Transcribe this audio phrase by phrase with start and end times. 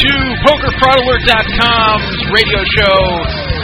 [0.00, 2.96] PokerParlor.com's radio show,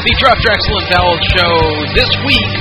[0.04, 1.48] the Druff Drexel and Vowels show.
[1.96, 2.52] This week,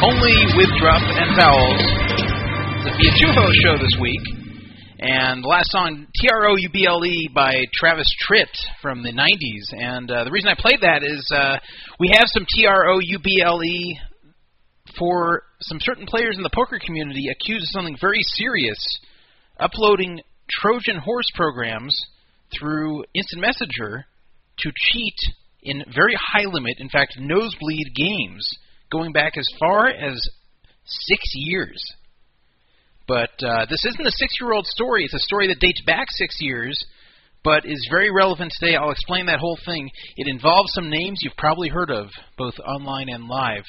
[0.00, 1.84] only with Druff and Vowels.
[2.88, 4.24] A two-host show this week.
[4.98, 8.48] And the last song, T R O U B L E by Travis Tritt
[8.80, 9.68] from the 90s.
[9.72, 11.58] And uh, the reason I played that is uh,
[12.00, 13.98] we have some T R O U B L E
[14.98, 18.78] for some certain players in the poker community accused of something very serious
[19.60, 21.94] uploading Trojan horse programs
[22.58, 24.06] through Instant Messenger
[24.58, 25.16] to cheat
[25.62, 28.46] in very high limit, in fact, nosebleed games
[28.92, 30.20] going back as far as
[30.84, 31.82] six years.
[33.06, 36.06] But uh, this isn't a six year old story, it's a story that dates back
[36.10, 36.82] six years.
[37.42, 38.74] But is very relevant today.
[38.74, 39.90] I'll explain that whole thing.
[40.16, 42.08] It involves some names you've probably heard of,
[42.38, 43.64] both online and live.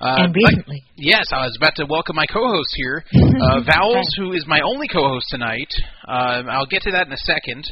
[0.00, 0.82] Uh, and recently.
[0.96, 4.58] But, yes, I was about to welcome my co-host here, uh, Vowels, who is my
[4.66, 5.70] only co-host tonight.
[6.08, 7.64] Uh, I'll get to that in a second.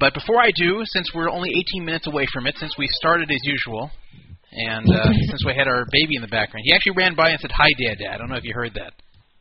[0.00, 3.30] But before I do, since we're only 18 minutes away from it, since we started
[3.30, 3.90] as usual,
[4.50, 7.38] and uh, since we had our baby in the background, he actually ran by and
[7.38, 8.94] said, "Hi, Dad, Dad." I don't know if you heard that,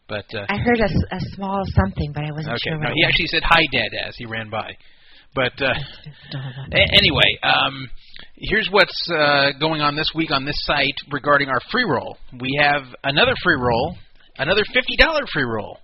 [0.08, 2.78] but uh, I heard a, a small something, but I wasn't okay, sure.
[2.78, 4.76] No, he actually said, "Hi, Dad," as he ran by.
[5.34, 5.74] But uh,
[6.74, 7.90] a- anyway, um,
[8.36, 12.18] here's what's uh, going on this week on this site regarding our free roll.
[12.40, 13.96] We have another free roll,
[14.38, 15.78] another $50 free roll,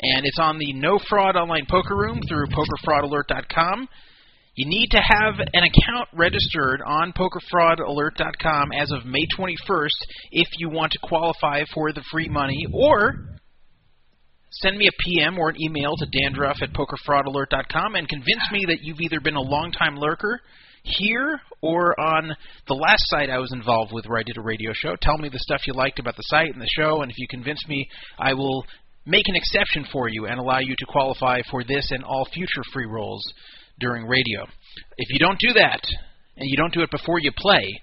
[0.00, 3.88] and it's on the No Fraud Online Poker Room through PokerFraudAlert.com.
[4.56, 9.88] You need to have an account registered on PokerFraudAlert.com as of May 21st
[10.30, 13.16] if you want to qualify for the free money, or
[14.52, 18.78] send me a PM or an email to dandruff at PokerFraudAlert.com and convince me that
[18.82, 20.40] you've either been a long-time lurker
[20.84, 22.36] here or on
[22.68, 24.94] the last site I was involved with where I did a radio show.
[25.00, 27.26] Tell me the stuff you liked about the site and the show, and if you
[27.28, 27.88] convince me,
[28.20, 28.64] I will
[29.04, 32.62] make an exception for you and allow you to qualify for this and all future
[32.72, 33.24] free rolls
[33.80, 34.44] during radio.
[34.96, 35.80] If you don't do that,
[36.36, 37.80] and you don't do it before you play,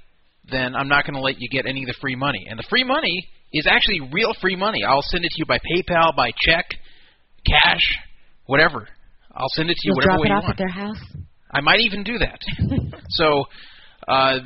[0.51, 2.45] then I'm not going to let you get any of the free money.
[2.49, 4.83] And the free money is actually real free money.
[4.83, 6.65] I'll send it to you by PayPal, by check,
[7.45, 7.97] cash,
[8.45, 8.87] whatever.
[9.33, 10.51] I'll send it to you You'll whatever drop way it you off want.
[10.51, 10.99] at their house.
[11.51, 12.39] I might even do that.
[13.09, 13.45] so
[14.07, 14.39] uh,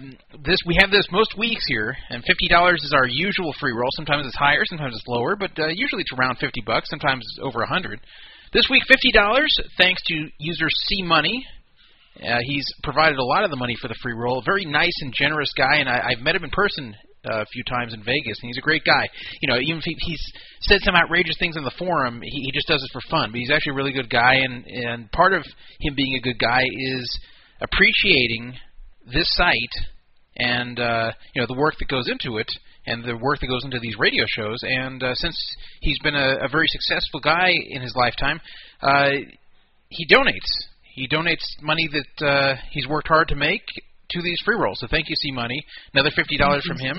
[0.44, 3.90] this we have this most weeks here, and fifty dollars is our usual free roll.
[3.96, 6.90] Sometimes it's higher, sometimes it's lower, but uh, usually it's around fifty bucks.
[6.90, 8.00] Sometimes it's over a hundred.
[8.54, 11.46] This week, fifty dollars, thanks to user C Money.
[12.22, 14.42] Uh, he's provided a lot of the money for the free roll.
[14.46, 16.96] Very nice and generous guy, and I, I've met him in person
[17.26, 19.04] uh, a few times in Vegas, and he's a great guy.
[19.42, 20.24] You know, even if he, he's
[20.62, 23.32] said some outrageous things on the forum, he, he just does it for fun.
[23.32, 25.44] But he's actually a really good guy, and and part of
[25.82, 27.20] him being a good guy is
[27.60, 28.54] appreciating
[29.12, 29.86] this site
[30.38, 32.48] and uh, you know the work that goes into it
[32.86, 34.60] and the work that goes into these radio shows.
[34.62, 35.38] And uh, since
[35.82, 38.40] he's been a, a very successful guy in his lifetime,
[38.82, 39.10] uh,
[39.90, 40.50] he donates.
[40.94, 43.64] He donates money that uh, he's worked hard to make
[44.10, 44.80] to these free rolls.
[44.80, 45.64] So thank you, C Money.
[45.94, 46.98] Another fifty dollars from him,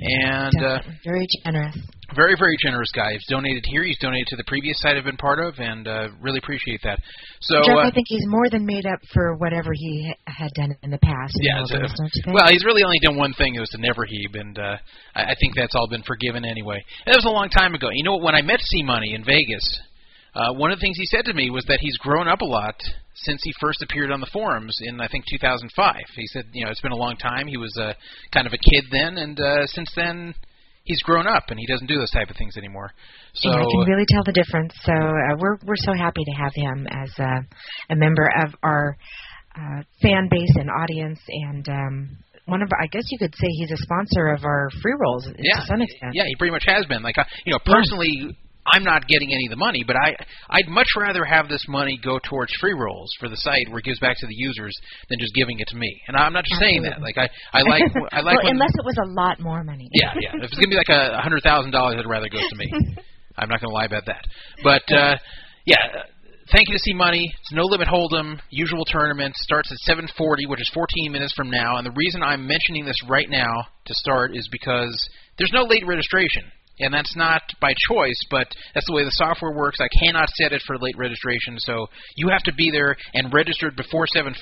[0.00, 1.76] and uh, very generous.
[2.14, 3.12] Very very generous guy.
[3.12, 3.82] He's donated here.
[3.82, 7.00] He's donated to the previous site I've been part of, and uh, really appreciate that.
[7.40, 10.50] So Jeff, uh, I think he's more than made up for whatever he ha- had
[10.54, 11.34] done in the past.
[11.40, 12.34] Yeah, so- wilderness, don't you think?
[12.36, 13.54] well, he's really only done one thing.
[13.56, 14.76] It was to never heeb, and uh,
[15.14, 16.82] I, I think that's all been forgiven anyway.
[17.06, 17.88] And that was a long time ago.
[17.90, 18.22] You know what?
[18.22, 19.64] When I met C Money in Vegas,
[20.34, 22.44] uh, one of the things he said to me was that he's grown up a
[22.44, 22.74] lot
[23.14, 25.94] since he first appeared on the forums in I think 2005.
[26.16, 27.46] He said, you know, it's been a long time.
[27.46, 27.94] He was uh,
[28.32, 30.34] kind of a kid then, and uh, since then
[30.84, 32.92] he's grown up and he doesn't do those type of things anymore.
[33.34, 34.72] So yeah, I can really tell the difference.
[34.84, 37.40] So uh, we're we're so happy to have him as uh,
[37.90, 38.96] a member of our
[39.56, 43.46] uh, fan base and audience, and um, one of our, I guess you could say
[43.48, 46.12] he's a sponsor of our free rolls yeah, to some extent.
[46.12, 47.02] yeah, he pretty much has been.
[47.02, 48.36] Like, I, you know, personally.
[48.66, 50.16] I'm not getting any of the money, but I
[50.48, 53.84] I'd much rather have this money go towards free rolls for the site where it
[53.84, 54.74] gives back to the users
[55.10, 56.00] than just giving it to me.
[56.08, 57.00] And I'm not just saying that.
[57.00, 59.88] Like I I like I like well, unless it was a lot more money.
[59.92, 60.32] yeah yeah.
[60.34, 62.72] If it's gonna be like a hundred thousand dollars, I'd rather goes to me.
[63.36, 64.24] I'm not gonna lie about that.
[64.62, 65.16] But uh,
[65.66, 66.08] yeah.
[66.52, 67.32] Thank you to C Money.
[67.40, 68.38] It's no limit hold'em.
[68.50, 71.78] Usual tournament starts at 7:40, which is 14 minutes from now.
[71.78, 74.94] And the reason I'm mentioning this right now to start is because
[75.38, 76.44] there's no late registration.
[76.80, 79.78] And that's not by choice, but that's the way the software works.
[79.80, 83.76] I cannot set it for late registration, so you have to be there and registered
[83.76, 84.34] before 7:40,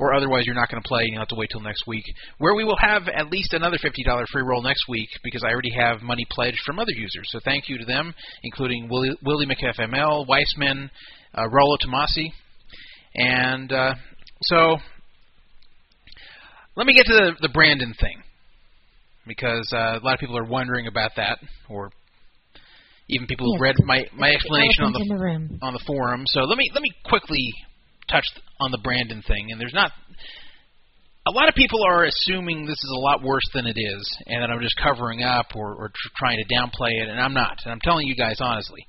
[0.00, 2.04] or otherwise you're not going to play, and you'll have to wait till next week,
[2.38, 5.72] where we will have at least another $50 free roll next week because I already
[5.76, 7.28] have money pledged from other users.
[7.30, 10.90] So thank you to them, including Willie, Willie McFML, Weissman,
[11.36, 12.32] uh, Rollo Tomasi,
[13.14, 13.94] and uh,
[14.44, 14.78] so
[16.76, 18.22] let me get to the, the Brandon thing
[19.28, 21.90] because uh, a lot of people are wondering about that, or
[23.08, 26.24] even people who've read my my explanation on the the on the forum.
[26.26, 27.52] So let me let me quickly
[28.10, 28.24] touch
[28.60, 29.52] on the Brandon thing.
[29.52, 29.92] And there's not
[31.26, 34.42] a lot of people are assuming this is a lot worse than it is, and
[34.42, 37.58] that I'm just covering up or, or tr- trying to downplay it, and I'm not.
[37.64, 38.86] And I'm telling you guys honestly.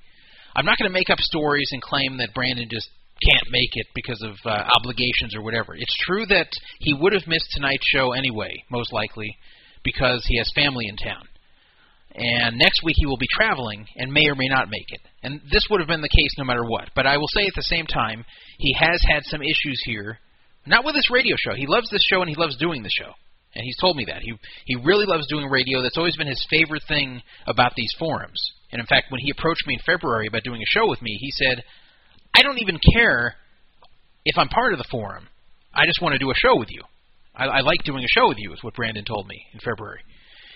[0.56, 2.90] I'm not going to make up stories and claim that Brandon just
[3.22, 5.76] can't make it because of uh, obligations or whatever.
[5.76, 6.48] It's true that
[6.80, 9.38] he would have missed tonight's show anyway, most likely,
[9.84, 11.28] because he has family in town.
[12.16, 15.02] And next week he will be traveling and may or may not make it.
[15.24, 16.90] And this would have been the case no matter what.
[16.96, 18.26] But I will say at the same time,
[18.58, 20.20] he has had some issues here.
[20.66, 21.56] Not with this radio show.
[21.56, 23.12] He loves this show and he loves doing the show.
[23.56, 24.22] And he's told me that.
[24.22, 24.34] He
[24.66, 25.82] he really loves doing radio.
[25.82, 28.40] That's always been his favorite thing about these forums.
[28.72, 31.18] And in fact, when he approached me in February about doing a show with me,
[31.20, 31.64] he said,
[32.36, 33.36] I don't even care
[34.26, 35.28] if I'm part of the forum.
[35.74, 36.82] I just want to do a show with you.
[37.40, 40.02] I, I like doing a show with you, is what Brandon told me in February.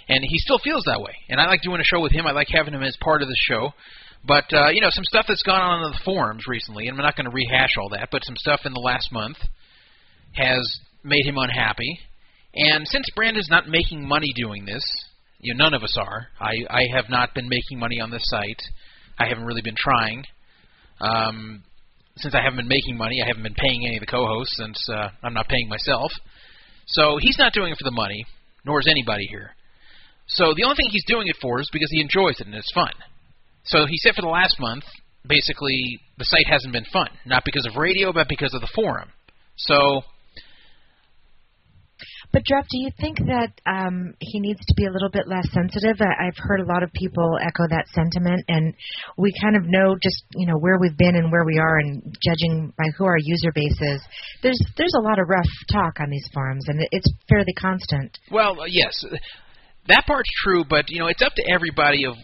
[0.09, 1.15] And he still feels that way.
[1.29, 2.27] And I like doing a show with him.
[2.27, 3.71] I like having him as part of the show.
[4.25, 7.03] But uh, you know, some stuff that's gone on in the forums recently, and I'm
[7.03, 9.37] not going to rehash all that, but some stuff in the last month
[10.33, 10.61] has
[11.03, 11.99] made him unhappy.
[12.55, 14.83] And since Brandon's not making money doing this,
[15.39, 16.27] you know, none of us are.
[16.39, 18.61] I I have not been making money on this site.
[19.19, 20.23] I haven't really been trying.
[21.01, 21.63] Um,
[22.15, 24.77] since I haven't been making money, I haven't been paying any of the co-hosts since
[24.89, 26.11] uh, I'm not paying myself.
[26.87, 28.25] So he's not doing it for the money,
[28.65, 29.51] nor is anybody here.
[30.27, 32.71] So the only thing he's doing it for is because he enjoys it and it's
[32.73, 32.91] fun.
[33.65, 34.83] So he said for the last month,
[35.27, 39.09] basically the site hasn't been fun, not because of radio, but because of the forum.
[39.55, 40.01] So
[42.33, 45.45] but Jeff, do you think that um, he needs to be a little bit less
[45.53, 46.01] sensitive?
[46.01, 48.73] I, I've heard a lot of people echo that sentiment, and
[49.17, 52.01] we kind of know just you know where we've been and where we are, and
[52.25, 54.01] judging by who our user base is.
[54.41, 58.17] There's there's a lot of rough talk on these forums, and it's fairly constant.
[58.31, 59.05] Well, uh, yes,
[59.87, 62.15] that part's true, but you know it's up to everybody of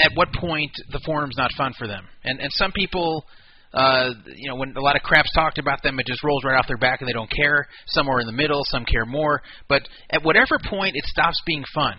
[0.00, 3.24] at what point the forum's not fun for them, and and some people
[3.72, 6.56] uh, you know, when a lot of crap's talked about them, it just rolls right
[6.56, 7.66] off their back and they don't care.
[7.88, 9.42] Some are in the middle, some care more.
[9.68, 11.96] But at whatever point it stops being fun,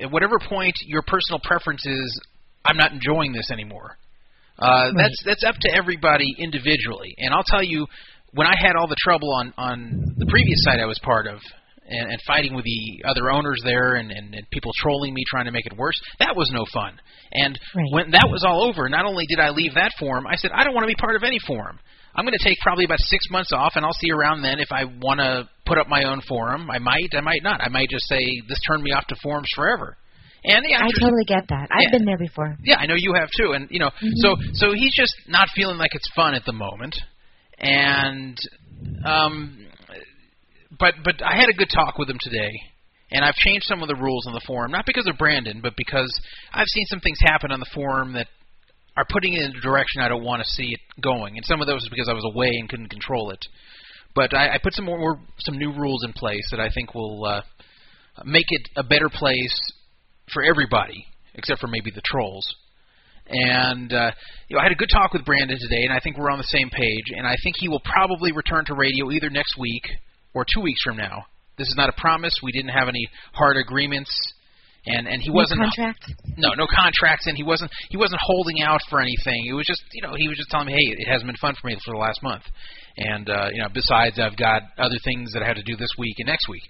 [0.00, 2.20] at whatever point your personal preference is,
[2.64, 3.96] I'm not enjoying this anymore.
[4.58, 4.92] Uh, right.
[4.96, 7.14] That's that's up to everybody individually.
[7.18, 7.86] And I'll tell you,
[8.32, 11.38] when I had all the trouble on on the previous site I was part of,
[11.88, 15.46] and, and fighting with the other owners there and, and, and people trolling me trying
[15.46, 15.98] to make it worse.
[16.18, 16.98] That was no fun.
[17.32, 17.84] And right.
[17.92, 20.64] when that was all over, not only did I leave that forum, I said I
[20.64, 21.78] don't want to be part of any forum.
[22.14, 24.72] I'm going to take probably about six months off, and I'll see around then if
[24.72, 26.68] I want to put up my own forum.
[26.70, 27.60] I might, I might not.
[27.60, 28.18] I might just say
[28.48, 29.96] this turned me off to forums forever.
[30.44, 31.68] And yeah, I totally get that.
[31.70, 31.98] I've yeah.
[31.98, 32.56] been there before.
[32.64, 33.52] Yeah, I know you have too.
[33.52, 34.08] And you know, mm-hmm.
[34.16, 36.96] so so he's just not feeling like it's fun at the moment.
[37.58, 38.38] And
[39.04, 39.67] um
[40.78, 42.52] but but I had a good talk with him today,
[43.10, 45.74] and I've changed some of the rules on the forum, not because of Brandon, but
[45.76, 46.12] because
[46.52, 48.28] I've seen some things happen on the forum that
[48.96, 51.60] are putting it in a direction I don't want to see it going, and some
[51.60, 53.44] of those is because I was away and couldn't control it.
[54.14, 57.24] But I, I put some more some new rules in place that I think will
[57.24, 57.42] uh,
[58.24, 59.56] make it a better place
[60.32, 62.46] for everybody, except for maybe the trolls.
[63.30, 64.10] And uh,
[64.48, 66.38] you know, I had a good talk with Brandon today, and I think we're on
[66.38, 67.12] the same page.
[67.16, 69.84] And I think he will probably return to radio either next week
[70.38, 71.26] or two weeks from now.
[71.58, 72.32] This is not a promise.
[72.42, 74.10] We didn't have any hard agreements,
[74.86, 76.06] and and he no wasn't contracts.
[76.36, 79.46] No, no contracts, and he wasn't he wasn't holding out for anything.
[79.50, 81.54] It was just you know he was just telling me, hey, it hasn't been fun
[81.60, 82.44] for me for the last month,
[82.96, 85.90] and uh, you know besides I've got other things that I have to do this
[85.98, 86.62] week and next week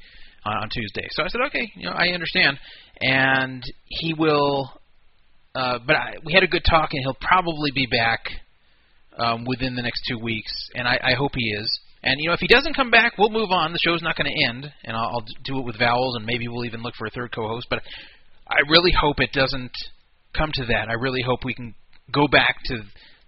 [0.46, 1.06] uh, on Tuesday.
[1.10, 2.58] So I said, okay, you know I understand,
[3.00, 4.72] and he will.
[5.54, 8.20] Uh, but I, we had a good talk, and he'll probably be back
[9.18, 11.80] um, within the next two weeks, and I, I hope he is.
[12.02, 13.72] And you know, if he doesn't come back, we'll move on.
[13.72, 16.48] The show's not going to end, and I'll, I'll do it with vowels, and maybe
[16.48, 17.66] we'll even look for a third co-host.
[17.70, 17.82] But
[18.46, 19.72] I really hope it doesn't
[20.36, 20.88] come to that.
[20.88, 21.74] I really hope we can
[22.12, 22.76] go back to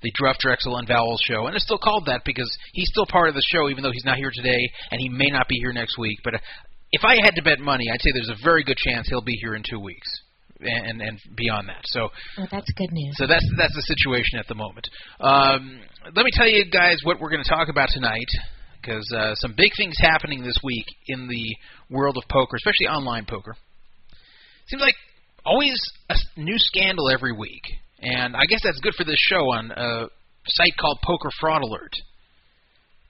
[0.03, 3.29] the Druff Drexel and Vowels show, and it's still called that because he's still part
[3.29, 5.73] of the show, even though he's not here today, and he may not be here
[5.73, 6.19] next week.
[6.25, 6.39] But uh,
[6.93, 9.39] if I had to bet money, I'd say there's a very good chance he'll be
[9.43, 10.09] here in two weeks
[10.61, 11.83] and and beyond that.
[11.85, 12.09] So
[12.51, 13.15] that's good news.
[13.17, 14.89] So that's that's the situation at the moment.
[15.21, 15.81] Um,
[16.15, 18.29] let me tell you guys what we're going to talk about tonight
[18.81, 21.57] because uh, some big things happening this week in the
[21.95, 23.55] world of poker, especially online poker.
[24.67, 24.95] Seems like
[25.45, 25.75] always
[26.09, 27.63] a new scandal every week,
[28.01, 30.07] and I guess that's good for this show on a
[30.47, 31.93] site called Poker Fraud Alert.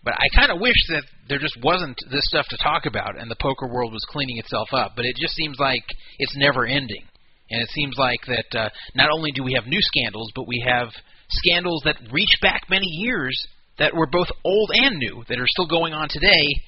[0.02, 3.30] But I kind of wish that there just wasn't this stuff to talk about, and
[3.30, 4.92] the poker world was cleaning itself up.
[4.96, 5.84] But it just seems like
[6.18, 7.04] it's never ending,
[7.50, 10.64] and it seems like that uh, not only do we have new scandals, but we
[10.66, 10.88] have
[11.28, 13.36] scandals that reach back many years
[13.80, 16.62] that were both old and new that are still going on today,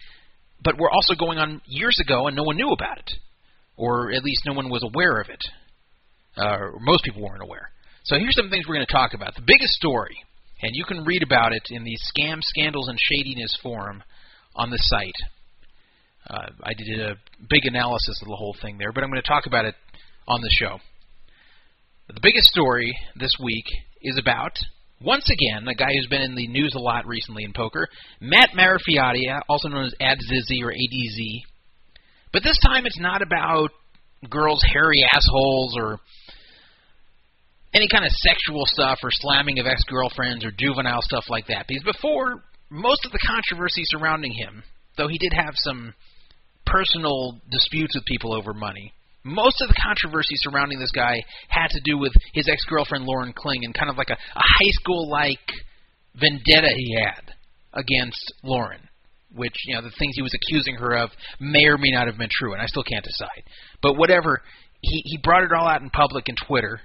[0.65, 3.11] but were also going on years ago and no one knew about it,
[3.77, 5.41] or at least no one was aware of it.
[6.37, 7.71] Uh, most people weren't aware.
[8.05, 9.35] So here's some things we're going to talk about.
[9.37, 10.17] The biggest story,
[10.63, 14.03] and you can read about it in the Scam, Scandals, and Shadiness forum
[14.57, 15.15] on the site.
[16.29, 17.17] Uh, I did a
[17.51, 19.75] big analysis of the whole thing there, but I'm going to talk about it
[20.27, 20.79] on the show.
[22.09, 23.67] The biggest story this week
[24.01, 24.53] is about
[25.05, 27.89] once again a guy who's been in the news a lot recently in poker,
[28.21, 31.43] Matt Marafioti, also known as ADZZ or ADZ.
[32.33, 33.71] But this time it's not about
[34.29, 35.99] girls' hairy assholes or
[37.75, 41.67] any kind of sexual stuff or slamming of ex-girlfriends or juvenile stuff like that.
[41.67, 44.63] Because before, most of the controversy surrounding him,
[44.97, 45.95] though he did have some
[46.67, 48.93] personal disputes with people over money,
[49.25, 53.65] most of the controversy surrounding this guy had to do with his ex-girlfriend Lauren Kling
[53.65, 55.39] and kind of like a, a high school-like
[56.15, 57.35] vendetta he had
[57.75, 58.81] against Lauren,
[59.35, 61.11] which you know the things he was accusing her of
[61.41, 63.45] may or may not have been true, and I still can't decide.
[63.83, 64.43] But whatever,
[64.81, 66.81] he he brought it all out in public in Twitter,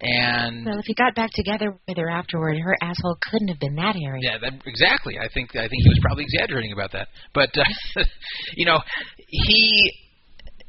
[0.00, 3.74] and Well, if he got back together with her afterward, her asshole couldn't have been
[3.76, 4.20] that hairy.
[4.22, 5.18] yeah, that, exactly.
[5.18, 8.02] I think I think he was probably exaggerating about that, but uh,
[8.54, 8.78] you know
[9.26, 9.92] he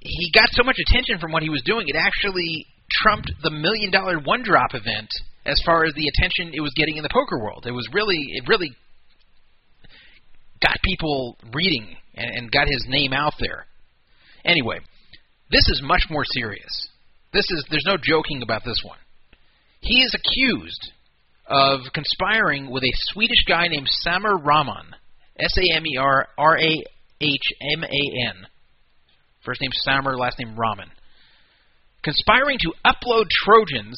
[0.01, 3.91] he got so much attention from what he was doing, it actually trumped the million
[3.91, 5.09] dollar one drop event
[5.45, 7.65] as far as the attention it was getting in the poker world.
[7.65, 8.75] It was really it really
[10.61, 13.65] got people reading and, and got his name out there.
[14.43, 14.79] Anyway,
[15.49, 16.89] this is much more serious.
[17.33, 18.97] This is there's no joking about this one.
[19.81, 20.91] He is accused
[21.47, 24.95] of conspiring with a Swedish guy named Samer Rahman.
[25.39, 26.83] S A M E R R A
[27.21, 28.47] H M A N.
[29.43, 30.89] First name Samer, last name Rahman.
[32.03, 33.97] Conspiring to upload Trojans,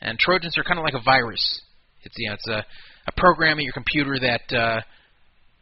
[0.00, 1.62] and Trojans are kind of like a virus.
[2.02, 2.64] It's you know, it's a,
[3.08, 4.80] a program in your computer that uh,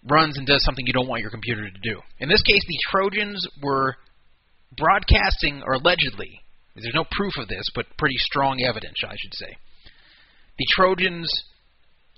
[0.08, 2.00] runs and does something you don't want your computer to do.
[2.18, 3.96] In this case, the Trojans were
[4.76, 6.40] broadcasting, or allegedly,
[6.74, 9.56] there's no proof of this, but pretty strong evidence, I should say.
[10.58, 11.30] The Trojans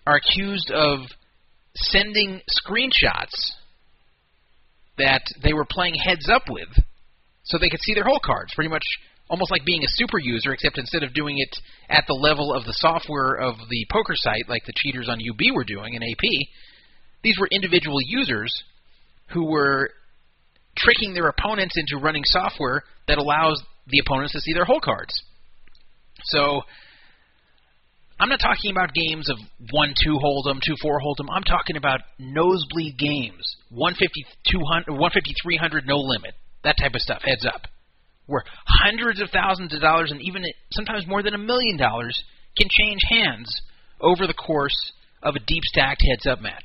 [0.04, 0.98] are accused of
[1.76, 3.52] sending screenshots
[4.98, 6.68] that they were playing heads up with
[7.44, 8.84] so they could see their hole cards, pretty much
[9.30, 11.56] almost like being a super user, except instead of doing it
[11.88, 15.54] at the level of the software of the poker site, like the cheaters on UB
[15.54, 16.48] were doing in AP,
[17.22, 18.52] these were individual users
[19.32, 19.90] who were
[20.76, 25.12] tricking their opponents into running software that allows the opponents to see their hole cards.
[26.24, 26.62] So
[28.18, 29.36] I'm not talking about games of
[29.70, 31.28] 1 2 hold'em, 2 4 hold'em.
[31.30, 33.56] I'm talking about nosebleed games.
[33.70, 36.34] 150 200 150 300 no limit.
[36.64, 37.62] That type of stuff, heads up.
[38.26, 42.18] Where hundreds of thousands of dollars and even sometimes more than a million dollars
[42.56, 43.48] can change hands
[44.00, 46.64] over the course of a deep stacked heads up match.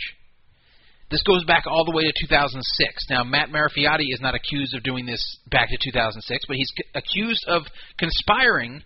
[1.12, 3.06] This goes back all the way to 2006.
[3.10, 7.46] Now, Matt Marafioti is not accused of doing this back to 2006, but he's accused
[7.48, 7.64] of
[7.98, 8.84] conspiring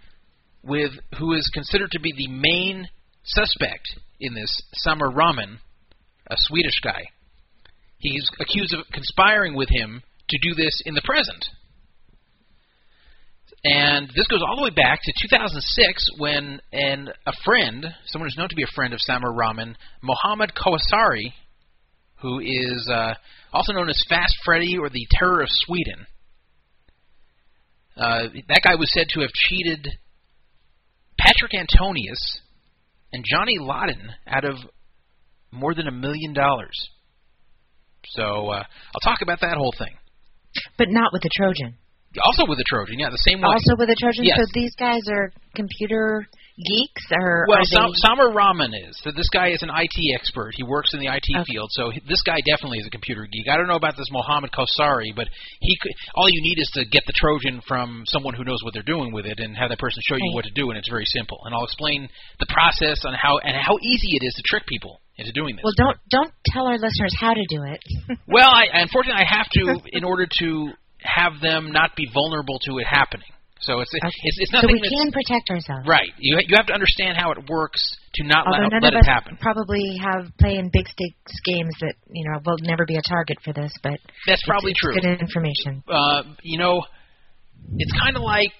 [0.64, 2.88] with who is considered to be the main
[3.24, 5.60] suspect in this, Samer Rahman,
[6.28, 7.04] a Swedish guy.
[7.98, 11.46] He's accused of conspiring with him to do this in the present.
[13.66, 18.38] And this goes all the way back to 2006 when an, a friend, someone who's
[18.38, 21.32] known to be a friend of Samer Rahman, Mohammed Kawasari,
[22.22, 23.14] who is uh,
[23.54, 26.06] also known as Fast Freddy or the Terror of Sweden.
[27.96, 29.88] Uh, that guy was said to have cheated
[31.20, 32.42] Patrik Antonius
[33.14, 34.56] and Johnny Lodden out of
[35.52, 36.90] more than a million dollars.
[38.08, 39.96] So uh, I'll talk about that whole thing.
[40.78, 41.76] But not with the Trojan.
[42.22, 43.50] Also with the Trojan, yeah, the same way.
[43.50, 44.22] Also with the Trojan.
[44.22, 44.38] Yes.
[44.38, 47.98] So these guys are computer geeks, or Well, are Sam, they?
[48.06, 48.94] Samer Rahman is.
[49.02, 50.54] So This guy is an IT expert.
[50.54, 51.44] He works in the IT Okay.
[51.50, 53.50] field, so this guy definitely is a computer geek.
[53.50, 55.26] I don't know about this Mohammed Kosari, but
[55.62, 58.74] he could, all you need is to get the Trojan from someone who knows what
[58.78, 60.36] they're doing with it, and have that person show you Right.
[60.36, 61.42] what to do, and it's very simple.
[61.46, 65.02] And I'll explain the process on how and how easy it is to trick people
[65.18, 65.64] into doing this.
[65.64, 67.80] well, don't don't tell our listeners how to do it.
[68.28, 72.78] Well, I, unfortunately, I have to in order to have them not be vulnerable to
[72.80, 73.28] it happening.
[73.60, 74.10] So it's Okay.
[74.24, 75.88] it's, it's so nothing we can protect ourselves.
[75.88, 76.10] right.
[76.20, 77.80] You you have to understand how it works
[78.16, 79.38] to not Although let, none let of it us happen.
[79.40, 83.38] probably have play in big stakes games that you know will never be a target
[83.44, 84.94] for this, but That's probably it's true.
[84.96, 85.84] Good information.
[85.88, 86.84] uh, you know,
[87.78, 88.52] it's kind of like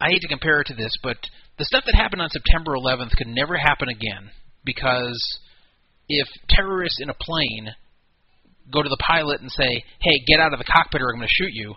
[0.00, 1.18] I hate to compare it to this, but
[1.58, 4.30] the stuff that happened on September 11th could never happen again
[4.64, 5.18] because
[6.08, 7.70] if terrorists in a plane
[8.70, 11.28] go to the pilot and say, "Hey, get out of the cockpit or I'm going
[11.28, 11.76] to shoot you,"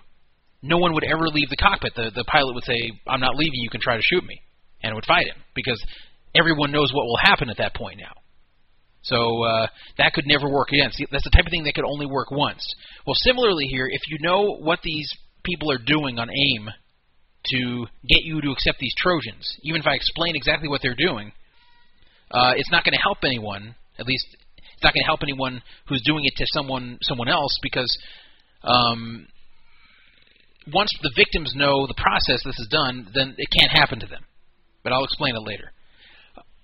[0.61, 1.93] no one would ever leave the cockpit.
[1.95, 3.59] The the pilot would say, "I'm not leaving.
[3.59, 4.41] You can try to shoot me,"
[4.83, 5.81] and would fight him because
[6.35, 8.13] everyone knows what will happen at that point now.
[9.03, 9.67] So uh,
[9.97, 10.91] that could never work again.
[10.91, 12.63] See, that's the type of thing that could only work once.
[13.05, 15.09] Well, similarly here, if you know what these
[15.43, 16.69] people are doing on AIM
[17.45, 21.31] to get you to accept these Trojans, even if I explain exactly what they're doing,
[22.29, 23.75] uh, it's not going to help anyone.
[24.01, 24.25] At least,
[24.57, 27.95] it's not going to help anyone who's doing it to someone someone else because
[28.63, 29.27] um,
[30.73, 34.25] once the victims know the process this is done, then it can't happen to them.
[34.83, 35.71] But I'll explain it later.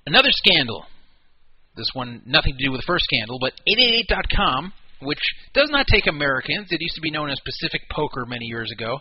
[0.05, 0.85] another scandal.
[1.75, 4.73] This one, nothing to do with the first scandal, but 888.com,
[5.03, 5.21] which
[5.53, 6.69] does not take Americans.
[6.71, 8.97] It used to be known as Pacific Poker many years ago.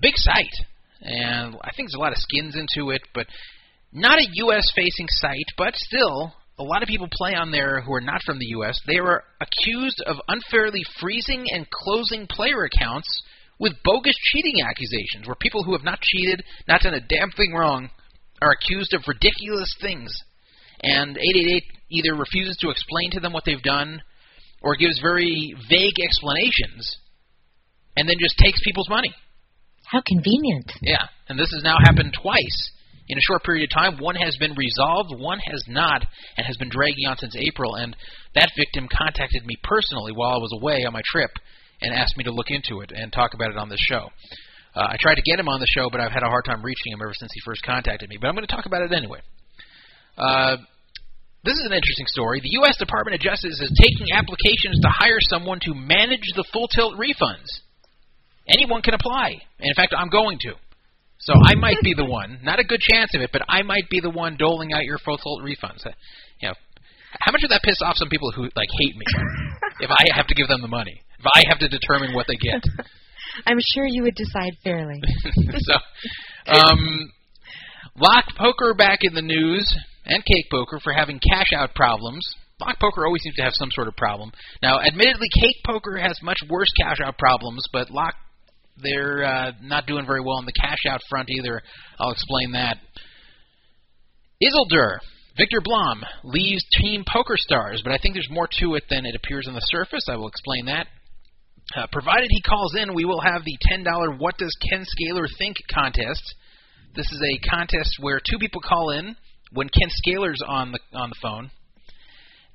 [0.00, 0.58] Big site,
[1.00, 3.28] and I think there's a lot of skins into it, but
[3.92, 4.64] not a U.S.
[4.74, 8.38] facing site, but still, a lot of people play on there who are not from
[8.38, 8.78] the U.S.
[8.86, 13.08] They are accused of unfairly freezing and closing player accounts
[13.58, 17.52] with bogus cheating accusations, where people who have not cheated, not done a damn thing
[17.52, 17.90] wrong,
[18.42, 20.10] are accused of ridiculous things.
[20.82, 24.00] And 888 either refuses to explain to them what they've done
[24.62, 26.98] or gives very vague explanations
[27.96, 29.14] and then just takes people's money.
[29.84, 30.70] How convenient.
[30.82, 32.70] Yeah, and this has now happened twice
[33.08, 33.98] in a short period of time.
[33.98, 36.04] One has been resolved, one has not,
[36.36, 37.74] and has been dragging on since April.
[37.74, 37.96] And
[38.34, 41.30] that victim contacted me personally while I was away on my trip
[41.80, 44.08] and asked me to look into it and talk about it on this show.
[44.74, 46.62] Uh, I tried to get him on the show, but I've had a hard time
[46.62, 48.18] reaching him ever since he first contacted me.
[48.20, 49.20] But I'm going to talk about it anyway.
[50.16, 50.56] Uh,
[51.44, 52.40] this is an interesting story.
[52.40, 52.76] The U.S.
[52.76, 57.48] Department of Justice is taking applications to hire someone to manage the full tilt refunds.
[58.48, 59.40] Anyone can apply.
[59.58, 60.54] And in fact, I'm going to.
[61.20, 62.38] So I might be the one.
[62.42, 64.98] Not a good chance of it, but I might be the one doling out your
[64.98, 65.84] full tilt refunds.
[65.84, 65.90] Uh,
[66.40, 66.54] you know,
[67.20, 69.04] how much would that piss off some people who like hate me
[69.80, 71.02] if I have to give them the money?
[71.18, 72.62] If I have to determine what they get?
[73.46, 75.00] I'm sure you would decide fairly.
[75.58, 75.74] so,
[76.52, 77.10] um,
[77.96, 79.66] Lock Poker back in the news,
[80.06, 82.24] and Cake Poker for having cash out problems.
[82.60, 84.32] Lock Poker always seems to have some sort of problem.
[84.62, 88.14] Now, admittedly, Cake Poker has much worse cash out problems, but Lock
[88.82, 91.62] they're uh, not doing very well on the cash out front either.
[91.98, 92.78] I'll explain that.
[94.42, 94.98] Isildur,
[95.36, 99.16] Viktor Blom, leaves Team Poker Stars, but I think there's more to it than it
[99.16, 100.06] appears on the surface.
[100.08, 100.86] I will explain that.
[101.76, 105.56] Uh, provided he calls in, we will have the $10 What Does Ken Scaler Think
[105.72, 106.22] contest.
[106.94, 109.14] This is a contest where two people call in
[109.52, 111.50] when Ken Scaler's on the on the phone,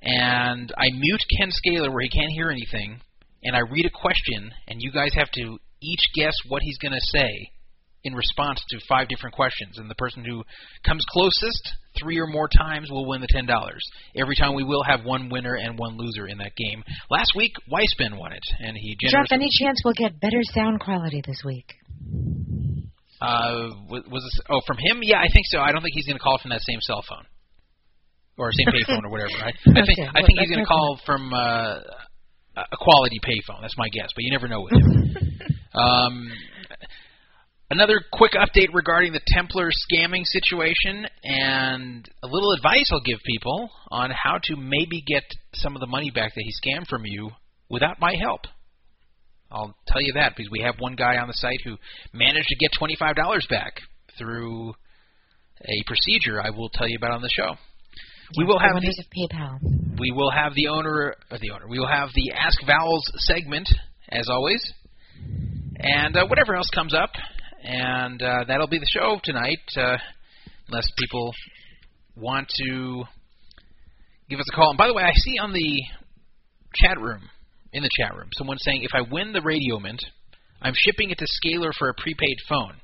[0.02, 3.00] and I mute Ken Scaler where he can't hear anything,
[3.44, 6.94] and I read a question, and you guys have to each guess what he's going
[6.94, 7.52] to say
[8.04, 9.78] in response to five different questions.
[9.78, 10.44] And the person who
[10.86, 13.48] comes closest three or more times will win the $10.
[14.16, 16.84] Every time we will have one winner and one loser in that game.
[17.10, 21.22] Last week, Weissman won it, and he Jeff, any chance we'll get better sound quality
[21.26, 21.74] this week?
[23.22, 25.00] Uh, was, was this, oh from him?
[25.02, 25.60] Yeah, I think so.
[25.60, 27.24] I don't think he's going to call from that same cell phone
[28.38, 29.32] or same payphone or whatever.
[29.40, 29.56] Right?
[29.56, 30.10] I think okay.
[30.10, 31.80] I think he's going to call from uh,
[32.58, 33.62] a quality payphone.
[33.62, 35.16] That's my guess, but you never know with him.
[35.74, 36.32] Um,
[37.72, 43.72] another quick update regarding the Templar scamming situation and a little advice I'll give people
[43.90, 45.24] on how to maybe get
[45.56, 47.32] some of the money back that he scammed from you
[47.70, 48.42] without my help.
[49.52, 51.76] I'll tell you that because we have one guy on the site who
[52.14, 53.74] managed to get $25 back
[54.18, 54.74] through
[55.62, 57.56] a procedure I will tell you about on the show.
[58.38, 60.00] We will have the, of PayPal.
[60.00, 61.68] We will have the owner, or the owner.
[61.68, 63.70] We will have the Ask Vowels segment
[64.10, 64.62] as always
[65.84, 67.12] and uh, whatever else comes up.
[67.64, 69.98] And uh, that'll be the show tonight, uh,
[70.68, 71.34] unless people
[72.16, 73.04] want to
[74.30, 74.70] give us a call.
[74.70, 75.84] And by the way, I see on the
[76.76, 77.22] chat room,
[77.72, 80.04] in the chat room, someone saying if I win the Radio Mint,
[80.62, 82.76] I'm shipping it to Scaler for a prepaid phone.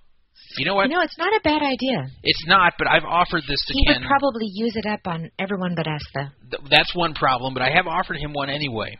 [0.57, 0.89] You know what?
[0.89, 2.07] You know, it's not a bad idea.
[2.23, 3.95] It's not, but I've offered this to he Ken.
[3.95, 6.27] He would probably use it up on everyone but us, though.
[6.51, 8.97] Th- that's one problem, but I have offered him one anyway,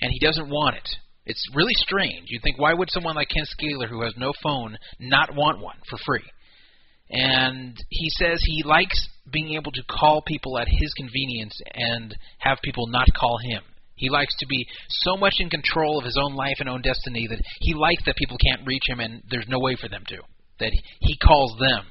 [0.00, 0.88] and he doesn't want it.
[1.26, 2.26] It's really strange.
[2.28, 5.76] You think, why would someone like Ken Scaler, who has no phone, not want one
[5.88, 6.24] for free?
[7.10, 12.58] And he says he likes being able to call people at his convenience and have
[12.62, 13.62] people not call him.
[13.96, 17.26] He likes to be so much in control of his own life and own destiny
[17.28, 20.18] that he likes that people can't reach him and there's no way for them to.
[20.60, 21.86] That he calls them.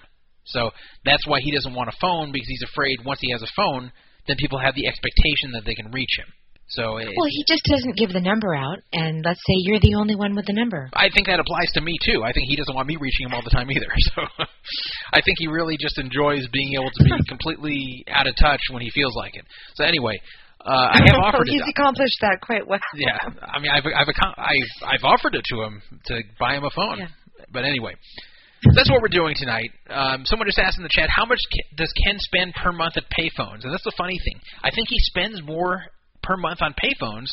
[0.45, 0.71] So
[1.05, 3.91] that's why he doesn't want a phone because he's afraid once he has a phone,
[4.27, 6.27] then people have the expectation that they can reach him.
[6.75, 10.15] So well, he just doesn't give the number out, and let's say you're the only
[10.15, 10.89] one with the number.
[10.93, 12.23] I think that applies to me too.
[12.23, 13.89] I think he doesn't want me reaching him all the time either.
[14.13, 14.21] So
[15.13, 18.81] I think he really just enjoys being able to be completely out of touch when
[18.81, 19.45] he feels like it.
[19.75, 20.19] So anyway,
[20.65, 21.47] uh, I have offered.
[21.47, 22.79] He's it accomplished that quite well.
[22.95, 24.07] Yeah, I mean, I've I've
[24.37, 26.99] I've, I've offered it to him to buy him a phone.
[26.99, 27.07] Yeah.
[27.51, 27.93] But anyway,
[28.75, 29.71] that's what we're doing tonight.
[29.89, 31.39] Um, someone just asked in the chat, how much
[31.75, 33.63] does Ken spend per month at payphones?
[33.63, 34.39] And that's the funny thing.
[34.63, 35.83] I think he spends more
[36.23, 37.31] per month on payphones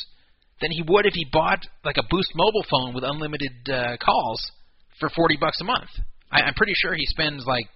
[0.60, 4.50] than he would if he bought like a Boost mobile phone with unlimited uh, calls
[4.98, 5.88] for forty bucks a month.
[6.30, 7.68] I, I'm pretty sure he spends like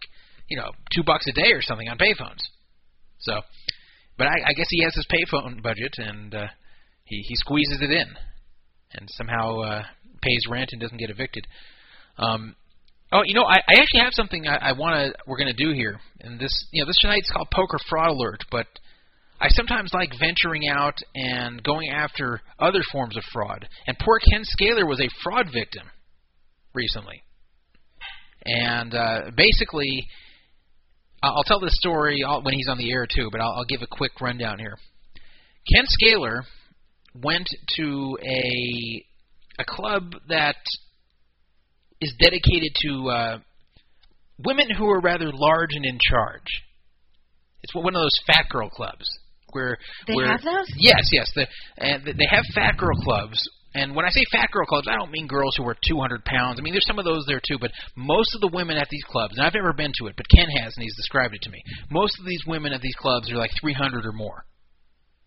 [0.48, 2.42] you know two bucks a day or something on payphones.
[3.20, 3.40] So,
[4.18, 6.46] but I, I guess he has his payphone budget and uh,
[7.04, 8.06] he he squeezes it in,
[8.92, 9.82] and somehow uh,
[10.22, 11.46] pays rent and doesn't get evicted.
[12.18, 12.56] Um,
[13.14, 15.72] Oh, you know, I, I actually have something I, I want to we're to do
[15.72, 18.66] here, and this you know this tonight's called Poker Fraud Alert, but
[19.40, 23.68] I sometimes like venturing out and going after other forms of fraud.
[23.86, 25.86] And poor Ken Scaler was a fraud victim
[26.74, 27.22] recently,
[28.44, 30.06] and uh, basically,
[31.22, 33.86] I'll tell this story when he's on the air too, but I'll, I'll give a
[33.86, 34.76] quick rundown here.
[35.72, 36.44] Ken Scaler
[37.14, 39.04] went to a
[39.58, 40.56] a club that
[42.00, 43.38] is dedicated to uh,
[44.44, 46.62] women who are rather large and in charge.
[47.62, 49.06] It's one of those fat girl clubs
[49.54, 50.66] where they where, have those.
[50.76, 51.30] Yes, yes.
[51.34, 51.46] The,
[51.78, 53.38] and they have fat girl clubs.
[53.74, 56.60] And when I say fat girl clubs, I don't mean girls who are 200 pounds.
[56.60, 59.02] I mean, there's some of those there too, but most of the women at these
[59.04, 61.50] clubs, and I've never been to it, but Ken has, and he's described it to
[61.50, 61.60] me.
[61.90, 64.44] Most of these women at these clubs are like 300 or more.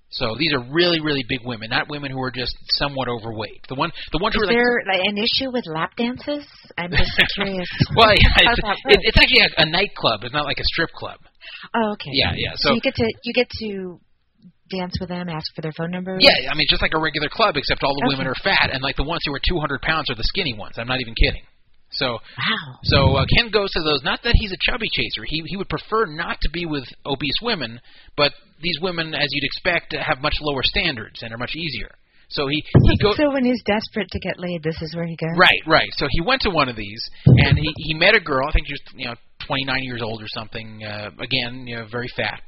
[0.09, 3.67] So these are really, really big women, not women who are just somewhat overweight.
[3.67, 6.47] The one, the ones Is who are there like, an issue with lap dances?
[6.77, 7.67] I'm just curious.
[7.93, 10.23] well, yeah, it's, it, it's actually a, a nightclub.
[10.23, 11.19] It's not like a strip club.
[11.75, 12.11] Oh, okay.
[12.13, 12.51] Yeah, yeah.
[12.55, 13.99] So, So, you get to you get to
[14.69, 16.17] dance with them, ask for their phone number.
[16.19, 18.15] yeah, I mean, just like a regular club, except all the Okay.
[18.17, 20.75] women are fat, and like the ones who are 200 pounds are the skinny ones.
[20.77, 21.43] I'm not even kidding.
[21.89, 22.79] So, Wow.
[22.83, 24.03] so uh, Ken goes to those.
[24.03, 25.23] Not that he's a chubby chaser.
[25.25, 27.79] He he would prefer not to be with obese women,
[28.17, 31.89] but these women, as you'd expect, have much lower standards and are much easier.
[32.29, 33.15] So he he goes.
[33.15, 35.31] So when he's desperate to get laid, this is where he goes.
[35.37, 35.87] Right, right.
[35.93, 38.45] So he went to one of these, and he he met a girl.
[38.49, 39.15] I think she was you know
[39.47, 40.83] 29 years old or something.
[40.83, 42.41] Uh, again, you know, very fat.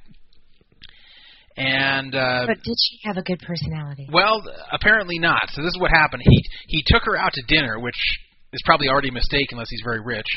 [1.59, 4.07] And uh, But did she have a good personality?
[4.11, 4.41] well,
[4.71, 5.41] apparently not.
[5.51, 6.23] So this is what happened.
[6.25, 7.99] He he took her out to dinner, which
[8.53, 10.27] is probably already a mistake unless he's very rich.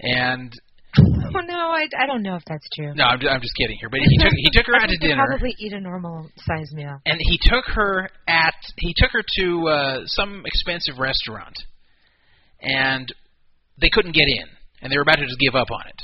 [0.00, 0.52] And
[0.98, 2.92] Oh no, I, I don't know if that's true.
[2.94, 3.88] no, I'm just, I'm just kidding here.
[3.90, 5.24] But he took he took her out to dinner.
[5.26, 6.98] Probably eat a normal size meal.
[7.06, 11.54] and he took her at he took her to uh, some expensive restaurant,
[12.62, 13.12] and
[13.80, 14.46] they couldn't get in,
[14.82, 16.02] and they were about to just give up on it.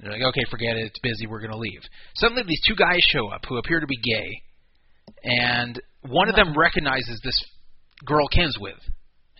[0.00, 1.80] They're like, okay, forget it, it's busy, we're going to leave.
[2.16, 4.42] Suddenly, these two guys show up who appear to be gay,
[5.24, 7.38] and one of them recognizes this
[8.04, 8.78] girl Ken's with,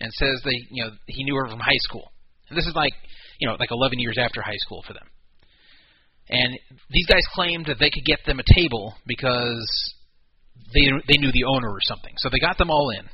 [0.01, 2.11] and says they, you know, he knew her from high school.
[2.49, 2.93] And this is like,
[3.39, 5.07] you know, like 11 years after high school for them.
[6.29, 6.59] And
[6.91, 9.95] these guys claimed that they could get them a table because
[10.75, 12.13] they they knew the owner or something.
[12.17, 13.07] So they got them all in.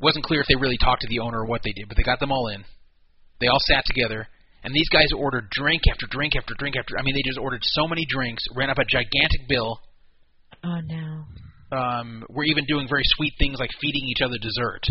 [0.00, 2.02] wasn't clear if they really talked to the owner or what they did, but they
[2.02, 2.64] got them all in.
[3.40, 4.26] They all sat together,
[4.66, 6.98] and these guys ordered drink after drink after drink after.
[6.98, 9.78] I mean, they just ordered so many drinks, ran up a gigantic bill.
[10.64, 11.24] Oh no.
[11.70, 14.82] Um, we're even doing very sweet things like feeding each other dessert.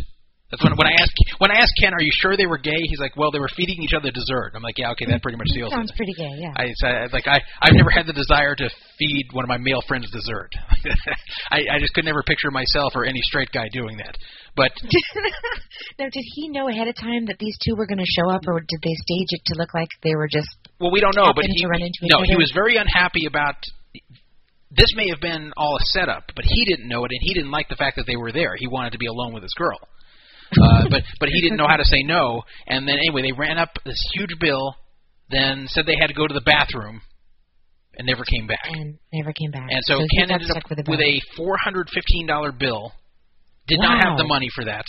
[0.51, 2.77] That's when when I asked when I asked Ken, "Are you sure they were gay?"
[2.77, 5.41] He's like, "Well, they were feeding each other dessert." I'm like, "Yeah, okay, that pretty
[5.41, 6.53] much seals Sounds it." Sounds pretty gay, yeah.
[6.53, 9.49] I, so I uh, like I I've never had the desire to feed one of
[9.49, 10.53] my male friends dessert.
[11.51, 14.17] I I just could never picture myself or any straight guy doing that.
[14.55, 14.69] But
[15.99, 18.45] now, did he know ahead of time that these two were going to show up,
[18.45, 20.53] or did they stage it to look like they were just?
[20.79, 21.33] well, we don't know.
[21.33, 23.55] But he to run into each no, he was very unhappy about.
[24.69, 27.51] This may have been all a setup, but he didn't know it, and he didn't
[27.51, 28.53] like the fact that they were there.
[28.57, 29.79] He wanted to be alone with his girl.
[30.61, 33.57] Uh, but but he didn't know how to say no, and then anyway, they ran
[33.57, 34.75] up this huge bill,
[35.29, 37.01] then said they had to go to the bathroom,
[37.97, 38.65] and never came back.
[38.65, 39.67] And never came back.
[39.69, 42.93] And so, he Ken ended up with, a with a four hundred fifteen dollar bill.
[43.67, 44.85] Did not have the money for that.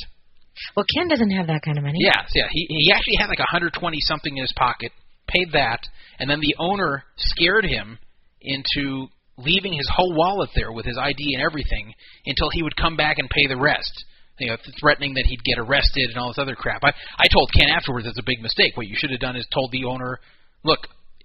[0.77, 1.99] Well, Ken doesn't have that kind of money.
[2.01, 2.47] Yeah, yeah.
[2.51, 4.93] He he actually had like a hundred twenty something in his pocket.
[5.29, 5.81] Paid that,
[6.19, 7.99] and then the owner scared him
[8.41, 11.93] into leaving his whole wallet there with his ID and everything
[12.25, 14.05] until he would come back and pay the rest.
[14.39, 16.85] You know, threatening that he'd get arrested and all this other crap.
[16.85, 18.77] I I told Ken afterwards it's a big mistake.
[18.77, 20.19] What you should have done is told the owner,
[20.63, 20.81] look,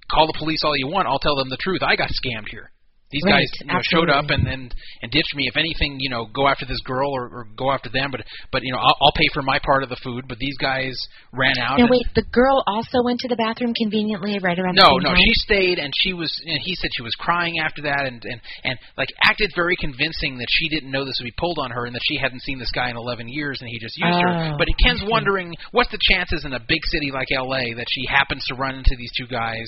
[0.10, 1.08] call the police all you want.
[1.08, 1.82] I'll tell them the truth.
[1.84, 2.71] I got scammed here.
[3.12, 5.47] These Right, guys you know, showed up and, and and ditched me.
[5.47, 8.12] If anything, you know, go after this girl or, or go after them.
[8.12, 10.26] But but you know, I'll, I'll pay for my part of the food.
[10.28, 10.95] But these guys
[11.34, 11.80] ran out.
[11.80, 15.17] And- wait, the girl also went to the bathroom conveniently right around no, no, time.
[15.19, 16.32] she stayed and she was.
[16.45, 20.38] And he said she was crying after that, and and and like acted very convincing
[20.38, 22.60] that she didn't know this would be pulled on her, and that she hadn't seen
[22.60, 24.54] this guy in 11 years, and he just used her.
[24.54, 27.74] Oh, But Ken's wondering what's the chances in a big city like L.A.
[27.76, 29.67] that she happens to run into these two guys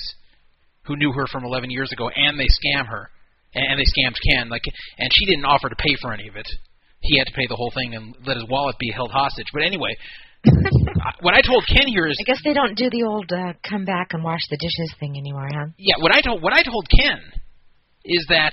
[0.86, 3.10] who knew her from 11 years ago, and they scam her,
[3.54, 4.62] and, and they scammed Ken, like,
[4.98, 6.48] and she didn't offer to pay for any of it.
[7.00, 9.46] He had to pay the whole thing and let his wallet be held hostage.
[9.52, 9.92] But anyway,
[11.20, 13.84] what I told Ken here is I guess they don't do the old uh, come
[13.84, 15.66] back and wash the dishes thing anymore, huh?
[15.78, 17.20] yeah, what I told what I told Ken
[18.04, 18.52] is that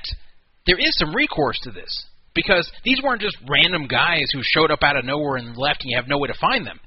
[0.66, 4.84] there is some recourse to this because these weren't just random guys who showed up
[4.84, 6.80] out of nowhere and left, and you have no way to find them.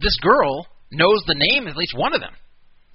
[0.00, 2.34] This girl knows the name of at least one of them.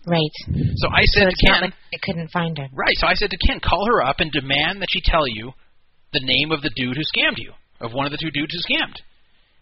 [0.07, 0.31] Right.
[0.77, 2.67] So I said it's to Ken, like they couldn't find her.
[2.73, 2.95] right?
[2.95, 5.51] So I said to Ken, call her up and demand that she tell you
[6.13, 8.73] the name of the dude who scammed you, of one of the two dudes who
[8.73, 8.95] scammed.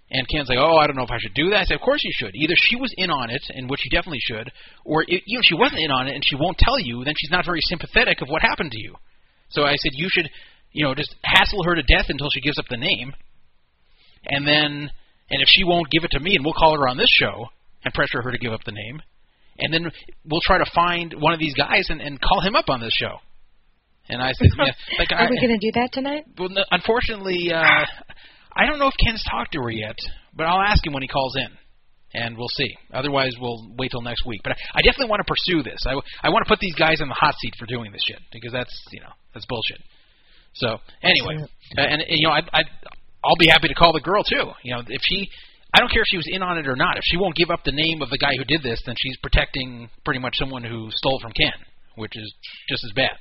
[0.09, 1.59] And Ken's like, oh, I don't know if I should do that.
[1.59, 2.31] I said, of course you should.
[2.33, 4.49] Either she was in on it, and which she definitely should,
[4.85, 7.13] or if, even if she wasn't in on it and she won't tell you, then
[7.17, 8.95] she's not very sympathetic of what happened to you.
[9.49, 10.29] So I said, you should,
[10.71, 13.11] you know, just hassle her to death until she gives up the name,
[14.25, 14.89] and then,
[15.29, 17.47] and if she won't give it to me, and we'll call her on this show
[17.83, 19.01] and pressure her to give up the name,
[19.59, 19.91] and then
[20.25, 22.93] we'll try to find one of these guys and, and call him up on this
[22.93, 23.17] show.
[24.09, 24.65] And I said, yeah,
[24.99, 26.25] like, Are I, we going to do that tonight?
[26.37, 27.85] well, no, unfortunately, uh,
[28.55, 29.97] I don't know if Ken's talked to her yet,
[30.33, 31.49] but I'll ask him when he calls in,
[32.13, 32.69] and we'll see.
[32.93, 34.41] Otherwise, we'll wait till next week.
[34.43, 35.79] But I, I definitely want to pursue this.
[35.85, 35.93] I,
[36.23, 38.53] I want to put these guys in the hot seat for doing this shit because
[38.53, 39.81] that's you know that's bullshit.
[40.55, 41.43] So anyway,
[41.77, 42.61] uh, and you know I, I
[43.25, 44.51] I'll be happy to call the girl too.
[44.63, 45.29] You know if she.
[45.77, 46.97] I don't care if she was in on it or not.
[46.97, 49.15] If she won't give up the name of the guy who did this, then she's
[49.21, 51.53] protecting pretty much someone who stole from Ken,
[51.95, 52.33] which is
[52.67, 53.13] just as bad.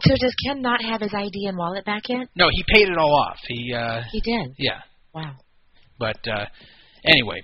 [0.00, 2.26] So does Ken not have his ID and wallet back yet?
[2.34, 3.38] No, he paid it all off.
[3.46, 4.56] He uh He did.
[4.58, 4.80] yeah.
[5.14, 5.36] Wow.
[6.00, 6.46] But uh,
[7.04, 7.42] anyway,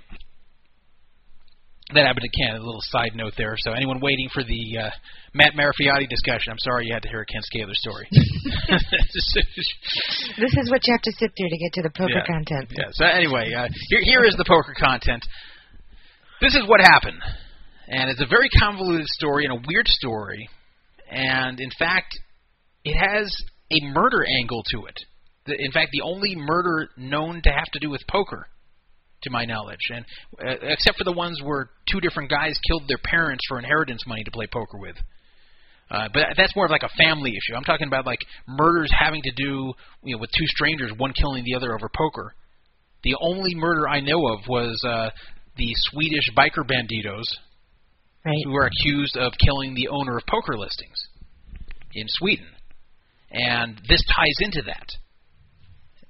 [1.93, 2.55] that happened to Ken.
[2.55, 3.55] A little side note there.
[3.57, 4.89] So anyone waiting for the uh,
[5.33, 8.07] Matt Marafioti discussion, I'm sorry you had to hear a Ken Scaler story.
[10.37, 12.25] This is what you have to sit through to get to the poker Yeah.
[12.25, 12.71] content.
[12.77, 12.89] yeah.
[12.93, 15.25] So anyway, uh, here here is the poker content.
[16.41, 17.21] This is what happened,
[17.87, 20.49] and it's a very convoluted story and a weird story,
[21.09, 22.17] and in fact,
[22.83, 23.31] it has
[23.71, 24.97] a murder angle to it.
[25.45, 28.47] The, in fact, the only murder known to have to do with poker,
[29.23, 30.05] to my knowledge, and
[30.39, 34.23] uh, except for the ones where two different guys killed their parents for inheritance money
[34.23, 34.95] to play poker with.
[35.89, 37.55] Uh, but that's more of like a family issue.
[37.55, 41.43] I'm talking about like murders having to do you know with two strangers, one killing
[41.43, 42.33] the other over poker.
[43.03, 45.09] The only murder I know of was uh,
[45.57, 47.23] the Swedish biker banditos
[48.23, 48.35] Right.
[48.45, 51.07] who are accused of killing the owner of poker listings
[51.95, 52.45] in Sweden,
[53.31, 54.87] and this ties into that.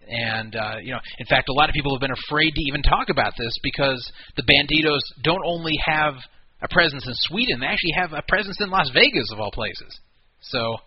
[0.07, 2.81] And uh, you know, in fact, a lot of people have been afraid to even
[2.81, 4.01] talk about this because
[4.35, 6.15] the Banditos don't only have
[6.61, 9.99] a presence in Sweden; they actually have a presence in Las Vegas, of all places.
[10.41, 10.77] So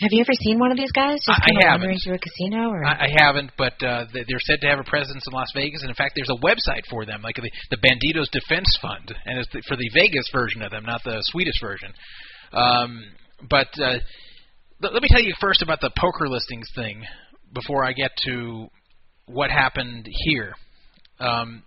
[0.00, 1.80] Have you ever seen one of these guys just I- I haven't.
[1.90, 2.68] wandering through a casino?
[2.70, 5.48] Or I, I haven't, but uh, they- they're said to have a presence in Las
[5.54, 9.12] Vegas, and in fact, there's a website for them, like the, the Banditos Defense Fund,
[9.26, 11.92] and it's the, for the Vegas version of them, not the Swedish version.
[12.52, 13.02] Um,
[13.50, 13.98] but uh,
[14.80, 17.02] let, let me tell you first about the poker listings thing
[17.52, 18.68] before I get to
[19.26, 20.54] what happened here.
[21.20, 21.62] Um,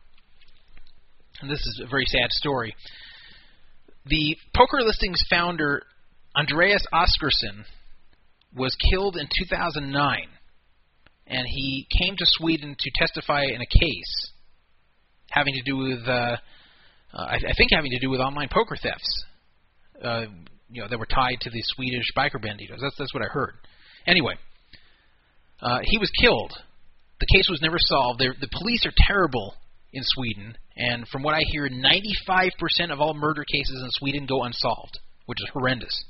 [1.42, 2.76] and this is a very sad story.
[4.06, 5.84] The poker listings founder
[6.36, 7.66] Andreas Oscarsson
[8.56, 10.20] was killed in 2009,
[11.28, 14.32] and he came to Sweden to testify in a case
[15.30, 16.38] having to do with, uh, uh,
[17.14, 19.26] I, I think, having to do with online poker thefts.
[20.02, 20.26] Uh,
[20.72, 22.80] you know, that were tied to the Swedish biker banditos.
[22.82, 23.56] That's that's what I heard.
[24.08, 24.36] Anyway,
[25.62, 26.52] uh, he was killed.
[27.20, 28.20] The case was never solved.
[28.20, 29.54] They're, the police are terrible
[29.94, 34.44] in Sweden, and from what I hear, 95% of all murder cases in Sweden go
[34.44, 36.06] unsolved, which is horrendous.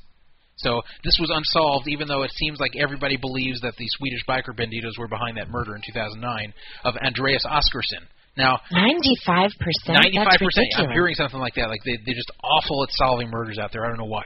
[0.58, 4.54] So this was unsolved, even though it seems like everybody believes that the Swedish biker
[4.54, 6.54] banditos were behind that murder in 2009
[6.86, 8.06] of Andreas Oscarsson.
[8.38, 9.98] Now, ninety-five percent.
[9.98, 10.40] 95%.
[10.40, 10.70] ridiculous.
[10.78, 11.68] I'm hearing something like that.
[11.68, 13.84] Like they, they're just awful at solving murders out there.
[13.84, 14.24] I don't know why.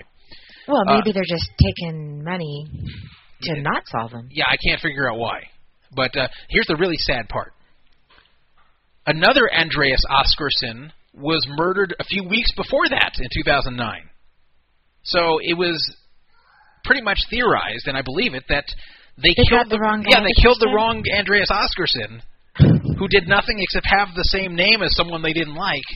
[0.68, 2.68] Well, uh, maybe they're just taking money
[3.42, 4.30] to not solve them.
[4.32, 5.44] Yeah, I can't figure out why.
[5.96, 7.54] But uh, here's the really sad part.
[9.06, 14.10] Another Andreas Oscarsson was murdered a few weeks before that in 2009.
[15.04, 15.78] So it was
[16.84, 18.66] pretty much theorized, and I believe it, that
[19.18, 22.22] they, They killed got the wrong guy yeah they killed the wrong Andreas Oscarsson,
[22.98, 25.88] who did nothing except have the same name as someone they didn't like,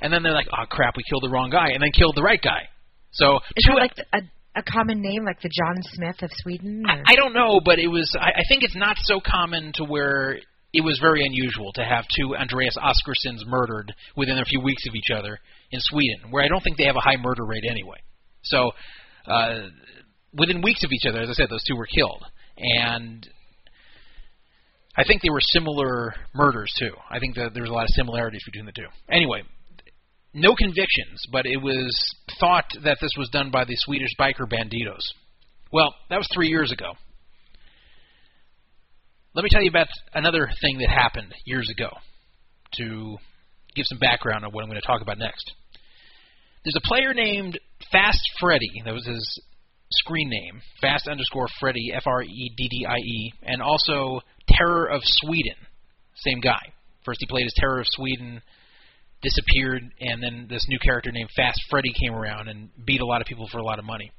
[0.00, 2.22] and then they're like, oh crap, we killed the wrong guy, and then killed the
[2.22, 2.68] right guy.
[3.12, 4.18] So Is two like a,
[4.54, 6.82] a common name, like the John Smith of Sweden?
[6.88, 8.14] I, or- I don't know, but it was.
[8.18, 10.38] I, I think it's not so common to where
[10.72, 14.94] it was very unusual to have two Andreas Oscarssons murdered within a few weeks of
[14.94, 15.38] each other
[15.70, 17.98] in Sweden, where I don't think they have a high murder rate anyway.
[18.42, 18.70] So,
[19.26, 19.68] uh,
[20.34, 22.24] within weeks of each other, as I said, those two were killed,
[22.56, 23.28] and
[24.96, 26.92] I think they were similar murders too.
[27.10, 28.86] I think that there was a lot of similarities between the two.
[29.10, 29.42] Anyway,
[30.34, 31.94] no convictions, but it was
[32.40, 35.02] thought that this was done by the Swedish biker banditos.
[35.72, 36.92] Well, that was three years ago.
[39.34, 41.88] Let me tell you about another thing that happened years ago
[42.74, 43.16] to
[43.74, 45.52] give some background on what I'm going to talk about next.
[46.64, 47.58] There's a player named
[47.90, 48.82] Fast Freddy.
[48.84, 49.40] That was his
[49.90, 50.60] screen name.
[50.80, 55.56] Fast underscore Freddy, F R E D D I E, and also Terror of Sweden.
[56.16, 56.60] Same guy.
[57.04, 58.42] First he played as Terror of Sweden,
[59.22, 63.20] disappeared, and then this new character named Fast Freddy came around and beat a lot
[63.20, 64.10] of people for a lot of money.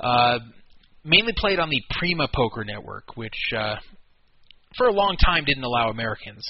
[0.00, 0.38] Uh,
[1.04, 3.76] mainly played on the Prima Poker Network, which uh,
[4.76, 6.44] for a long time didn't allow Americans.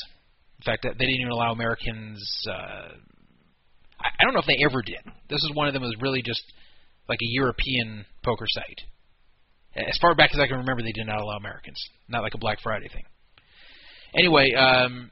[0.60, 2.46] In fact, they didn't even allow Americans.
[2.48, 2.94] Uh,
[4.00, 5.00] I, don't know if they ever did.
[5.28, 6.42] This is one of them was really just
[7.08, 8.80] like a European poker site.
[9.74, 11.82] As far back as I can remember, they did not allow Americans.
[12.08, 13.04] Not like a Black Friday thing.
[14.14, 15.10] Anyway, um,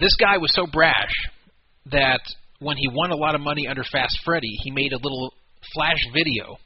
[0.00, 1.12] this guy was so brash
[1.92, 2.20] that
[2.58, 5.32] when he won a lot of money under Fast Freddy, he made a little
[5.74, 6.56] flash video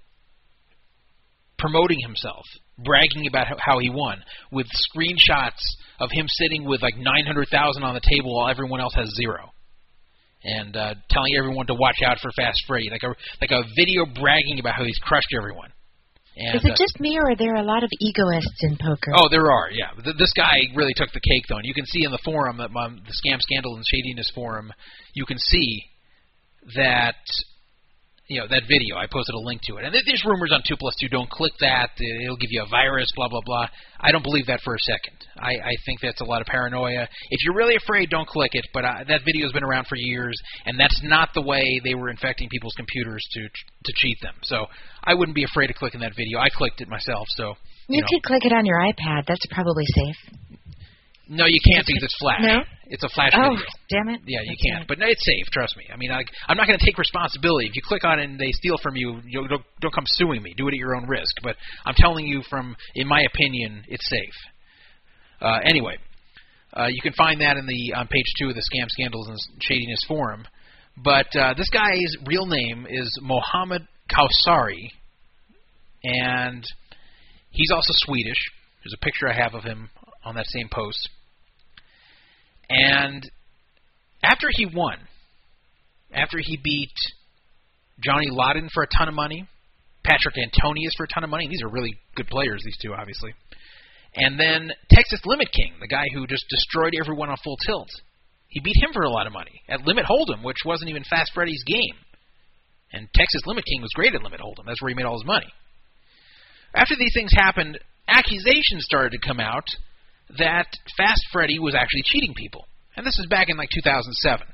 [1.58, 2.44] promoting himself,
[2.78, 5.62] bragging about how he won, with screenshots
[6.00, 9.50] of him sitting with like 900,000 on the table while everyone else has zero,
[10.42, 14.04] and uh, telling everyone to watch out for Fast Freddy, like a like a video
[14.20, 15.70] bragging about how he's crushed everyone.
[16.36, 19.12] And, Is it uh, just me, or are there a lot of egoists in poker?
[19.14, 19.70] Oh, there are.
[19.70, 22.18] Yeah, Th- this guy really took the cake, though, and you can see in the
[22.24, 24.72] forum, um, the scam, scandal, and shadiness forum,
[25.14, 25.84] you can see
[26.74, 27.14] that
[28.28, 28.96] you know that video.
[28.96, 31.08] I posted a link to it, and there's rumors on two plus two.
[31.08, 31.90] Don't click that;
[32.24, 33.10] it'll give you a virus.
[33.14, 33.66] Blah blah blah.
[34.00, 35.16] I don't believe that for a second.
[35.38, 37.08] I, I think that's a lot of paranoia.
[37.30, 38.64] If you're really afraid, don't click it.
[38.72, 42.08] But uh, that video's been around for years, and that's not the way they were
[42.08, 44.34] infecting people's computers to to cheat them.
[44.42, 44.66] So
[45.04, 46.38] I wouldn't be afraid of clicking that video.
[46.38, 47.26] I clicked it myself.
[47.36, 47.54] So
[47.88, 48.06] you, you know.
[48.10, 49.24] could click it on your iPad.
[49.28, 50.34] That's probably safe.
[51.28, 52.40] No, you can't because it's flash.
[52.42, 52.60] No?
[52.86, 53.64] It's a flash oh, video.
[53.88, 54.20] damn it.
[54.26, 54.86] Yeah, you can't.
[54.86, 55.46] But no, it's safe.
[55.52, 55.84] Trust me.
[55.92, 57.66] I mean, I, I'm not going to take responsibility.
[57.66, 60.42] If you click on it and they steal from you, you don't, don't come suing
[60.42, 60.52] me.
[60.56, 61.36] Do it at your own risk.
[61.42, 61.56] But
[61.86, 64.34] I'm telling you, from in my opinion, it's safe.
[65.40, 65.96] Uh, anyway,
[66.76, 69.38] uh, you can find that in the on page two of the Scam Scandals and
[69.60, 70.44] Shadiness forum.
[71.02, 74.90] But uh, this guy's real name is Mohammed Kawsari,
[76.04, 76.64] and
[77.50, 78.38] he's also Swedish.
[78.82, 79.88] There's a picture I have of him
[80.24, 81.08] on that same post.
[82.68, 83.28] And
[84.22, 84.96] after he won,
[86.12, 86.94] after he beat
[88.02, 89.46] Johnny Lodden for a ton of money,
[90.04, 93.34] Patrik Antonius for a ton of money, these are really good players, these two, obviously.
[94.14, 97.88] And then Texas Limit King, the guy who just destroyed everyone on full tilt.
[98.48, 101.32] He beat him for a lot of money at Limit Hold'em, which wasn't even Fast
[101.34, 101.96] Freddy's game.
[102.92, 104.66] And Texas Limit King was great at Limit Hold'em.
[104.66, 105.50] That's where he made all his money.
[106.72, 109.64] After these things happened, accusations started to come out
[110.38, 110.66] that
[110.96, 112.66] Fast Freddy was actually cheating people.
[112.96, 114.46] And this is back in like 2007.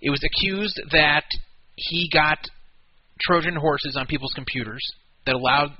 [0.00, 1.24] It was accused that
[1.74, 2.38] he got
[3.20, 4.82] Trojan horses on people's computers
[5.26, 5.72] that allowed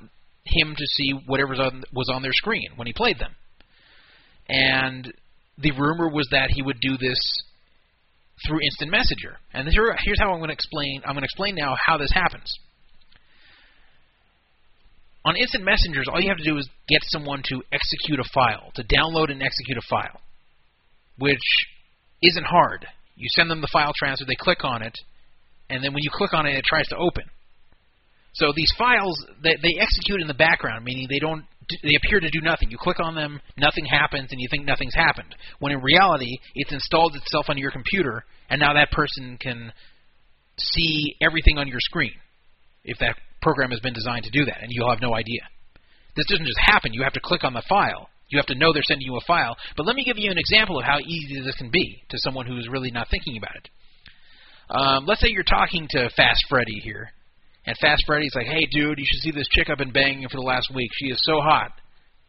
[0.43, 1.53] him to see whatever
[1.93, 3.31] was on their screen when he played them.
[4.49, 5.13] And
[5.57, 7.19] the rumor was that he would do this
[8.47, 9.37] through instant messenger.
[9.53, 11.01] And here, here's how I'm going to explain.
[11.05, 12.53] I'm going to explain now how this happens
[15.25, 18.71] on instant messengers, all you have to do is get someone to execute a file,
[18.75, 20.21] to download and execute a file,
[21.17, 21.43] which
[22.23, 22.87] isn't hard.
[23.15, 24.97] You send them the file transfer, they click on it,
[25.69, 27.23] and then when you click on it, it tries to open.
[28.33, 31.43] So these files, they, they execute in the background, meaning they don't
[31.83, 32.71] they appear to do nothing.
[32.71, 35.35] You click on them, nothing happens, and you think nothing's happened.
[35.59, 39.71] When in reality, it's installed itself onto your computer, and now that person can
[40.57, 42.13] see everything on your screen.
[42.83, 45.41] If that program has been designed to do that, and you'll have no idea.
[46.15, 46.93] This doesn't just happen.
[46.93, 48.09] You have to click on the file.
[48.29, 49.55] You have to know they're sending you a file.
[49.75, 52.45] But let me give you an example of how easy this can be to someone
[52.45, 53.69] who's really not thinking about it.
[54.69, 57.09] Um, let's say you're talking to Fast Freddy here,
[57.65, 60.37] and Fast Freddy's like, "Hey, dude, you should see this chick I've been banging for
[60.37, 60.91] the last week.
[60.93, 61.71] She is so hot."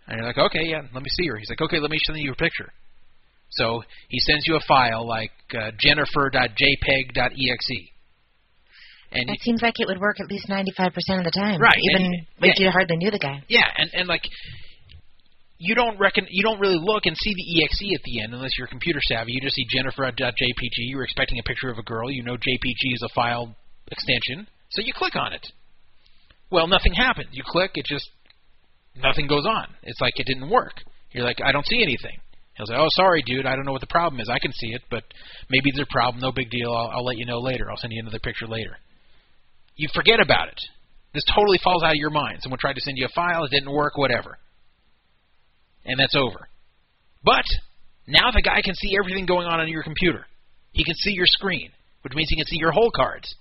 [0.06, 2.18] And you're like, "Okay, yeah, let me see her." He's like, "Okay, let me send
[2.18, 2.72] you a picture."
[3.50, 7.90] So he sends you a file like uh, jennifer.jpeg.exe.
[9.12, 10.70] And that seems like it would work at least 95%
[11.18, 11.60] of the time.
[11.60, 11.76] Right.
[11.90, 13.42] Even and, if yeah, you hardly knew the guy.
[13.48, 14.22] Yeah, and and like
[15.58, 18.52] you don't reckon you don't really look and see the exe at the end unless
[18.56, 19.32] you're computer savvy.
[19.32, 20.76] You just see Jennifer.jpg.
[20.88, 22.10] You're expecting a picture of a girl.
[22.10, 23.54] You know JPG is a file
[23.90, 25.46] extension, so you click on it.
[26.50, 27.28] Well, nothing happens.
[27.32, 28.08] You click, it just
[28.96, 29.66] nothing goes on.
[29.82, 30.82] It's like it didn't work.
[31.12, 32.18] You're like, I don't see anything.
[32.56, 33.46] He'll say, "Oh, sorry, dude.
[33.46, 34.28] I don't know what the problem is.
[34.28, 35.02] I can see it, but
[35.48, 36.20] maybe there's a problem.
[36.20, 36.70] No big deal.
[36.72, 37.70] I'll, I'll let you know later.
[37.70, 38.76] I'll send you another picture later."
[39.76, 40.60] You forget about it.
[41.12, 42.38] This totally falls out of your mind.
[42.40, 44.38] Someone tried to send you a file, it didn't work, whatever.
[45.84, 46.48] And that's over.
[47.24, 47.44] But
[48.06, 50.26] now the guy can see everything going on on your computer.
[50.72, 51.70] He can see your screen,
[52.02, 53.34] which means he can see your hole cards.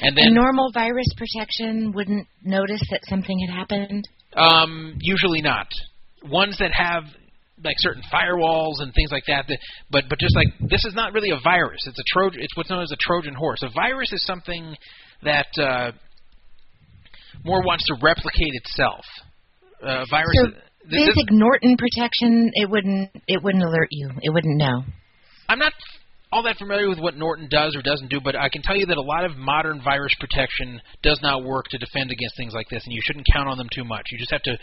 [0.00, 4.04] And then a normal virus protection wouldn't notice that something had happened.
[4.34, 5.68] Um, usually not.
[6.24, 7.04] Ones that have
[7.64, 9.58] like certain firewalls and things like that, that.
[9.90, 11.80] But but just like this is not really a virus.
[11.86, 12.42] It's a Trojan.
[12.42, 13.62] It's what's known as a Trojan horse.
[13.62, 14.76] A virus is something
[15.22, 15.92] that uh,
[17.44, 19.04] more wants to replicate itself.
[19.82, 20.32] Uh, virus.
[20.34, 20.50] So
[20.88, 24.10] basic Norton protection, it wouldn't it wouldn't alert you.
[24.22, 24.82] It wouldn't know.
[25.48, 25.72] I'm not
[26.32, 28.86] all that familiar with what Norton does or doesn't do, but I can tell you
[28.86, 32.68] that a lot of modern virus protection does not work to defend against things like
[32.68, 34.06] this, and you shouldn't count on them too much.
[34.10, 34.58] You just have to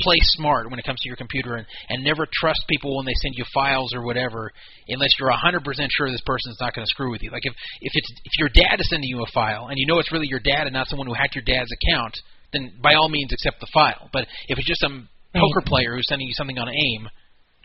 [0.00, 3.14] play smart when it comes to your computer and, and never trust people when they
[3.22, 4.50] send you files or whatever
[4.88, 7.30] unless you're 100% sure this person's not going to screw with you.
[7.30, 9.98] Like if if it's if your dad is sending you a file and you know
[9.98, 12.18] it's really your dad and not someone who hacked your dad's account,
[12.52, 14.10] then by all means accept the file.
[14.12, 17.08] But if it's just some poker player who's sending you something on AIM,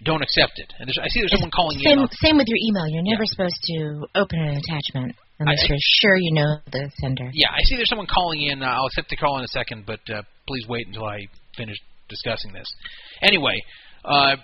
[0.03, 0.73] don't accept it.
[0.79, 2.07] And I see there's someone calling same, in.
[2.23, 2.87] Same with your email.
[2.87, 3.33] You're never yeah.
[3.35, 7.29] supposed to open an attachment unless I, you're sure you know the sender.
[7.33, 8.63] Yeah, I see there's someone calling in.
[8.63, 11.27] I'll accept the call in a second, but uh, please wait until I
[11.57, 11.77] finish
[12.09, 12.67] discussing this.
[13.21, 13.55] Anyway,
[14.03, 14.35] uh,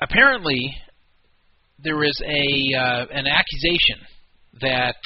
[0.00, 0.74] apparently
[1.82, 4.06] there is a uh, an accusation
[4.60, 4.96] that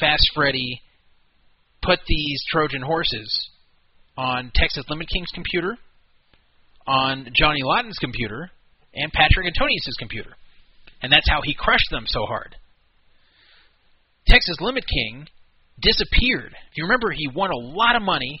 [0.00, 0.80] Fast Freddy
[1.82, 3.50] put these Trojan horses
[4.16, 5.76] on Texas Limit King's computer,
[6.86, 8.50] on Johnny Lodden's computer,
[8.94, 10.30] and Patrik Antonius's computer.
[11.02, 12.56] And that's how he crushed them so hard.
[14.26, 15.26] Texas Limit King
[15.80, 16.52] disappeared.
[16.70, 18.40] If you remember, he won a lot of money,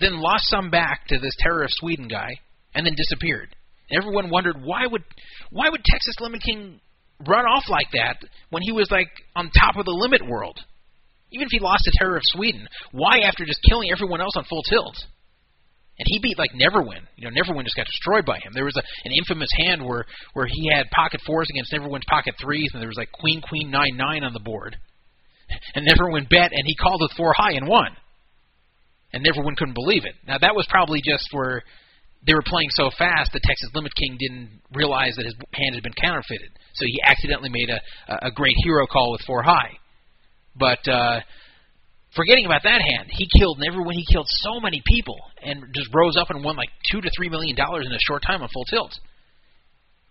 [0.00, 2.40] then lost some back to this Terror of Sweden guy,
[2.74, 3.54] and then disappeared.
[3.90, 5.02] Everyone wondered why would
[5.50, 6.80] why would Texas Limit King
[7.26, 8.16] run off like that
[8.50, 10.58] when he was like on top of the limit world?
[11.32, 14.44] Even if he lost to Terror of Sweden, why after just killing everyone else on
[14.44, 14.96] full tilt?
[15.98, 17.00] and he beat like Neverwin.
[17.16, 18.52] You know, Neverwin just got destroyed by him.
[18.52, 22.34] There was a, an infamous hand where where he had pocket fours against Neverwin's pocket
[22.40, 24.76] threes, and there was like Queen Queen nine nine on the board,
[25.74, 27.96] and Neverwin bet, and he called with four high and won,
[29.12, 30.14] and everyone couldn't believe it.
[30.26, 31.62] Now that was probably just where
[32.26, 35.82] they were playing so fast that Texas Limit King didn't realize that his hand had
[35.82, 37.80] been counterfeited, so he accidentally made a
[38.26, 39.72] a great hero call with four high,
[40.58, 40.86] but.
[40.88, 41.20] uh
[42.14, 43.92] Forgetting about that hand, he killed everyone.
[43.92, 47.28] He killed so many people and just rose up and won like two to three
[47.28, 48.98] million dollars in a short time on full tilt.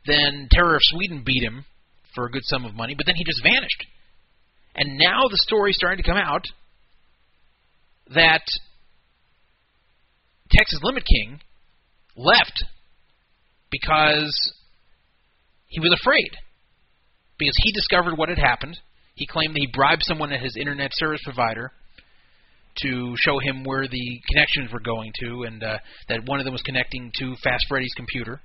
[0.06, 1.66] Then Terror of Sweden beat him
[2.14, 3.86] for a good sum of money, but then he just vanished.
[4.76, 6.46] And now the story's starting to come out
[8.14, 8.44] that
[10.58, 11.40] Texas Limit King
[12.16, 12.64] left
[13.72, 14.54] because
[15.68, 16.30] he was afraid.
[17.38, 18.78] Because he discovered what had happened.
[19.16, 21.72] He claimed that he bribed someone at his internet service provider
[22.82, 25.78] to show him where the connections were going to, and uh,
[26.10, 28.42] that one of them was connecting to Fast Freddy's computer,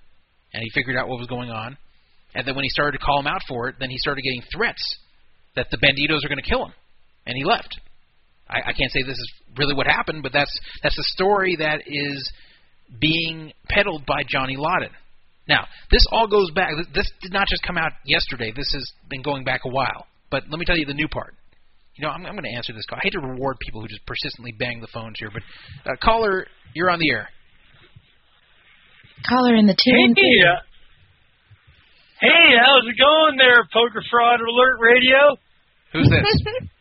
[0.54, 1.76] and he figured out what was going on.
[2.34, 4.42] And then when he started to call him out for it, then he started getting
[4.54, 4.82] threats
[5.56, 6.72] that the banditos are going to kill him,
[7.26, 7.80] and he left.
[8.50, 11.82] I, I can't say this is really what happened, but that's that's the story that
[11.86, 12.32] is
[13.00, 14.90] being peddled by Johnny Lodden.
[15.48, 16.70] Now, this all goes back.
[16.94, 18.52] This did not just come out yesterday.
[18.54, 20.06] This has been going back a while.
[20.30, 21.34] But let me tell you the new part.
[21.96, 22.98] You know, I'm, I'm going to answer this call.
[22.98, 25.42] I hate to reward people who just persistently bang the phones here, but
[25.90, 27.28] uh, caller, you're on the air.
[29.28, 29.90] Caller in the two.
[29.90, 30.62] Hey, uh,
[32.20, 35.36] hey, how's it going there, Poker Fraud Alert Radio?
[35.92, 36.62] Who's this?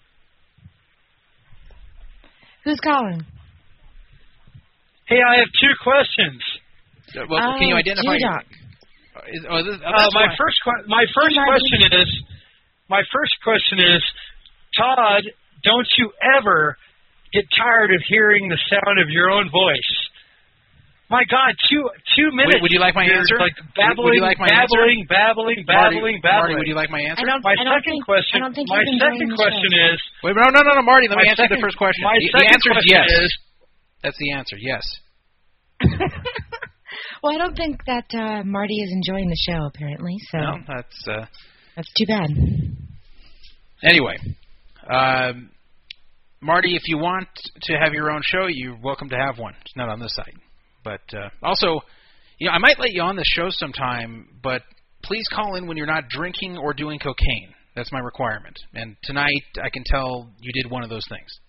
[2.63, 3.25] Who's calling?
[5.07, 6.41] Hey, I have two questions.
[7.15, 8.13] Uh, well, oh, can you identify?
[8.13, 10.57] Uh, is, oh, this, oh, uh, my first
[10.87, 12.09] my first question is
[12.89, 14.03] my first question is
[14.77, 15.23] Todd,
[15.63, 16.77] don't you ever
[17.33, 19.91] get tired of hearing the sound of your own voice.
[21.09, 22.53] My God, two two minutes.
[22.53, 23.41] Wait, would you like my answer?
[23.41, 25.09] Like babbling, would you like my babbling, answer?
[25.09, 26.21] babbling, babbling, Marty, babbling.
[26.21, 27.25] Marty, would you like my answer?
[27.25, 28.35] I don't, my I don't second think, question.
[28.37, 29.97] I don't think my second question is.
[30.21, 31.09] Wait, no, no, no, no, Marty.
[31.09, 32.05] Let me answer second, the first question.
[32.05, 33.25] My the, second the answer question is yes.
[33.25, 33.31] Is,
[34.05, 34.57] That's the answer.
[34.61, 34.85] Yes.
[37.25, 39.65] well, I don't think that uh, Marty is enjoying the show.
[39.65, 40.37] Apparently, so.
[40.37, 40.99] No, that's.
[41.09, 41.25] Uh,
[41.73, 42.29] that's too bad.
[43.81, 44.17] Anyway,
[44.85, 45.49] um,
[46.37, 47.29] Marty, if you want
[47.65, 49.55] to have your own show, you're welcome to have one.
[49.65, 50.37] It's not on this site.
[50.83, 51.81] But uh, also,
[52.39, 54.61] you know, I might let you on the show sometime, but
[55.03, 57.53] please call in when you're not drinking or doing cocaine.
[57.75, 58.57] That's my requirement.
[58.73, 61.39] And tonight, I can tell you did one of those things.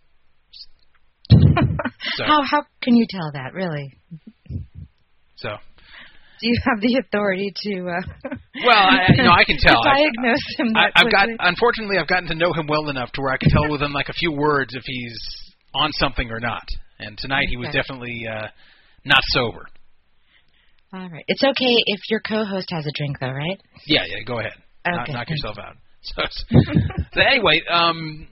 [2.17, 2.25] so.
[2.25, 3.97] How how can you tell that, really?
[5.37, 5.57] So
[6.41, 7.73] do you have the authority to?
[7.85, 8.31] Uh,
[8.65, 9.83] well, I, you know, I can tell.
[9.85, 10.69] diagnose I, him.
[10.75, 11.29] I, I've got.
[11.39, 14.09] Unfortunately, I've gotten to know him well enough to where I can tell within like
[14.09, 15.19] a few words if he's
[15.75, 16.65] on something or not.
[16.99, 18.49] And tonight he was definitely uh,
[19.05, 19.67] not sober.
[20.93, 21.25] All right.
[21.29, 23.61] It's okay if your co-host has a drink, though, right?
[23.87, 24.25] Yeah, yeah.
[24.27, 24.53] Go ahead.
[24.87, 25.77] Knock, Okay, knock thank yourself out.
[26.03, 26.23] So,
[27.13, 28.27] so anyway, um,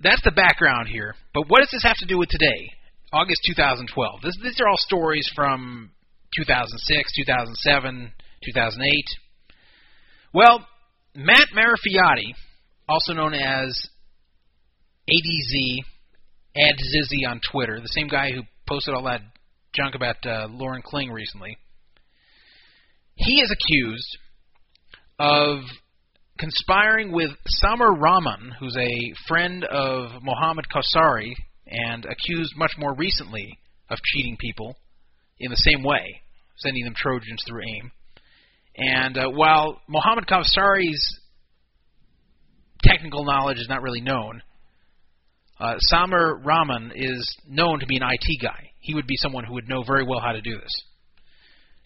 [0.00, 1.16] that's the background here.
[1.34, 2.70] But what does this have to do with today,
[3.12, 4.20] August 2012?
[4.22, 5.90] This, these are all stories from
[6.36, 8.12] 2006, 2007,
[8.44, 9.04] 2008.
[10.32, 10.64] Well,
[11.16, 12.34] Matt Marafioti,
[12.88, 13.76] also known as
[15.10, 15.78] ADZ,
[16.56, 19.22] Ad Zizzy on Twitter, the same guy who posted all that
[19.74, 21.56] junk about uh, Lauren Kling recently,
[23.14, 24.18] he is accused
[25.18, 25.60] of
[26.38, 31.32] conspiring with Samar Rahman, who's a friend of Mohammed Kawsari,
[31.66, 33.58] and accused much more recently
[33.88, 34.76] of cheating people
[35.38, 36.20] in the same way,
[36.56, 37.92] sending them Trojans through AIM.
[38.76, 41.20] And uh, while Mohammad Kawsari's
[42.82, 44.42] technical knowledge is not really known,
[45.60, 48.71] uh, Samir Rahman is known to be an IT guy.
[48.82, 50.82] He would be someone who would know very well how to do this,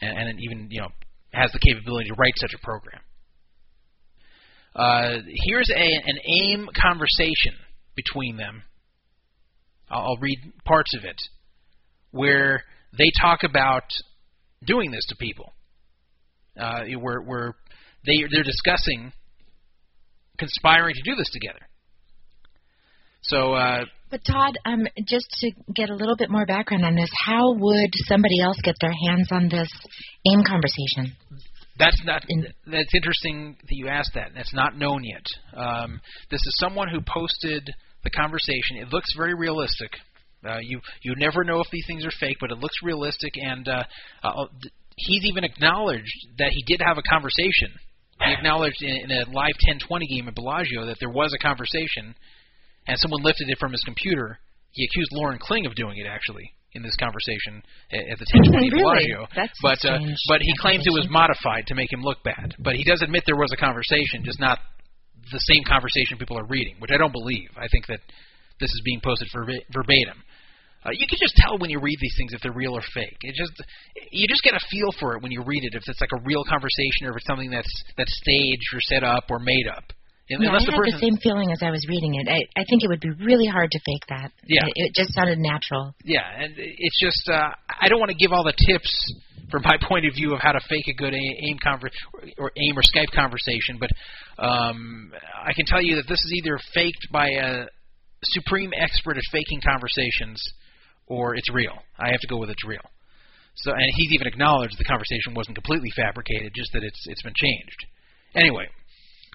[0.00, 0.88] and, and even you know
[1.32, 3.00] has the capability to write such a program.
[4.74, 7.54] Uh, here's a, an AIM conversation
[7.94, 8.62] between them.
[9.90, 11.16] I'll, I'll read parts of it
[12.10, 12.62] where
[12.96, 13.84] they talk about
[14.64, 15.52] doing this to people.
[16.58, 17.54] Uh, where where
[18.06, 19.12] they they're discussing
[20.38, 21.60] conspiring to do this together.
[23.28, 27.10] So, uh, but Todd, um, just to get a little bit more background on this,
[27.26, 29.68] how would somebody else get their hands on this
[30.32, 31.16] AIM conversation?
[31.78, 32.22] That's not.
[32.66, 34.30] That's interesting that you asked that.
[34.34, 35.26] That's not known yet.
[35.54, 36.00] Um,
[36.30, 37.68] this is someone who posted
[38.04, 38.76] the conversation.
[38.80, 39.90] It looks very realistic.
[40.48, 43.32] Uh, you you never know if these things are fake, but it looks realistic.
[43.36, 43.84] And uh,
[44.22, 44.46] uh,
[44.96, 47.74] he's even acknowledged that he did have a conversation.
[48.24, 52.14] He acknowledged in, in a live 10-20 game at Bellagio that there was a conversation,
[52.86, 54.38] and someone lifted it from his computer.
[54.70, 58.82] He accused Lauren Kling of doing it actually in this conversation at, the 1020 really?
[58.82, 59.26] Bellagio.
[59.34, 62.54] That's but uh, but he claims it was modified to make him look bad.
[62.58, 64.58] But he does admit there was a conversation, just not
[65.32, 67.50] the same conversation people are reading, which I don't believe.
[67.56, 68.00] I think that
[68.60, 70.22] this is being posted verbatim.
[70.84, 73.18] Uh, you can just tell when you read these things if they're real or fake.
[73.22, 73.52] It just
[74.12, 76.22] you just get a feel for it when you read it if it's like a
[76.24, 79.84] real conversation or if it's something that's that's staged or set up or made up.
[80.28, 82.26] Yeah, I had the, the same feeling as I was reading it.
[82.26, 84.32] I, I think it would be really hard to fake that.
[84.46, 85.94] Yeah, it, it just sounded natural.
[86.02, 88.90] Yeah, and it's just uh, I don't want to give all the tips
[89.50, 92.52] from my point of view of how to fake a good AIM conver- or, or
[92.58, 93.90] AIM or Skype conversation, but
[94.42, 95.12] um,
[95.46, 97.66] I can tell you that this is either faked by a
[98.24, 100.42] supreme expert at faking conversations
[101.06, 101.78] or it's real.
[101.98, 102.82] I have to go with it's real.
[103.56, 107.32] So, and he's even acknowledged the conversation wasn't completely fabricated, just that it's it's been
[107.36, 107.86] changed.
[108.34, 108.66] Anyway,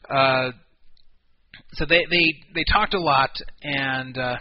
[0.10, 0.52] uh,
[1.74, 3.32] so they they they talked a lot,
[3.64, 4.38] and uh,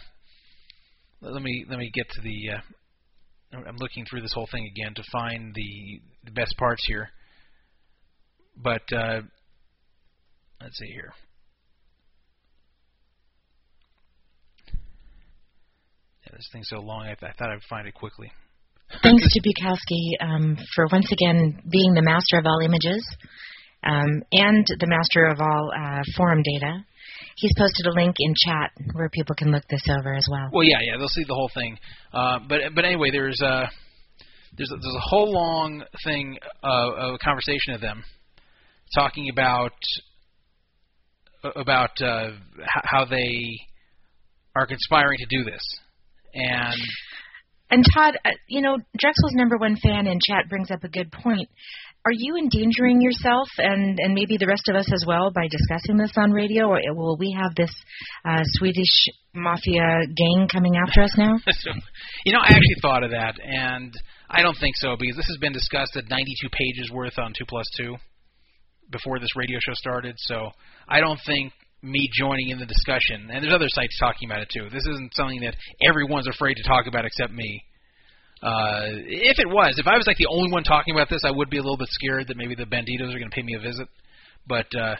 [1.20, 2.50] let me let me get to the.
[2.54, 2.60] Uh,
[3.52, 7.08] I'm looking through this whole thing again to find the the best parts here.
[8.56, 9.22] But uh,
[10.60, 11.12] let's see here.
[16.36, 18.30] this thing's so long, I, th- I thought I'd find it quickly.
[19.02, 23.04] Thanks to Bukowski um, for once again being the master of all images
[23.84, 26.84] um, and the master of all uh, forum data.
[27.36, 30.48] He's posted a link in chat where people can look this over as well.
[30.52, 31.78] Well, yeah, yeah, they'll see the whole thing.
[32.12, 33.70] Uh, but but anyway, there's a
[34.56, 38.02] there's a, there's a whole long thing uh, of a conversation of them
[38.94, 39.72] talking about
[41.56, 42.30] about uh,
[42.84, 43.56] how they
[44.54, 45.62] are conspiring to do this
[46.34, 46.74] and
[47.72, 51.12] and Todd, uh, you know, Drexel's number one fan in chat brings up a good
[51.12, 51.48] point.
[52.06, 55.98] Are you endangering yourself and and maybe the rest of us as well by discussing
[55.98, 57.72] this on radio, or will we have this
[58.24, 58.88] uh, Swedish
[59.34, 61.34] mafia gang coming after us now?
[62.24, 63.92] you know, I actually thought of that, and
[64.30, 67.44] I don't think so because this has been discussed at 92 pages worth on Two
[67.46, 67.96] Plus Two
[68.90, 70.14] before this radio show started.
[70.18, 70.50] So
[70.88, 74.48] I don't think me joining in the discussion, and there's other sites talking about it
[74.48, 74.70] too.
[74.72, 75.54] This isn't something that
[75.86, 77.62] everyone's afraid to talk about except me.
[78.42, 81.30] Uh, if it was, if I was like the only one talking about this, I
[81.30, 83.54] would be a little bit scared that maybe the banditos are going to pay me
[83.54, 83.86] a visit.
[84.46, 84.96] But uh,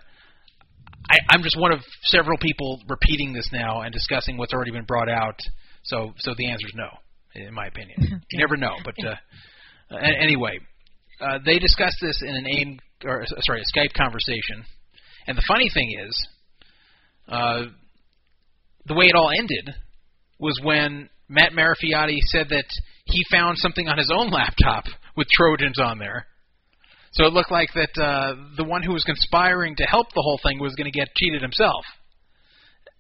[1.09, 4.85] I, I'm just one of several people repeating this now and discussing what's already been
[4.85, 5.39] brought out.
[5.85, 6.89] So, so the answer is no,
[7.35, 8.23] in my opinion.
[8.31, 8.75] You never know.
[8.85, 10.59] But uh, anyway,
[11.21, 14.65] uh, they discussed this in an AIM, or sorry, a Skype conversation.
[15.27, 16.29] And the funny thing is,
[17.29, 17.63] uh,
[18.87, 19.75] the way it all ended
[20.39, 22.65] was when Matt Marafioti said that
[23.11, 24.85] he found something on his own laptop
[25.17, 26.27] with Trojans on there.
[27.13, 30.39] So it looked like that uh, the one who was conspiring to help the whole
[30.43, 31.85] thing was going to get cheated himself.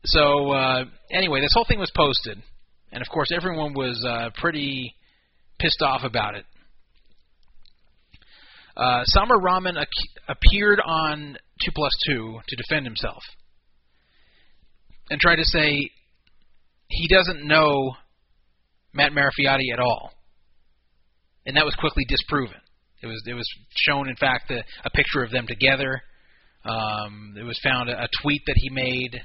[0.05, 2.43] So uh, anyway, this whole thing was posted,
[2.91, 4.95] and of course everyone was uh, pretty
[5.61, 6.45] pissed off about it.
[8.77, 13.23] Uh, Samir Rahman ac- appeared on Two Plus Two to defend himself
[15.11, 15.91] and try to say
[16.89, 17.93] he doesn't know
[18.93, 20.12] Matt Marafioti at all,
[21.47, 22.61] and that was quickly disproven.
[23.03, 26.03] It was it was shown, in fact, a, a picture of them together.
[26.64, 29.20] Um, it was found a, a tweet that he made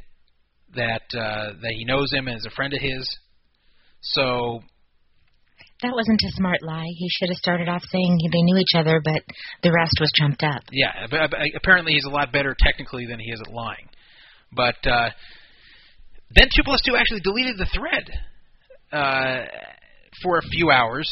[0.76, 3.18] that uh, that he knows him and is a friend of his.
[4.02, 4.62] So
[5.82, 6.88] that wasn't a smart lie.
[6.88, 9.22] He should have started off saying they knew each other, but
[9.62, 10.64] the rest was trumped up.
[10.72, 13.90] Yeah, but apparently he's a lot better technically than he is at lying.
[14.54, 15.10] But uh,
[16.32, 18.08] then 2 plus 2 actually deleted the thread
[18.96, 19.46] uh,
[20.24, 21.12] for a few hours.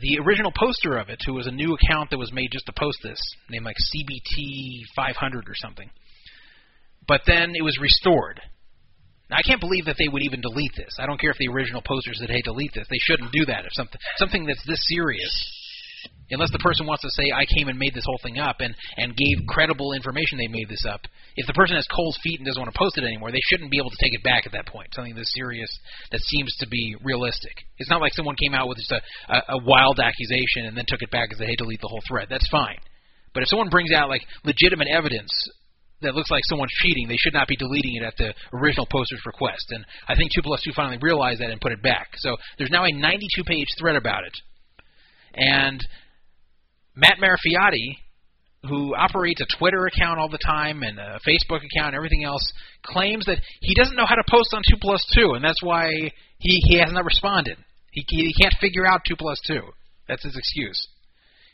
[0.00, 2.72] the original poster of it, who was a new account that was made just to
[2.72, 3.20] post this,
[3.50, 5.90] named like CBT 500 or something.
[7.06, 8.40] But then it was restored.
[9.28, 10.94] Now, I can't believe that they would even delete this.
[10.98, 13.64] I don't care if the original poster said, "Hey, delete this." They shouldn't do that.
[13.64, 15.59] If something something that's this serious,
[16.30, 18.74] unless the person wants to say, "I came and made this whole thing up," and
[18.96, 21.02] and gave credible information they made this up.
[21.36, 23.70] If the person has cold feet and doesn't want to post it anymore, they shouldn't
[23.70, 24.94] be able to take it back at that point.
[24.94, 25.70] Something this serious
[26.10, 27.54] that seems to be realistic.
[27.78, 30.84] It's not like someone came out with just a, a, a wild accusation and then
[30.86, 32.78] took it back and said, "Hey, delete the whole thread." That's fine.
[33.32, 35.30] But if someone brings out like legitimate evidence
[36.02, 39.20] that looks like someone's cheating, they should not be deleting it at the original poster's
[39.26, 39.66] request.
[39.70, 42.08] And I think 2 plus 2 finally realized that and put it back.
[42.16, 44.36] So there's now a 92 page thread about it.
[45.34, 45.80] And
[47.00, 47.96] Matt Marafioti,
[48.68, 52.42] who operates a Twitter account all the time and a Facebook account and everything else,
[52.84, 55.88] claims that he doesn't know how to post on 2 plus 2, and that's why
[56.38, 57.56] he, he has not responded.
[57.90, 59.60] He, he can't figure out 2 plus 2.
[60.08, 60.88] That's his excuse.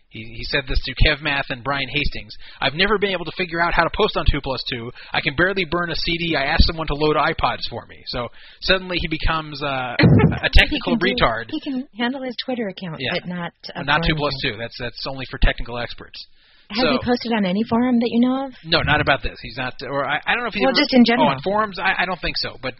[0.08, 2.32] He, he said this to Kev Math and Brian Hastings.
[2.60, 4.90] I've never been able to figure out how to post on 2 plus 2.
[5.12, 6.36] I can barely burn a CD.
[6.36, 8.02] I asked someone to load iPods for me.
[8.06, 8.28] So
[8.62, 9.96] suddenly he becomes uh,
[10.46, 11.48] a technical he retard.
[11.50, 13.18] Do, he can handle his Twitter account, Yeah.
[13.18, 14.56] but not uh, not 2 2.
[14.58, 16.24] That's, that's only for technical experts.
[16.70, 18.52] Has so, he posted on any forum that you know of?
[18.64, 19.36] No, not about this.
[19.42, 21.28] He's not, or I, I don't know if he's Well, ever, just in general.
[21.28, 22.74] Oh, on forums, I, I don't think so, but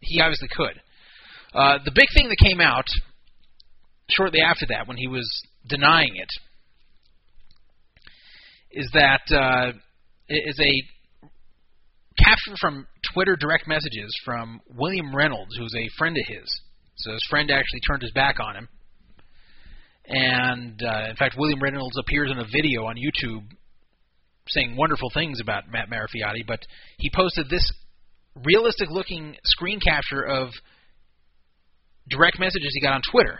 [0.00, 0.80] he obviously could.
[1.54, 2.86] Uh, the big thing that came out
[4.10, 5.26] shortly after that, when he was
[5.68, 6.28] denying it,
[8.72, 9.72] is that uh,
[10.28, 16.44] is a capture from Twitter direct messages from William Reynolds, who's a friend of his.
[16.96, 18.68] So his friend actually turned his back on him.
[20.06, 23.44] And uh, in fact, William Reynolds appears in a video on YouTube
[24.48, 26.60] saying wonderful things about Matt Marafioti, but
[26.98, 27.64] he posted this
[28.44, 30.48] realistic looking screen capture of
[32.08, 33.38] direct messages he got on Twitter.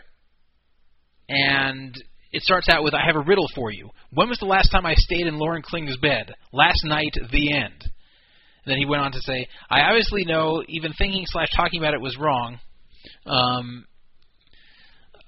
[1.28, 1.94] And
[2.32, 3.90] it starts out with I have a riddle for you.
[4.12, 6.34] When was the last time I stayed in Lauren Kling's bed?
[6.52, 7.84] Last night, the end.
[8.66, 12.00] then he went on to say, I obviously know even thinking slash talking about it
[12.00, 12.58] was wrong.
[13.26, 13.86] Um,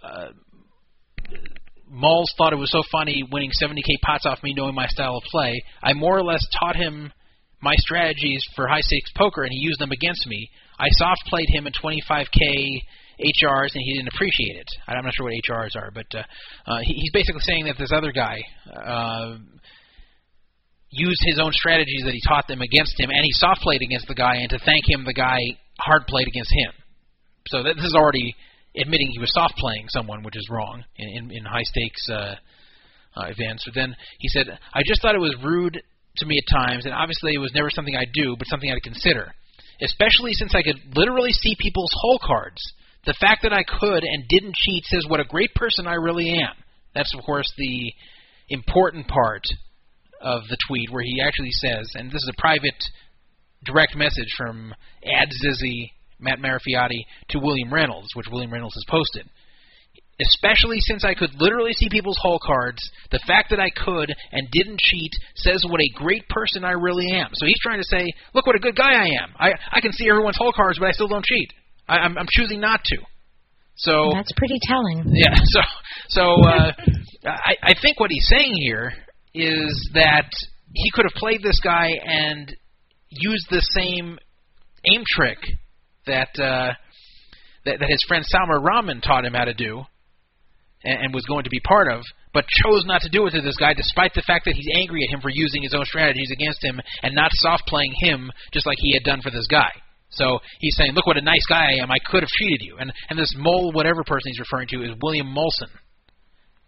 [0.03, 0.29] uh,
[1.89, 5.23] Malls thought it was so funny winning 70k pots off me knowing my style of
[5.31, 5.63] play.
[5.83, 7.13] I more or less taught him
[7.61, 10.51] my strategies for high stakes poker and he used them against me.
[10.79, 12.83] I soft played him at 25k
[13.21, 14.69] HRs and he didn't appreciate it.
[14.89, 16.23] I'm not sure what HRs are, but uh,
[16.67, 18.41] uh, he, he's basically saying that this other guy
[18.75, 19.37] uh,
[20.91, 24.09] used his own strategies that he taught them against him, and he soft played against
[24.09, 25.39] the guy, and to thank him, the guy
[25.79, 26.73] hard played against him.
[27.49, 28.35] So that, this is already
[28.77, 32.35] admitting he was soft playing someone, which is wrong in, in, in high stakes uh,
[33.17, 33.65] uh, events.
[33.67, 35.81] But then he said, I just thought it was rude
[36.19, 38.83] to me at times, and obviously it was never something I'd do, but something I'd
[38.83, 39.33] consider.
[39.83, 42.63] Especially since I could literally see people's hole cards.
[43.07, 46.31] The fact that I could and didn't cheat says what a great person I really
[46.31, 46.55] am.
[46.95, 47.93] That's, of course, the
[48.49, 49.43] important part
[50.21, 52.83] of the tweet where he actually says, and this is a private
[53.65, 54.75] direct message from
[55.05, 59.29] Ad Zizzy, Matt Marafioti, to William Reynolds, which William Reynolds has posted.
[60.21, 62.79] Especially since I could literally see people's hole cards,
[63.11, 67.11] the fact that I could and didn't cheat says what a great person I really
[67.11, 67.31] am.
[67.35, 69.35] So he's trying to say, look what a good guy I am.
[69.37, 71.51] I I can see everyone's hole cards, but I still don't cheat.
[71.89, 72.97] I, I'm I'm choosing not to.
[73.77, 75.05] So That's pretty telling.
[75.13, 75.35] yeah.
[75.35, 75.61] So
[76.09, 76.73] so uh,
[77.27, 78.93] I I think what he's saying here
[79.35, 80.31] is that
[80.73, 82.55] he could have played this guy and
[83.11, 84.19] used the same
[84.93, 85.39] aim trick
[86.07, 86.73] that uh,
[87.65, 89.83] that, that his friend Salma Rahman taught him how to do,
[90.85, 93.41] and, and was going to be part of, but chose not to do it to
[93.41, 96.31] this guy, despite the fact that he's angry at him for using his own strategies
[96.33, 99.71] against him and not soft playing him just like he had done for this guy.
[100.15, 101.91] So he's saying, "Look what a nice guy I am.
[101.91, 104.91] I could have cheated you." And and this mole, whatever person he's referring to, is
[105.03, 105.71] William Molson.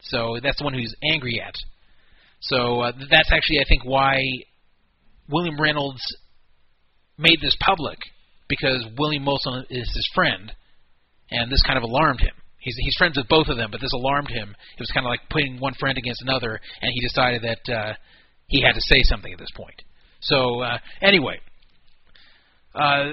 [0.01, 1.55] So that's the one who's angry at.
[2.41, 4.21] So uh, that's actually, I think, why
[5.29, 6.03] William Reynolds
[7.19, 7.99] made this public
[8.49, 10.53] because William Molson is his friend,
[11.31, 12.35] and this kind of alarmed him.
[12.59, 14.51] He's he's friends with both of them, but this alarmed him.
[14.51, 17.93] It was kind of like putting one friend against another, and he decided that uh,
[18.49, 19.83] he had to say something at this point.
[20.21, 21.39] So uh, anyway,
[22.75, 23.13] uh,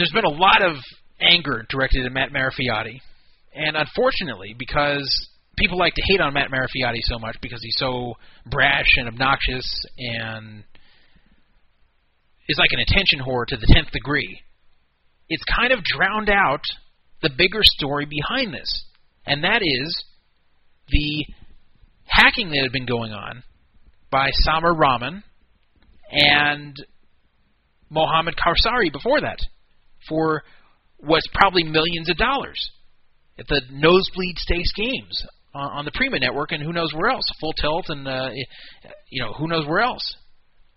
[0.00, 0.76] there's been a lot of
[1.20, 3.00] anger directed at Matt Marafioti,
[3.54, 5.28] and unfortunately, because
[5.58, 8.14] people like to hate on Matt Marafioti so much because he's so
[8.46, 10.64] brash and obnoxious and
[12.48, 14.40] is like an attention whore to the tenth degree.
[15.28, 16.62] It's kind of drowned out
[17.20, 18.84] the bigger story behind this,
[19.26, 20.04] and that is
[20.88, 21.26] the
[22.06, 23.42] hacking that had been going on
[24.10, 25.22] by Samar Rahman
[26.10, 26.74] and
[27.90, 29.40] Mohammed Kawsari before that
[30.10, 30.42] for
[30.98, 32.70] was probably millions of dollars
[33.38, 37.24] at the nosebleed stakes games on, the Prima network, and who knows where else?
[37.40, 38.30] Full Tilt, and uh,
[39.08, 40.16] you know who knows where else.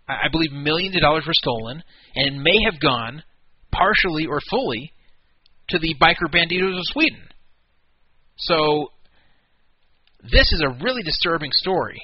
[0.08, 1.84] I believe millions of dollars were stolen,
[2.16, 3.24] and may have gone
[3.72, 4.94] partially or fully
[5.70, 7.22] to the biker banditos of Sweden.
[8.38, 8.92] So
[10.24, 12.02] this is a really disturbing story.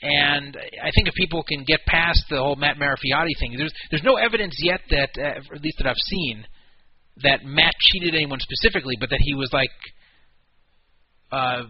[0.00, 4.04] And I think if people can get past the whole Matt Marafioti thing, there's there's
[4.04, 6.46] no evidence yet that, uh, at least that I've seen,
[7.22, 9.70] that Matt cheated anyone specifically, but that he was like
[11.32, 11.64] uh,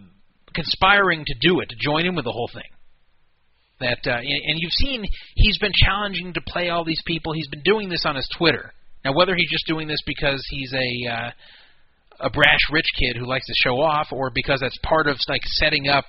[0.54, 2.68] conspiring to do it, to join in with the whole thing.
[3.80, 5.04] That uh, and you've seen
[5.34, 7.32] he's been challenging to play all these people.
[7.32, 8.72] He's been doing this on his Twitter.
[9.04, 11.30] Now, whether he's just doing this because he's a uh,
[12.20, 15.42] a brash rich kid who likes to show off, or because that's part of like
[15.44, 16.04] setting up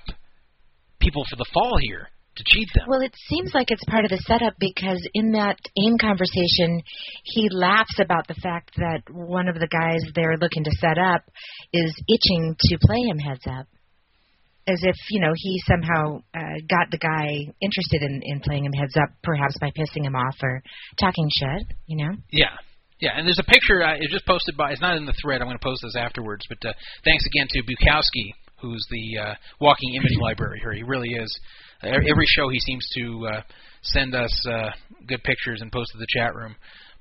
[0.99, 2.85] people for the fall here to cheat them.
[2.87, 6.81] Well, it seems like it's part of the setup because in that AIM conversation,
[7.23, 11.21] he laughs about the fact that one of the guys they're looking to set up
[11.73, 13.67] is itching to play him heads up.
[14.67, 18.73] As if, you know, he somehow uh, got the guy interested in, in playing him
[18.73, 20.61] heads up, perhaps by pissing him off or
[20.99, 22.13] talking shit, you know?
[22.31, 22.53] Yeah.
[22.99, 23.81] Yeah, and there's a picture.
[23.81, 24.73] Uh, it just posted by.
[24.73, 25.39] It's not in the thread.
[25.39, 26.45] I'm going to post this afterwards.
[26.49, 26.73] But uh,
[27.05, 30.73] thanks again to Bukowski, who's the uh, walking image library here.
[30.73, 31.39] He really is.
[31.81, 33.41] Every show he seems to uh,
[33.81, 34.69] send us uh,
[35.07, 36.55] good pictures and post to the chat room.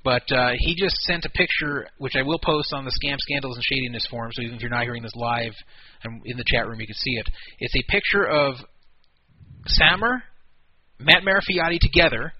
[0.04, 3.56] But uh, he just sent a picture, which I will post on the Scam Scandals
[3.56, 4.30] and Shadiness forum.
[4.32, 5.52] So even if you're not hearing this live
[6.04, 7.28] and in the chat room, you can see it.
[7.58, 8.54] It's a picture of
[9.66, 10.22] Samer,
[11.00, 12.32] Matt Marafioti together,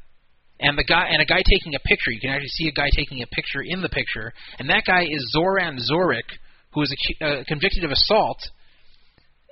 [0.61, 2.11] and the guy and a guy taking a picture.
[2.11, 5.03] You can actually see a guy taking a picture in the picture, and that guy
[5.03, 6.27] is Zoran Zorik,
[6.73, 8.39] who is a, uh, convicted of assault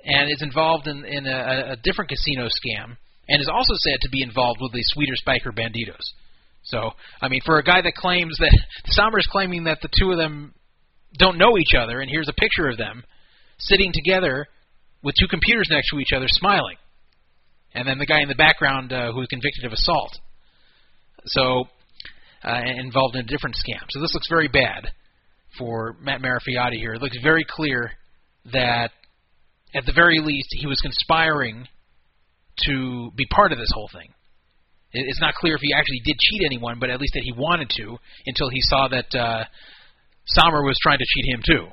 [0.07, 2.95] and is involved in, in a, a different casino scam,
[3.27, 6.01] and is also said to be involved with the Swedish biker banditos.
[6.63, 6.91] So,
[7.21, 10.53] I mean, for a guy that claims that Samer's claiming that the two of them
[11.19, 13.03] don't know each other, and here's a picture of them
[13.59, 14.47] sitting together
[15.03, 16.77] with two computers next to each other, smiling,
[17.73, 20.17] and then the guy in the background uh, who convicted of assault.
[21.25, 21.65] So,
[22.43, 23.83] uh, involved in a different scam.
[23.89, 24.87] So this looks very bad
[25.57, 26.93] for Matt Marafioti here.
[26.93, 27.91] It looks very clear
[28.53, 28.91] that
[29.73, 31.67] at the very least, he was conspiring
[32.65, 34.09] to be part of this whole thing.
[34.93, 37.69] It's not clear if he actually did cheat anyone, but at least that he wanted
[37.77, 39.43] to until he saw that uh,
[40.25, 41.67] Samer was trying to cheat him too.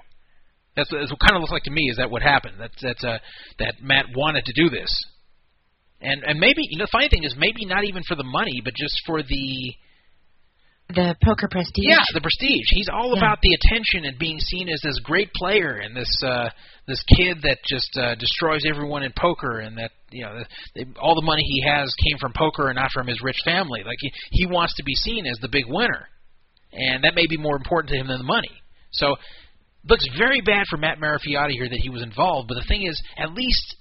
[0.76, 1.82] That's, that's what kind of looks like to me.
[1.90, 2.54] Is that what happened?
[2.58, 3.18] That's that's uh,
[3.60, 4.90] that Matt wanted to do this,
[6.00, 8.60] and and maybe you know the funny thing is maybe not even for the money,
[8.62, 9.74] but just for the
[10.88, 11.88] the poker prestige.
[11.88, 12.68] Yeah, the prestige.
[12.70, 13.20] He's all yeah.
[13.20, 16.50] about the attention and being seen as this great player and this uh,
[16.86, 21.14] this kid that just uh, destroys everyone in poker, and that you know the, all
[21.14, 23.82] the money he has came from poker and not from his rich family.
[23.84, 26.08] Like he, he wants to be seen as the big winner,
[26.72, 28.52] and that may be more important to him than the money.
[28.92, 29.16] So
[29.88, 32.48] looks very bad for Matt Marafioti here that he was involved.
[32.48, 33.76] But the thing is, at least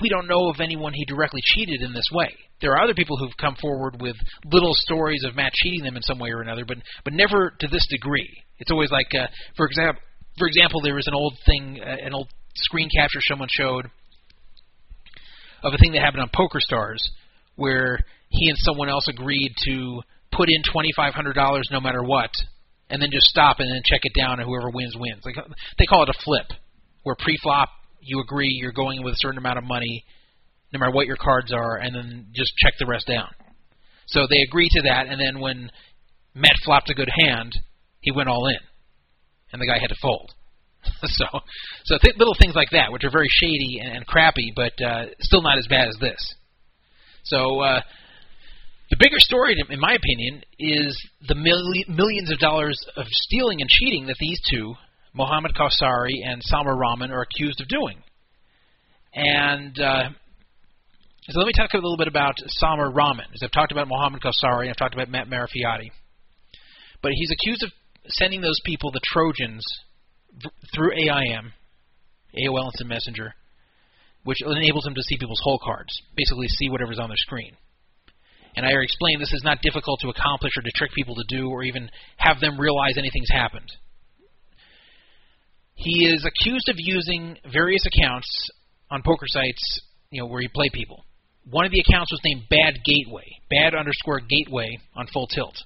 [0.00, 2.34] we don't know of anyone he directly cheated in this way.
[2.60, 6.02] There are other people who've come forward with little stories of Matt cheating them in
[6.02, 8.30] some way or another, but but never to this degree.
[8.58, 9.26] It's always like, uh,
[9.56, 10.00] for example,
[10.38, 13.86] for example, there was an old thing, uh, an old screen capture someone showed
[15.62, 17.02] of a thing that happened on Poker Stars,
[17.56, 17.98] where
[18.28, 20.00] he and someone else agreed to
[20.32, 22.30] put in twenty five hundred dollars no matter what,
[22.88, 25.22] and then just stop and then check it down, and whoever wins wins.
[25.24, 25.36] Like
[25.78, 26.46] they call it a flip,
[27.02, 27.68] where pre-flop
[28.00, 30.04] you agree you're going with a certain amount of money,
[30.72, 33.28] no matter what your cards are, and then just check the rest down.
[34.06, 35.70] So they agree to that, and then when
[36.34, 37.52] Matt flopped a good hand,
[38.00, 38.58] he went all in,
[39.52, 40.32] and the guy had to fold.
[41.02, 41.24] so,
[41.84, 45.06] so th- little things like that, which are very shady and, and crappy, but uh,
[45.20, 46.34] still not as bad as this.
[47.24, 47.80] So, uh,
[48.90, 50.96] the bigger story, in my opinion, is
[51.26, 54.74] the mil- millions of dollars of stealing and cheating that these two
[55.12, 58.02] Mohammed Kawsari and Samer Rahman are accused of doing.
[59.12, 60.10] And uh,
[61.28, 63.26] so let me talk a little bit about Samar Rahman.
[63.34, 65.90] As I've talked about Mohammed Kawsari, I've talked about Matt Marafioti.
[67.02, 67.70] But he's accused of
[68.08, 69.64] sending those people the Trojans
[70.74, 71.52] through AIM,
[72.38, 73.34] AOL Instant Messenger,
[74.24, 77.56] which enables him to see people's hole cards, basically see whatever's on their screen.
[78.54, 81.24] And I already explained this is not difficult to accomplish or to trick people to
[81.28, 83.70] do or even have them realize anything's happened.
[85.74, 88.28] He is accused of using various accounts
[88.90, 91.04] on poker sites, you know, where you play people.
[91.48, 95.56] One of the accounts was named Bad Gateway, Bad underscore Gateway on Full Tilt.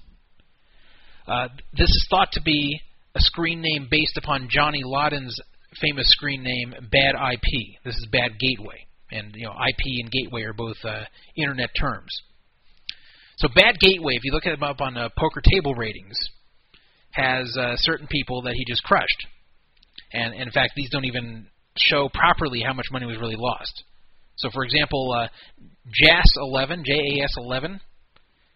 [1.27, 2.79] Uh, this is thought to be
[3.15, 5.35] a screen name based upon Johnny Lodden's
[5.79, 7.81] famous screen name Bad IP.
[7.83, 11.03] This is Bad Gateway, and you know IP and gateway are both uh,
[11.35, 12.11] internet terms.
[13.37, 16.17] So Bad Gateway, if you look at him up on uh, poker table ratings,
[17.11, 19.27] has uh, certain people that he just crushed.
[20.13, 23.83] And, and in fact, these don't even show properly how much money was really lost.
[24.37, 25.27] So, for example, uh,
[25.87, 27.79] JAS11, J-A-S-11,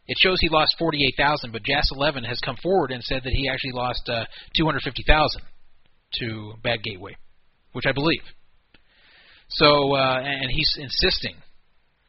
[0.07, 3.71] it shows he lost 48,000, but JAS11 has come forward and said that he actually
[3.73, 4.26] lost uh,
[4.57, 5.41] 250,000
[6.19, 7.15] to Bad Gateway,
[7.73, 8.21] which I believe.
[9.49, 11.36] So, uh, and he's insisting,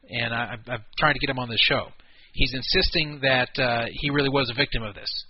[0.09, 1.89] and I, I'm trying to get him on the show.
[2.33, 5.25] He's insisting that uh, he really was a victim of this.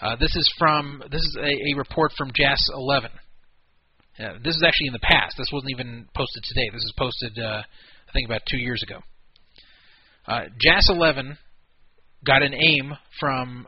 [0.00, 3.10] Uh, this is from this is a, a report from JAS 11.
[4.20, 5.34] Uh, this is actually in the past.
[5.38, 6.68] This wasn't even posted today.
[6.70, 8.98] This is posted, uh, I think, about two years ago.
[10.26, 11.38] Uh, JAS 11
[12.26, 13.66] got an aim from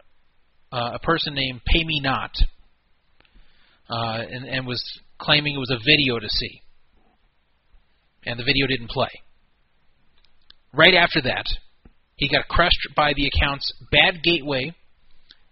[0.70, 2.32] uh, a person named Pay Me Not,
[3.88, 4.82] uh, and, and was
[5.18, 6.61] claiming it was a video to see,
[8.26, 9.11] and the video didn't play.
[10.74, 11.46] Right after that,
[12.16, 14.74] he got crushed by the accounts Bad Gateway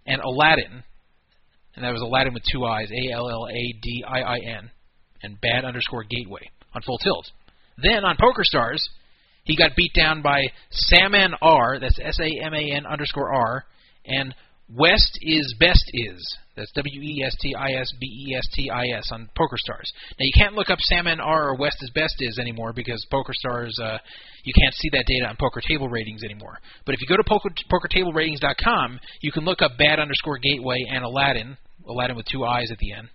[0.05, 0.83] and Aladdin,
[1.75, 4.71] and that was Aladdin with two eyes, A L L A D I I N,
[5.23, 7.31] and Bad underscore Gateway on Full Tilt.
[7.77, 8.87] Then on Poker Stars,
[9.43, 13.65] he got beat down by Saman R, that's S A M A N underscore R,
[14.05, 14.33] and
[14.75, 16.37] West is Best Is.
[16.55, 19.57] That's W E S T I S B E S T I S on Poker
[19.57, 19.91] Stars.
[20.19, 23.33] Now you can't look up Saman R or West is Best Is anymore because Poker
[23.33, 23.97] Stars uh,
[24.43, 26.59] you can't see that data on Poker Table Ratings anymore.
[26.85, 31.03] But if you go to poker, PokerTableRatings.com, you can look up Bad underscore Gateway and
[31.03, 31.57] Aladdin,
[31.87, 33.09] Aladdin with two eyes at the end,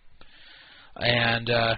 [0.97, 1.77] and uh,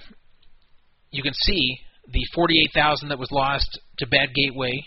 [1.11, 1.79] you can see
[2.11, 4.85] the 48,000 that was lost to Bad Gateway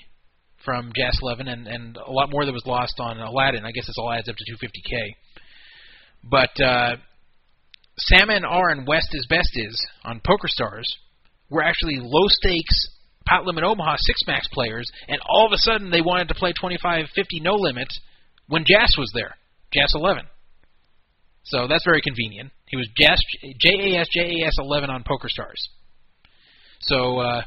[0.63, 3.65] from JAS 11, and, and a lot more that was lost on Aladdin.
[3.65, 5.15] I guess this all adds up to 250k.
[6.23, 6.95] But uh,
[7.97, 10.85] Saman R and West is Best is on Poker Stars
[11.49, 12.87] were actually low stakes
[13.27, 16.53] pot limit Omaha six max players, and all of a sudden they wanted to play
[16.59, 17.87] 25 50 no limit
[18.47, 19.35] when JAS was there,
[19.73, 20.23] JAS 11.
[21.43, 22.51] So that's very convenient.
[22.67, 23.19] He was JAS
[23.59, 25.69] J A S J A S 11 on Poker Stars.
[26.81, 27.41] So uh,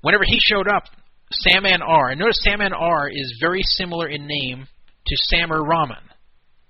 [0.00, 0.84] whenever he showed up,
[1.30, 4.66] Saman R, and notice Saman R is very similar in name
[5.06, 6.02] to Samer Rahman.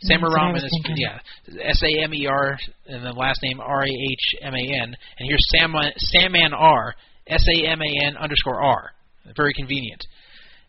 [0.02, 0.96] Samer Rahman is thinking.
[0.96, 1.18] yeah,
[1.62, 4.96] S A M E R, and the last name R A H M A N,
[5.18, 6.94] and here's Saman Saman R,
[7.26, 8.90] S A M A N underscore R.
[9.36, 10.04] Very convenient.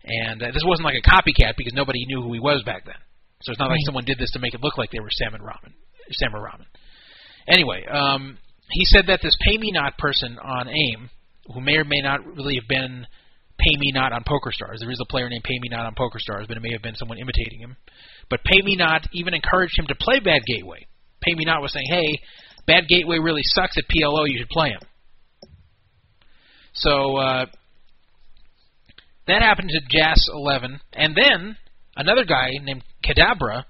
[0.05, 2.95] And uh, this wasn't like a copycat because nobody knew who he was back then.
[3.41, 3.71] So it's not right.
[3.71, 5.73] like someone did this to make it look like they were Salmon Rahman,
[6.11, 6.67] Samer Rahman.
[7.47, 8.37] Anyway, um,
[8.69, 11.09] he said that this Pay Me Not person on AIM,
[11.51, 13.05] who may or may not really have been
[13.59, 14.79] Pay Me Not on Poker Stars.
[14.79, 16.81] There is a player named Pay Me Not on Poker Stars, but it may have
[16.81, 17.75] been someone imitating him.
[18.29, 20.85] But Pay Me Not even encouraged him to play Bad Gateway.
[21.21, 22.19] Pay Me Not was saying, hey,
[22.65, 24.81] Bad Gateway really sucks at PLO, you should play him.
[26.73, 27.45] So uh,
[29.27, 30.79] that happened to JAS 11.
[30.93, 31.57] And then
[31.95, 33.65] another guy named Kadabra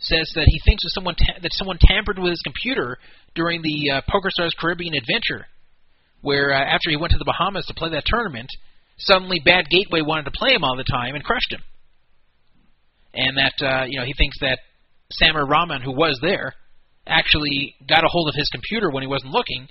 [0.00, 2.98] says that he thinks that someone, ta- that someone tampered with his computer
[3.34, 5.46] during the uh, Poker Stars Caribbean Adventure,
[6.20, 8.50] where uh, after he went to the Bahamas to play that tournament–
[8.98, 11.62] suddenly Bad Gateway wanted to play him all the time and crushed him.
[13.14, 14.58] And that uh, you know he thinks that
[15.12, 16.52] Samer Rahman, who was there,
[17.06, 19.68] actually got a hold of his computer when he wasn't looking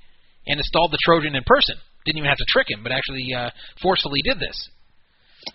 [0.47, 1.75] and installed the Trojan in person.
[2.05, 4.69] Didn't even have to trick him, but actually uh, forcefully did this.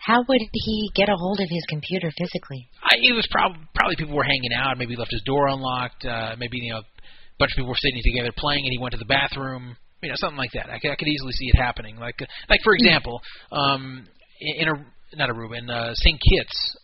[0.01, 2.69] How would he get a hold of his computer physically?
[2.83, 4.79] I, it was prob- probably people were hanging out.
[4.79, 6.05] Maybe he left his door unlocked.
[6.05, 8.93] Uh, maybe you know, a bunch of people were sitting together playing, and he went
[8.93, 10.69] to the bathroom you know, something like that.
[10.69, 11.97] I could, I could easily see it happening.
[11.97, 14.07] Like, like for example, um,
[14.41, 14.73] in a
[15.17, 16.19] not Aruba in uh, St.
[16.19, 16.77] Kitts,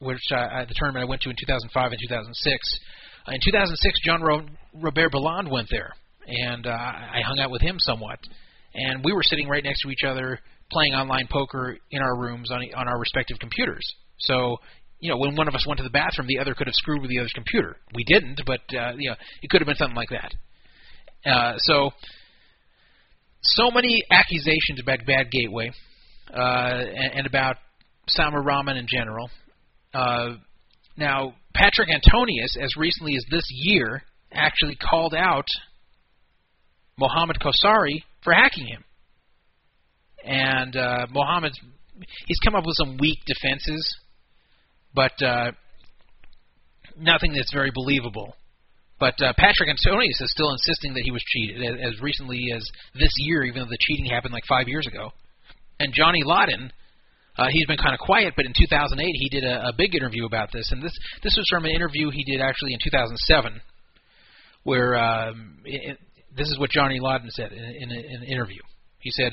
[0.00, 2.78] which I, the tournament I went to in 2005 and 2006.
[3.26, 5.92] Uh, in 2006, John Ro- Robert Belland went there,
[6.26, 8.18] and uh, I hung out with him somewhat.
[8.74, 10.38] And we were sitting right next to each other,
[10.70, 13.86] playing online poker in our rooms on on our respective computers.
[14.18, 14.56] So,
[15.00, 17.00] you know, when one of us went to the bathroom, the other could have screwed
[17.00, 17.76] with the other's computer.
[17.94, 20.34] We didn't, but uh, you know, it could have been something like that.
[21.30, 21.90] Uh, so,
[23.54, 25.70] so many accusations about Bad Gateway
[26.32, 27.56] uh, and, and, about
[28.08, 29.30] Samer Rahman in general.
[29.94, 30.34] Uh,
[30.96, 35.46] now, Patrik Antonius, as recently as this year, actually called out
[36.98, 38.84] Mohammed Kawsari for hacking him.
[40.24, 41.52] And uh, Mohammed,
[42.26, 43.96] he's come up with some weak defenses,
[44.94, 45.52] but uh,
[46.98, 48.34] nothing that's very believable.
[48.98, 53.12] But uh, Patrik Antonius is still insisting that he was cheated as, recently as this
[53.18, 55.10] year, even though the cheating happened like five years ago.
[55.78, 56.72] And Johnny Lodden,
[57.36, 60.24] uh, he's been kind of quiet, but in 2008 he did a, a big interview
[60.24, 63.60] about this, and this this was from an interview he did actually in 2007,
[64.62, 65.98] where um, it,
[66.34, 68.62] this is what Johnny Lodden said in, in, in an interview.
[69.00, 69.32] He said,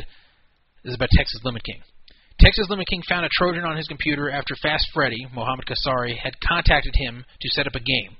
[0.83, 1.81] "This is about Texas Limit King."
[2.39, 6.33] Texas Limit King found a Trojan on his computer after Fast Freddy, Mohammed Kawsari, had
[6.45, 8.17] contacted him to set up a game.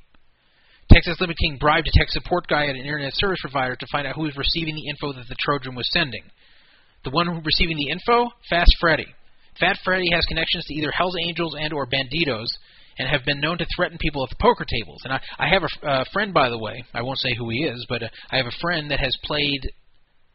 [0.92, 4.08] Texas Limit King bribed a tech support guy at an internet service provider to find
[4.08, 6.24] out who was receiving the info that the Trojan was sending.
[7.04, 8.30] The one receiving the info?
[8.50, 9.08] Fast Freddy.
[9.60, 12.48] Fat Freddy has connections to either Hell's Angels and or Bandidos,
[12.98, 15.02] and have been known to threaten people at the poker tables.
[15.04, 16.84] And I, I have a uh, friend, by the way.
[16.94, 19.72] I won't say who he is, but uh, I have a friend that has played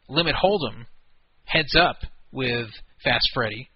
[0.09, 0.85] Limit Hold'em
[1.45, 1.97] heads up
[2.31, 2.67] with
[3.03, 3.69] Fast Freddy,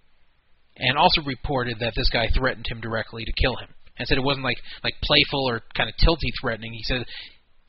[0.77, 4.23] and also reported that this guy threatened him directly to kill him, and said it
[4.23, 6.73] wasn't like like playful or kind of tilty threatening.
[6.73, 7.05] He said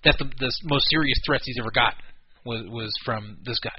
[0.04, 1.98] that's the, the most serious threats he's ever gotten
[2.44, 3.78] was was from this guy.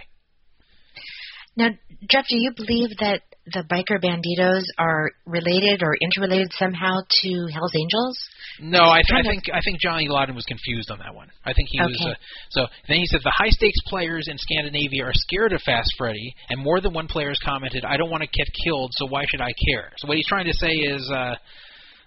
[1.58, 1.70] Now,
[2.12, 7.76] Jeff, do you believe that the biker bandidos are related or interrelated somehow to Hell's
[7.76, 8.18] Angels?
[8.60, 11.30] No, I, th- I think I think Johnny Lodden was confused on that one.
[11.46, 11.92] I think he Okay.
[11.92, 12.06] was.
[12.08, 12.14] Uh,
[12.50, 16.34] so then he said the high stakes players in Scandinavia are scared of Fast Freddy,
[16.50, 19.24] and more than one player has commented, "I don't want to get killed, so why
[19.30, 21.36] should I care?" So what he's trying to say is, uh,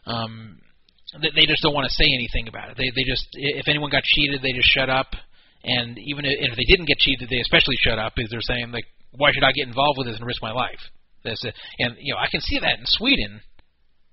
[0.08, 0.60] um,
[1.36, 2.76] they just don't want to say anything about it.
[2.76, 5.12] They they just if anyone got cheated, they just shut up,
[5.64, 8.72] and even if, if they didn't get cheated, they especially shut up because they're saying
[8.72, 10.80] like, "Why should I get involved with this and risk my life?"
[11.24, 13.40] That's a, and you know I can see that in Sweden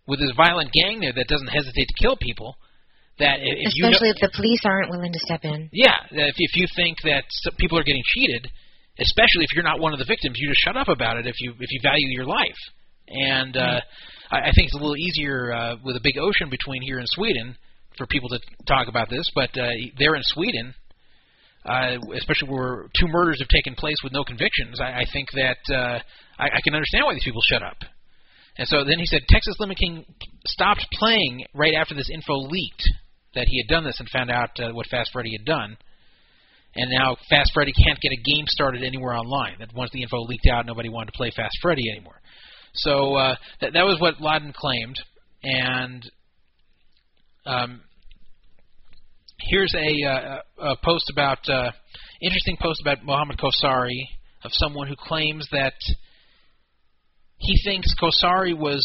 [0.08, 2.56] with this violent gang there that doesn't hesitate to kill people.
[3.20, 5.70] That if you know, Especially if the police aren't willing to step in.
[5.72, 7.24] yeah, if if you think that
[7.58, 8.52] people are getting cheated,
[9.00, 11.36] especially if you're not one of the victims, you just shut up about it if
[11.40, 12.60] you if you value your life.
[13.08, 13.80] And uh,
[14.32, 17.08] I, I think it's a little easier uh, with a big ocean between here and
[17.10, 17.56] Sweden
[17.98, 19.26] for people to talk about this.
[19.34, 20.74] But uh, there in Sweden,
[21.66, 25.58] uh, especially where two murders have taken place with no convictions, I, I think that
[25.74, 26.00] uh,
[26.38, 27.78] I, I can understand why these people shut up.
[28.58, 30.06] And so then he said Texas Limit King
[30.48, 32.84] stopped playing right after this info leaked
[33.34, 35.78] that he had done this and found out uh, what Fast Freddy had done.
[36.76, 39.56] And now Fast Freddy can't get a game started anywhere online.
[39.60, 42.20] That once the info leaked out, nobody wanted to play Fast Freddy anymore.
[42.76, 44.96] So uh, that that was what Lodden claimed.
[45.44, 46.04] And
[47.46, 47.82] um,
[49.40, 51.72] here's a, uh, a post about uh,
[52.22, 54.08] interesting post about Mohammed Kawsari
[54.44, 55.74] of someone who claims that
[57.38, 58.84] he thinks Kawsari was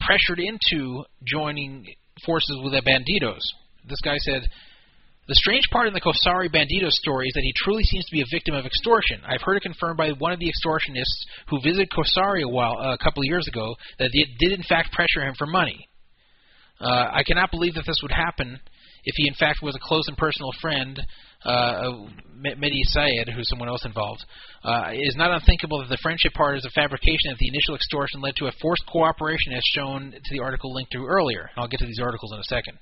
[0.00, 1.86] pressured into joining
[2.24, 3.40] forces with the Bandidos.
[3.88, 4.42] This guy said,
[5.26, 8.20] the strange part in the Kawsari Bandido story is that he truly seems to be
[8.20, 9.20] a victim of extortion.
[9.26, 12.98] I've heard it confirmed by one of the extortionists who visited Kawsari a while a
[12.98, 15.88] couple of years ago that they did in fact pressure him for money.
[16.80, 18.60] Uh, I cannot believe that this would happen
[19.04, 21.00] if he in fact was a close and personal friend
[21.44, 21.94] uh, of
[22.36, 24.24] Me- Mehdi Syed, who's someone else involved.
[24.64, 27.74] Uh, it is not unthinkable that the friendship part is a fabrication that the initial
[27.76, 31.48] extortion led to a forced cooperation as shown to the article linked to earlier.
[31.56, 32.78] I'll get to these articles in a second.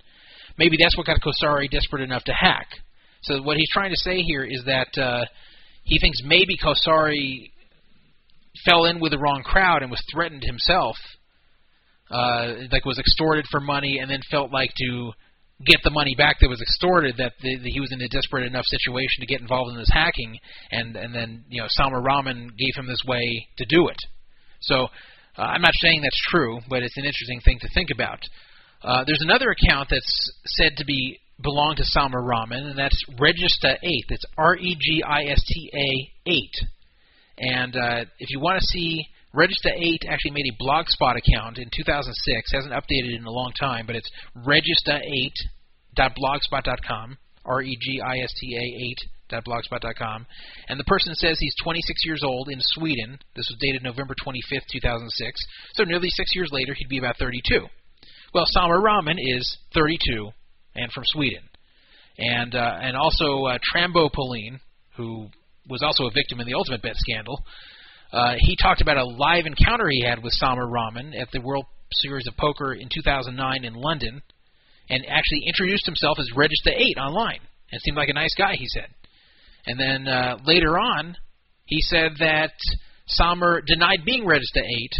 [0.58, 2.68] Maybe that's what got Kawsari desperate enough to hack.
[3.22, 5.24] So what he's trying to say here is that uh,
[5.84, 7.50] he thinks maybe Kawsari
[8.64, 10.96] fell in with the wrong crowd and was threatened himself,
[12.10, 15.12] uh, like was extorted for money, and then felt like to
[15.64, 18.46] get the money back that was extorted that, the, that he was in a desperate
[18.46, 20.36] enough situation to get involved in this hacking,
[20.70, 23.98] and and then you know Samer Rahman gave him this way to do it.
[24.60, 24.88] So
[25.38, 28.20] uh, I'm not saying that's true, but it's an interesting thing to think about.
[28.82, 33.76] Uh, there's another account that's said to be belong to Samer Rahman, and that's Regista
[33.82, 34.04] Eight.
[34.08, 36.54] That's R E G I S T A Eight.
[37.38, 41.70] And uh, if you want to see, Regista 8 actually made a Blogspot account in
[41.74, 42.52] 2006.
[42.52, 47.16] Hasn't updated in a long time, but it's regista8.blogspot.com.
[47.44, 48.94] R E G I S T A
[49.34, 50.26] 8.blogspot.com.
[50.68, 53.18] And the person says he's 26 years old in Sweden.
[53.34, 55.44] This was dated November 25th, 2006.
[55.74, 57.66] So nearly six years later, he'd be about 32.
[58.34, 60.30] Well, Samer Rahman is 32
[60.74, 61.42] and from Sweden.
[62.16, 64.60] And uh, and also uh, Trambopoline,
[64.96, 65.28] who
[65.68, 67.44] was also a victim in the Ultimate Bet scandal.
[68.10, 71.66] Uh, he talked about a live encounter he had with Samer Rahman at the World
[71.92, 74.22] Series of Poker in 2009 in London,
[74.88, 77.40] and actually introduced himself as Regista 8 online.
[77.70, 78.88] And seemed like a nice guy, he said.
[79.66, 81.16] And then uh, later on,
[81.64, 82.52] he said that
[83.06, 84.90] Samer denied being Regista 8,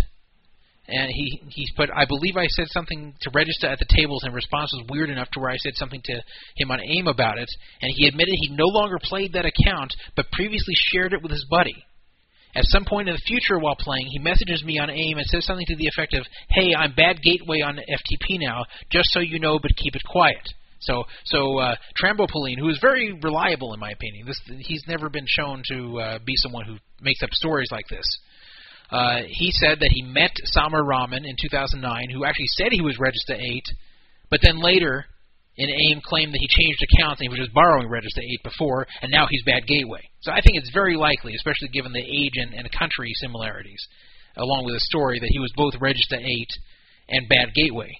[0.89, 4.35] and he he put I believe I said something to Regista at the tables, and
[4.35, 6.21] response was weird enough to where I said something to
[6.57, 7.49] him on AIM about it,
[7.81, 11.47] and he admitted he no longer played that account, but previously shared it with his
[11.51, 11.85] buddy.
[12.55, 15.47] At some point in the future while playing, he messages me on AIM and says
[15.47, 19.39] something to the effect of, "Hey, I'm bad gateway on FTP now, just so you
[19.39, 23.91] know, but keep it quiet." So, so uh, Trambopoline, who is very reliable in my
[23.91, 27.87] opinion, this he's never been shown to uh, be someone who makes up stories like
[27.89, 28.05] this.
[28.93, 32.99] Uh, he said that he met Samer Rahman in 2009, who actually said he was
[33.01, 33.63] Regista 8,
[34.31, 35.07] but then later
[35.57, 38.87] in AIM claimed that he changed accounts and he was just borrowing Regista 8 before,
[39.01, 40.03] and now he's bad gateway.
[40.21, 43.81] So I think it's very likely, especially given the age and, and country similarities,
[44.37, 46.49] along with the story, that he was both Regista 8
[47.09, 47.97] and bad gateway.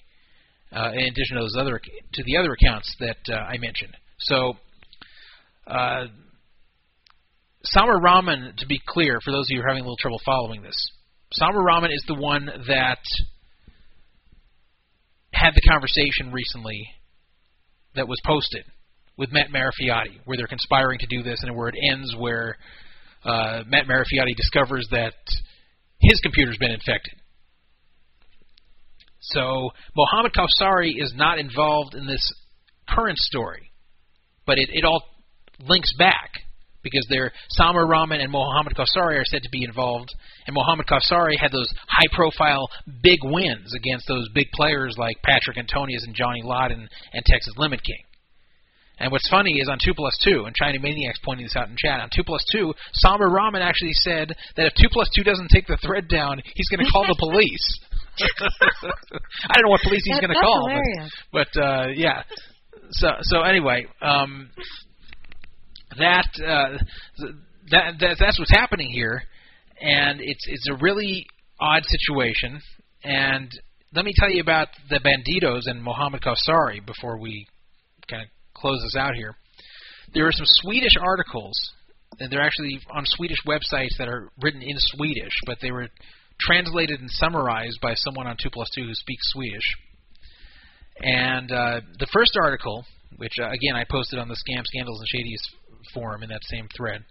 [0.75, 1.79] uh, in addition to those other
[2.13, 3.95] to the other accounts that uh, I mentioned.
[4.19, 4.53] So,
[5.67, 6.07] uh,
[7.65, 10.19] Samer Rahman, to be clear, for those of you who are having a little trouble
[10.25, 10.75] following this,
[11.31, 12.99] Samer Rahman is the one that
[15.31, 16.87] had the conversation recently
[17.95, 18.65] that was posted
[19.17, 22.57] with Matt Marafioti, where they're conspiring to do this, and where it ends where
[23.23, 25.13] uh, Matt Marafioti discovers that
[25.99, 27.13] his computer's been infected.
[29.21, 32.29] So Mohammed Kawsari is not involved in this
[32.89, 33.71] current story,
[34.45, 35.01] but it, it all
[35.61, 36.31] links back
[36.83, 40.13] because they're Samer Rahman and Mohammed Kawsari are said to be involved,
[40.47, 42.67] and Mohammed Kawsari had those high-profile
[43.01, 47.53] big wins against those big players like Patrik Antonius and Johnny Lodden and, and Texas
[47.57, 48.03] Limit King.
[48.99, 51.75] And what's funny is on 2 plus 2, and China Maniac's pointing this out in
[51.77, 55.49] chat, on 2 plus 2, Samer Rahman actually said that if 2 plus 2 doesn't
[55.49, 57.79] take the thread down, he's going to call the police.
[58.21, 61.11] I don't know what police he's That- going to call, hilarious.
[61.31, 62.23] but, but uh, yeah.
[62.91, 64.49] So so anyway, um,
[65.97, 66.77] that, uh,
[67.19, 67.35] th-
[67.71, 69.23] that that that's what's happening here,
[69.81, 71.25] and it's it's a really
[71.59, 72.61] odd situation.
[73.03, 73.51] And
[73.93, 77.47] let me tell you about the Banditos and Mohammed Kawsari before we
[78.09, 79.35] kind of close this out here.
[80.13, 81.53] There are some Swedish articles,
[82.19, 85.87] and they're actually on Swedish websites that are written in Swedish, but they were
[86.39, 89.75] translated and summarized by someone on 2 plus 2 who speaks Swedish.
[91.01, 92.85] And uh, the first article,
[93.17, 95.41] which uh, again I posted on the Scam Scandals and Shadies
[95.93, 97.03] forum in that same thread,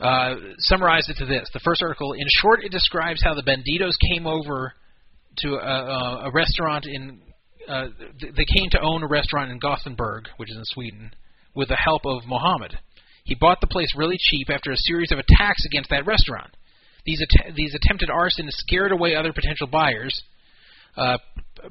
[0.00, 1.48] uh, summarized it to this.
[1.52, 4.74] The first article, in short, it describes how the Bandidos came over
[5.38, 7.22] to a, a, a restaurant in.
[7.68, 7.88] Uh,
[8.20, 11.10] th- they came to own a restaurant in Gothenburg, which is in Sweden,
[11.54, 12.78] with the help of Mohammed.
[13.24, 16.54] He bought the place really cheap after a series of attacks against that restaurant.
[17.04, 20.22] These att- these attempted arson scared away other potential buyers.
[20.96, 21.18] Uh,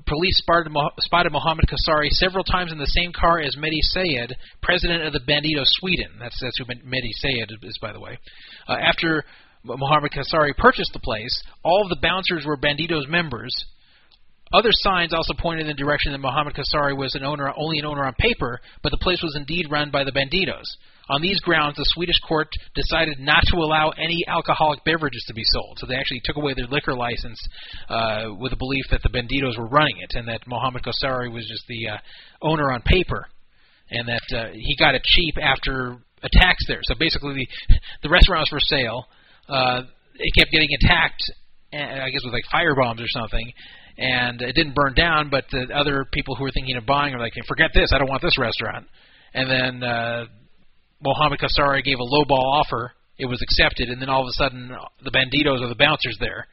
[0.07, 5.13] police spotted, Mohammed Kawsari several times in the same car as Mehdi Sayed, president of
[5.13, 6.11] the Bandido Sweden.
[6.19, 8.17] That's that's who Mehdi Sayed is, by the way.
[8.67, 9.23] Uh, after
[9.63, 13.53] Mohammed Kawsari purchased the place, all of the bouncers were Bandido's members.
[14.53, 17.85] Other signs also pointed in the direction that Mohammed Kawsari was an owner, only an
[17.85, 20.65] owner on paper, but the place was indeed run by the Bandidos.
[21.09, 25.43] On these grounds, the Swedish court decided not to allow any alcoholic beverages to be
[25.45, 25.77] sold.
[25.79, 27.39] So they actually took away their liquor license
[27.89, 31.47] uh, with the belief that the Bandidos were running it and that Mohammed Kawsari was
[31.47, 31.97] just the uh,
[32.41, 33.27] owner on paper
[33.89, 36.79] and that uh, he got it cheap after attacks there.
[36.83, 37.47] So basically, the,
[38.03, 39.05] the restaurant was for sale.
[39.47, 39.81] Uh,
[40.15, 41.21] it kept getting attacked,
[41.73, 43.51] uh, I guess with like fire bombs or something,
[43.97, 45.29] and it didn't burn down.
[45.29, 47.91] But the other people who were thinking of buying are like, "Forget this!
[47.93, 48.87] I don't want this restaurant."
[49.33, 50.25] And then uh,
[51.01, 52.93] Mohammed Kawsari gave a lowball offer.
[53.17, 56.47] It was accepted, and then all of a sudden, the bandidos or the bouncers there,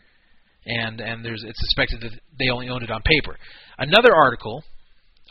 [0.66, 3.36] and and there's it's suspected that they only owned it on paper.
[3.78, 4.62] Another article,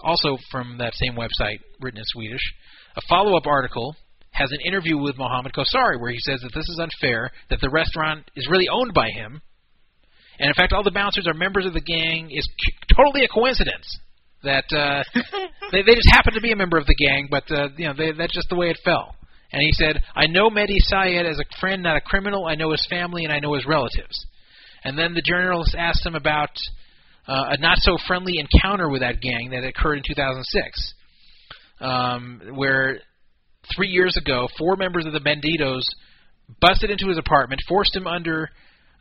[0.03, 2.41] also from that same website, written in Swedish,
[2.97, 3.95] a follow-up article
[4.31, 7.69] has an interview with Mohammed Kawsari where he says that this is unfair, that the
[7.69, 9.41] restaurant is really owned by him,
[10.41, 12.31] and in fact, all the bouncers are members of the gang.
[12.31, 13.85] Is c- totally a coincidence
[14.43, 15.03] that uh,
[15.72, 17.93] they they just happen to be a member of the gang, but uh, you know
[17.95, 19.13] they, that's just the way it fell.
[19.53, 22.47] And he said, "I know Mehdi Sayed as a friend, not a criminal.
[22.47, 24.26] I know his family and I know his relatives."
[24.84, 26.49] And then the journalist asked him about
[27.27, 30.93] uh, a not so friendly encounter with that gang that occurred in 2006,
[31.81, 32.97] um, where
[33.76, 35.84] three years ago, four members of the Bandidos
[36.59, 38.49] busted into his apartment, forced him under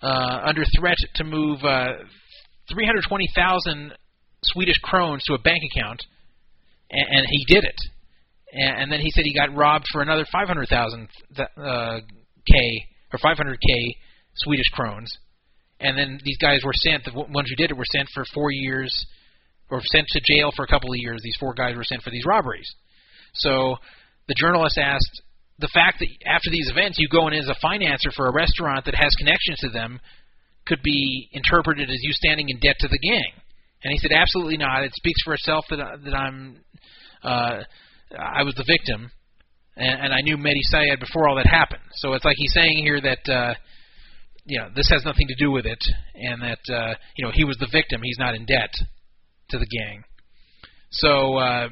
[0.06, 1.92] under threat to move uh,
[2.72, 3.92] 320,000
[4.42, 6.02] Swedish krones to a bank account,
[6.90, 7.80] and, and he did it.
[8.52, 11.08] And, and then he said he got robbed for another 500,000
[11.38, 12.00] uh,
[12.46, 13.94] k or 500k
[14.34, 15.12] Swedish krones.
[15.80, 17.04] And then these guys were sent.
[17.04, 18.92] The ones who did it were sent for four years,
[19.70, 21.20] or sent to jail for a couple of years.
[21.22, 22.70] These four guys were sent for these robberies.
[23.34, 23.76] So
[24.28, 25.22] the journalist asked,
[25.60, 28.86] the fact that after these events you go in as a financer for a restaurant
[28.86, 30.00] that has connections to them
[30.66, 33.32] could be interpreted as you standing in debt to the gang.
[33.82, 34.84] And he said, absolutely not.
[34.84, 36.60] It speaks for itself that that I'm
[37.22, 37.60] uh,
[38.18, 39.10] I was the victim,
[39.76, 41.82] and, and I knew Mehdi Sayed before all that happened.
[41.96, 43.54] So it's like he's saying here that uh,
[44.44, 45.78] you know this has nothing to do with it,
[46.14, 48.00] and that uh, you know he was the victim.
[48.02, 48.72] He's not in debt
[49.50, 50.04] to the gang.
[50.90, 51.68] So uh,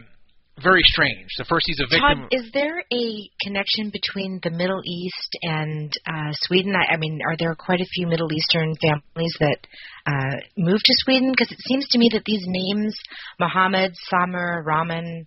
[0.62, 1.28] very strange.
[1.36, 2.00] The first he's a victim.
[2.00, 6.74] Todd, is there a connection between the Middle East and uh, Sweden?
[6.74, 9.58] I, I mean, are there quite a few Middle Eastern families that
[10.06, 11.32] uh, moved to Sweden?
[11.32, 12.96] Because it seems to me that these names,
[13.38, 15.26] Mohammed, Samer, Rahman,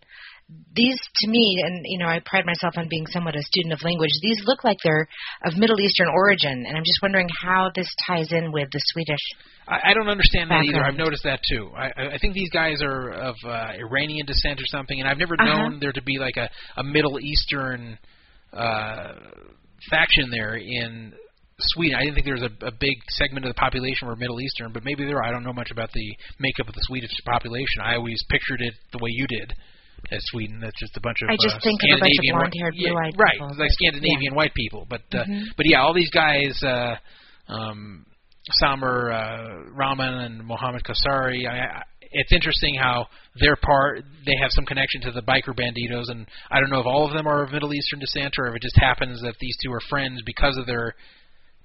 [0.74, 3.84] these to me, and you know, I pride myself on being somewhat a student of
[3.84, 4.12] language.
[4.22, 5.08] These look like they're
[5.46, 9.20] of Middle Eastern origin, and I'm just wondering how this ties in with the Swedish.
[9.68, 10.84] I, I don't understand that either.
[10.84, 11.72] I've noticed that too.
[11.76, 15.36] I, I think these guys are of uh, Iranian descent or something, and I've never
[15.36, 15.70] Uh-huh.
[15.70, 17.98] known there to be like a, a Middle Eastern
[18.54, 19.14] uh,
[19.90, 21.14] faction there in
[21.60, 21.96] Sweden.
[22.00, 24.72] I didn't think there was a, a big segment of the population were Middle Eastern,
[24.74, 25.24] but maybe there are.
[25.24, 27.82] I don't know much about the makeup of the Swedish population.
[27.84, 29.54] I always pictured it the way you did.
[30.10, 32.36] As Sweden, that's just a bunch of I just uh, think of a bunch of
[32.36, 34.86] blonde-haired, blue-eyed right, people, like Scandinavian white people.
[34.90, 35.44] But uh, Mhm.
[35.56, 36.96] but yeah, all these guys, uh,
[37.48, 38.06] um,
[38.60, 41.48] Samer uh, Rahman and Mohammed Kawsari.
[41.48, 41.84] I, I,
[42.14, 43.08] it's interesting how
[43.40, 44.04] they're part.
[44.26, 47.14] They have some connection to the biker bandidos, and I don't know if all of
[47.14, 49.80] them are of Middle Eastern descent or if it just happens that these two are
[49.90, 50.94] friends because of their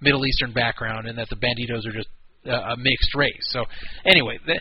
[0.00, 2.08] Middle Eastern background, and that the bandidos are just
[2.46, 3.32] uh, a mixed race.
[3.50, 3.64] So
[4.04, 4.60] anyway, that,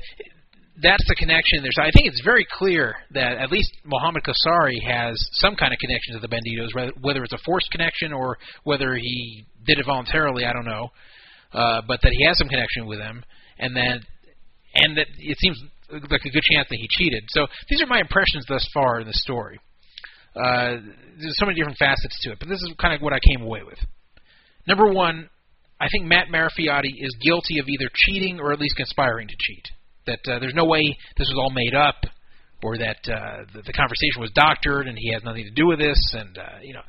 [0.81, 1.85] that's the connection there.
[1.85, 6.15] I think it's very clear that at least Mohammed Kawsari has some kind of connection
[6.15, 10.45] to the bandidos, whether- whether it's a forced connection or whether he did it voluntarily.
[10.45, 10.91] I don't know,
[11.53, 13.23] uh, but that he has some connection with them,
[13.57, 14.01] and that
[14.75, 17.23] and that it seems like a good chance that he cheated.
[17.29, 19.59] So these are my impressions thus far in the story.
[20.35, 20.81] Uh,
[21.17, 23.41] there's so many different facets to it, but this is kind of what I came
[23.41, 23.79] away with.
[24.67, 25.29] Number one,
[25.79, 29.71] I think Matt Marafioti is guilty of either cheating or at least conspiring to cheat.
[30.07, 30.81] That uh, there's no way
[31.17, 31.95] this was all made up,
[32.63, 35.79] or that uh, the, the conversation was doctored and he has nothing to do with
[35.79, 36.85] this, and uh, you know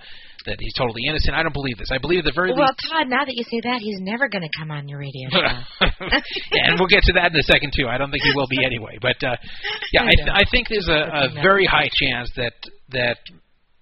[0.46, 1.34] that he's totally innocent.
[1.34, 1.90] I don't believe this.
[1.90, 2.86] I believe at the very Well, least.
[2.86, 5.42] Todd, now that you say that, he's never going to come on your radio show.
[5.42, 5.90] yeah,
[6.70, 7.88] and we'll get to that in a second too.
[7.88, 9.36] I don't think he will be anyway, but uh,
[9.92, 12.54] yeah, I, th- I think there's a, a very high chance that
[12.90, 13.18] that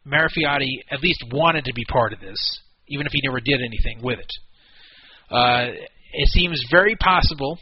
[0.06, 2.38] Marafioti at least wanted to be part of this,
[2.88, 4.32] even if he never did anything with it.
[5.30, 5.68] Uh,
[6.12, 7.58] it seems very possible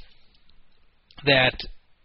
[1.25, 1.57] that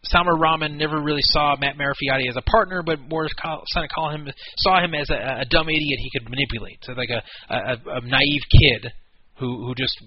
[0.04, 4.12] Samer Rahman never really saw Matt Marafioti as a partner, but more kind of call
[4.12, 4.28] him
[4.58, 7.22] saw him as a, a dumb idiot he could manipulate, so like a,
[7.54, 8.92] a, a naive kid
[9.40, 9.98] who who just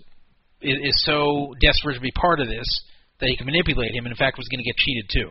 [0.62, 2.66] is, is so desperate to be part of this
[3.20, 5.31] that he can manipulate him, and in fact was going to get cheated too.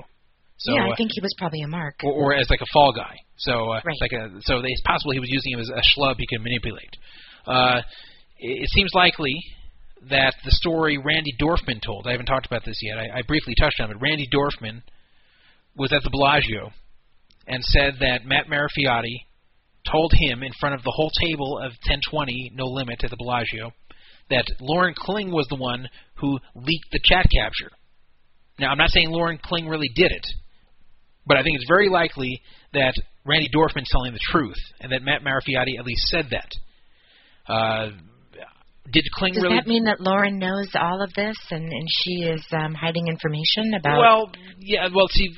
[0.60, 1.96] So, yeah, I uh, think he was probably a mark.
[2.04, 3.16] or, or as like a fall guy.
[3.38, 3.96] So uh, Right.
[4.02, 6.92] like a so it's possible he was using him as a schlub he could manipulate.
[7.48, 7.82] Uh,
[8.38, 9.34] it, it seems likely
[10.10, 12.08] that the story Randy Dorfman told.
[12.08, 12.98] I haven't talked about this yet.
[12.98, 13.98] I, I briefly touched on it.
[14.00, 14.82] Randy Dorfman
[15.76, 16.72] was at the Bellagio
[17.48, 19.26] and said that Matt Marafioti
[19.92, 23.72] told him in front of the whole table of 1020 No Limit at the Bellagio
[24.30, 27.72] that Lauren Kling was the one who leaked the chat capture.
[28.60, 30.26] Now, I'm not saying Lauren Kling really did it,
[31.26, 32.42] but I think it's very likely
[32.74, 32.94] that
[33.26, 37.52] Randy Dorfman's telling the truth, and that Matt Marafioti at least said that.
[37.52, 37.90] Uh,
[38.92, 39.56] did Kling Does really?
[39.56, 43.74] that mean that Lauren knows all of this and, and she is um, hiding information
[43.78, 43.98] about?
[43.98, 44.90] Well, yeah.
[44.94, 45.30] Well, see,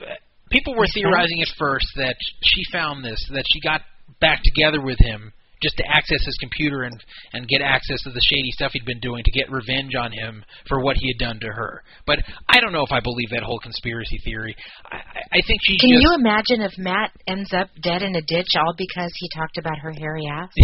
[0.50, 3.82] people were theorizing at first that she found this, that she got
[4.20, 6.94] back together with him just to access his computer and
[7.34, 10.44] and get access to the shady stuff he'd been doing to get revenge on him
[10.68, 11.82] for what he had done to her.
[12.06, 12.20] But
[12.50, 14.56] I don't know if I believe that whole conspiracy theory.
[14.92, 14.98] I,
[15.38, 16.02] I- think she Can just.
[16.04, 19.78] you imagine if Matt ends up dead in a ditch all because he talked about
[19.80, 20.50] her hairy ass?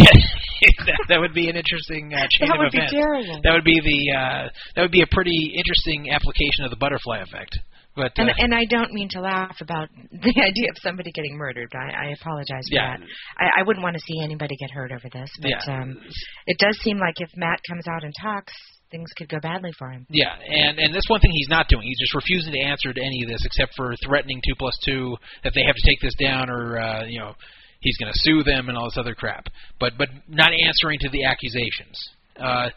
[0.60, 2.92] Yeah, that, that would be an interesting uh, chain That of would be events.
[2.92, 3.40] terrible.
[3.44, 7.18] That would be the uh, that would be a pretty interesting application of the butterfly
[7.22, 7.58] effect.
[7.98, 11.36] But uh, And, and I don't mean to laugh about the idea of somebody getting
[11.36, 11.68] murdered.
[11.74, 12.96] I, I apologize for Yeah.
[12.96, 13.00] that.
[13.36, 15.30] I, I wouldn't want to see anybody get hurt over this.
[15.42, 15.74] But Yeah.
[15.82, 15.98] um,
[16.46, 18.52] it does seem like if Matt comes out and talks,
[18.90, 20.06] things could go badly for him.
[20.08, 21.82] Yeah, and and that's one thing he's not doing.
[21.84, 25.16] He's just refusing to answer to any of this, except for threatening two plus two
[25.44, 27.34] that they have to take this down, or uh, you know,
[27.80, 29.48] he's going to sue them and all this other crap.
[29.78, 31.98] But but not answering to the accusations.
[32.40, 32.70] Uh,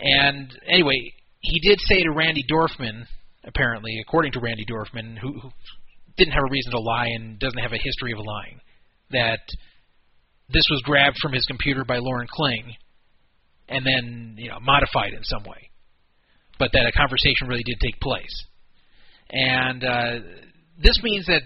[0.00, 3.06] and anyway, he did say to Randy Dorfman,
[3.48, 5.50] apparently, according to Randy Dorfman, who, who
[6.16, 8.60] didn't have a reason to lie and doesn't have a history of lying,
[9.10, 9.40] that
[10.48, 12.74] this was grabbed from his computer by Lauren Kling
[13.68, 15.68] and then you know modified in some way
[16.58, 18.34] but that a conversation really did take place.
[19.30, 20.14] And uh,
[20.82, 21.42] this means that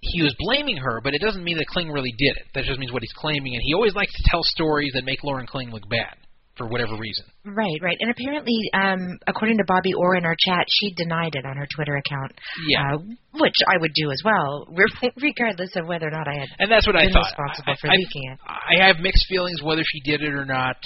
[0.00, 2.46] he was blaming her, but it doesn't mean that Kling really did it.
[2.54, 5.24] That just means what he's claiming, and he always likes to tell stories that make
[5.24, 6.16] Lauren Kling look bad
[6.56, 7.24] for whatever reason.
[7.44, 7.96] Right, right.
[8.00, 11.66] And apparently, um, according to Bobby Orr in our chat, she denied it on her
[11.74, 12.32] Twitter account.
[12.68, 12.94] Yeah.
[12.94, 12.98] Uh,
[13.34, 14.66] which I would do as well,
[15.22, 17.32] regardless of whether or not I had And that's what I thought.
[17.32, 18.38] responsible I, for I, leaking it.
[18.46, 20.76] I have mixed feelings whether she did it or not.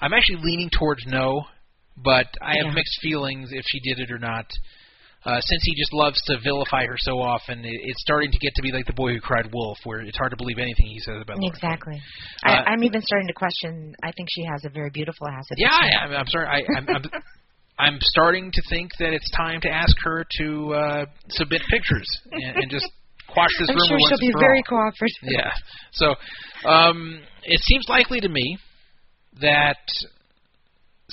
[0.00, 1.42] I'm actually leaning towards no,
[1.96, 2.74] but I have Yeah.
[2.74, 4.46] mixed feelings if she did it or not.
[5.24, 8.52] Uh, since he just loves to vilify her so often, it, it's starting to get
[8.56, 10.98] to be like the boy who cried wolf, where it's hard to believe anything he
[10.98, 11.38] says about.
[11.42, 12.00] Exactly.
[12.44, 13.94] Uh, I, I'm even starting to question.
[14.02, 15.44] I think she has a very beautiful ass.
[15.52, 15.70] at Yeah.
[15.70, 16.46] I, I'm, I'm sorry.
[16.46, 17.04] I, I'm, I'm,
[17.78, 22.56] I'm starting to think that it's time to ask her to uh, submit pictures and,
[22.56, 22.88] and just
[23.28, 24.90] quash this I'm rumor sure once she'll be very all.
[24.90, 25.22] cooperative.
[25.22, 25.50] Yeah.
[25.92, 26.14] So
[26.68, 28.58] um, it seems likely to me
[29.40, 29.78] that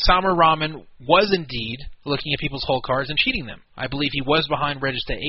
[0.04, 3.62] Samer Rahman was indeed looking at people's hole cards and cheating them.
[3.76, 5.22] I believe he was behind Regista 8.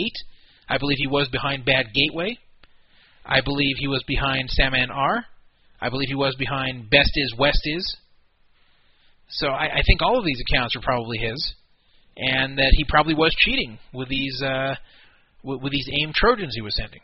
[0.69, 2.39] I believe he was behind Bad Gateway.
[3.25, 5.25] I believe he was behind Saman R.
[5.81, 7.97] I believe he was behind Best Is West Is.
[9.31, 11.55] So I, I think all of these accounts are probably his,
[12.17, 14.75] and that he probably was cheating with these uh,
[15.43, 17.01] with, with these AIM Trojans he was sending.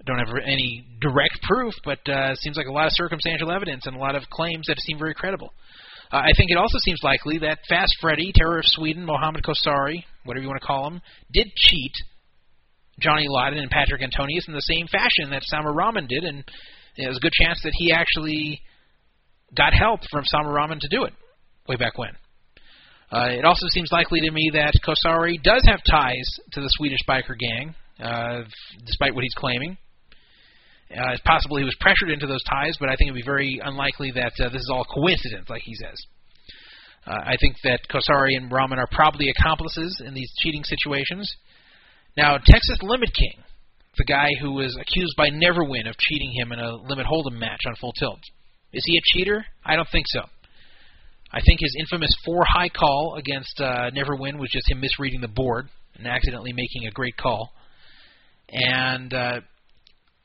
[0.00, 3.86] I don't have any direct proof, but uh, seems like a lot of circumstantial evidence
[3.86, 5.52] and a lot of claims that seem very credible.
[6.12, 10.04] Uh, I think it also seems likely that Fast Freddy, Terror of Sweden, Mohammed Kawsari,
[10.24, 11.00] whatever you want to call him,
[11.32, 11.92] did cheat
[13.00, 16.44] Johnny Lodden and Patrik Antonius in the same fashion that Samer Rahman did, and
[16.98, 18.60] there's a good chance that he actually
[19.56, 21.14] got help from Samer Rahman to do it
[21.66, 22.10] way back when.
[23.10, 27.00] Uh, it also seems likely to me that Kawsari does have ties to the Swedish
[27.08, 28.42] biker gang, uh,
[28.84, 29.78] despite what he's claiming.
[30.92, 33.26] Uh, it's possible he was pressured into those ties, but I think it would be
[33.26, 35.96] very unlikely that uh, this is all coincidence, like he says.
[37.06, 41.34] Uh, I think that Kawsari and Rahman are probably accomplices in these cheating situations.
[42.16, 43.42] Now, Texas Limit King,
[43.96, 47.60] the guy who was accused by Neverwin of cheating him in a limit hold'em match
[47.66, 48.20] on Full Tilt,
[48.72, 49.44] is he a cheater?
[49.64, 50.20] I don't think so.
[51.32, 55.28] I think his infamous four high call against uh, Neverwin was just him misreading the
[55.28, 57.52] board and accidentally making a great call.
[58.50, 59.40] And uh,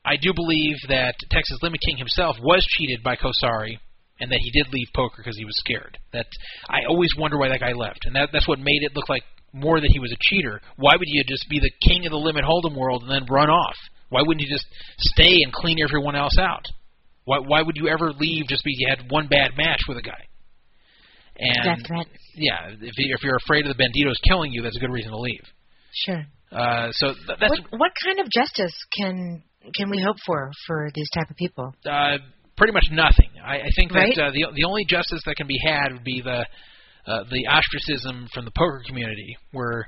[0.04, 3.78] I do believe that Texas Limit King himself was cheated by Kawsari,
[4.20, 5.98] and that he did leave poker because he was scared.
[6.12, 6.26] That
[6.68, 9.22] I always wonder why that guy left, and that that's what made it look like
[9.52, 10.60] more that he was a cheater.
[10.76, 13.50] Why would you just be the king of the limit hold'em world and then run
[13.50, 13.76] off?
[14.10, 14.66] Why wouldn't you just
[14.98, 16.64] stay and clean everyone else out?
[17.24, 20.02] Why why would you ever leave just because you had one bad match with a
[20.02, 20.24] guy?
[21.38, 22.06] And That's right.
[22.34, 25.12] yeah, if you, if you're afraid of the bandidos killing you, that's a good reason
[25.12, 25.44] to leave.
[25.94, 26.26] Sure.
[26.50, 29.44] Uh, so th- that's What what kind of justice can
[29.74, 31.74] can we hope for for these type of people?
[31.88, 32.18] uh,
[32.56, 33.30] pretty much nothing.
[33.44, 34.18] I, I think that Right.
[34.18, 36.46] uh, the the only justice that can be had would be the
[37.06, 39.86] uh, the ostracism from the poker community, where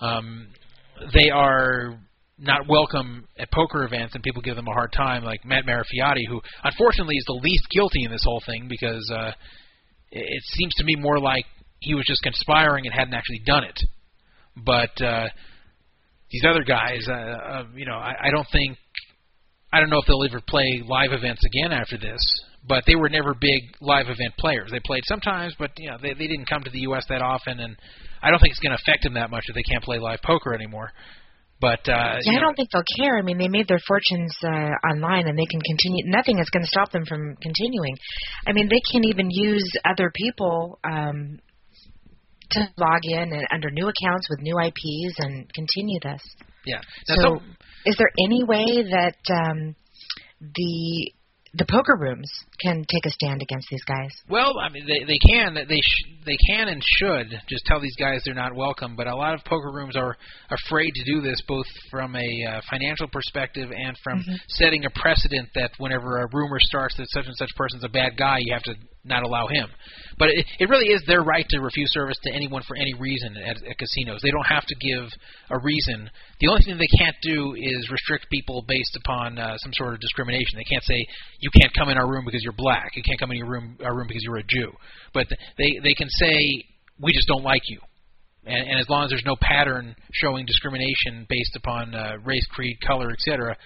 [0.00, 0.48] um,
[1.14, 1.98] they are
[2.38, 6.26] not welcome at poker events and people give them a hard time, like Matt Marafioti,
[6.28, 9.30] who unfortunately is the least guilty in this whole thing because uh,
[10.10, 11.44] it, seems to me more like
[11.80, 13.78] he was just conspiring and hadn't actually done it.
[14.56, 15.28] But uh,
[16.30, 18.76] these other guys, uh, uh, you know, I, I don't think
[19.72, 22.20] I don't know if they'll ever play live events again after this,
[22.68, 24.70] but they were never big live event players.
[24.70, 27.04] They played sometimes, but you know they they didn't come to the U.S.
[27.08, 27.76] that often, and
[28.22, 30.20] I don't think it's going to affect them that much if they can't play live
[30.22, 30.90] poker anymore.
[31.60, 33.16] But uh, Yeah, I know, don't think they'll care.
[33.16, 36.04] I mean, they made their fortunes uh, online, and they can continue.
[36.10, 37.94] Nothing is going to stop them from continuing.
[38.46, 41.38] I mean, they can even use other people um,
[42.50, 46.20] to log in and under new accounts with new IPs and continue this.
[46.66, 46.80] yeah.
[47.08, 49.74] Now, So, some- is there any way that um,
[50.40, 51.12] the
[51.54, 52.30] the poker rooms
[52.62, 54.10] can take a stand against these guys?
[54.28, 57.96] Well, I mean, they they can they sh- they can and should just tell these
[57.96, 58.94] guys they're not welcome.
[58.96, 60.16] But a lot of poker rooms are
[60.50, 64.38] afraid to do this, both from a uh, financial perspective and from Mhm.
[64.48, 68.16] setting a precedent that whenever a rumor starts that such and such person's a bad
[68.16, 68.74] guy, you have to
[69.04, 69.68] not allow him.
[70.16, 73.36] But it, it really is their right to refuse service to anyone for any reason
[73.36, 74.20] at, at casinos.
[74.22, 75.10] They don't have to give
[75.50, 76.08] a reason.
[76.38, 80.00] The only thing they can't do is restrict people based upon uh, some sort of
[80.00, 80.54] discrimination.
[80.54, 81.04] They can't say
[81.40, 82.92] you can't come in our room because you're black.
[82.94, 84.72] You can't come in your room our room because you're a Jew.
[85.14, 85.26] But
[85.58, 86.64] they they can say
[87.00, 87.80] we just don't like you.
[88.44, 92.76] And, and as long as there's no pattern showing discrimination based upon uh, race, creed,
[92.84, 93.56] color, etc.,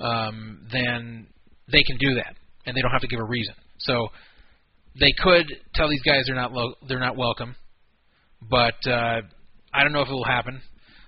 [0.00, 1.28] um, then
[1.70, 2.34] they can do that,
[2.64, 3.54] and they don't have to give a reason.
[3.78, 4.08] So
[4.98, 7.54] they could tell these guys they're not lo- they're not welcome,
[8.48, 9.20] but uh,
[9.72, 10.60] I don't know if it will happen.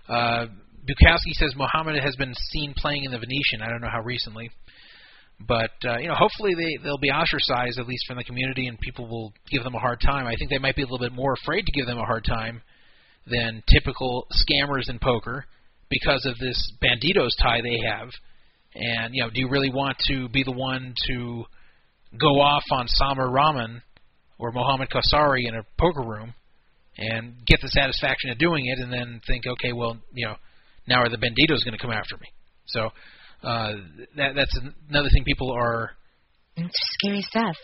[0.09, 0.47] Uh,
[0.89, 3.63] Bukowski says Mohammed has been seen playing in the Venetian.
[3.63, 4.51] I don't know how recently,
[5.47, 8.79] but uh, you know, hopefully they they'll be ostracized at least from the community, and
[8.81, 10.27] people will give them a hard time.
[10.27, 12.25] I think they might be a little bit more afraid to give them a hard
[12.25, 12.63] time
[13.27, 15.45] than typical scammers in poker
[15.91, 18.09] because of this bandidos tie they have.
[18.75, 21.45] And you know, do you really want to be the one to
[22.19, 23.83] go off on Samer Rahman
[24.39, 26.35] or Mohammed Kawsari in a poker room
[26.97, 30.35] and get the satisfaction of doing it, and then think, okay, well, you know,
[30.89, 32.27] now are the banditos going to come after me?
[32.67, 32.91] So
[33.43, 33.73] uh,
[34.17, 34.59] that, that's
[34.89, 35.91] another thing people are.
[36.57, 37.57] It's scary stuff.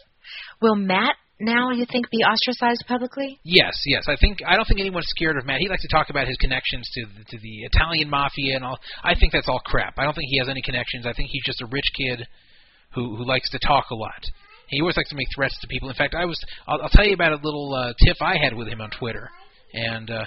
[0.62, 3.40] Will Matt now you think be ostracized publicly?
[3.42, 4.04] Yes, yes.
[4.08, 5.58] I think I don't think anyone's scared of Matt.
[5.60, 8.78] He likes to talk about his connections to the, to the Italian mafia and all.
[9.02, 9.94] I think that's all crap.
[9.98, 11.06] I don't think he has any connections.
[11.06, 12.26] I think he's just a rich kid
[12.94, 14.22] who who likes to talk a lot.
[14.68, 15.88] He always likes to make threats to people.
[15.88, 18.54] In fact, I was I'll, I'll tell you about a little uh, tiff I had
[18.54, 19.28] with him on Twitter,
[19.72, 20.24] and uh,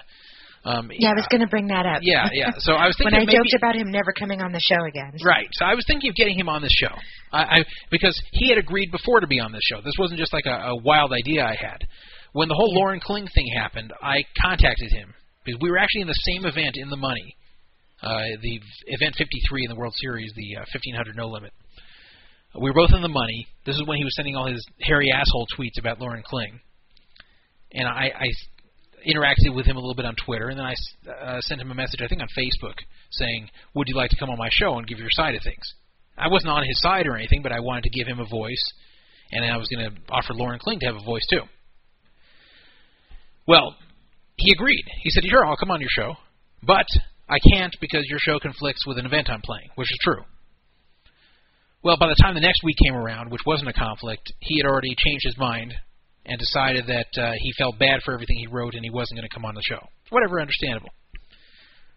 [0.68, 2.03] Um, yeah, I was going to bring that up.
[2.03, 2.52] Yeah, yeah.
[2.60, 4.84] So I was thinking when I maybe, joked about him never coming on the show
[4.84, 5.15] again.
[5.23, 5.48] Right.
[5.53, 6.91] So I was thinking of getting him on the show.
[7.31, 7.57] I, I
[7.89, 9.80] because he had agreed before to be on the show.
[9.80, 11.88] This wasn't just like a, a wild idea I had.
[12.34, 12.80] When the whole Yeah.
[12.84, 15.14] Lauren Kling thing happened, I contacted him
[15.45, 17.35] because we were actually in the same event in the money,
[18.03, 21.53] uh, the event 53 in the World Series, the uh, 1500 no limit.
[22.60, 23.48] We were both in the money.
[23.65, 26.60] This is when he was sending all his hairy asshole tweets about Lauren Kling,
[27.72, 28.27] and I, I
[29.06, 30.76] interacted with him a little bit on Twitter, and then I
[31.11, 32.76] uh, sent him a message, I think on Facebook,
[33.11, 35.74] saying, "Would you like to come on my show and give your side of things?"
[36.18, 38.64] I wasn't on his side or anything, but I wanted to give him a voice,
[39.32, 41.44] and I was going to offer Lauren Kling to have a voice too.
[43.48, 43.76] Well,
[44.36, 44.86] he agreed.
[45.03, 46.15] He said, "Sure, I'll come on your show,
[46.64, 46.88] but
[47.30, 50.24] I can't because your show conflicts with an event I'm playing," which is true.
[51.84, 54.68] Well, by the time the next week came around, which wasn't a conflict, he had
[54.68, 55.74] already changed his mind
[56.27, 59.27] and decided that uh, he felt bad for everything he wrote and he wasn't going
[59.27, 59.79] to come on the show.
[60.09, 60.89] Whatever, understandable.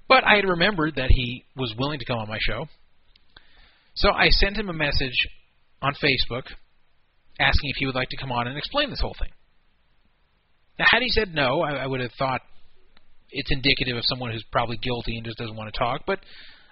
[0.09, 2.66] But I had remembered that he was willing to come on my show.
[3.94, 5.16] So I sent him a message
[5.82, 6.44] on Facebook
[7.39, 9.31] asking if he would like to come on and explain this whole thing.
[10.78, 12.40] Now, had he said no, I, I would have thought
[13.31, 16.20] it's indicative of someone who's probably guilty and just doesn't want to talk, but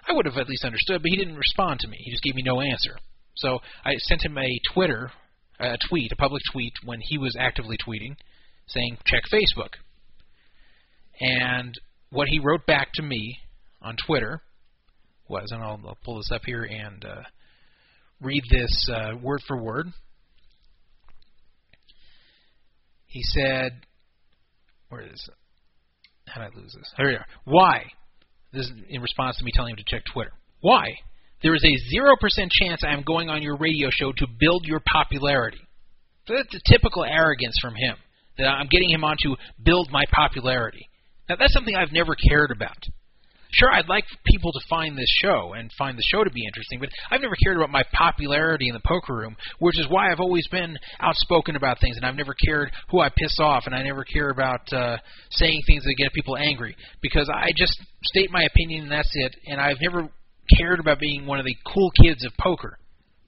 [0.07, 1.97] I would have at least understood, but he didn't respond to me.
[1.99, 2.97] He just gave me no answer.
[3.35, 5.11] So I sent him a Twitter,
[5.59, 8.15] a tweet, a public tweet when he was actively tweeting,
[8.67, 9.73] saying check Facebook.
[11.19, 11.73] And
[12.11, 13.39] what he wrote back to me
[13.81, 14.41] on Twitter
[15.27, 17.21] was, and I'll, I'll pull this up here and uh,
[18.21, 19.87] read this uh, word for word.
[23.05, 23.81] He said,
[24.89, 25.35] "Where is it?
[26.27, 26.93] How did I lose this?
[26.95, 27.25] Here we are.
[27.45, 27.85] Why?
[28.53, 30.31] This is in response to me telling him to check Twitter.
[30.61, 30.85] Why?
[31.41, 34.81] There is a 0% chance I am going on your radio show to build your
[34.85, 35.61] popularity.
[36.27, 37.95] So that's a typical arrogance from him,
[38.37, 40.87] that I'm getting him on to build my popularity.
[41.29, 42.77] Now, that's something I've never cared about.
[43.51, 46.79] Sure, I'd like people to find this show and find the show to be interesting,
[46.79, 50.19] but I've never cared about my popularity in the poker room, which is why I've
[50.19, 53.81] always been outspoken about things, and I've never cared who I piss off, and I
[53.81, 54.97] never care about uh,
[55.31, 59.35] saying things that get people angry, because I just state my opinion and that's it,
[59.47, 60.09] and I've never
[60.57, 62.77] cared about being one of the cool kids of poker.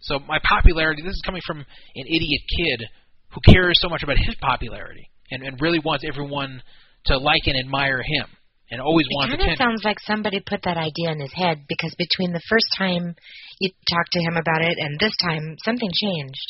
[0.02, 1.66] So my popularity, this is coming from an
[2.08, 2.88] idiot kid
[3.30, 6.62] who cares so much about his popularity and, and really wants everyone
[7.06, 8.26] to like and admire him
[8.72, 11.64] and always It wants kind of sounds like somebody put that idea in his head
[11.68, 13.16] because between the first time
[13.60, 16.48] you talked to him about it and this time, something changed.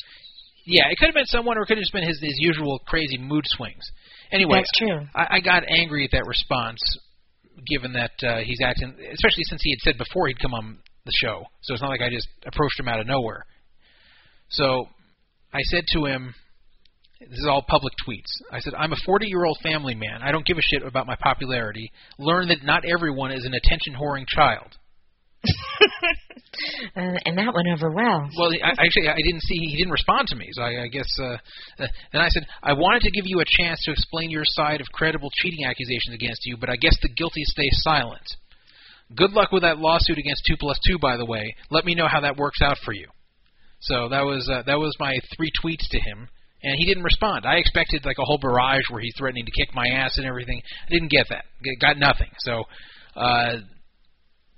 [0.65, 2.79] Yeah, it could have been someone, or it could have just been his, his usual
[2.85, 3.83] crazy mood swings.
[4.31, 5.01] Anyway, That's true.
[5.15, 6.79] I, I got angry at that response,
[7.67, 11.11] given that uh, he's acting, especially since he had said before he'd come on the
[11.21, 11.43] show.
[11.61, 13.45] So it's not like I just approached him out of nowhere.
[14.49, 14.85] So
[15.53, 16.33] I said to him,
[17.19, 18.31] this is all public tweets.
[18.51, 20.21] I said, I'm a 40 year old family man.
[20.23, 21.91] I don't give a shit about my popularity.
[22.17, 24.77] Learn that not everyone is an attention whoring child.
[26.95, 28.29] Uh, and that went over well.
[28.37, 31.07] Well, I, actually, I didn't see he didn't respond to me, so I, I guess.
[31.19, 31.37] Uh,
[31.79, 34.81] uh, then I said, I wanted to give you a chance to explain your side
[34.81, 38.23] of credible cheating accusations against you, but I guess the guilty stay silent.
[39.15, 41.55] Good luck with that lawsuit against two plus two, by the way.
[41.69, 43.07] Let me know how that works out for you.
[43.79, 46.27] So that was uh, that was my three tweets to him,
[46.63, 47.45] and he didn't respond.
[47.45, 50.61] I expected like a whole barrage where he's threatening to kick my ass and everything.
[50.87, 51.45] I didn't get that.
[51.79, 52.29] Got nothing.
[52.39, 52.63] So.
[53.15, 53.57] Uh,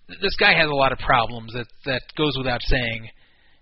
[0.07, 3.09] this guy has a lot of problems that that goes without saying,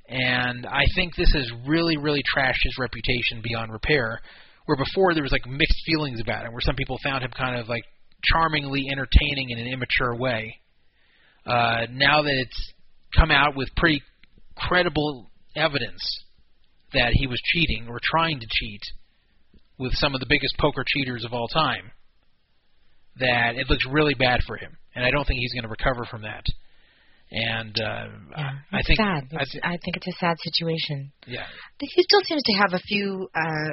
[0.10, 4.20] and I think this has really really trashed his reputation beyond repair.
[4.66, 7.60] Where before there was like mixed feelings about him, where some people found him kind
[7.60, 7.84] of like
[8.32, 10.56] charmingly entertaining in an immature way.
[11.46, 12.74] Uh, now that it's
[13.18, 14.02] come out with pretty
[14.56, 16.24] credible evidence
[16.94, 18.82] that he was cheating or trying to cheat
[19.80, 21.92] with some of the biggest poker cheaters of all time,
[23.20, 26.06] that it looks really bad for him, and I don't think he's going to recover
[26.10, 26.44] from that.
[27.32, 28.08] And uh,
[28.38, 29.24] Yeah, I think sad.
[29.32, 31.12] I It's, thi- I think it's a sad situation.
[31.28, 31.46] yeah,
[31.80, 33.72] He still seems to have a few uh,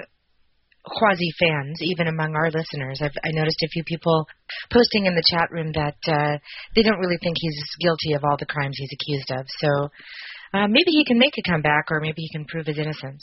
[0.87, 3.01] quasi fans, even among our listeners.
[3.03, 4.27] I've I noticed a few people
[4.73, 6.39] posting in the chat room that uh,
[6.75, 9.47] they don't really think he's guilty of all the crimes he's accused of.
[9.59, 9.89] So
[10.55, 13.23] uh, maybe he can make a comeback, or maybe he can prove his innocence.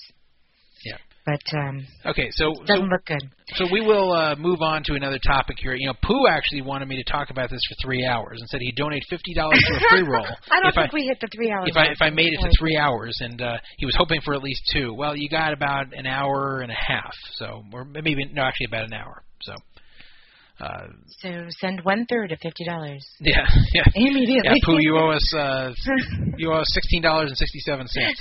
[1.25, 3.21] But um, Okay, so so, doesn't look good.
[3.55, 5.73] so we will uh, move on to another topic here.
[5.73, 8.61] You know, Pooh actually wanted me to talk about this for three hours and said
[8.61, 11.19] he'd donate fifty dollars to a free roll I don't if think I we hit
[11.19, 11.67] the three hours.
[11.67, 14.35] if I if I made it to three hours, and uh, he was hoping for
[14.35, 14.93] at least two.
[14.93, 18.83] Well, you got about an hour and a half, so or maybe no, actually about
[18.85, 19.23] an hour.
[19.41, 19.53] So.
[20.57, 20.87] Uh,
[21.21, 21.29] So
[21.59, 23.81] send one third of fifty dollars yeah, yeah.
[23.95, 24.41] immediately.
[24.45, 25.73] Yeah, Pooh, you owe us uh,
[26.37, 28.19] you owe us sixteen dollars and sixty seven cents.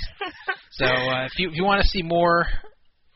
[0.71, 2.45] So uh, if you if you want to see more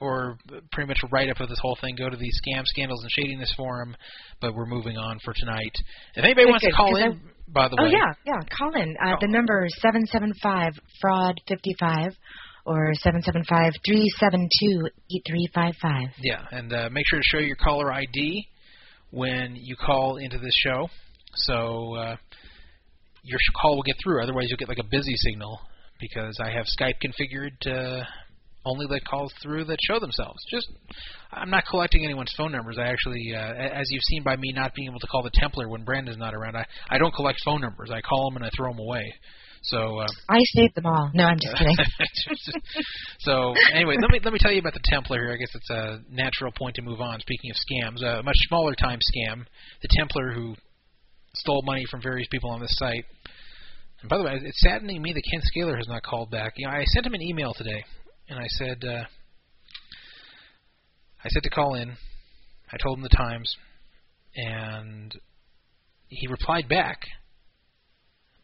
[0.02, 0.38] or
[0.72, 3.12] pretty much a write up of this whole thing, go to the Scam, Scandals, and
[3.12, 3.96] Shadiness forum.
[4.42, 5.74] But we're moving on for tonight.
[6.16, 8.40] If anybody Good, wants to call in, I- by the Oh way, oh yeah, yeah.
[8.56, 8.96] Call in.
[9.04, 12.12] Uh, The number is seven seven five fraud fifty five,
[12.66, 16.10] or seven seven five three seven two eight three five five.
[16.20, 18.48] Yeah, and uh, make sure to show your caller ID
[19.12, 20.88] when you call into this show,
[21.36, 22.16] so uh,
[23.24, 24.22] your call will get through.
[24.24, 25.60] Otherwise, you'll get like a busy signal
[26.00, 28.08] because I have Skype configured to
[28.66, 30.40] only let calls through that show themselves.
[30.50, 30.68] Just,
[31.32, 32.78] I'm not collecting anyone's phone numbers.
[32.80, 35.68] I actually, uh, as you've seen by me not being able to call the Templar
[35.70, 37.90] when Brandon's not around, I I don't collect phone numbers.
[37.92, 39.14] I call them and I throw them away.
[39.64, 40.00] So.
[40.00, 41.12] Uh, I saved them all.
[41.14, 41.76] No, I'm just kidding.
[43.20, 45.34] so anyway, let me let me tell you about the Templar here.
[45.34, 47.20] I guess it's a natural point to move on.
[47.20, 49.46] Speaking of scams, a much smaller time scam,
[49.82, 50.56] the Templar who
[51.36, 53.06] stole money from various people on this site.
[54.02, 56.54] And by the way, it's saddening me that Ken Scaler has not called back.
[56.56, 57.84] You know, I sent him an email today,
[58.30, 59.04] and I said, uh,
[61.24, 61.96] I said to call in.
[62.72, 63.52] I told him the times,
[64.36, 65.14] and
[66.08, 67.00] he replied back,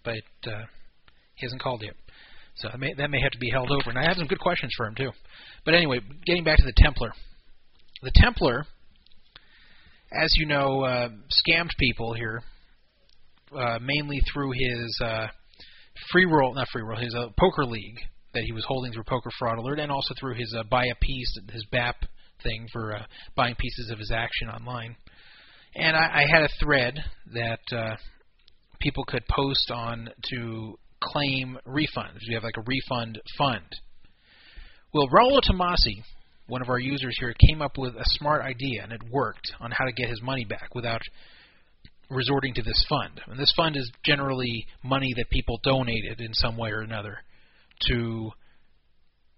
[0.03, 0.65] but uh,
[1.35, 1.93] he hasn't called yet.
[2.55, 3.89] So that may, that may have to be held over.
[3.89, 5.11] And I have some good questions for him too.
[5.65, 7.11] But anyway, getting back to the Templar.
[8.01, 8.65] The Templar,
[10.11, 11.09] as you know, uh,
[11.47, 12.41] scammed people here,
[13.55, 15.27] uh, mainly through his uh,
[16.11, 17.99] free roll, not free roll, his uh, poker league
[18.35, 20.95] that he was holding through Poker Fraud Alert, and also through his uh, buy a
[21.01, 21.95] piece, his BAP
[22.43, 23.03] thing for uh,
[23.35, 24.95] buying pieces of his action online.
[25.75, 27.03] And I, I had a thread
[27.33, 27.95] that uh,
[28.79, 32.19] people could post on to claim refunds.
[32.27, 33.65] We have like a refund fund.
[34.93, 36.03] Well, Rollo Tomasi,
[36.47, 39.71] one of our users here, came up with a smart idea, and it worked on
[39.71, 41.01] how to get his money back without
[42.09, 43.19] resorting to this fund.
[43.27, 47.17] And this fund is generally money that people donated in some way or another
[47.87, 48.31] to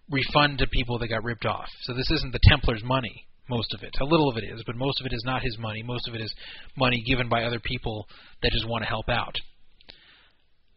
[0.10, 1.68] refund to people that got ripped off.
[1.82, 3.94] So this isn't the Templar's money, most of it.
[4.00, 5.84] A little of it is, but most of it is not his money.
[5.84, 6.34] Most of it is
[6.78, 8.08] money given by other people
[8.42, 9.36] that just want to help out.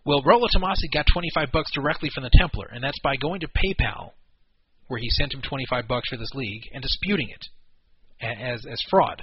[0.04, 3.48] Well, Rollo Tomasi got 25 bucks directly from the Templar, and that's by going to
[3.48, 4.12] PayPal,
[4.88, 7.46] where he sent him 25 bucks for this league, and disputing it
[8.20, 9.22] as as fraud.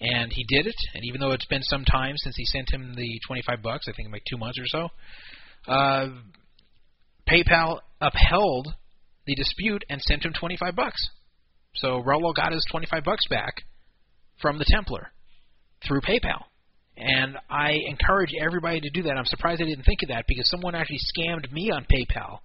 [0.00, 2.94] And he did it, and even though it's been some time since he sent him
[2.96, 4.88] the 25 bucks, I think like two months or so,
[5.70, 6.08] uh,
[7.28, 8.74] PayPal upheld
[9.26, 11.00] the dispute and sent him 25 bucks.
[11.74, 13.62] So Rollo got his 25 bucks back
[14.40, 15.12] from the Templar
[15.86, 16.44] through PayPal.
[16.96, 19.16] And I encourage everybody to do that.
[19.16, 22.40] I'm surprised I didn't think of that because someone actually scammed me on PayPal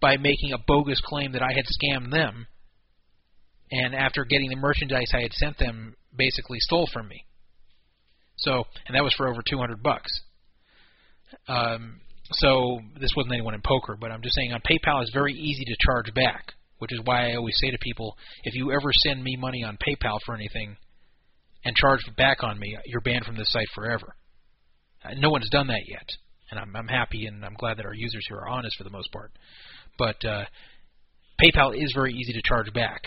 [0.00, 2.46] by making a bogus claim that I had scammed them.
[3.70, 7.24] And after getting the merchandise I had sent them, basically stole from me.
[8.36, 10.10] So, and that was for over 200 bucks.
[11.48, 12.00] Um,
[12.38, 15.64] so this wasn't anyone in poker, but I'm just saying on PayPal it's very easy
[15.64, 19.22] to charge back, which is why I always say to people, if you ever send
[19.22, 20.76] me money on PayPal for anything
[21.64, 24.14] and charge back on me, you're banned from this site forever.
[25.04, 26.08] Uh, no one's done that yet,
[26.50, 28.90] and I'm, I'm happy and I'm glad that our users here are honest for the
[28.90, 29.32] most part.
[29.98, 30.44] But uh,
[31.40, 33.02] PayPal is very easy to charge back,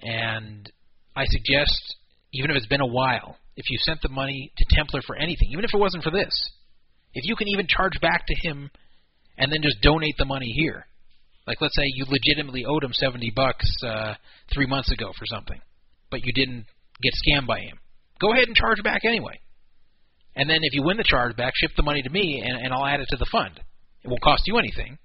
[0.00, 0.70] and
[1.14, 1.96] I suggest,
[2.32, 5.48] even if it's been a while, if you sent the money to Templar for anything,
[5.52, 6.32] even if it wasn't for this,
[7.14, 8.70] if you can even charge back to him
[9.36, 10.86] and then just donate the money here,
[11.46, 14.14] like let's say you legitimately owed him 70 bucks uh,
[14.52, 15.60] three months ago for something,
[16.10, 16.66] but you didn't
[17.02, 17.78] get scammed by him,
[18.20, 19.40] go ahead and charge back anyway.
[20.36, 22.72] And then if you win the charge back, ship the money to me, and, and
[22.72, 23.58] I'll add it to the fund.
[24.04, 24.98] It won't cost you anything,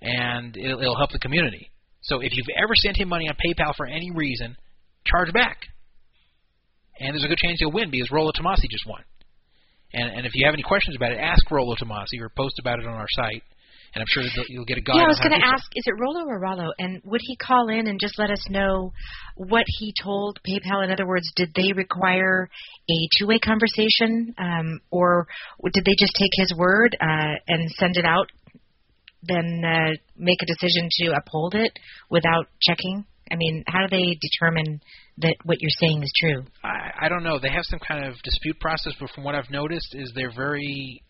[0.00, 1.70] and it'll, it'll help the community.
[2.02, 4.56] So if you've ever sent him money on PayPal for any reason,
[5.06, 5.58] charge back.
[6.98, 9.02] And there's a good chance you'll win because Rollo Tomasi just won.
[9.94, 12.78] And, and if you have any questions about it, ask Rollo Tomasi or post about
[12.78, 13.42] it on our site.
[13.94, 14.96] And I'm sure that you'll get a guide.
[14.96, 16.72] Yeah, I was going to ask, is it Rolo or Rollo?
[16.78, 18.94] And would he call in and just let us know
[19.36, 20.82] what he told PayPal?
[20.82, 22.48] In other words, did they require
[22.88, 25.26] a two-way conversation, um, or
[25.74, 28.32] did they just take his word uh, and send it out,
[29.24, 31.78] then uh, make a decision to uphold it
[32.08, 33.04] without checking?
[33.30, 34.80] I mean, how do they determine
[35.18, 36.44] that what you're saying is true?
[36.64, 37.38] I, I don't know.
[37.38, 41.02] They have some kind of dispute process, but from what I've noticed, is they're very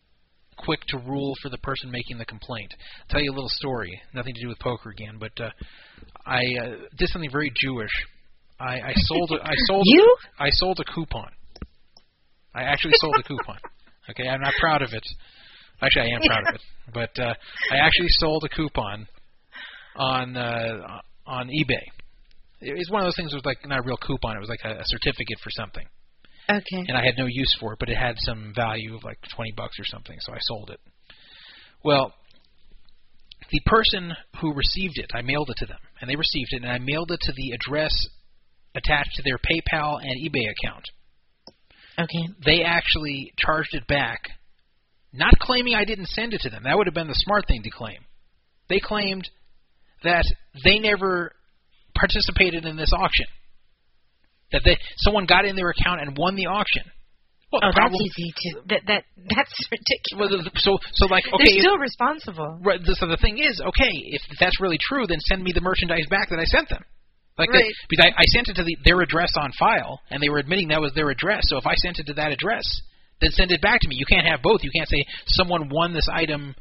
[0.59, 2.75] quick to rule for the person making the complaint.
[3.01, 5.51] I'll tell you a little story, nothing to do with poker again, but uh,
[6.27, 7.91] I uh, did something very Jewish.
[8.61, 10.17] I, I sold a, I sold You?
[10.39, 11.31] I sold a coupon.
[12.55, 13.59] I actually sold a coupon.
[14.11, 15.05] Okay, I'm not proud of it.
[15.81, 16.61] Actually, I am proud of it,
[16.93, 17.35] but uh,
[17.71, 19.07] I actually sold a coupon
[19.95, 22.02] on uh, on eBay.
[22.63, 23.31] It was one of those things.
[23.33, 24.37] that was like not a real coupon.
[24.37, 25.87] It was like a, a certificate for something
[26.49, 26.85] Okay.
[26.89, 29.53] and I had no use for it, but it had some value of like 20
[29.57, 30.81] bucks or something, so I sold it.
[31.85, 32.13] Well,
[33.51, 36.71] the person who received it, I mailed it to them, and they received it, and
[36.73, 37.93] I mailed it to the address
[38.75, 40.85] attached to their PayPal and eBay account.
[41.99, 42.29] Okay.
[42.45, 44.21] They actually charged it back,
[45.13, 46.63] not claiming I didn't send it to them.
[46.65, 47.99] That would have been the smart thing to claim.
[48.69, 49.29] They claimed
[50.03, 50.25] that
[50.65, 51.33] they never
[51.95, 53.27] participated in this auction.
[54.53, 56.85] That they someone got in their account and won the auction.
[57.53, 58.49] Well, oh, problem, that's easy to.
[58.69, 60.33] That that that's ridiculous.
[60.33, 62.61] well, so so like okay, They're still responsible.
[62.63, 62.81] Right.
[62.85, 66.31] So the thing is, okay, if that's really true, then send me the merchandise back
[66.31, 66.83] that I sent them.
[67.39, 67.73] Like that, Right.
[67.89, 70.69] because I, I sent it to the, their address on file, and they were admitting
[70.69, 71.45] that was their address.
[71.49, 72.65] So if I sent it to that address,
[73.23, 73.97] then send it back to me.
[73.97, 74.61] You can't have both.
[74.63, 76.55] You can't say someone won this item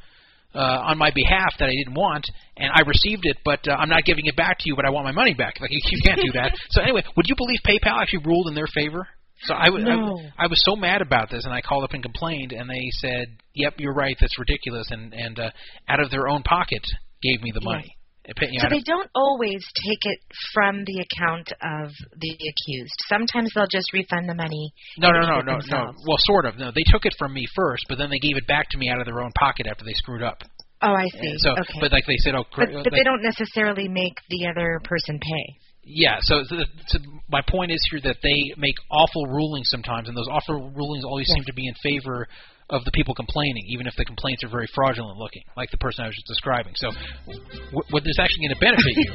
[0.54, 2.26] uh, on my behalf that I didn't want,
[2.58, 4.90] and I received it, but uh, I'm not giving it back to you, but I
[4.90, 5.56] want my money back.
[5.62, 6.56] Like you, you can't do that.
[6.72, 9.08] so anyway, would you believe PayPal actually ruled in their favor?
[9.46, 10.20] So I was No.
[10.38, 12.90] I, I was so mad about this, and I called up and complained, and they
[13.00, 13.26] said,
[13.56, 14.16] "Yep, you're right.
[14.20, 15.50] That's ridiculous," and and uh,
[15.88, 16.84] out of their own pocket
[17.24, 17.82] gave me the money.
[17.84, 20.20] It pa- you know, So they don't always take it
[20.54, 21.90] from the account of
[22.20, 22.94] the accused.
[23.10, 24.72] Sometimes they'll just refund the money.
[25.00, 25.92] no, no, no, no, no.
[26.06, 26.58] Well, sort of.
[26.58, 28.90] No, they took it from me first, but then they gave it back to me
[28.90, 30.44] out of their own pocket after they screwed up.
[30.84, 31.34] Oh, I see.
[31.38, 31.80] So, okay.
[31.80, 35.20] but like they said, oh, but, but like- they don't necessarily make the other person
[35.20, 35.58] pay.
[35.84, 36.58] Yeah, so, so,
[36.88, 37.00] so
[37.30, 41.26] my point is here that they make awful rulings sometimes, and those awful rulings always
[41.28, 41.38] Yes.
[41.38, 42.28] seem to be in favor
[42.72, 46.04] of the people complaining, even if the complaints are very fraudulent looking, like the person
[46.04, 46.74] I was just describing.
[46.76, 49.12] So, w- what is actually going to benefit you?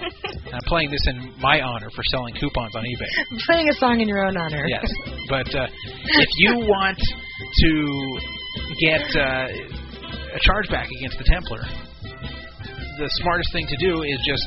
[0.46, 3.10] and I'm playing this in my honor for selling coupons on eBay.
[3.32, 4.62] I'm playing a song in your own honor.
[4.68, 4.84] Yes,
[5.28, 7.72] but uh, if you want to
[8.84, 14.44] get uh, a chargeback against the Templar, the smartest thing to do is just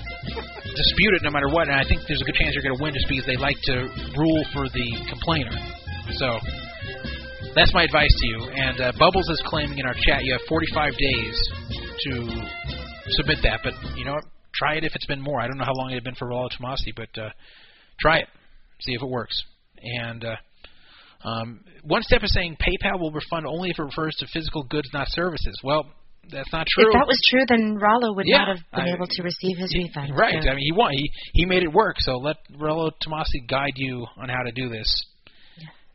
[0.70, 1.68] dispute it no matter what.
[1.68, 3.58] And I think there's a good chance you're going to win just because they like
[3.74, 5.54] to rule for the complainer.
[6.18, 6.38] So
[7.60, 8.40] that's my advice to you.
[8.56, 11.36] And uh, Bubbles is claiming in our chat you have 45 days
[12.08, 12.12] to
[13.20, 13.60] submit that.
[13.64, 14.24] But you know what?
[14.56, 15.42] Try it if it's been more.
[15.42, 17.30] I don't know how long it had been for Rollo Tomasi, but uh,
[18.00, 18.28] try it.
[18.82, 19.44] See if it works.
[19.84, 24.28] And uh, um, one step is saying PayPal will refund only if it refers to
[24.34, 25.60] physical goods, not services.
[25.64, 25.86] Well,
[26.32, 26.88] that's not true.
[26.88, 29.58] If that was true, then Rollo would Yeah, not have been I- able to receive
[29.58, 30.18] his refund.
[30.18, 30.42] Right.
[30.42, 30.92] So- I mean, he won.
[30.94, 31.96] He he made it work.
[32.00, 34.88] So let Rollo Tomasi guide you on how to do this.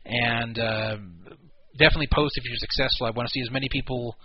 [0.05, 0.97] And uh,
[1.77, 3.07] definitely post if you're successful.
[3.07, 4.15] I want to see as many people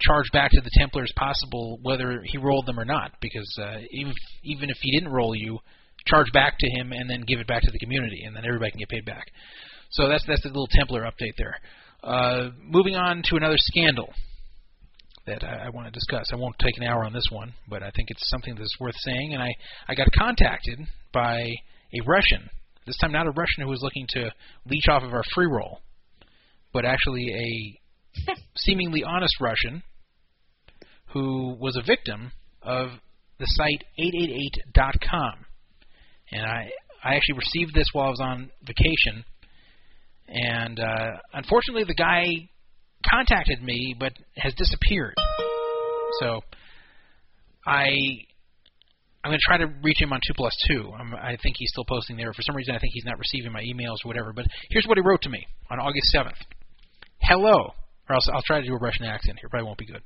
[0.00, 3.12] charge back to the Templar as possible, whether he rolled them or not.
[3.20, 5.58] Because uh, even if, even if he didn't roll you,
[6.06, 8.70] charge back to him and then give it back to the community, and then everybody
[8.70, 9.26] can get paid back.
[9.90, 11.56] So that's that's the little Templar update there.
[12.02, 14.08] Uh, moving on to another scandal
[15.26, 16.26] that I, I want to discuss.
[16.32, 18.94] I won't take an hour on this one, but I think it's something that's worth
[18.98, 19.34] saying.
[19.34, 19.52] And I,
[19.88, 20.78] I got contacted
[21.12, 22.48] by a Russian,
[22.86, 24.32] this time not a Russian who was looking to
[24.66, 25.80] leech off of our free roll,
[26.72, 27.78] but actually
[28.26, 29.82] a seemingly honest Russian
[31.12, 32.32] who was a victim
[32.62, 32.90] of
[33.38, 35.46] the site 888.com.
[36.32, 36.70] And I,
[37.02, 39.24] I actually received this while I was on vacation.
[40.28, 42.26] And uh, unfortunately, the guy
[43.08, 45.14] contacted me but has disappeared.
[46.20, 46.40] So
[47.66, 47.88] I
[49.22, 50.92] I'm going to try to reach him on two plus two.
[50.98, 52.32] I'm, I think he's still posting there.
[52.32, 54.32] For some reason, I think he's not receiving my emails or whatever.
[54.32, 56.38] But here's what he wrote to me on August seventh.
[57.20, 57.72] Hello,
[58.08, 59.48] or else I'll try to do a Russian accent here.
[59.48, 60.02] Probably won't be good.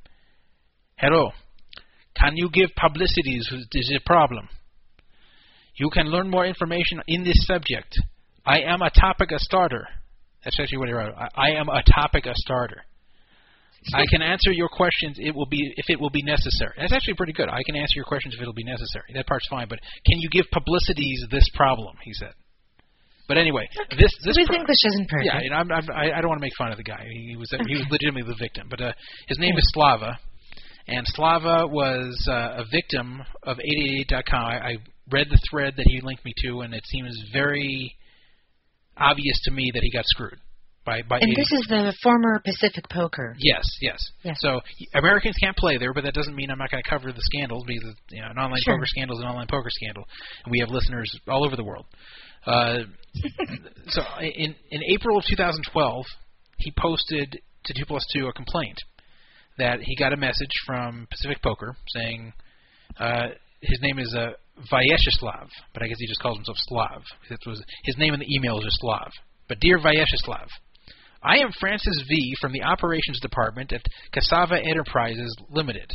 [0.97, 1.31] Hello,
[2.17, 4.49] can you give publicity is a problem?
[5.77, 7.95] You can learn more information in this subject.
[8.47, 9.89] I am a topic a starter.
[10.45, 11.15] That's actually what he wrote.
[11.17, 12.83] I, I am a topic a starter.
[13.93, 15.19] I can answer your questions.
[15.19, 16.73] It will be if it will be necessary.
[16.79, 17.49] That's actually pretty good.
[17.51, 19.13] I can answer your questions if it'll be necessary.
[19.15, 19.67] That part's fine.
[19.69, 21.97] But can you give publicities this problem?
[22.03, 22.33] He said.
[23.27, 23.67] But anyway,
[23.99, 25.27] this this His pro- English isn't perfect.
[25.33, 27.07] yeah, you know, I'm, I'm, I I don't want to make fun of the guy.
[27.11, 28.67] He was he was legitimately the victim.
[28.69, 28.93] But uh,
[29.29, 30.19] his name is Slava,
[30.89, 34.45] and Slava was uh, a victim of 888.com.
[34.45, 34.77] I, I
[35.11, 37.95] read the thread that he linked me to, and it seems very
[38.97, 40.39] obvious to me that he got screwed
[40.85, 41.17] by by.
[41.19, 41.37] and 888.
[41.37, 43.35] this is the former Pacific Poker.
[43.39, 43.99] Yes, yes.
[44.23, 44.37] Yes.
[44.41, 44.61] So
[44.95, 47.65] Americans can't play there, but that doesn't mean I'm not going to cover the scandals
[47.67, 48.75] because you know, an online Sure.
[48.77, 50.05] poker scandal is an online poker scandal,
[50.45, 51.87] and we have listeners all over the world.
[52.47, 52.81] Uh,
[53.89, 56.05] so in in April of 2012,
[56.59, 58.79] he posted to two plus two a complaint
[59.59, 62.33] that he got a message from Pacific Poker saying
[62.99, 63.29] uh,
[63.61, 64.31] his name is uh,
[64.73, 67.03] Vyacheslav, but I guess he just calls himself Slav.
[67.31, 69.11] That was his name in the email is just Slav.
[69.49, 70.49] But dear Vyacheslav,
[71.23, 73.83] I am Francis V from the operations department at
[74.13, 75.91] Cassava Enterprises Limited,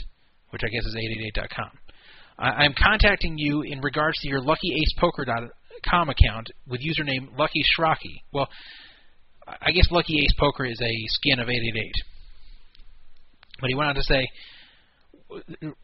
[0.50, 0.96] which I guess is
[1.36, 1.72] 888.com.
[2.40, 4.42] I am contacting you in regards to your
[5.80, 8.22] LuckyAcePoker.com account with username Lucky Shraki.
[8.34, 8.50] Well,
[9.48, 11.92] I guess Lucky Ace Poker is a skin of 888.
[13.60, 14.28] But he went on to say,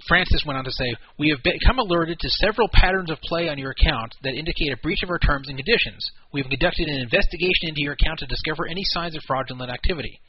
[0.08, 3.58] Francis went on to say, We have become alerted to several patterns of play on
[3.58, 6.10] your account that indicate a breach of our terms and conditions.
[6.34, 10.20] We have conducted an investigation into your account to discover any signs of fraudulent activity.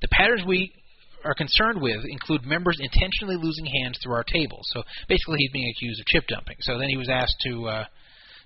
[0.00, 0.72] The patterns we
[1.24, 4.66] are concerned with include members intentionally losing hands through our tables.
[4.72, 6.56] So basically, he's being accused of chip dumping.
[6.60, 7.84] So then he was asked to uh,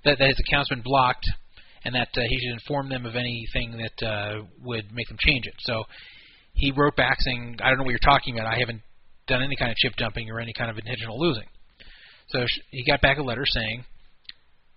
[0.05, 1.27] that, that his account's been blocked
[1.85, 5.47] and that uh, he should inform them of anything that uh, would make them change
[5.47, 5.55] it.
[5.60, 5.85] So
[6.52, 8.52] he wrote back saying, "I don't know what you're talking about.
[8.52, 8.82] I haven't
[9.27, 11.47] done any kind of chip dumping or any kind of intentional losing."
[12.28, 13.85] So sh- he got back a letter saying,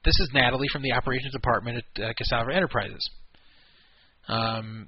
[0.06, 3.10] "This is Natalie from the operations department at uh, Cassava Enterprises."
[4.28, 4.88] Um,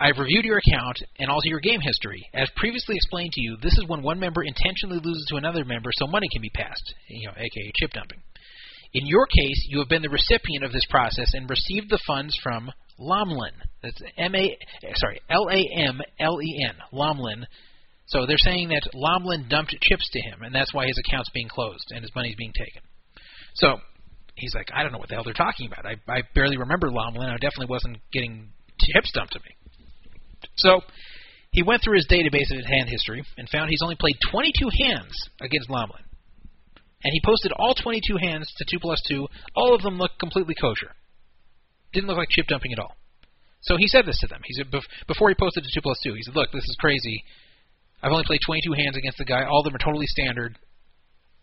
[0.00, 2.24] I've reviewed your account and also your game history.
[2.32, 5.90] As previously explained to you, this is when one member intentionally loses to another member
[5.94, 8.22] so money can be passed, you know, aka chip dumping.
[8.94, 12.34] In your case, you have been the recipient of this process and received the funds
[12.42, 13.52] from Lomlin.
[13.82, 14.58] That's M A
[14.96, 17.44] sorry L A M L E N Lomlin.
[18.06, 21.48] So they're saying that Lomlin dumped chips to him, and that's why his account's being
[21.48, 22.82] closed and his money's being taken.
[23.54, 23.76] So
[24.34, 25.84] he's like, I don't know what the hell they're talking about.
[25.84, 27.28] I, I barely remember Lomlin.
[27.28, 28.48] I definitely wasn't getting
[28.80, 29.54] chips dumped to me.
[30.56, 30.80] So
[31.50, 35.12] he went through his database of hand history and found he's only played 22 hands
[35.40, 36.07] against Lomlin.
[37.04, 39.26] And he posted all 22 hands to 2 plus 2.
[39.54, 40.92] All of them looked completely kosher.
[41.92, 42.96] Didn't look like chip dumping at all.
[43.62, 44.40] So he said this to them.
[44.44, 44.66] He said
[45.06, 47.22] before he posted to 2 plus 2, he said, "Look, this is crazy.
[48.02, 49.44] I've only played 22 hands against the guy.
[49.44, 50.58] All of them are totally standard.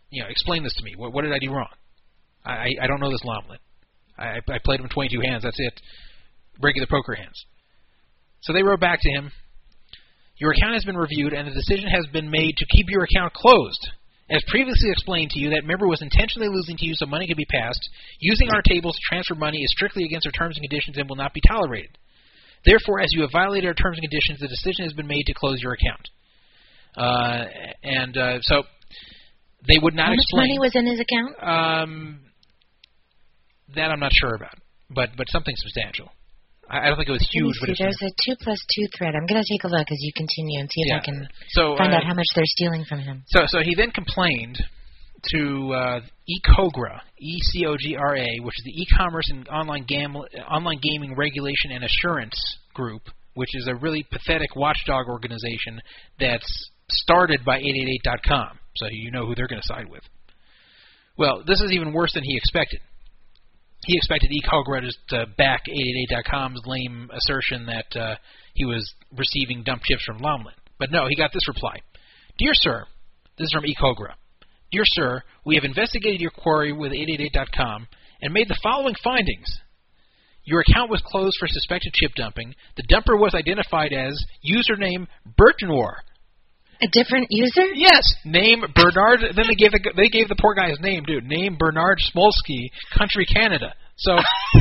[0.10, 0.94] You know, explain this to me.
[0.95, 1.72] What, what did I do wrong?
[2.45, 3.57] I, I don't know this Lomlin.
[4.18, 5.44] I, I played him 22 hands.
[5.44, 5.82] That's it.
[6.61, 7.45] Regular poker hands.
[8.41, 9.32] So they wrote back to him.
[10.38, 13.34] Your account has been reviewed, and the decision has been made to keep your account
[13.34, 13.90] closed.
[14.30, 17.38] As previously explained to you, that member was intentionally losing to you so money could
[17.38, 17.82] be passed.
[18.20, 21.16] Using our tables to transfer money is strictly against our terms and conditions and will
[21.16, 21.98] not be tolerated.
[22.66, 25.34] Therefore, as you have violated our terms and conditions, the decision has been made to
[25.36, 26.10] close your account.
[26.98, 27.46] Uh,
[27.84, 28.64] and uh, so
[29.68, 30.42] they would not How explain.
[30.42, 31.36] much money was in his account?
[31.44, 32.20] Um,
[33.76, 34.56] that I'm not sure about,
[34.90, 36.10] but but something substantial.
[36.70, 39.14] I, don't think it was huge, but it's there's a two plus two thread.
[39.16, 40.98] I'm going to take a look as you continue and see if Yeah.
[40.98, 43.24] I can so find uh, out how much they're stealing from him.
[43.28, 44.58] So, so he then complained
[45.32, 49.86] to uh, eCogra, E C O G R A, which is the e-commerce and online
[49.88, 52.36] gam- online gaming regulation and assurance
[52.74, 53.04] group,
[53.36, 55.82] which is a really pathetic watchdog organization
[56.20, 58.60] that's started by 888.com.
[58.76, 60.04] So you know who they're going to side with.
[61.18, 62.82] Well, this is even worse than he expected.
[63.86, 68.16] He expected eCogra just to back 888.com's lame assertion that uh,
[68.53, 70.57] he was receiving dump chips from Lomlin.
[70.80, 71.78] But no, he got this reply.
[72.38, 72.86] Dear sir,
[73.38, 74.16] this is from eCogra.
[74.72, 77.88] Dear sir, we have investigated your query with 888.com
[78.22, 79.48] and made the following findings.
[80.44, 82.56] Your account was closed for suspected chip dumping.
[82.78, 85.07] The dumper was identified as username
[85.40, 85.95] Bertnoir.
[86.82, 87.68] A different user?
[87.74, 89.22] Yes, name Bernard.
[89.36, 91.26] Then they gave the they gave the poor guy his name, dude.
[91.26, 93.74] Name Bernard Smolsky, country Canada.
[93.98, 94.18] So,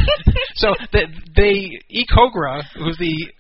[0.55, 3.33] so they, they eCogra, who's the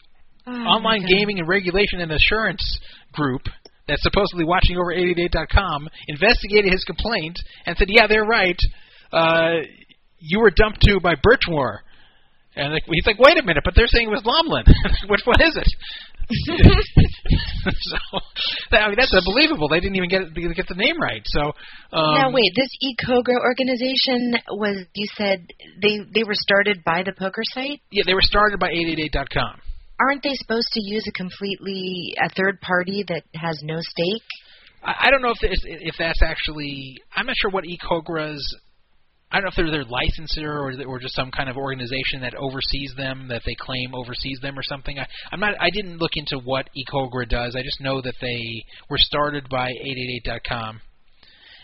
[0.46, 2.78] Oh, online gaming and regulation and assurance
[3.12, 3.40] group
[3.88, 8.58] that's supposedly watching over 888.com, investigated his complaint and said, "Yeah, they're right.
[9.10, 9.64] Uh,
[10.18, 11.78] you were dumped to by Birchmore."
[12.56, 14.64] And like, he's like, "Wait a minute, but they're saying it was Lomlin.
[15.10, 15.68] Which one is it?"
[17.68, 17.98] so,
[18.72, 19.68] I mean, that's unbelievable.
[19.68, 21.20] They didn't even get it, get the name right.
[21.24, 21.52] So,
[21.92, 25.46] um, now wait, this eCogra organization was you said
[25.82, 27.80] they they were started by the poker site?
[27.90, 29.60] yeah, they were started by 888.com.
[30.00, 34.22] Aren't they supposed to use a completely a third party that has no stake?
[34.82, 36.96] I, I don't know if if that's actually.
[37.14, 38.42] I'm not sure what eCogra's.
[39.34, 42.36] I don't know if they're their licensor or or just some kind of organization that
[42.36, 44.96] oversees them that they claim oversees them or something.
[44.96, 45.60] I, I'm not.
[45.60, 47.56] I didn't look into what eCogra does.
[47.56, 49.72] I just know that they were started by
[50.24, 50.80] 888.com,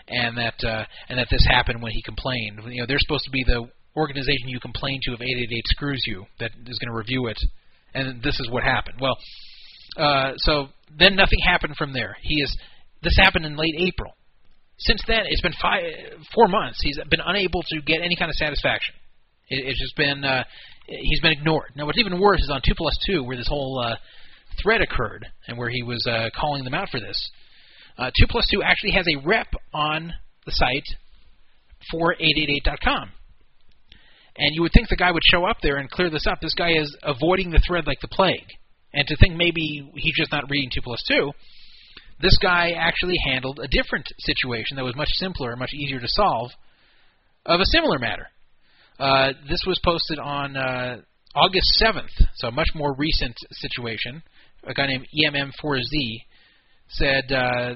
[0.08, 2.58] and that uh, and that this happened when he complained.
[2.66, 6.26] You know, they're supposed to be the organization you complain to if 888 screws you
[6.40, 7.38] that is going to review it,
[7.94, 8.98] and this is what happened.
[9.00, 9.16] Well,
[9.96, 12.16] uh, so then nothing happened from there.
[12.20, 12.56] He is.
[13.00, 14.12] This happened in late April.
[14.80, 15.82] Since then, it's been five,
[16.34, 16.78] four months.
[16.82, 18.94] He's been unable to get any kind of satisfaction.
[19.48, 20.44] It, it's just been uh,
[20.86, 21.72] he's been ignored.
[21.76, 23.96] Now, what's even worse is on two plus two, where this whole uh,
[24.62, 27.30] thread occurred, and where he was uh, calling them out for this.
[27.98, 30.12] Uh, two plus two actually has a rep on
[30.46, 30.86] the site
[31.90, 33.10] for 888.com.
[34.36, 36.40] And you would think the guy would show up there and clear this up.
[36.40, 38.46] This guy is avoiding the thread like the plague.
[38.94, 41.30] And to think maybe he's just not reading 2 plus 2,
[42.20, 46.08] this guy actually handled a different situation that was much simpler and much easier to
[46.08, 46.50] solve
[47.46, 48.26] of a similar matter.
[48.98, 51.00] Uh, this was posted on uh,
[51.34, 54.22] August 7th, so a much more recent situation.
[54.64, 56.22] A guy named EMM4Z
[56.88, 57.74] said, uh,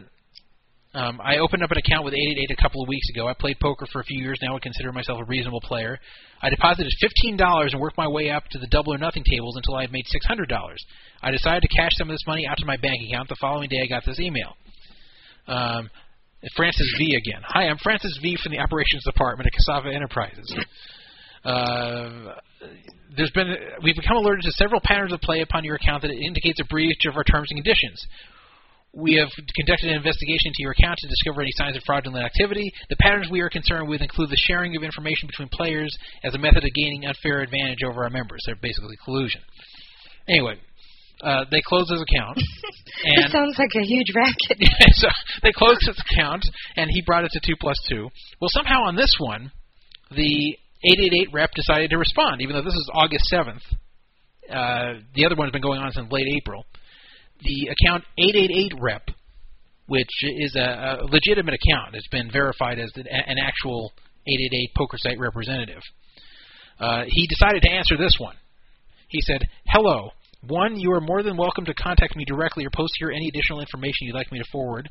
[0.94, 3.26] Um, I opened up an account with 888 a couple of weeks ago.
[3.26, 5.98] I played poker for a few years now and consider myself a reasonable player.
[6.40, 9.74] I deposited $15 and worked my way up to the double or nothing tables until
[9.74, 10.46] I had made $600.
[11.20, 13.28] I decided to cash some of this money out to my bank account.
[13.28, 14.54] The following day, I got this email.
[15.48, 15.90] Um,
[16.54, 17.42] Francis V again.
[17.44, 20.54] Hi, I'm Francis V from the operations department at Cassava Enterprises.
[21.44, 22.34] Uh,
[23.16, 26.60] there's been we've become alerted to several patterns of play upon your account that indicates
[26.60, 28.06] a breach of our terms and conditions.
[28.94, 32.70] We have conducted an investigation into your account to discover any signs of fraudulent activity.
[32.88, 35.90] The patterns we are concerned with include the sharing of information between players
[36.22, 38.40] as a method of gaining unfair advantage over our members.
[38.46, 39.42] They're basically collusion.
[40.28, 40.56] Anyway,
[41.22, 42.38] uh, they closed his account.
[43.04, 44.62] and it sounds like a huge racket.
[44.94, 45.08] so
[45.42, 46.44] they closed his account,
[46.76, 48.08] and he brought it to two plus two.
[48.40, 49.50] Well, somehow on this one,
[50.10, 53.64] the 888 rep decided to respond, even though this is August 7th.
[54.44, 56.64] Uh, the other one has been going on since late April
[57.44, 59.08] the account 888 rep,
[59.86, 63.92] which is a, a legitimate account, It's been verified as an actual
[64.26, 65.82] 888 poker site representative.
[66.80, 68.36] Uh, he decided to answer this one.
[69.08, 70.10] He said, "Hello.
[70.46, 73.60] One, you are more than welcome to contact me directly or post here any additional
[73.60, 74.90] information you'd like me to forward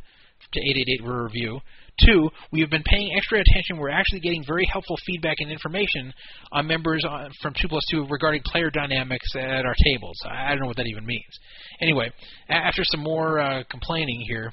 [0.51, 1.59] to 888 Review.
[2.05, 3.77] Two, we have been paying extra attention.
[3.77, 6.11] We're actually getting very helpful feedback and information
[6.51, 10.17] on members on, from 2 plus 2 regarding player dynamics at our tables.
[10.27, 11.39] I don't know what that even means.
[11.81, 12.11] Anyway,
[12.49, 14.51] after some more uh, complaining here,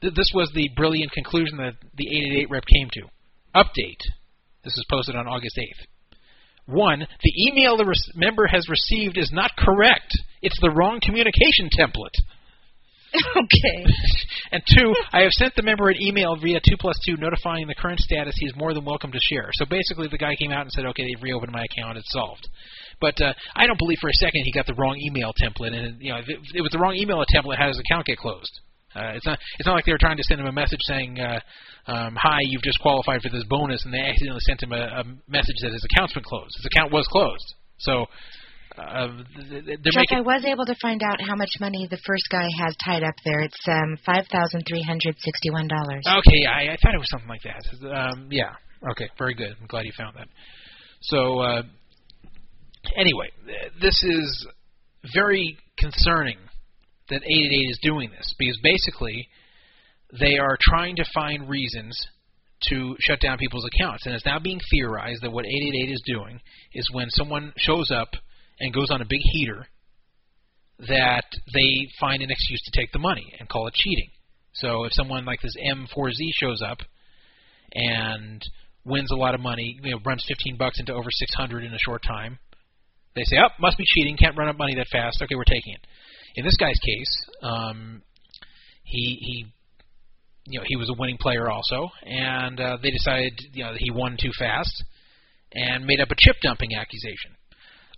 [0.00, 3.02] th- this was the brilliant conclusion that the 888 rep came to.
[3.54, 4.00] Update.
[4.64, 5.86] This is posted on August 8th.
[6.66, 10.12] One, the email the member has received is not correct.
[10.40, 12.16] It's the wrong communication template.
[13.36, 13.86] okay.
[14.52, 17.74] and two, I have sent the member an email via 2 plus 2 notifying the
[17.74, 19.50] current status he is more than welcome to share.
[19.54, 22.48] So basically, the guy came out and said, okay, they've reopened my account, it's solved.
[23.00, 26.00] But uh, I don't believe for a second he got the wrong email template, and
[26.00, 28.06] you know, if it, if it was the wrong email template, how does his account
[28.06, 28.60] get closed?
[28.94, 29.38] Uh, it's not.
[29.58, 31.40] It's not like they were trying to send him a message saying, uh,
[31.88, 35.04] um, "Hi, you've just qualified for this bonus," and they accidentally sent him a, a
[35.26, 36.54] message that his account's been closed.
[36.56, 37.54] His account was closed.
[37.78, 38.06] So
[39.96, 40.18] making...
[40.18, 43.14] I was able to find out how much money the first guy has tied up
[43.24, 43.40] there.
[43.40, 46.02] It's um, five thousand three hundred sixty-one dollars.
[46.06, 47.62] Okay, I, I thought it was something like that.
[47.86, 48.54] Um, yeah.
[48.90, 49.54] Okay, very good.
[49.60, 50.28] I'm glad you found that.
[51.02, 51.62] So, uh,
[52.96, 53.30] anyway,
[53.80, 54.46] this is
[55.14, 56.38] very concerning
[57.10, 59.28] that 888 is doing this because basically
[60.18, 61.98] they are trying to find reasons
[62.70, 64.06] to shut down people's accounts.
[64.06, 66.40] And it's now being theorized that what 888 is doing
[66.72, 68.08] is when someone shows up
[68.60, 69.66] and goes on a big heater
[70.78, 71.24] that
[71.54, 74.10] they find an excuse to take the money and call it cheating.
[74.54, 76.78] So if someone like this M4Z shows up
[77.72, 78.42] and
[78.84, 81.78] wins a lot of money, you know, runs 15 bucks into over 600 in a
[81.78, 82.38] short time,
[83.14, 84.16] they say, "Oh, must be cheating.
[84.16, 85.22] Can't run up money that fast.
[85.22, 85.86] Okay, we're taking it."
[86.36, 88.02] In this guy's case, um,
[88.82, 89.46] he he
[90.46, 93.80] you know he was a winning player also, and uh, they decided you know that
[93.80, 94.84] he won too fast
[95.52, 97.33] and made up a chip dumping accusation.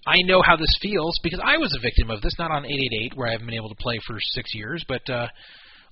[0.06, 3.16] I know how this feels because I was a victim of this, not on 888
[3.16, 5.26] where I haven't been able to play for six years, but uh,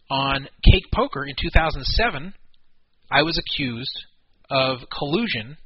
[0.08, 2.32] on Cake Poker in 2007,
[3.10, 4.04] I was accused
[4.50, 5.56] of collusion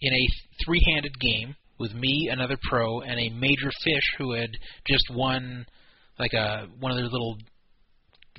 [0.00, 4.50] in a three-handed game with me, another pro, and a major fish who had
[4.86, 5.64] just won
[6.18, 7.38] like a one of their little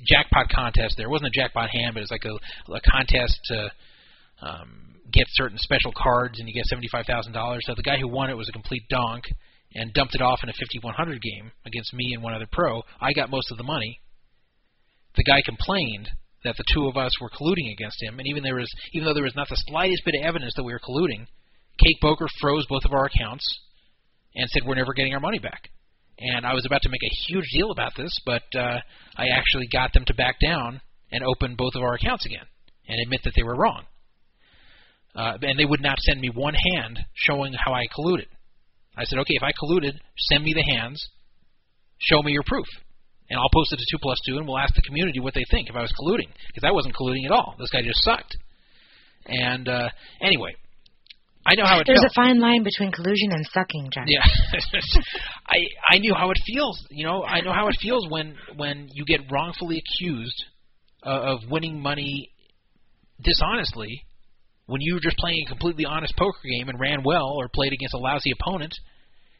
[0.04, 0.94] jackpot contests.
[0.96, 3.70] There it wasn't a jackpot hand, but it was like a, a contest to
[4.42, 7.58] um, get certain special cards and you get $75,000.
[7.62, 9.24] So the guy who won it was a complete donk
[9.74, 12.82] and dumped it off in a 5100 game against me and one other pro.
[13.00, 14.00] I got most of the money.
[15.16, 16.08] The guy complained
[16.44, 19.14] that the two of us were colluding against him, and even there was, even though
[19.14, 21.26] there was not the slightest bit of evidence that we were colluding,
[21.84, 23.44] Cake Poker froze both of our accounts
[24.34, 25.68] and said we're never getting our money back.
[26.18, 28.78] And I was about to make a huge deal about this, but uh,
[29.16, 30.80] I actually got them to back down
[31.10, 32.44] and open both of our accounts again
[32.86, 33.84] and admit that they were wrong.
[35.14, 38.26] Uh, and they would not send me one hand showing how I colluded.
[38.96, 39.98] I said, okay, if I colluded,
[40.30, 41.04] send me the hands,
[41.98, 42.66] show me your proof.
[43.28, 45.44] And I'll post it to 2 plus 2, and we'll ask the community what they
[45.50, 46.28] think if I was colluding.
[46.48, 47.54] Because I wasn't colluding at all.
[47.58, 48.36] This guy just sucked.
[49.26, 49.88] And uh,
[50.20, 50.54] anyway,
[51.46, 52.12] I know how it There's felt.
[52.12, 54.04] a fine line between collusion and sucking, John.
[54.06, 54.20] Yeah,
[55.46, 55.56] I
[55.94, 56.84] I knew how it feels.
[56.90, 60.44] You know, I know how it feels when when you get wrongfully accused
[61.04, 62.30] uh, of winning money
[63.22, 64.02] dishonestly,
[64.70, 67.72] when you were just playing a completely honest poker game and ran well or played
[67.72, 68.72] against a lousy opponent,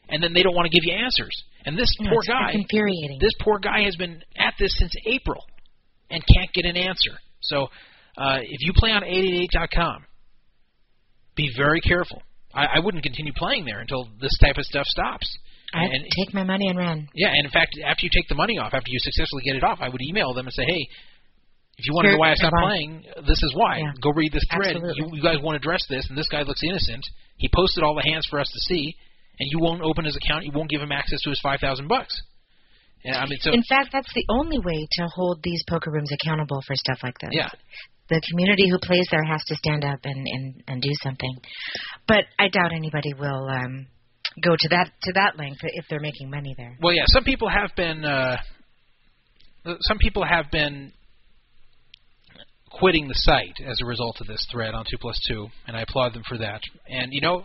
[0.09, 1.31] and then they don't want to give you answers.
[1.65, 3.17] And this yeah, poor guy, infuriating.
[3.21, 5.41] this poor guy has been at this since April
[6.09, 7.15] and can't get an answer.
[7.41, 7.67] So
[8.17, 10.03] uh, if you play on 888.com,
[11.37, 12.21] be very careful.
[12.53, 15.37] I, I wouldn't continue playing there until this type of stuff stops.
[15.73, 17.07] I'd and, take my money and run.
[17.15, 19.63] Yeah, and in fact, after you take the money off, after you successfully get it
[19.63, 20.87] off, I would email them and say, "Hey,
[21.81, 23.81] If you want to know why I stopped playing, this is why.
[23.81, 23.89] Yeah.
[24.05, 24.77] Go read this thread.
[24.77, 27.01] You, you guys want to address this, and this guy looks innocent.
[27.37, 28.93] He posted all the hands for us to see,
[29.41, 30.45] and you won't open his account.
[30.45, 32.13] You won't give him access to his five thousand bucks.
[33.03, 36.11] And I mean, so In fact, that's the only way to hold these poker rooms
[36.13, 37.31] accountable for stuff like this.
[37.33, 37.49] yeah,
[38.09, 41.35] The community who plays there has to stand up and, and, and do something.
[42.07, 43.87] But I doubt anybody will um,
[44.43, 46.77] go to that to that length if they're making money there.
[46.79, 48.05] Well, yeah, some people have been.
[48.05, 48.37] Uh,
[49.81, 50.91] some people have been
[52.73, 55.81] quitting the site as a result of this thread on two plus two, and I
[55.81, 56.61] applaud them for that.
[56.87, 57.43] And you know,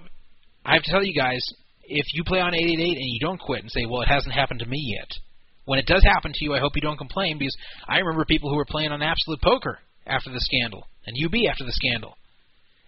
[0.64, 1.40] I have to tell you guys,
[1.82, 4.08] if you play on eight eight eight and you don't quit and say, "Well, it
[4.08, 5.10] hasn't happened to me yet,"
[5.64, 7.56] when it does happen to you, I hope you don't complain because
[7.88, 11.64] I remember people who were playing on Absolute Poker after the scandal and UB after
[11.64, 12.16] the scandal,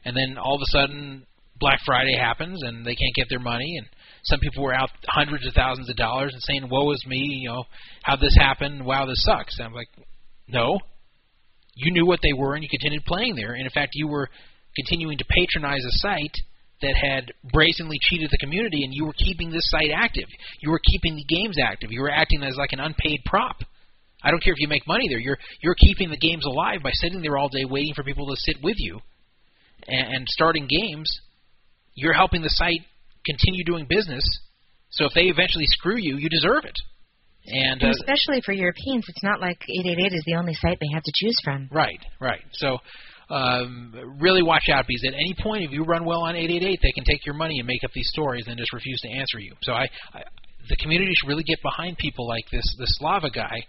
[0.05, 1.27] and then all of a sudden
[1.59, 3.89] Black Friday happens and they can't get their money and
[4.25, 7.49] some people were out hundreds of thousands of dollars and saying, "Woe is me," you
[7.49, 7.65] know,
[8.03, 8.85] how'd this happen?
[8.85, 9.59] Wow, this sucks.
[9.59, 9.89] And I'm like,
[10.49, 10.79] no,
[11.79, 13.53] you knew what they were and you continued playing there.
[13.55, 14.29] And in fact, you were
[14.75, 16.35] continuing to patronize a site
[16.83, 20.29] that had brazenly cheated the community, and you were keeping this site active.
[20.61, 21.91] You were keeping the games active.
[21.91, 23.57] You were acting as like an unpaid prop.
[24.23, 25.19] I don't care if you make money there.
[25.19, 28.37] You're you're keeping the games alive by sitting there all day waiting for people to
[28.37, 28.99] sit with you
[29.87, 31.09] and, and starting games.
[31.95, 32.83] You're helping the site
[33.25, 34.25] continue doing business.
[34.91, 36.79] So if they eventually screw you, you deserve it.
[37.49, 40.93] And uh, And especially for Europeans, it's not like 888 is the only site they
[40.93, 41.69] have to choose from.
[41.73, 42.45] Right, right.
[42.53, 42.79] So
[43.31, 46.93] um, really watch out because at any point, if you run well on 888, they
[46.93, 49.53] can take your money and make up these stories and just refuse to answer you.
[49.63, 50.23] So I, I
[50.69, 53.65] the community should really get behind people like this, this Slava guy.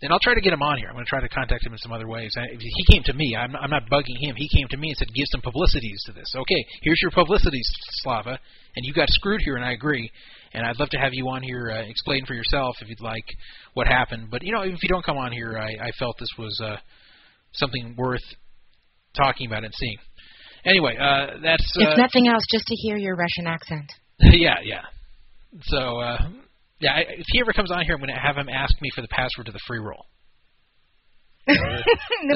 [0.00, 0.86] And I'll try to get him on here.
[0.86, 2.30] I'm going to try to contact him in some other ways.
[2.38, 3.34] I, he came to me.
[3.34, 4.36] I'm, I'm not bugging him.
[4.36, 7.68] He came to me and said, "Give some publicities to this." Okay, here's your publicities,
[8.02, 8.38] Slava,
[8.76, 10.08] and you got screwed here, and I agree.
[10.54, 13.24] And I'd love to have you on here uh, explain for yourself if you'd like
[13.74, 14.28] what happened.
[14.30, 16.76] But you know, if you don't come on here, I, I felt this was uh,
[17.52, 18.24] something worth
[19.16, 19.98] talking about and seeing.
[20.64, 23.92] Anyway, uh, that's uh, if nothing else, just to hear your Russian accent.
[24.20, 24.82] yeah, yeah.
[25.64, 26.28] So uh,
[26.80, 28.90] yeah, I, if he ever comes on here, I'm going to have him ask me
[28.94, 30.06] for the password to the free roll.
[31.46, 31.56] then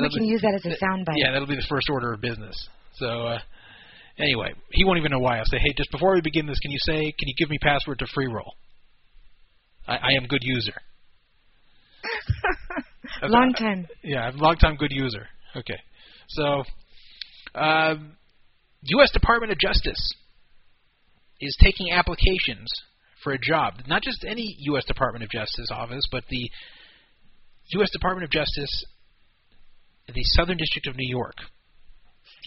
[0.00, 1.16] we can be- use that as a soundbite.
[1.16, 2.56] Yeah, that'll be the first order of business.
[2.94, 3.38] So uh,
[4.18, 5.38] anyway, he won't even know why.
[5.38, 7.58] I'll say, hey, just before we begin this, can you say, can you give me
[7.60, 8.54] password to free roll?
[9.86, 10.74] I, I am good user.
[13.22, 13.86] Long time.
[14.02, 15.26] Yeah, I'm a long time good user.
[15.56, 15.78] Okay.
[16.28, 16.64] So,
[17.54, 18.16] um,
[18.82, 19.10] U.S.
[19.12, 20.14] Department of Justice
[21.40, 22.72] is taking applications
[23.22, 23.74] for a job.
[23.86, 24.84] Not just any U.S.
[24.86, 26.50] Department of Justice office, but the
[27.74, 27.90] U.S.
[27.92, 28.84] Department of Justice,
[30.08, 31.36] the Southern District of New York.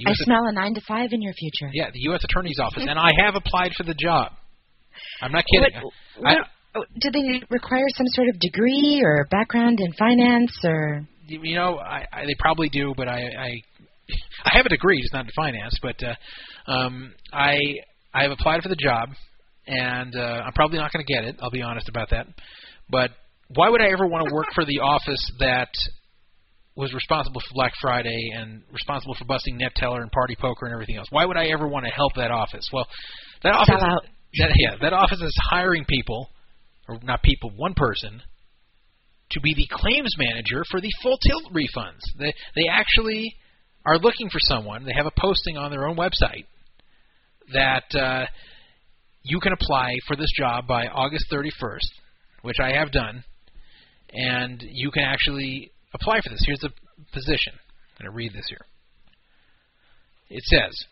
[0.06, 1.70] I smell a nine to five in your future.
[1.74, 2.22] yeah, the U.S.
[2.24, 4.34] Attorney's Office, and I have applied for the job.
[5.22, 5.82] I'm not kidding.
[6.18, 10.52] What, I, what, oh, do they require some sort of degree or background in finance
[10.64, 11.08] or?
[11.28, 13.50] you know, I, I they probably do, but I, I
[14.46, 15.78] I have a degree, just not in finance.
[15.82, 17.58] But uh, um, I
[18.14, 19.10] I have applied for the job,
[19.68, 21.38] and uh, I'm probably not going to get it.
[21.42, 22.28] I'll be honest about that.
[22.90, 23.12] But
[23.54, 25.70] why would I ever want to work for the office that
[26.76, 30.98] was responsible for Black Friday and responsible for busting Neteller and party poker and everything
[30.98, 31.08] else?
[31.10, 32.68] Why would I ever want to help that office?
[32.72, 32.86] Well,
[33.44, 33.82] that office,
[34.40, 36.30] that yeah, that office is hiring people,
[36.88, 38.22] or not people, one person,
[39.32, 42.02] to be the claims manager for the full tilt refunds.
[42.20, 43.36] They they actually
[43.86, 44.84] are looking for someone.
[44.84, 46.46] They have a posting on their own website
[47.54, 48.26] that uh,
[49.24, 51.88] you can apply for this job by August 31st,
[52.42, 53.24] which I have done,
[54.12, 56.42] and you can actually apply for this.
[56.46, 56.72] Here's the
[57.14, 57.54] position.
[57.54, 58.66] I'm going to read this here.
[60.30, 60.86] It says.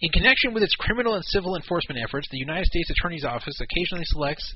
[0.00, 4.04] In connection with its criminal and civil enforcement efforts, the United States Attorney's Office occasionally
[4.06, 4.54] selects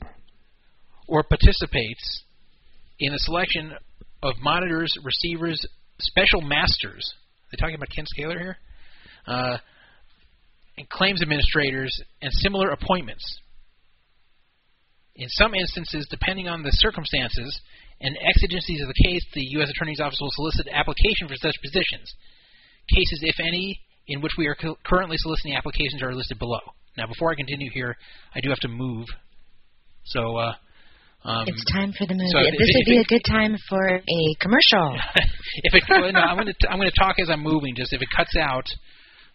[1.07, 2.25] or participates
[2.99, 3.73] in the selection
[4.23, 5.65] of monitors, receivers,
[6.01, 7.15] special masters.
[7.51, 8.57] They're talking about Ken Scaler here?
[9.27, 9.59] Uh,
[10.79, 13.41] and claims administrators and similar appointments.
[15.17, 17.61] In some instances, depending on the circumstances
[18.01, 19.71] and exigencies of the case, the U.S.
[19.71, 22.13] Attorney's Office will solicit application for such positions.
[22.93, 26.61] Cases, if any, in which we are cu- currently soliciting applications are listed below.
[26.99, 27.97] Now, before I continue here,
[28.35, 29.07] I do have to move.
[30.05, 30.55] So, uh,
[31.25, 32.31] um, It's time for the movie.
[32.31, 34.97] so this would be it- a good time for a commercial.
[35.65, 35.83] if it,
[36.13, 37.75] no, I'm going to I'm going to talk as I'm moving.
[37.75, 38.65] Just if it cuts out,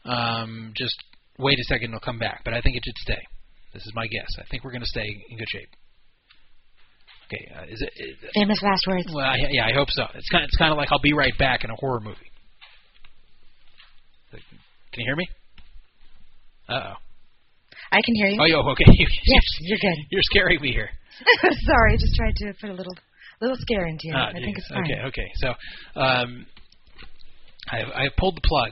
[0.05, 0.95] um, just
[1.37, 2.41] wait a second, it'll come back.
[2.45, 3.21] But I think it should stay.
[3.73, 4.27] This is my guess.
[4.39, 5.69] I think we're going to stay in good shape.
[7.31, 7.91] Okay, uh, is it?
[7.95, 9.07] Is, Famous last words.
[9.13, 10.03] well, I, yeah, I hope so.
[10.15, 10.43] It's kind.
[10.43, 12.17] It's kind of like I'll be right back in a horror movie.
[14.31, 15.27] Can you hear me?
[16.67, 16.93] Uh oh.
[17.93, 18.39] I can hear you.
[18.41, 18.83] Oh, yo, okay.
[18.87, 19.97] Yes, you're good.
[20.11, 20.89] You're scaring me here.
[21.65, 22.95] Sorry, I just tried to put a little
[23.41, 24.13] little scaring to you.
[24.15, 24.83] Ah, I think it's fine.
[24.83, 25.31] Okay, okay.
[25.35, 25.47] So,
[25.99, 26.45] um,
[27.71, 28.71] I've I've pulled the plug,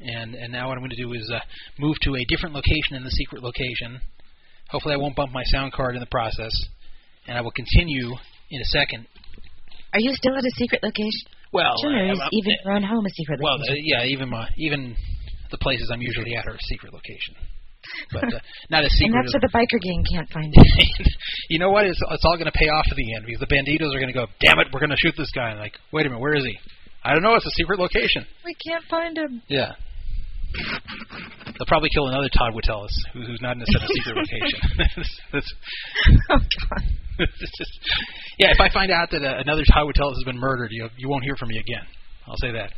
[0.00, 1.40] and and now what I'm going to do is uh,
[1.78, 4.00] move to a different location in the secret location.
[4.70, 6.52] Hopefully, I won't bump my sound card in the process,
[7.28, 8.10] and I will continue
[8.50, 9.06] in a second.
[9.92, 11.30] Are you still at a secret location?
[11.52, 14.96] Well, Sure, is even your own home a secret well, uh, yeah, even my even
[15.50, 17.34] the places I'm usually at are a secret location,
[18.12, 18.38] but uh,
[18.68, 19.14] not a secret.
[19.14, 20.64] and that's where the biker gang can't find you.
[21.50, 21.86] you know what?
[21.86, 24.12] It's, it's all going to pay off at the end because the bandidos are going
[24.12, 25.50] to go, damn it, we're going to shoot this guy.
[25.50, 26.58] And like, wait a minute, where is he?
[27.04, 27.34] I don't know.
[27.36, 28.26] It's a secret location.
[28.44, 29.40] we can't find him.
[29.48, 29.72] Yeah.
[31.58, 34.60] They'll probably kill another Todd Witteles who, who's not in a, a secret location.
[35.32, 35.54] That's-
[36.30, 36.82] Oh God.
[37.40, 37.80] just,
[38.38, 41.08] yeah, if I find out that uh, another Todd Witteles has been murdered, you you
[41.08, 41.86] won't hear from me again.
[42.28, 42.72] I'll say that.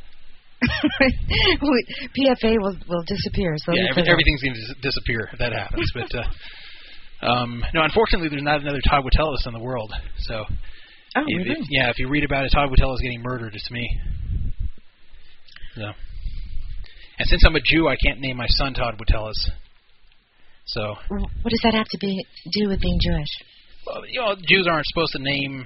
[2.16, 3.54] PFA will will disappear.
[3.58, 5.90] So yeah, every, everything's going to dis- disappear if that happens.
[5.94, 9.92] But uh, um, no, unfortunately, there's not another Todd Witteles in the world.
[10.18, 10.44] So
[11.16, 11.50] Oh, if, really?
[11.58, 13.88] if, yeah, if you read about it, Todd Witteles getting murdered, it's me.
[15.74, 15.90] So,
[17.18, 19.50] and since I'm a Jew, I can't name my son Todd Witteles.
[20.66, 23.28] So, What does that have to be do with being Jewish?
[23.86, 25.64] well, you know, Jews aren't supposed to name.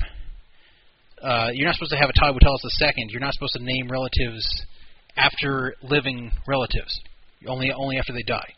[1.20, 3.10] Uh, you're not supposed to have a Todd the second.
[3.10, 4.44] You're not supposed to name relatives
[5.16, 7.00] after living relatives.
[7.46, 8.54] Only only after they die.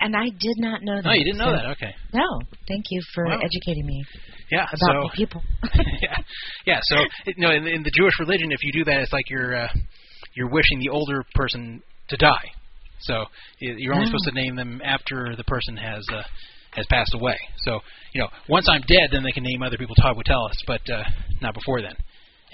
[0.00, 1.04] And I did not know that.
[1.04, 1.66] No, you didn't know so- that.
[1.72, 1.94] Okay.
[2.12, 3.38] No, thank you for Wow.
[3.42, 4.04] educating me
[4.50, 4.64] Yeah.
[4.64, 5.42] about so the people.
[6.02, 6.16] yeah,
[6.66, 6.80] yeah.
[6.82, 6.96] So
[7.26, 9.68] you know, in, in the Jewish religion, if you do that, it's like you're uh,
[10.40, 12.48] you're wishing the older person to die.
[13.00, 13.24] So
[13.60, 14.10] you're only Oh.
[14.10, 16.22] supposed to name them after the person has uh,
[16.72, 17.36] has passed away.
[17.66, 17.80] So
[18.14, 21.04] you know, once I'm dead, then they can name other people Todd Witteles, but uh,
[21.40, 21.94] not before then.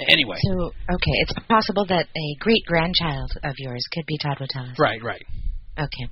[0.08, 4.78] Anyway, So, okay, it's possible that a great grandchild of yours could be Todd Witteles.
[4.78, 5.24] right, right.
[5.78, 6.06] Okay.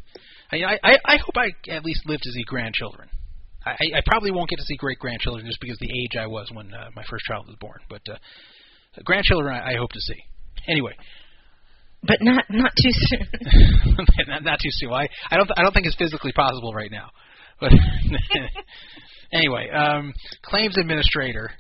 [0.53, 3.09] I, I I hope I at least live to see grandchildren.
[3.67, 6.15] I, I I probably won't get to see great grandchildren just because of the age
[6.19, 7.81] I was when uh, my first child was born.
[7.91, 8.17] But uh,
[9.05, 10.21] grandchildren, I, I hope to see.
[10.69, 10.93] Anyway,
[12.07, 13.97] But not not too soon.
[14.29, 14.93] not, not too soon.
[14.93, 17.11] I I don't I don't think it's physically possible right now.
[17.61, 17.73] But
[19.33, 20.13] anyway, um,
[20.43, 21.51] claims administrator,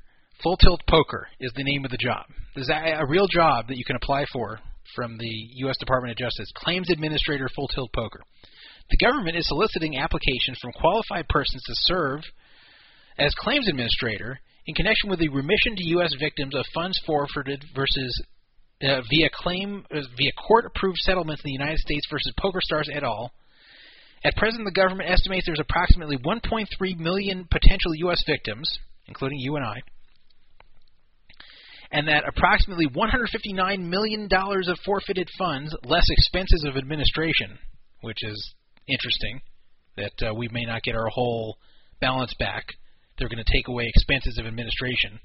[0.43, 2.27] Full Tilt Poker is the name of the job.
[2.55, 4.59] There's a, a real job that you can apply for
[4.95, 5.77] from the U.S.
[5.79, 6.51] Department of Justice.
[6.55, 8.21] Claims administrator, Full Tilt Poker.
[8.91, 12.21] The government is soliciting applications from qualified persons to serve
[13.19, 16.12] as claims administrator in connection with the remission to U.S.
[16.21, 18.23] victims of funds forfeited versus
[18.83, 23.33] uh, via claim uh, via court-approved settlements in the United States versus PokerStars et al.
[24.25, 26.67] At present, the government estimates there's approximately 1.3
[26.99, 28.23] million potential U.S.
[28.27, 28.67] victims,
[29.07, 29.83] including you and I,
[31.93, 37.59] and that approximately 159 million dollars of forfeited funds, less expenses of administration,
[38.01, 38.55] which is
[38.89, 39.41] interesting,
[39.97, 41.59] that uh, we may not get our whole
[42.01, 42.65] balance back.
[43.19, 45.21] They're going to take away expenses of administration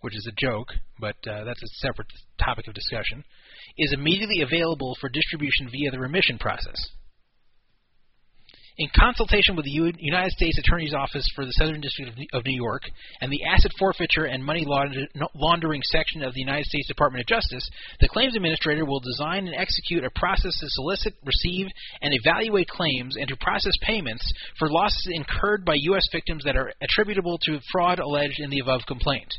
[0.00, 0.68] which is a joke,
[1.00, 2.08] but uh, that's a separate
[2.42, 3.24] topic of discussion,
[3.76, 6.76] is immediately available for distribution via the remission process.
[8.78, 12.54] In consultation with the U- United States Attorney's Office for the Southern District of New-
[12.54, 12.82] York
[13.20, 17.26] and the Asset Forfeiture and Money Launder- Laundering section of the United States Department of
[17.26, 17.68] Justice,
[17.98, 21.66] the claims administrator will design and execute a process to solicit, receive,
[22.02, 24.22] and evaluate claims and to process payments
[24.60, 26.06] for losses incurred by U.S.
[26.12, 29.34] victims that are attributable to fraud alleged in the above complaint.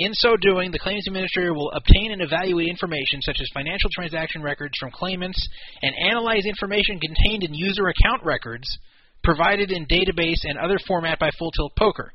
[0.00, 4.40] In so doing, the claims administrator will obtain and evaluate information such as financial transaction
[4.40, 5.36] records from claimants
[5.82, 8.66] and analyze information contained in user account records
[9.22, 12.14] provided in database and other format by Full Tilt Poker.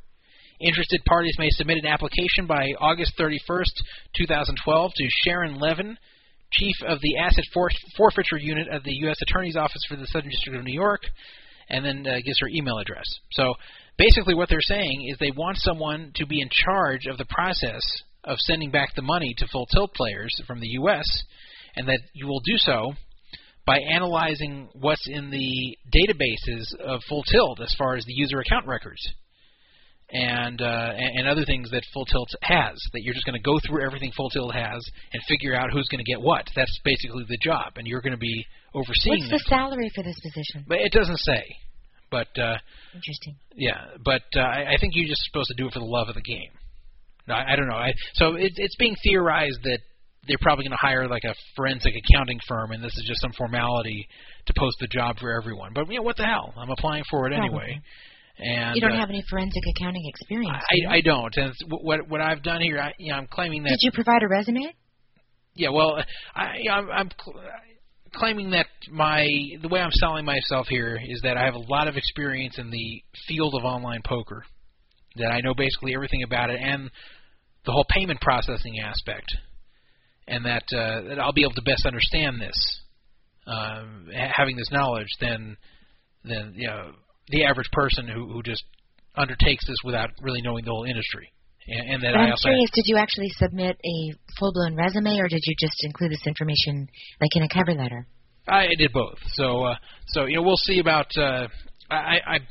[0.59, 3.75] Interested parties may submit an application by August 31st,
[4.17, 5.95] 2012 to Sharon Levin,
[6.53, 9.17] Chief of the Asset Forfeiture Unit of the U.S.
[9.21, 11.01] Attorney's Office for the Southern District of New York,
[11.69, 13.05] and then uh, gives her email address.
[13.33, 13.53] So
[13.97, 17.81] basically, what they're saying is they want someone to be in charge of the process
[18.23, 21.05] of sending back the money to full tilt players from the U.S.,
[21.75, 22.93] and that you will do so
[23.65, 28.67] by analyzing what's in the databases of Full Tilt as far as the user account
[28.67, 29.01] records
[30.09, 32.77] and uh, and, other things that Full Tilt has.
[32.93, 35.87] That you're just going to go through everything Full Tilt has and figure out who's
[35.89, 36.45] going to get what.
[36.55, 38.45] That's basically the job, and you're going to be
[38.75, 39.57] overseeing What's the that.
[39.57, 40.65] salary for this position?
[40.67, 41.43] But it doesn't say.
[42.11, 42.57] But uh,
[42.93, 43.35] Interesting.
[43.55, 46.07] yeah, but uh, I, I think you're just supposed to do it for the love
[46.09, 46.51] of the game.
[47.27, 47.75] I, I don't know.
[47.75, 49.79] I, so it, it's being theorized that
[50.27, 53.31] they're probably going to hire like a forensic accounting firm, and this is just some
[53.37, 54.07] formality
[54.47, 55.71] to post the job for everyone.
[55.73, 56.53] But you know what the hell?
[56.57, 57.79] I'm applying for it anyway.
[58.37, 60.57] And you don't uh, have any forensic accounting experience.
[60.69, 60.89] do you?
[60.89, 61.33] I, I don't.
[61.37, 63.69] And it's- what what I've done here, I, you know, I'm claiming that.
[63.69, 64.73] Did you provide a resume?
[65.55, 66.03] Yeah, well,
[66.35, 67.09] I, I'm, I'm
[68.15, 69.27] claiming that my
[69.61, 72.71] the way I'm selling myself here is that I have a lot of experience in
[72.71, 74.43] the field of online poker,
[75.17, 76.89] that I know basically everything about it and
[77.65, 79.27] the whole payment processing aspect,
[80.27, 82.81] and that uh, that I'll be able to best understand this,
[83.47, 85.57] um, having this knowledge, than
[86.23, 86.91] than you know
[87.29, 88.63] the average person who who just
[89.15, 91.31] undertakes this without really knowing the whole industry.
[91.67, 93.97] And, and that But I I'm curious, did you actually submit a
[94.39, 96.87] full-blown resume, or did you just include this information
[97.19, 98.07] like in a cover letter?
[98.47, 99.17] I did both.
[99.33, 99.75] So uh,
[100.07, 101.07] so you know we'll see about.
[101.17, 101.47] Uh,
[101.89, 102.47] I, I'm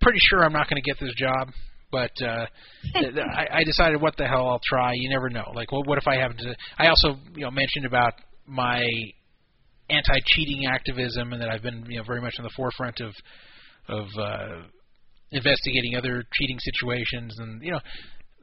[0.00, 1.48] pretty sure I'm not going to get this job,
[1.90, 2.46] but uh,
[2.94, 4.92] th- th- I, I decided what the hell I'll try.
[4.94, 5.50] You never know.
[5.54, 6.54] Like, well, what if I have to?
[6.78, 8.14] I also you know mentioned about
[8.46, 8.84] my
[9.90, 13.12] anti-cheating activism and that I've been you know very much on the forefront of
[13.88, 14.62] of uh,
[15.32, 17.80] investigating other cheating situations and you know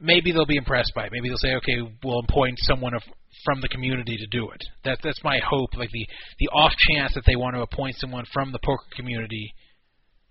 [0.00, 1.12] maybe they'll be impressed by it.
[1.12, 3.02] Maybe they'll say, okay, we'll appoint someone of,
[3.44, 4.62] from the community to do it.
[4.84, 5.70] That that's my hope.
[5.76, 6.06] Like the
[6.38, 9.54] the off chance that they want to appoint someone from the poker community,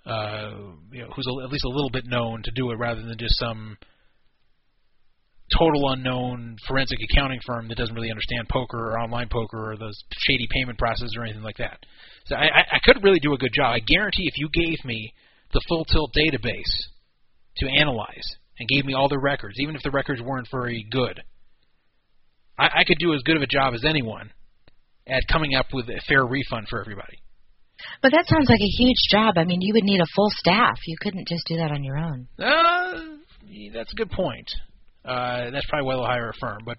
[0.06, 0.52] uh,
[0.92, 3.18] you know, who's a, at least a little bit known to do it, rather than
[3.18, 3.78] just some
[5.58, 9.98] total unknown forensic accounting firm that doesn't really understand poker or online poker or those
[10.28, 11.80] shady payment processes or anything like that.
[12.26, 13.74] So I, I, I could really do a good job.
[13.74, 15.12] I guarantee if you gave me
[15.52, 16.90] the full tilt database
[17.58, 21.22] to analyze and gave me all the records, even if the records weren't very good,
[22.58, 24.32] I, I could do as good of a job as anyone
[25.08, 27.18] at coming up with a fair refund for everybody.
[28.02, 29.36] But that sounds like a huge job.
[29.38, 30.76] I mean, you would need a full staff.
[30.86, 32.28] You couldn't just do that on your own.
[32.38, 33.16] Uh,
[33.74, 34.48] that's a good point.
[35.06, 36.60] Uh, that's probably why they'll hire a firm.
[36.66, 36.78] But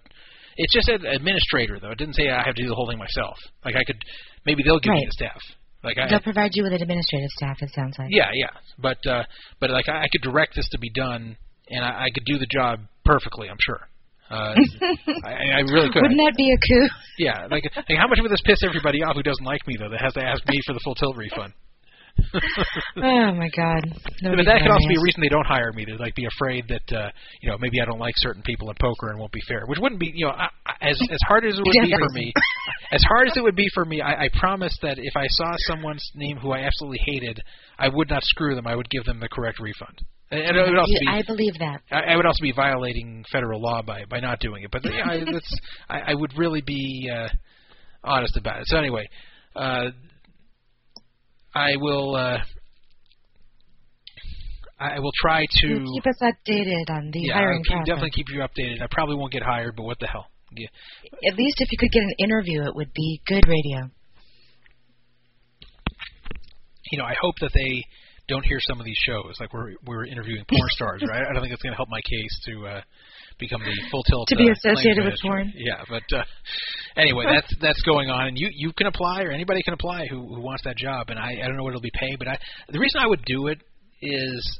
[0.57, 1.89] it's just an administrator, though.
[1.91, 3.35] It didn't say I have to do the whole thing myself.
[3.65, 3.97] Like I could,
[4.45, 5.07] maybe they'll give me Right.
[5.07, 5.41] the staff.
[5.83, 7.57] Like I, They'll provide you with an administrative staff.
[7.61, 8.09] It sounds like.
[8.11, 8.53] yeah, yeah.
[8.77, 9.23] But uh,
[9.59, 11.35] but like I, I could direct this to be done,
[11.69, 13.49] and I, I could do the job perfectly.
[13.49, 13.79] I'm sure.
[14.29, 14.55] Uh,
[15.25, 16.01] I, I really could.
[16.03, 16.87] Wouldn't that be a coup?
[17.19, 19.89] Yeah, like, like how much would this piss everybody off who doesn't like me though?
[19.89, 21.53] That has to ask me for the full tilt refund.
[22.97, 23.81] oh my God.
[24.21, 26.67] but that could also be a reason they don't hire me to like be afraid
[26.67, 27.09] that uh,
[27.41, 29.79] you know maybe I don't like certain people in poker and won't be fair, which
[29.79, 32.33] wouldn't be you know I, I- as as hard as it would be for me,
[32.91, 35.53] as hard as it would be for me, I, I promise that if I saw
[35.67, 37.39] someone's name who I absolutely hated,
[37.79, 38.67] I would not screw them.
[38.67, 40.01] I would give them the correct refund.
[40.31, 41.81] And it would also be I believe that.
[41.91, 44.71] I, I would also be violating federal law by by not doing it.
[44.71, 45.59] But yeah, I, that's
[45.89, 47.27] I, I would really be uh,
[48.03, 48.63] honest about it.
[48.67, 49.09] So anyway,
[49.57, 49.87] uh,
[51.53, 52.37] I will uh,
[54.79, 57.87] I will try to You keep us updated on the yeah hiring keep, process.
[57.87, 58.81] definitely keep you updated.
[58.81, 60.27] I probably won't get hired, but what the hell?
[60.55, 60.67] Yeah.
[61.29, 63.89] At least if you could get an interview, it would be good radio.
[66.91, 67.83] You know, I hope that they
[68.31, 69.35] don't hear some of these shows.
[69.39, 71.21] Like we're we're interviewing porn stars, right?
[71.27, 72.81] I don't think it's going to help my case to uh,
[73.37, 75.51] become the full tilt To be uh, associated with porn?
[75.55, 76.23] Yeah, but uh,
[76.95, 80.33] anyway, that's that's going on, and you you can apply, or anybody can apply who
[80.33, 81.09] who wants that job.
[81.09, 82.37] And I I don't know what it'll be paid, but I
[82.69, 83.59] the reason I would do it
[84.01, 84.59] is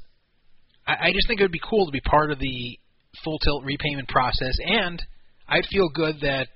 [0.86, 2.78] I, I just think it would be cool to be part of the
[3.24, 5.02] full tilt repayment process, and
[5.48, 6.50] I'd feel good that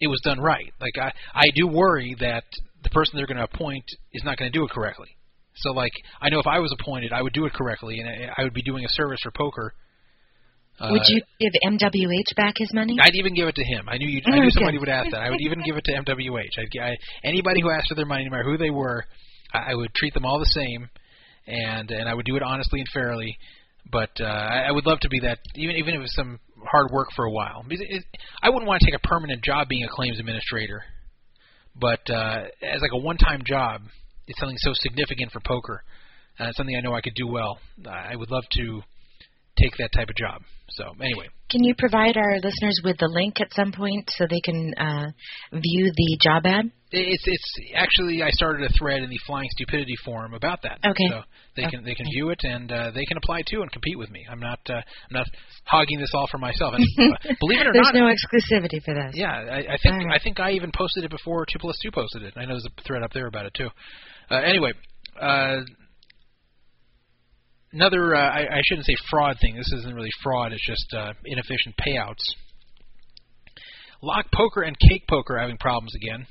[0.00, 0.72] it was done right.
[0.80, 2.44] Like I I do worry that
[2.82, 5.08] the person they're going to appoint is not going to do it correctly.
[5.62, 8.42] So like I know if I was appointed, I would do it correctly, and I-
[8.42, 9.74] would be doing a service for poker.
[10.80, 12.96] Uh, would you give MWH back his money?
[13.02, 13.88] I'd even give it to him.
[13.88, 14.20] I knew you.
[14.26, 14.50] I Oh, knew okay.
[14.54, 15.20] somebody would ask that.
[15.22, 16.56] I would even give it to MWH.
[16.56, 19.04] I'd, I, anybody who asked for their money, no matter who they were,
[19.52, 20.88] I, I would treat them all the same,
[21.48, 23.36] and and I would do it honestly and fairly.
[23.90, 26.38] But uh, I, I would love to be that, even even if it's some
[26.70, 27.64] hard work for a while.
[27.66, 28.04] Because it,
[28.42, 30.82] I wouldn't want to take a permanent job being a claims administrator,
[31.74, 33.82] but uh, as like a one-time job,
[34.28, 35.82] it's something so significant for poker.
[36.38, 37.58] Uh, it's something I know I could do well.
[37.88, 38.82] I would love to
[39.58, 40.42] take that type of job.
[40.70, 41.28] So anyway.
[41.50, 45.06] Can you provide our listeners with the link at some point so they can uh,
[45.52, 46.70] view the job ad?
[46.90, 50.78] It's it's actually I started a thread in the Flying Stupidity forum about that.
[50.84, 51.08] Okay.
[51.10, 51.20] So
[51.54, 54.10] they can they can view it and uh, they can apply too and compete with
[54.10, 54.24] me.
[54.30, 55.26] I'm not uh, I'm not
[55.64, 56.74] hogging this all for myself.
[56.74, 59.12] And, uh, believe it or There's not, no exclusivity for this.
[59.14, 60.18] yeah, I, I think right.
[60.18, 62.34] I think I even posted it before Two Plus Two posted it.
[62.36, 63.68] I know there's a thread up there about it too.
[64.30, 64.72] Uh, anyway,
[65.18, 65.60] uh,
[67.72, 69.56] another uh, I, I shouldn't say fraud thing.
[69.56, 70.52] This isn't really fraud.
[70.52, 72.22] It's just uh, inefficient payouts.
[74.02, 76.26] Lock poker and cake poker are having problems again.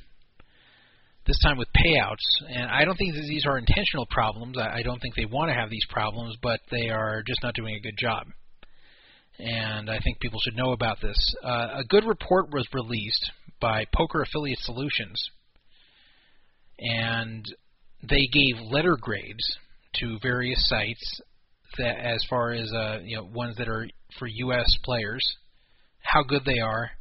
[1.26, 4.58] This time with payouts, and I don't think these are intentional problems.
[4.58, 7.54] I, I don't think they want to have these problems, but they are just not
[7.54, 8.28] doing a good job.
[9.40, 11.18] And I think people should know about this.
[11.44, 15.30] Uh, a good report was released by Poker Affiliate Solutions,
[16.80, 17.46] and
[18.02, 19.58] they gave letter grades
[19.96, 21.22] to various sites
[21.78, 23.88] that, as far as uh, you know, ones that are
[24.20, 24.68] for U.S.
[24.84, 25.24] players,
[26.02, 26.92] how good they are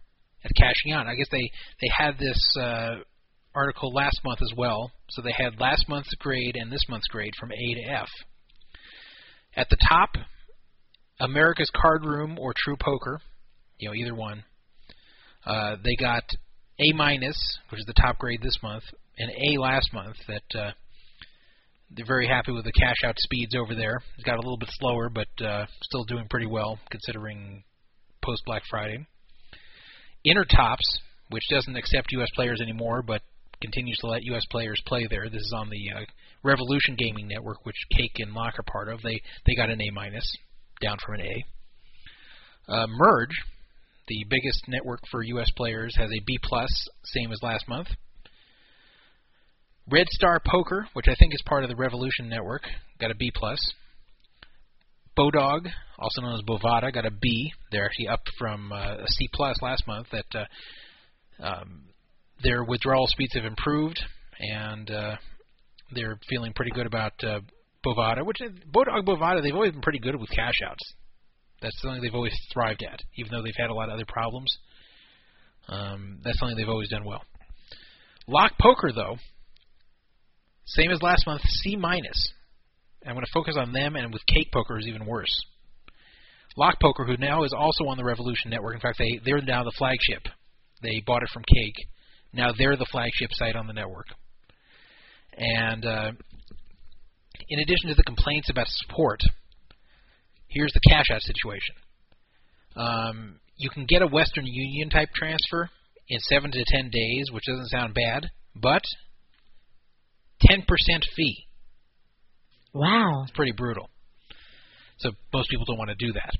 [0.45, 1.07] at cashing out.
[1.07, 1.51] I guess they
[1.81, 2.97] they had this uh,
[3.55, 7.33] article last month as well, so they had last month's grade and this month's grade
[7.39, 8.09] from A to F.
[9.57, 10.11] At the top
[11.19, 13.21] America's Card Room or True Poker,
[13.79, 14.45] you know, either one.
[15.45, 16.25] Uh, they got
[16.81, 18.83] A minus, which is the top grade this month,
[19.19, 20.17] and A last month.
[20.29, 20.71] That uh,
[21.91, 24.03] they're very happy with the cash out speeds over there.
[24.17, 27.65] It's got a little bit slower, but uh, still doing pretty well considering
[28.25, 29.07] post Black Friday.
[30.27, 31.01] Intertops,
[31.31, 32.29] which doesn't accept U.S.
[32.35, 33.23] players anymore, but
[33.63, 34.45] continues to let U.S.
[34.51, 35.29] players play there.
[35.31, 36.05] This is on the uh,
[36.43, 39.01] Revolution Gaming Network, which Cake and Lock are part of.
[39.03, 40.31] They they got an A minus,
[40.81, 41.45] down from an A.
[42.73, 43.37] Uh, Merge,
[44.09, 45.51] the biggest network for U.S.
[45.57, 46.69] players, has a B plus,
[47.05, 47.89] same as last month.
[49.91, 52.63] Red Star Poker, which I think is part of the Revolution Network,
[53.01, 53.59] got a B plus.
[55.17, 55.67] Bodog,
[55.99, 57.53] also known as Bovada, got a B.
[57.71, 60.09] They're actually up from uh, a C plus last month.
[60.13, 61.85] That uh, um,
[62.43, 63.99] their withdrawal speeds have improved,
[64.39, 65.17] and uh,
[65.95, 67.41] they're feeling pretty good about uh,
[67.85, 70.83] Bovada, which is, Bodog Bovada, they've always been pretty good with cash outs.
[71.63, 74.55] That's something they've always thrived at, even though they've had a lot of other problems.
[75.69, 77.23] Um, that's something they've always done well.
[78.27, 79.17] Lock Poker, though,
[80.67, 82.33] same as last month, C minus.
[83.07, 85.33] I'm going to focus on them, and with Cake Poker is even worse.
[86.57, 88.75] Lock Poker, who now is also on the Revolution Network.
[88.75, 90.27] In fact, they they're now the flagship.
[90.83, 91.87] They bought it from Cake.
[92.33, 94.07] Now they're the flagship site on the network.
[95.37, 96.13] And uh,
[97.49, 99.21] in addition to the complaints about support,
[100.49, 101.75] here's the cash out situation.
[102.75, 105.71] Um, you can get a Western Union type transfer
[106.09, 108.83] in seven to ten days, which doesn't sound bad, but
[110.43, 110.63] 10%
[111.15, 111.47] fee.
[112.73, 113.23] Wow.
[113.25, 113.89] It's pretty brutal.
[114.99, 116.31] So most people don't want to do that.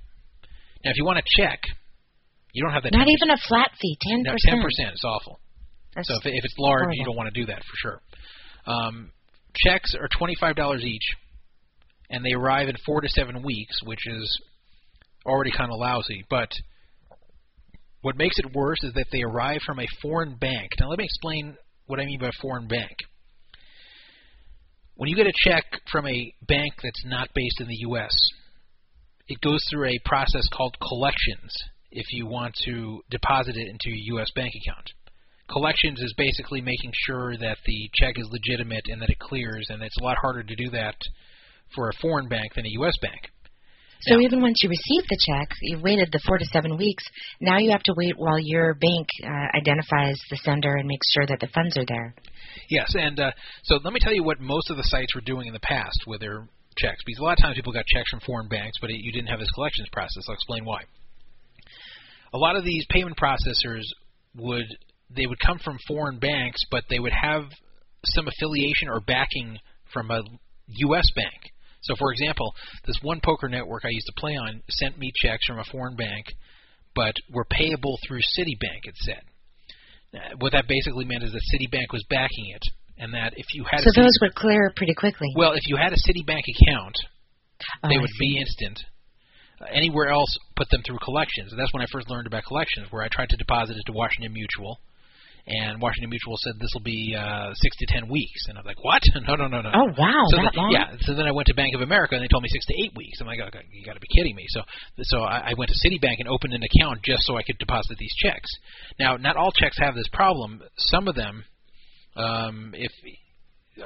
[0.85, 1.61] Now, if you want to check,
[2.53, 2.93] you don't have that.
[2.93, 3.11] Not 10%.
[3.11, 4.23] even a flat fee, 10%.
[4.25, 4.93] No, 10%.
[4.93, 5.41] It's awful.
[5.95, 6.95] That's So if, if it's large, horrible.
[6.97, 8.01] you don't want to do that for sure.
[8.67, 9.13] Um,
[9.65, 11.03] checks are $25 each,
[12.11, 14.41] and they arrive in four to seven weeks, which is
[15.25, 16.25] already kind of lousy.
[16.31, 16.51] But
[18.03, 20.71] what makes it worse is that they arrive from a foreign bank.
[20.79, 21.57] Now, let me explain
[21.87, 22.93] what I mean by foreign bank.
[24.97, 28.17] When you get a check from a bank that's not based in the U.S.,
[29.29, 31.53] it goes through a process called collections
[31.91, 34.31] if you want to deposit it into your U.S.
[34.35, 34.91] bank account.
[35.51, 39.83] Collections is basically making sure that the check is legitimate and that it clears, and
[39.83, 40.97] it's a lot harder to do that
[41.75, 42.97] for a foreign bank than a U.S.
[43.03, 43.21] bank.
[44.07, 47.03] So Now- even once you receive the check, you've waited the four to seven weeks.
[47.41, 51.27] Now you have to wait while your bank uh, identifies the sender and makes sure
[51.27, 52.15] that the funds are there.
[52.71, 53.33] Yes, and uh,
[53.65, 55.99] so let me tell you what most of the sites were doing in the past
[56.07, 58.91] with their checks, because a lot of times people got checks from foreign banks, but
[58.91, 60.25] it, you didn't have this collections process.
[60.29, 60.83] I'll explain why.
[62.33, 63.85] A lot of these payment processors
[64.37, 64.67] would
[65.15, 67.45] they would come from foreign banks, but they would have
[68.05, 69.59] some affiliation or backing
[69.93, 70.23] from a
[70.67, 71.07] U.S.
[71.15, 71.53] bank.
[71.87, 72.55] So, for example,
[72.87, 75.97] this one poker network I used to play on sent me checks from a foreign
[75.97, 76.27] bank,
[76.95, 78.85] but were payable through Citibank.
[78.85, 79.23] It said.
[80.15, 82.63] Uh, what that basically meant is that Citibank was backing it,
[82.99, 85.29] and that if you had So those would clear pretty quickly.
[85.37, 86.95] well, if you had a Citibank account,
[87.83, 88.35] Oh, they I would see.
[88.35, 88.79] be instant.
[89.61, 92.87] Uh, anywhere else, put them through collections, and that's when I first learned about collections,
[92.91, 94.79] where I tried to deposit it to Washington Mutual,
[95.47, 98.83] and Washington Mutual said this will be uh, six to ten weeks, and I'm like,
[98.83, 99.03] what?
[99.27, 99.71] No, no, no, no.
[99.75, 100.71] Oh wow, so that then, long?
[100.73, 102.75] yeah, so then I went to Bank of America and they told me six to
[102.83, 103.19] eight weeks.
[103.21, 103.39] I'm like,
[103.73, 104.45] you got to be kidding me.
[104.49, 104.61] So,
[105.03, 107.97] so I, I went to Citibank and opened an account just so I could deposit
[107.99, 108.49] these checks.
[109.01, 110.63] Now, not all checks have this problem.
[110.77, 111.45] Some of them,
[112.17, 112.93] um, if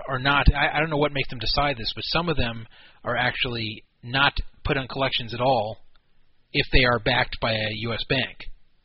[0.09, 2.67] are not, I, I don't know what makes them decide this, but some of them
[3.05, 4.33] are actually not
[4.65, 5.79] put on collections at all
[6.53, 8.03] if they are backed by a U.S.
[8.09, 8.37] bank.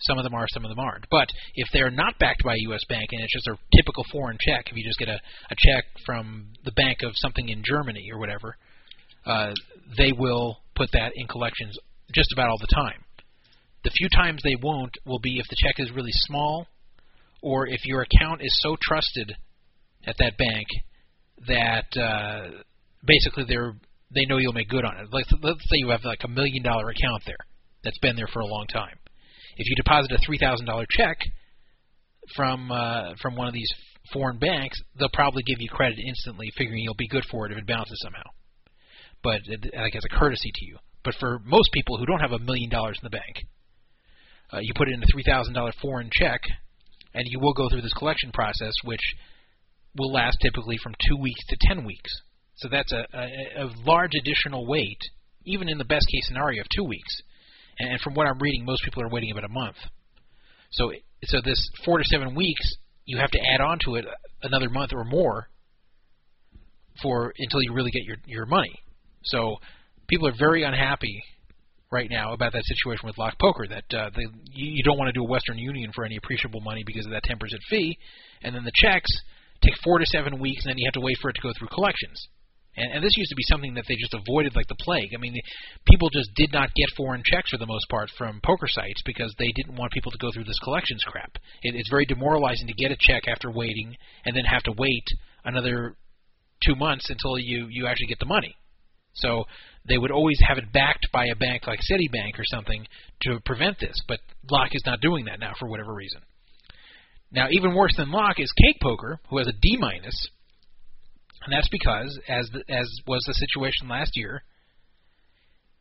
[0.08, 1.06] Some of them are, some of them aren't.
[1.10, 2.82] But if they're not backed by a U.S.
[2.88, 5.86] bank and it's just a typical foreign check, if you just get a, a check
[6.06, 8.56] from the bank of something in Germany or whatever,
[9.26, 9.54] uh,
[9.98, 11.78] they will put that in collections
[12.14, 13.04] just about all the time.
[13.84, 16.68] The few times they won't will be if the check is really small
[17.42, 19.36] or if your account is so trusted
[20.08, 20.68] at that bank
[21.48, 22.62] that uh,
[23.06, 23.74] basically they're
[24.14, 25.12] they know you'll make good on it.
[25.12, 27.38] Like let's say you have like a million dollar account there
[27.84, 28.98] that's been there for a long time.
[29.58, 31.18] If you deposit a three thousand dollar check
[32.36, 33.72] from uh, from one of these
[34.14, 37.58] foreign banks, they'll probably give you credit instantly, figuring you'll be good for it if
[37.58, 38.30] it bounces somehow.
[39.24, 39.42] But
[39.78, 40.78] like as a courtesy to you.
[41.04, 43.46] But for most people who don't have a million dollars in the bank,
[44.52, 46.42] uh, you put in a three thousand dollar foreign check,
[47.14, 49.02] and you will go through this collection process, which
[49.96, 52.12] will last typically from two weeks to ten weeks.
[52.58, 55.00] So that's a, a, a large additional wait,
[55.46, 57.22] even in the best case scenario of two weeks.
[57.80, 59.76] And, from what I'm reading, most people are waiting about a month.
[60.72, 60.92] So
[61.26, 62.76] so this four to seven weeks,
[63.06, 64.06] you have to add on to it
[64.44, 65.50] another month or more
[67.02, 68.74] for until you really get your your money.
[69.24, 69.58] So
[70.08, 71.24] people are very unhappy
[71.92, 75.18] right now about that situation with Lock Poker that uh, they, you don't want to
[75.18, 77.38] do a Western Union for any appreciable money because of that 10%
[77.70, 77.98] fee,
[78.44, 79.10] and then the checks
[79.64, 81.52] take four to seven weeks, and then you have to wait for it to go
[81.58, 82.28] through collections.
[82.78, 85.12] And, and this used to be something that they just avoided like the plague.
[85.16, 85.44] I mean, the,
[85.90, 89.34] people just did not get foreign checks for the most part from poker sites because
[89.38, 91.36] they didn't want people to go through this collections crap.
[91.64, 93.96] It, it's very demoralizing to get a check after waiting
[94.26, 95.06] and then have to wait
[95.44, 95.96] another
[96.66, 98.56] two months until you you actually get the money.
[99.16, 99.46] So
[99.88, 102.86] they would always have it backed by a bank like Citibank or something
[103.22, 103.96] to prevent this.
[104.08, 104.20] But
[104.50, 106.22] Lock is not doing that now for whatever reason.
[107.32, 110.28] Now, even worse than Lock is Cake Poker, who has a D minus,
[111.46, 114.44] and that's because, as the, as was the situation last year,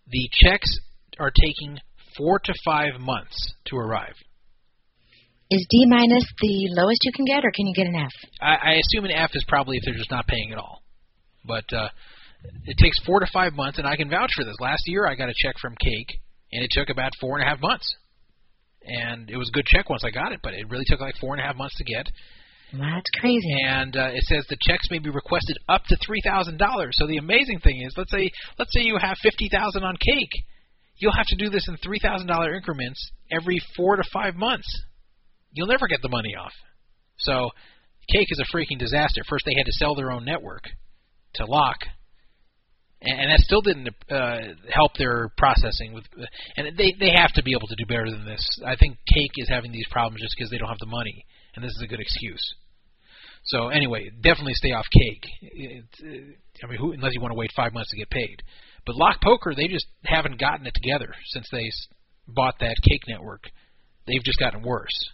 [0.07, 0.78] the checks
[1.19, 1.78] are taking
[2.16, 4.15] four to five months to arrive.
[5.51, 8.12] Is D minus the lowest you can get, or can you get an F?
[8.41, 10.82] I, I assume an F is probably if they're just not paying at all.
[11.47, 11.89] But uh,
[12.65, 14.57] it takes four to five months, and I can vouch for this.
[14.61, 16.20] Last year, I got a check from Cake,
[16.53, 17.86] and it took about four and a half months.
[18.86, 21.15] And it was a good check once I got it, but it really took like
[21.20, 22.07] four and a half months to get.
[22.79, 23.55] That's crazy.
[23.67, 26.97] And uh, it says the checks may be requested up to three thousand dollars.
[26.99, 30.45] So the amazing thing is, let's say let's say you have fifty thousand on Cake,
[30.97, 34.67] you'll have to do this in three thousand dollar increments every four to five months.
[35.53, 36.53] You'll never get the money off.
[37.19, 37.51] So
[38.13, 39.23] Cake is a freaking disaster.
[39.29, 40.65] First they had to sell their own network
[41.35, 41.79] to Lock,
[43.01, 44.39] and that still didn't uh,
[44.69, 45.93] help their processing.
[45.93, 46.05] With
[46.57, 48.45] and they they have to be able to do better than this.
[48.67, 51.25] I think Cake is having these problems just because they don't have the money,
[51.55, 52.55] and this is a good excuse.
[53.45, 55.25] So anyway, definitely stay off Cake.
[55.43, 58.43] It, uh, I mean, who, unless you want to wait five months to get paid.
[58.87, 61.71] But Lock Poker, they just haven't gotten it together since they
[62.27, 63.45] bought that Cake network.
[64.07, 65.11] They've just gotten worse.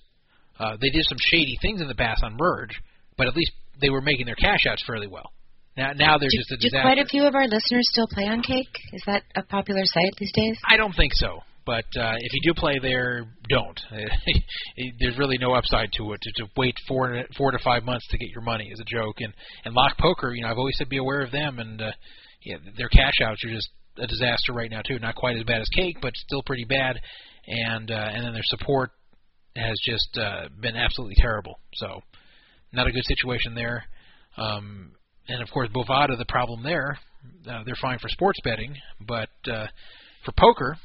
[0.58, 2.80] Uh, they did some shady things in the past on Merge,
[3.16, 5.30] but at least they were making their cash outs fairly well.
[5.76, 6.82] Now, now they're do, just a do disaster.
[6.82, 8.68] quite a few of our listeners still play on Cake?
[8.92, 10.58] Is that a popular site these days?
[10.68, 11.40] I don't think so.
[11.66, 13.78] But uh, if you do play there, don't.
[15.00, 16.20] There's really no upside to it.
[16.22, 19.16] To, to wait four four to five months to get your money is a joke.
[19.18, 19.32] And
[19.64, 21.58] and Lock Poker, you know, I've always said be aware of them.
[21.58, 21.92] And uh,
[22.42, 23.68] yeah, their cash outs are just
[23.98, 24.98] a disaster right now too.
[24.98, 26.98] Not quite as bad as Cake, but still pretty bad.
[27.46, 28.90] And uh, and then their support
[29.56, 31.58] has just uh, been absolutely terrible.
[31.74, 32.00] So
[32.72, 33.84] not a good situation there.
[34.36, 34.92] Um,
[35.28, 36.98] and of course, Bovada, the problem there,
[37.48, 38.74] uh, they're fine for sports betting,
[39.06, 39.66] but uh,
[40.24, 40.76] for poker,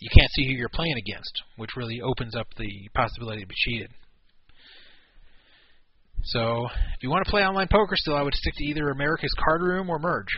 [0.00, 3.54] you can't see who you're playing against, which really opens up the possibility to be
[3.56, 3.90] cheated.
[6.24, 9.34] So, if you want to play online poker still, I would stick to either America's
[9.42, 10.28] Card Room or Merge.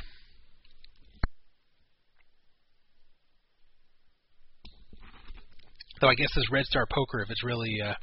[6.00, 7.94] Though I guess this Red Star Poker, if it's really, uh,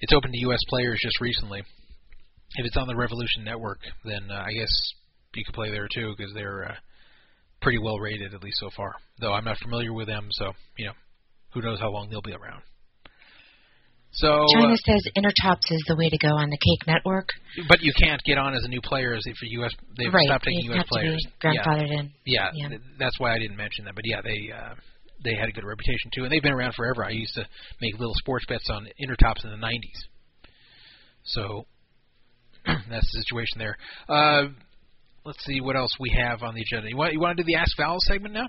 [0.00, 0.60] it's open to U.S.
[0.68, 1.60] players just recently.
[1.60, 4.70] If it's on the Revolution Network, then uh, I guess
[5.34, 6.74] you could play there too because they're uh,
[7.66, 8.94] pretty well rated at least so far.
[9.18, 10.92] Though I'm not familiar with them, so you know,
[11.52, 12.62] who knows how long they'll be around.
[14.12, 17.28] So China uh, says Intertops is the way to go on the Cake Network.
[17.68, 19.72] but you can't get on as a new player as if you're U.S.
[19.98, 20.84] They've right, stopped taking U.S.
[20.88, 21.20] players.
[21.20, 22.12] to be grandfathered in.
[22.24, 22.68] Yeah, Yeah.
[22.68, 23.96] th- that's why I didn't mention that.
[23.96, 24.74] But yeah, they uh,
[25.24, 27.04] they had a good reputation too, and they've been around forever.
[27.04, 27.44] I used to
[27.82, 30.00] make little sports bets on Intertops in the '90s.
[31.24, 31.66] So
[32.64, 33.76] that's the situation there.
[34.08, 34.54] Uh,
[35.26, 36.88] let's see what else we have on the agenda.
[36.88, 38.46] You want you want to do the Ask Val segment now?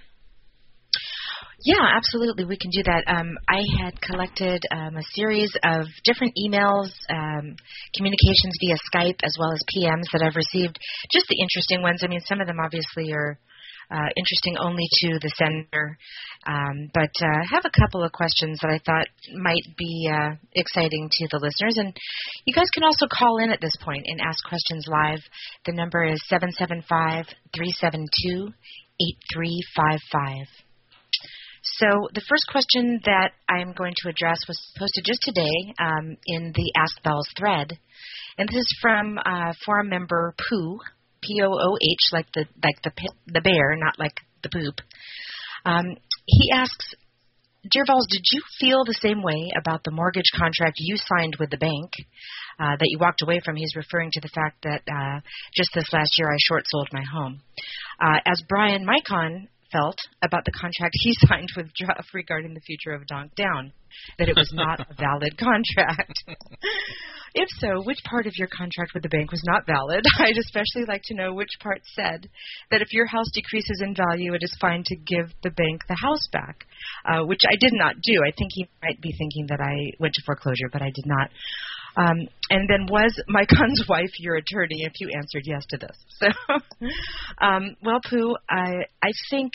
[1.66, 2.46] Yeah, absolutely.
[2.46, 3.04] We can do that.
[3.08, 7.58] Um, I had collected um, a series of different emails, um,
[7.98, 10.78] communications via Skype, as well as PMs that I've received.
[11.12, 12.02] Just the interesting ones.
[12.04, 13.40] I mean, some of them obviously are
[13.90, 15.98] uh, interesting only to the sender,
[16.46, 21.10] um, but uh, have a couple of questions that I thought might be uh, exciting
[21.10, 21.78] to the listeners.
[21.78, 21.96] And
[22.46, 25.20] you guys can also call in at this point and ask questions live.
[25.66, 28.50] The number is seven seven five three seven two
[29.02, 30.48] eight three five five.
[31.64, 36.54] So the first question that I'm going to address was posted just today um, in
[36.56, 37.78] the Ask Bells thread,
[38.38, 40.80] and this is from uh, forum member Pooh,
[41.28, 42.92] P O O H, like the like the
[43.28, 44.80] the bear, not like the poop.
[45.66, 46.94] Um, he asks,
[47.70, 51.58] "Dear did you feel the same way about the mortgage contract you signed with the
[51.58, 51.92] bank
[52.60, 55.20] uh, that you walked away from?" He's referring to the fact that uh,
[55.54, 57.42] just this last year I short sold my home.
[58.00, 62.92] Uh, as Brian Micon felt about the contract he signed with Druff regarding the future
[62.92, 63.72] of Donk Down,
[64.20, 66.14] that it was not a valid contract.
[67.36, 70.04] if so, which part of your contract with the bank was not valid?
[70.20, 72.30] I'd especially like to know which part said
[72.72, 75.98] that if your house decreases in value, it is fine to give the bank the
[76.02, 76.66] house back,
[77.06, 78.22] uh, which I did not do.
[78.26, 81.30] I think he might be thinking that I went to foreclosure, but I did not.
[81.98, 85.98] Um, and then was Micon's wife your attorney if you answered yes to this?
[86.20, 89.52] So, um, well, Pooh, I, I think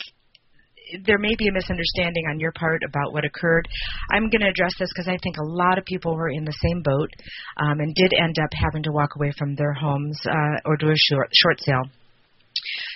[1.05, 3.67] there may be a misunderstanding on your part about what occurred.
[4.11, 6.55] I'm going to address this because I think a lot of people were in the
[6.63, 7.09] same boat
[7.57, 10.89] um, and did end up having to walk away from their homes uh, or do
[10.89, 11.83] a short short sale.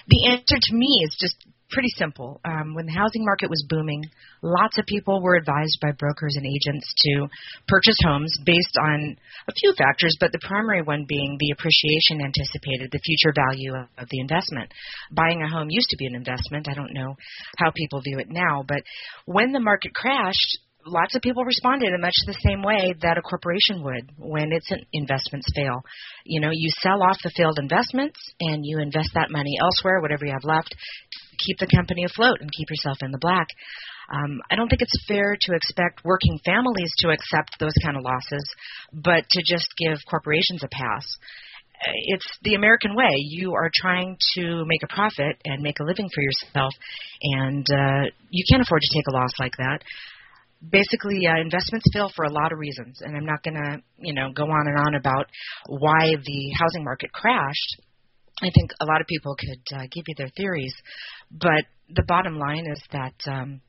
[0.08, 1.36] The answer to me is just
[1.70, 2.40] pretty simple.
[2.46, 4.04] Um, when the housing market was booming,
[4.42, 7.28] lots of people were advised by brokers and agents to
[7.68, 9.18] purchase homes based on
[9.48, 13.88] a few factors, but the primary one being the appreciation anticipated, the future value of,
[13.98, 14.72] of the investment.
[15.12, 16.68] Buying a home used to be an investment.
[16.70, 17.16] I don't know
[17.58, 18.84] how people view it now, but
[19.26, 23.22] when the market crashed, lots of people responded in much the same way that a
[23.22, 25.84] corporation would when its investments fail.
[26.26, 30.26] You know, you sell off the failed investments and you invest that money elsewhere, whatever
[30.26, 30.74] you have left,
[31.38, 33.48] keep the company afloat and keep yourself in the black.
[34.10, 38.04] Um, I don't think it's fair to expect working families to accept those kind of
[38.04, 38.44] losses,
[38.94, 41.06] but to just give corporations a pass.
[42.08, 43.12] It's the American way.
[43.16, 46.74] You are trying to make a profit and make a living for yourself,
[47.22, 49.84] and uh, you can't afford to take a loss like that
[50.72, 54.14] basically uh, investments fail for a lot of reasons and i'm not going to you
[54.14, 55.28] know go on and on about
[55.68, 57.82] why the housing market crashed
[58.42, 60.74] i think a lot of people could uh, give you their theories
[61.32, 63.62] but the bottom line is that um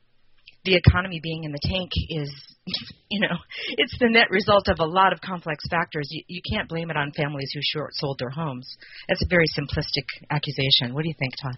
[0.64, 2.30] the economy being in the tank is
[3.10, 3.36] you know
[3.76, 6.96] it's the net result of a lot of complex factors you, you can't blame it
[6.96, 8.76] on families who short sold their homes
[9.08, 11.56] it's a very simplistic accusation what do you think todd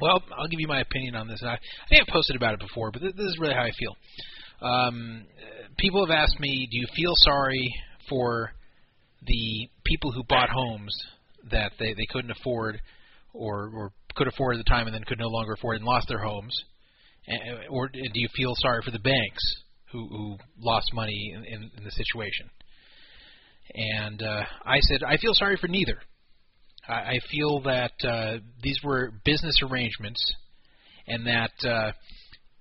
[0.00, 1.40] well, I'll give you my opinion on this.
[1.44, 1.58] I, I
[1.88, 3.96] think I've posted about it before, but this, this is really how I feel.
[4.60, 5.24] Um,
[5.78, 7.72] people have asked me, do you feel sorry
[8.08, 8.52] for
[9.24, 10.92] the people who bought homes
[11.50, 12.80] that they, they couldn't afford
[13.32, 16.08] or, or could afford at the time and then could no longer afford and lost
[16.08, 16.54] their homes?
[17.70, 19.42] Or do you feel sorry for the banks
[19.92, 22.50] who, who lost money in, in, in the situation?
[23.74, 25.98] And uh, I said, I feel sorry for neither.
[26.88, 30.22] I, I feel that uh, these were business arrangements
[31.06, 31.92] and that uh,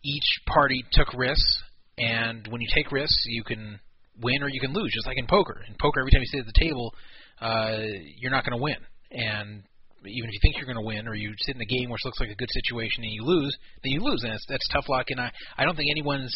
[0.03, 1.64] each party took risks
[1.98, 3.80] and when you take risks, you can
[4.22, 5.62] win or you can lose, just like in poker.
[5.68, 6.94] In poker, every time you sit at the table,
[7.41, 7.77] uh,
[8.18, 8.77] you're not going to win.
[9.11, 9.63] And
[10.05, 12.05] even if you think you're going to win, or you sit in a game which
[12.05, 14.85] looks like a good situation and you lose, then you lose, and that's, that's tough
[14.89, 15.07] luck.
[15.09, 16.34] And I, I don't think anyone's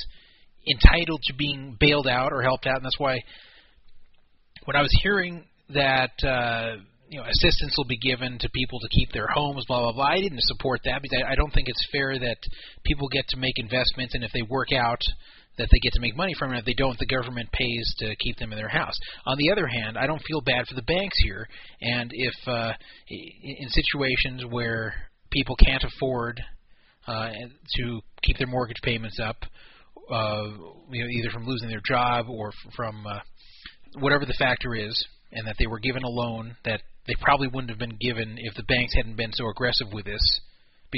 [0.68, 3.22] entitled to being bailed out or helped out, and that's why
[4.65, 6.77] when I was hearing that uh,
[7.10, 10.06] you know assistance will be given to people to keep their homes, blah blah blah,
[10.06, 12.38] I didn't support that because I, I don't think it's fair that
[12.84, 15.02] people get to make investments, and if they work out
[15.58, 16.59] that they get to make money from it.
[16.59, 18.95] If they don't, the government pays to keep them in their house.
[19.25, 21.48] On the other hand, I don't feel bad for the banks here.
[21.82, 22.74] And if uh,
[23.09, 24.93] in situations where
[25.32, 26.42] people can't afford
[27.08, 27.30] uh,
[27.75, 29.38] to keep their mortgage payments up,
[30.11, 30.43] uh,
[30.90, 33.19] you know, either from losing their job or from uh,
[34.00, 37.69] whatever the factor is, and that they were given a loan that they probably wouldn't
[37.69, 40.42] have been given if the banks hadn't been so aggressive with this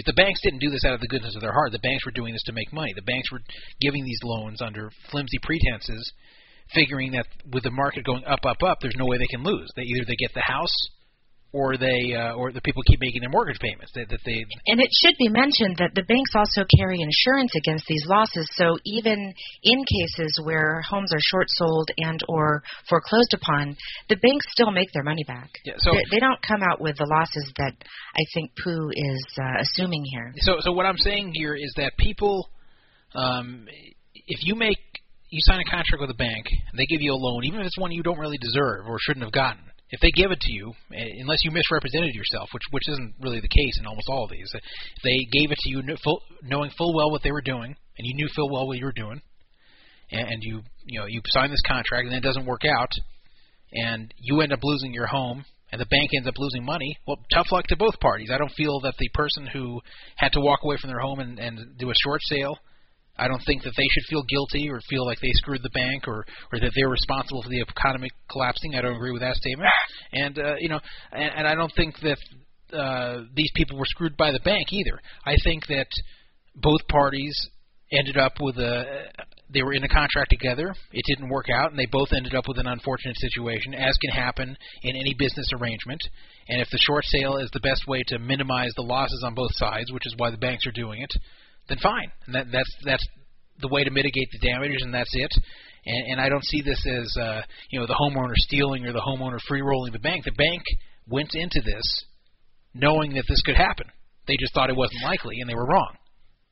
[0.05, 1.71] the banks didn't do this out of the goodness of their heart.
[1.71, 2.93] The banks were doing this to make money.
[2.95, 3.41] The banks were
[3.81, 6.11] giving these loans under flimsy pretenses,
[6.73, 9.69] figuring that with the market going up, up, up, there's no way they can lose.
[9.75, 10.75] They either they get the house
[11.53, 13.91] or they uh, or the people keep making their mortgage payments.
[13.95, 17.85] That, that they and it should be mentioned that the banks also carry insurance against
[17.87, 18.47] these losses.
[18.53, 23.77] So even in cases where homes are short sold and or foreclosed upon,
[24.09, 25.49] the banks still make their money back.
[25.63, 29.25] Yeah, so they, they don't come out with the losses that I think Pooh is
[29.39, 30.33] uh, assuming here.
[30.39, 32.49] So so what I'm saying here is that people,
[33.15, 33.67] um,
[34.13, 34.79] if you make
[35.29, 37.67] you sign a contract with a bank and they give you a loan, even if
[37.67, 40.53] it's one you don't really deserve or shouldn't have gotten if they give it to
[40.53, 44.25] you, eh, unless you misrepresented yourself, which which isn't really the case in almost all
[44.25, 44.59] of these, eh,
[45.03, 45.81] they gave it to you
[46.43, 48.91] knowing full well what they were doing, and you knew full well what you were
[48.91, 49.21] doing,
[50.11, 52.91] and you you know you sign this contract, and then it doesn't work out,
[53.73, 56.97] and you end up losing your home, and the bank ends up losing money.
[57.07, 58.29] Well, tough luck to both parties.
[58.31, 59.81] I don't feel that the person who
[60.15, 62.57] had to walk away from their home and, and do a short sale
[63.17, 66.07] I don't think that they should feel guilty or feel like they screwed the bank
[66.07, 68.75] or or that they're responsible for the economy collapsing.
[68.75, 69.69] I don't agree with that statement.
[70.13, 70.79] And uh, you know,
[71.11, 72.17] and, and I don't think that
[72.77, 74.99] uh, these people were screwed by the bank either.
[75.25, 75.87] I think that
[76.55, 77.35] both parties
[77.91, 79.07] ended up with a
[79.49, 80.75] they were in a contract together.
[80.91, 84.11] It didn't work out, and they both ended up with an unfortunate situation, as can
[84.11, 86.01] happen in any business arrangement.
[86.49, 89.51] And if the short sale is the best way to minimize the losses on both
[89.53, 91.13] sides, which is why the banks are doing it,
[91.69, 92.11] then fine.
[92.25, 93.05] And that, that's that's
[93.61, 95.31] the way to mitigate the damage, and that's it.
[95.85, 99.01] And, and I don't see this as uh, you know the homeowner stealing or the
[99.01, 100.25] homeowner free rolling the bank.
[100.25, 100.61] The bank
[101.07, 101.83] went into this
[102.73, 103.87] knowing that this could happen.
[104.27, 105.95] They just thought it wasn't likely, and they were wrong.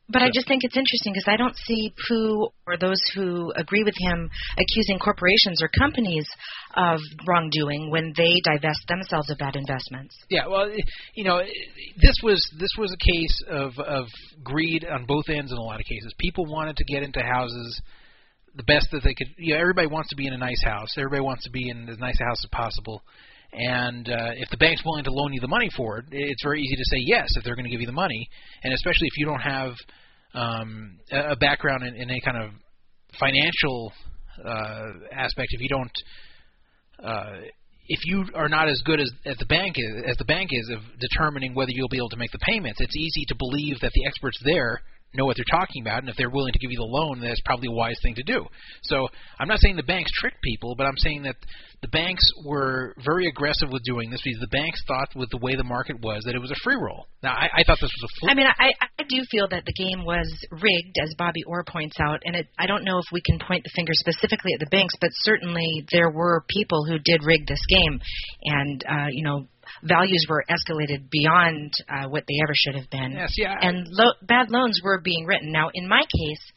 [0.07, 3.83] But I just think it's interesting because I don't see Pooh or those who agree
[3.83, 6.27] with him accusing corporations or companies
[6.75, 10.15] of wrongdoing when they divest themselves of bad investments.
[10.29, 10.69] Yeah, well,
[11.15, 11.41] you know,
[11.97, 14.05] this was this was a case of of
[14.43, 16.13] greed on both ends in a lot of cases.
[16.19, 17.81] People wanted to get into houses
[18.55, 19.27] the best that they could.
[19.37, 20.93] You know, everybody wants to be in a nice house.
[20.97, 23.01] Everybody wants to be in as nice a house as possible.
[23.57, 26.61] And uh, if the bank's willing to loan you the money for it, it's very
[26.61, 28.29] easy to say yes if they're going to give you the money.
[28.63, 29.71] And especially if you don't have
[30.33, 32.49] um, a background in, in any kind of
[33.17, 33.93] financial
[34.43, 35.91] uh, aspect, if you don't,
[37.01, 37.37] uh,
[37.87, 40.69] if you are not as good as, as the bank is, as the bank is
[40.73, 43.91] of determining whether you'll be able to make the payments, it's easy to believe that
[43.93, 44.81] the experts there
[45.15, 47.41] know what they're talking about, and if they're willing to give you the loan, that's
[47.45, 48.45] probably a wise thing to do.
[48.83, 49.07] So
[49.39, 51.35] I'm not saying the banks tricked people, but I'm saying that
[51.81, 55.55] the banks were very aggressive with doing this because the banks thought, with the way
[55.55, 57.07] the market was, that it was a free roll.
[57.21, 58.11] Now I, I thought this was a.
[58.19, 61.63] Fl- I mean, I, I do feel that the game was rigged, as Bobby Orr
[61.63, 64.59] points out, and it, I don't know if we can point the finger specifically at
[64.59, 67.99] the banks, but certainly there were people who did rig this game,
[68.43, 69.47] and uh, you know
[69.83, 73.11] values were escalated beyond uh, what they ever should have been.
[73.11, 73.55] Yes, yeah.
[73.59, 75.51] And lo- bad loans were being written.
[75.51, 76.51] Now, in my case,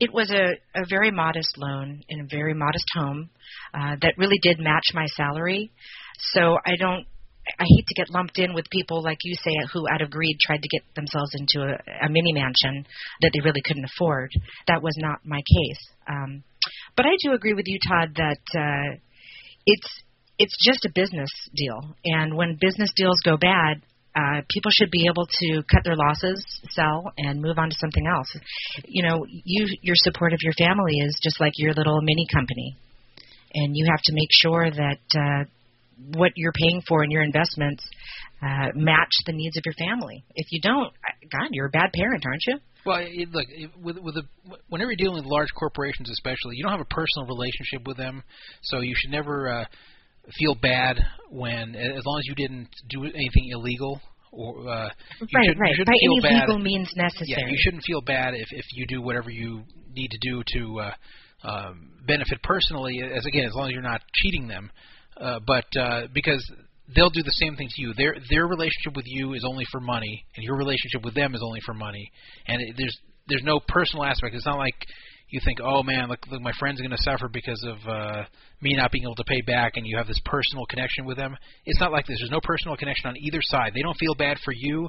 [0.00, 3.30] it was a, a very modest loan in a very modest home
[3.72, 5.70] uh, that really did match my salary.
[6.18, 7.06] So I don't.
[7.60, 10.38] I hate to get lumped in with people like you say who, out of greed,
[10.40, 12.86] tried to get themselves into a, a mini mansion
[13.20, 14.30] that they really couldn't afford.
[14.66, 15.84] That was not my case.
[16.08, 16.42] Um,
[16.96, 18.96] but I do agree with you, Todd, that uh,
[19.66, 20.03] it's
[20.38, 21.96] it's just a business deal.
[22.04, 23.82] And when business deals go bad,
[24.16, 28.06] uh, people should be able to cut their losses, sell, and move on to something
[28.06, 28.28] else.
[28.86, 32.76] You know, you your support of your family is just like your little mini company,
[33.54, 35.44] and you have to make sure that uh,
[36.16, 37.84] what you're paying for in your investments
[38.40, 40.24] uh, match the needs of your family.
[40.36, 40.92] If you don't,
[41.32, 42.58] God, you're a bad parent, aren't you?
[42.86, 43.00] Well,
[43.32, 44.22] look, it, with with a,
[44.68, 48.22] whenever you're dealing with large corporations, especially, you don't have a personal relationship with them,
[48.62, 49.48] so you should never.
[49.48, 49.64] Uh,
[50.38, 50.98] feel bad
[51.30, 54.00] when, as long as you didn't do anything illegal.
[54.32, 54.88] Or, uh,
[55.20, 55.74] you right, should, right.
[55.76, 57.26] You By any bad, legal means necessary.
[57.28, 59.62] Yeah, you shouldn't feel bad if if you do whatever you
[59.94, 63.00] need to do to uh, um, benefit personally.
[63.00, 64.72] As again, as long as you're not cheating them.
[65.16, 66.44] Uh, but uh, because
[66.94, 67.94] they'll do the same thing to you.
[67.96, 71.42] Their their relationship with you is only for money, and your relationship with them is
[71.44, 72.10] only for money.
[72.48, 74.34] And it, there's there's no personal aspect.
[74.34, 74.74] It's not like
[75.28, 78.24] you think, oh man, look, look my friend's are going to suffer because of uh,
[78.60, 81.36] me not being able to pay back, and you have this personal connection with them.
[81.64, 82.18] It's not like this.
[82.20, 83.72] There's no personal connection on either side.
[83.74, 84.88] They don't feel bad for you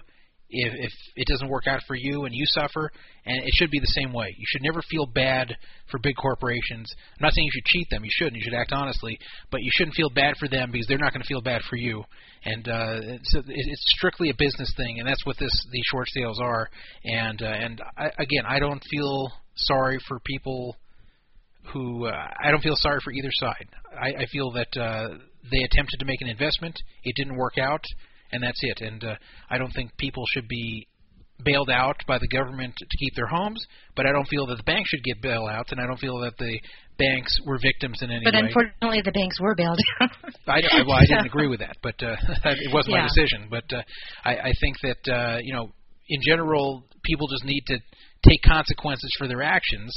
[0.49, 2.91] if, if it doesn't work out for you and you suffer,
[3.25, 4.35] and it should be the same way.
[4.37, 5.55] You should never feel bad
[5.89, 6.91] for big corporations.
[7.13, 8.03] I'm not saying you should cheat them.
[8.03, 8.35] You shouldn't.
[8.35, 9.17] You should act honestly,
[9.51, 11.77] but you shouldn't feel bad for them because they're not going to feel bad for
[11.77, 12.03] you.
[12.43, 16.39] And uh, it's, it's strictly a business thing, and that's what this these short sales
[16.39, 16.69] are.
[17.03, 20.75] And uh, and I, again, I don't feel sorry for people
[21.73, 23.67] who uh, I don't feel sorry for either side.
[23.91, 25.17] I, I feel that uh,
[25.51, 27.83] they attempted to make an investment, it didn't work out,
[28.31, 28.81] and that's it.
[28.81, 29.15] And uh,
[29.49, 30.87] I don't think people should be
[31.43, 33.63] bailed out by the government to keep their homes,
[33.95, 36.37] but I don't feel that the banks should get bailouts, and I don't feel that
[36.37, 36.59] the
[36.97, 38.41] banks were victims in any but way.
[38.41, 40.09] But unfortunately, the banks were bailed out.
[40.47, 43.01] I, I, well, I didn't agree with that, but uh, it wasn't yeah.
[43.01, 43.47] my decision.
[43.49, 43.81] But uh,
[44.23, 45.71] I, I think that uh, you know,
[46.07, 47.79] in general, people just need to
[48.27, 49.95] take consequences for their actions.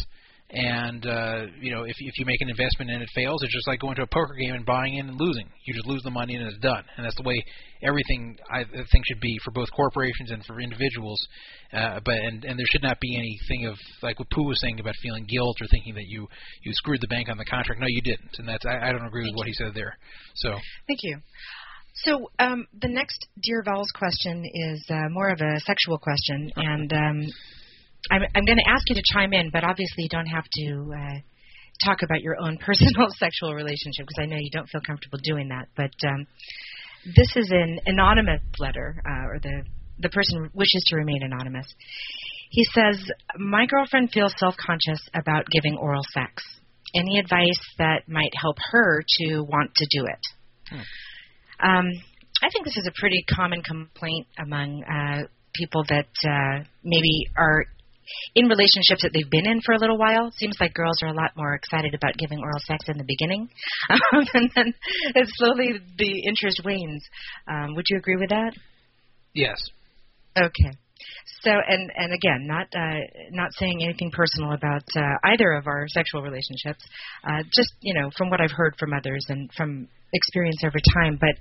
[0.50, 3.68] And uh, you know, if if you make an investment and it fails, it's just
[3.68, 5.46] like going to a poker game and buying in and losing.
[5.66, 6.84] You just lose the money and it's done.
[6.96, 7.44] And that's the way
[7.82, 11.20] everything I think should be for both corporations and for individuals.
[11.70, 14.80] Uh, but and and there should not be anything of like what Pooh was saying
[14.80, 16.26] about feeling guilt or thinking that you
[16.62, 17.78] you screwed the bank on the contract.
[17.78, 18.38] No, you didn't.
[18.38, 19.98] And that's I, I don't agree with what he said there.
[20.36, 20.54] So
[20.86, 21.18] thank you.
[22.04, 26.92] So um, the next Dear Vowels question is uh, more of a sexual question, and
[26.92, 27.26] um,
[28.10, 30.92] I'm, I'm going to ask you to chime in, but obviously you don't have to
[30.96, 31.18] uh,
[31.84, 35.48] talk about your own personal sexual relationship because I know you don't feel comfortable doing
[35.48, 35.68] that.
[35.76, 36.26] But um,
[37.04, 39.62] this is an anonymous letter, uh, or the
[40.00, 41.66] the person wishes to remain anonymous.
[42.50, 42.98] He says,
[43.36, 46.42] "My girlfriend feels self-conscious about giving oral sex.
[46.94, 50.20] Any advice that might help her to want to do it?"
[50.70, 51.68] Hmm.
[51.68, 51.86] Um,
[52.42, 57.64] I think this is a pretty common complaint among uh, people that uh, maybe are
[58.34, 60.30] in relationships that they've been in for a little while.
[60.36, 63.48] Seems like girls are a lot more excited about giving oral sex in the beginning,
[63.90, 64.74] um, and then
[65.14, 67.04] and slowly the interest wanes.
[67.46, 68.52] Um, would you agree with that?
[69.34, 69.58] Yes.
[70.36, 70.72] Okay.
[71.42, 72.98] So and and again, not uh,
[73.30, 76.84] not saying anything personal about uh, either of our sexual relationships.
[77.24, 81.18] Uh, just you know, from what I've heard from others and from experience over time.
[81.20, 81.36] But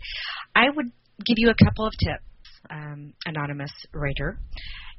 [0.56, 0.92] I would
[1.26, 2.24] give you a couple of tips,
[2.70, 4.38] um, anonymous writer.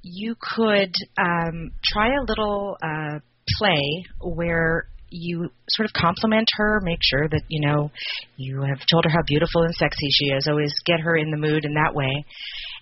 [0.02, 3.18] You could um, try a little uh,
[3.58, 7.90] play where you sort of compliment her, make sure that you know
[8.36, 10.46] you have told her how beautiful and sexy she is.
[10.48, 12.24] Always get her in the mood in that way,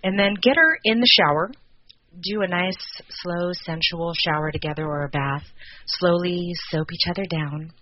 [0.03, 1.51] and then get her in the shower.
[2.23, 2.77] Do a nice,
[3.11, 5.45] slow, sensual shower together or a bath.
[5.87, 7.73] Slowly soap each other down,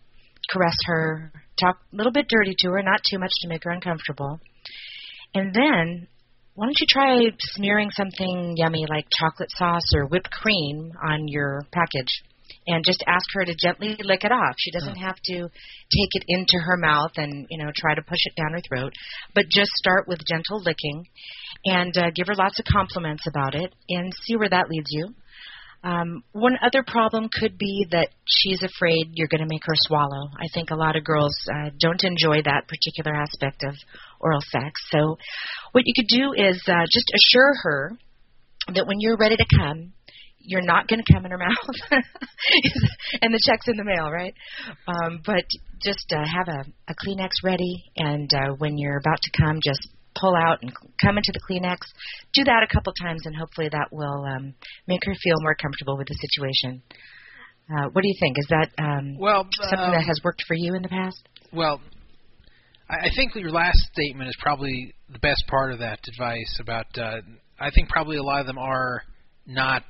[0.50, 3.70] caress her, talk a little bit dirty to her, not too much to make her
[3.70, 4.40] uncomfortable.
[5.34, 6.08] And then,
[6.54, 7.18] why don't you try
[7.54, 12.22] smearing something yummy like chocolate sauce or whipped cream on your package?
[12.66, 14.54] and just ask her to gently lick it off.
[14.58, 18.20] She doesn't have to take it into her mouth and you know try to push
[18.24, 18.92] it down her throat,
[19.34, 21.06] but just start with gentle licking,
[21.64, 25.14] and uh, give her lots of compliments about it, and see where that leads you.
[25.84, 30.30] Um, one other problem could be that she's afraid you're going to make her swallow.
[30.40, 33.74] I think a lot of girls uh, don't enjoy that particular aspect of
[34.18, 34.80] oral sex.
[34.90, 35.18] So,
[35.72, 37.92] what you could do is uh, just assure her
[38.74, 39.92] that when you're ready to come,
[40.38, 42.02] you're not going to come in her mouth,
[43.20, 44.34] and the check's in the mail, right?
[44.88, 45.44] Um, but
[45.82, 49.86] just uh, have a, a Kleenex ready, and uh, when you're about to come, just
[50.20, 51.78] pull out and come into the Kleenex.
[52.32, 54.54] Do that a couple times, and hopefully that will um,
[54.86, 56.82] make her feel more comfortable with the situation.
[57.70, 58.36] Uh, what do you think?
[58.38, 61.26] Is that um, well something um, that has worked for you in the past?
[61.52, 61.80] Well,
[62.90, 66.58] I I think your last statement is probably the best part of that advice.
[66.60, 67.20] About uh,
[67.58, 69.02] I think probably a lot of them are
[69.46, 69.82] not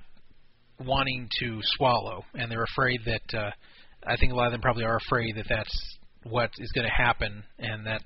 [0.78, 3.38] wanting to swallow, and they're afraid that.
[3.38, 3.50] Uh,
[4.06, 7.02] I think a lot of them probably are afraid that that's what is going to
[7.02, 8.02] happen, and that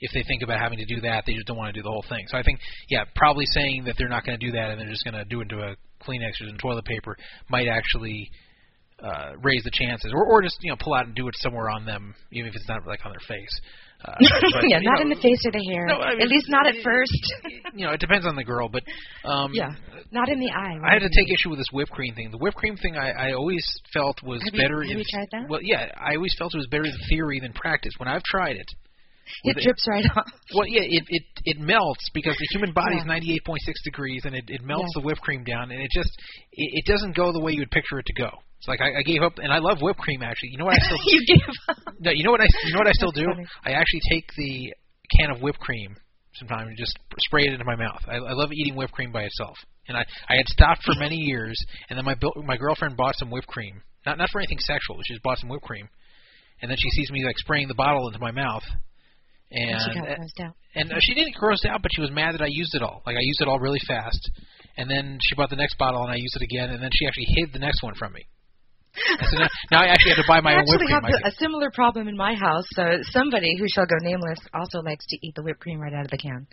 [0.00, 1.90] if they think about having to do that, they just don't want to do the
[1.90, 2.24] whole thing.
[2.28, 4.88] So I think, yeah, probably saying that they're not going to do that and they're
[4.88, 7.16] just going to do it into a Kleenex or in toilet paper
[7.50, 8.30] might actually
[9.02, 11.70] uh, raise the chances, or or just you know pull out and do it somewhere
[11.70, 13.60] on them, even if it's not like on their face.
[14.04, 15.86] Uh, but, yeah, not know, in the face or the hair.
[15.86, 17.12] No, I mean, At least not at first.
[17.74, 18.82] you know, it depends on the girl, but
[19.24, 19.70] um, yeah,
[20.10, 20.78] not in the eye.
[20.84, 22.30] I had to take issue with this whipped cream thing.
[22.30, 24.82] The whipped cream thing I, I always felt was Have you- better.
[24.82, 25.48] have in, you tried that?
[25.48, 27.92] Well, yeah, I always felt it was better in theory than practice.
[27.98, 28.66] When I've tried it,
[29.44, 30.26] It drips right off.
[30.54, 34.44] well, yeah, it it it melts because the human body is 98.6 degrees, and it
[34.48, 35.02] it melts Yes.
[35.02, 36.10] the whipped cream down, and it just
[36.52, 38.30] it, it doesn't go the way you would picture it to go.
[38.58, 40.50] It's like I, I gave up, and I love whipped cream actually.
[40.52, 41.76] You know what I still you gave up.
[42.00, 43.24] no, you know what I you know what I still do?
[43.26, 43.46] funny.
[43.64, 44.74] I actually take the
[45.18, 45.94] can of whipped cream
[46.34, 48.00] sometimes and just spray it into my mouth.
[48.06, 49.56] I, I love eating whipped cream by itself.
[49.88, 51.56] And I I had stopped for many years,
[51.88, 53.80] and then my my girlfriend bought some whipped cream.
[54.06, 54.96] Not not for anything sexual.
[55.06, 55.88] She just bought some whipped cream,
[56.60, 58.62] and then she sees me like spraying the bottle into my mouth.
[59.50, 60.54] And And she got grossed out.
[60.74, 62.82] and uh, she didn't get grossed out, but she was mad that I used it
[62.82, 63.02] all.
[63.06, 64.20] Like I used it all really fast,
[64.76, 67.06] and then she bought the next bottle, and I used it again, and then she
[67.06, 68.26] actually hid the next one from me.
[68.98, 70.90] And so now, now I actually have to buy my I own whipped cream.
[70.96, 72.66] actually have a similar problem in my house.
[72.72, 76.04] So somebody who shall go nameless also likes to eat the whipped cream right out
[76.04, 76.46] of the can.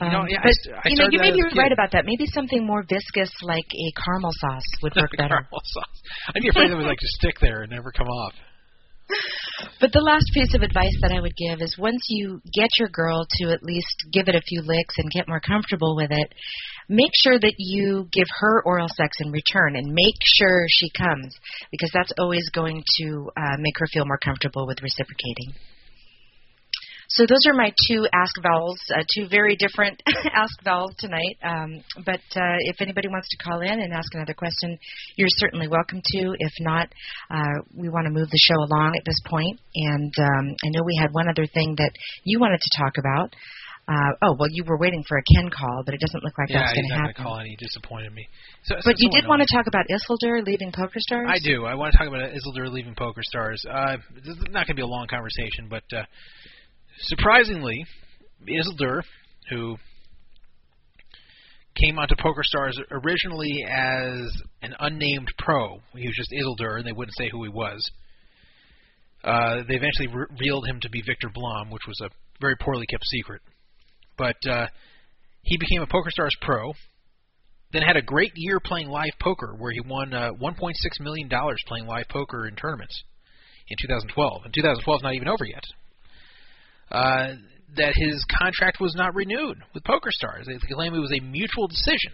[0.00, 1.72] Um, You know, yeah, but st- I you know, you that may as be right
[1.72, 2.06] about that.
[2.06, 5.28] Maybe something more viscous, like a caramel sauce, would work better.
[5.44, 5.98] caramel sauce.
[6.34, 8.32] I'd be afraid it would like just stick there and never come off.
[9.80, 12.88] But the last piece of advice that I would give is once you get your
[12.88, 16.34] girl to at least give it a few licks and get more comfortable with it,
[16.88, 21.34] make sure that you give her oral sex in return and make sure she comes
[21.70, 25.54] because that's always going to uh, make her feel more comfortable with reciprocating.
[27.10, 30.02] So those are my two ask vowels, uh, two very different
[30.34, 31.36] ask vowels tonight.
[31.42, 34.78] Um, but uh, if anybody wants to call in and ask another question,
[35.16, 36.34] you're certainly welcome to.
[36.38, 36.88] If not,
[37.30, 39.58] uh, we want to move the show along at this point.
[39.74, 41.92] And um, I know we had one other thing that
[42.24, 43.34] you wanted to talk about.
[43.88, 46.50] Uh, oh well, you were waiting for a Ken call, but it doesn't look like
[46.50, 47.14] yeah, that's going to not happen.
[47.16, 48.28] gonna call and he disappointed me.
[48.64, 51.24] So, so- But you did want to talk about Isildur leaving Poker Stars.
[51.26, 51.64] I do.
[51.64, 53.64] I want to talk about Isildur leaving Poker Stars.
[53.64, 56.04] Uh, this is not going to be a long conversation, but uh,
[57.00, 57.86] surprisingly,
[58.46, 59.02] Isildur,
[59.50, 59.76] who
[61.80, 66.92] came onto Poker Stars originally as an unnamed pro, he was just Isildur, and they
[66.92, 67.90] wouldn't say who he was.
[69.22, 72.10] Uh, they eventually re- revealed him to be Viktor Blom, which was a
[72.40, 73.42] very poorly kept secret.
[74.16, 74.66] But uh,
[75.42, 76.72] he became a Poker Stars pro,
[77.72, 81.62] then had a great year playing live poker, where he won uh, 1.6 million dollars
[81.66, 83.02] playing live poker in tournaments
[83.68, 84.44] in 2012.
[84.44, 85.64] And 2012 is not even over yet.
[86.90, 87.34] Uh,
[87.76, 90.46] that his contract was not renewed with Poker Stars.
[90.46, 92.12] They claim it was a mutual decision,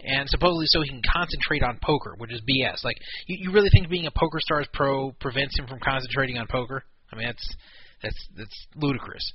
[0.00, 2.84] and supposedly so he can concentrate on poker, which is BS.
[2.84, 6.46] Like, you, you really think being a Poker Stars pro prevents him from concentrating on
[6.46, 6.84] poker?
[7.12, 7.56] I mean, that's
[8.02, 9.32] that's that's ludicrous.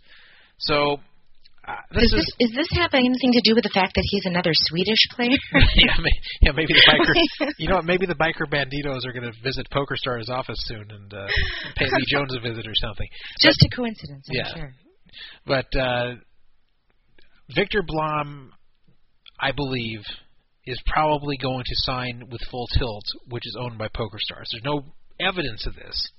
[0.59, 0.99] So.
[1.67, 4.03] Uh, this Does is this, is this have anything to do with the fact that
[4.09, 5.29] he's another Swedish player?
[5.75, 7.49] yeah, may, yeah, maybe the biker.
[7.59, 7.85] you know what?
[7.85, 11.27] Maybe the biker bandidos are going to visit Poker Stars office soon and uh,
[11.75, 13.07] pay Lee Jones a visit or something.
[13.41, 14.53] Just a coincidence, I'm Yeah.
[14.55, 14.73] sure.
[15.45, 16.15] But uh,
[17.55, 18.51] Viktor Blom,
[19.39, 20.01] I believe,
[20.65, 24.45] is probably going to sign with Full Tilt, which is owned by PokerStars.
[24.51, 24.83] There's no
[25.19, 26.09] evidence of this,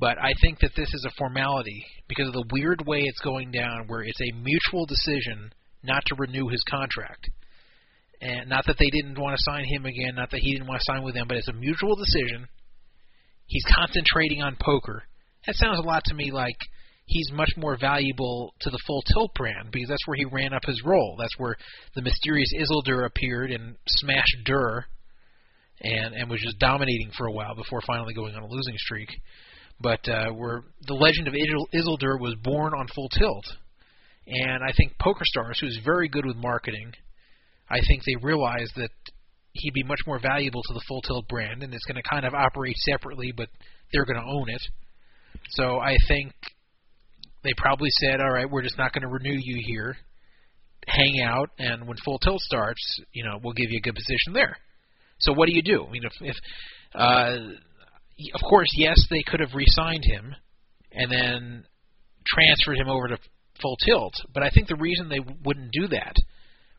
[0.00, 3.50] but I think that this is a formality because of the weird way it's going
[3.52, 7.28] down, where it's a mutual decision not to renew his contract.
[8.22, 10.80] And not that they didn't want to sign him again, not that he didn't want
[10.80, 12.48] to sign with them, but it's a mutual decision.
[13.46, 15.04] He's concentrating on poker.
[15.46, 16.56] That sounds a lot to me like
[17.06, 20.62] he's much more valuable to the full tilt brand because that's where he ran up
[20.66, 21.16] his roll.
[21.18, 21.56] That's where
[21.94, 24.84] the mysterious Isildur appeared and smashed durrrr
[25.82, 29.08] and and was just dominating for a while before finally going on a losing streak.
[29.80, 33.46] But uh, where the legend of Isildur was born on full tilt,
[34.26, 36.92] and I think PokerStars, who's very good with marketing,
[37.70, 38.90] I think they realized that
[39.52, 42.24] he'd be much more valuable to the Full Tilt brand, and it's going to kind
[42.24, 43.48] of operate separately, but
[43.92, 44.62] they're going to own it.
[45.50, 46.32] So I think
[47.42, 49.96] they probably said, "All right, we're just not going to renew you here.
[50.86, 54.32] Hang out, and when Full Tilt starts, you know, we'll give you a good position
[54.34, 54.56] there."
[55.18, 55.84] So what do you do?
[55.86, 56.36] I mean, if, if
[56.94, 57.36] uh,
[58.34, 60.34] of course, yes, they could have re-signed him
[60.92, 61.64] and then
[62.26, 63.18] transferred him over to
[63.60, 66.14] Full Tilt, but I think the reason they wouldn't do that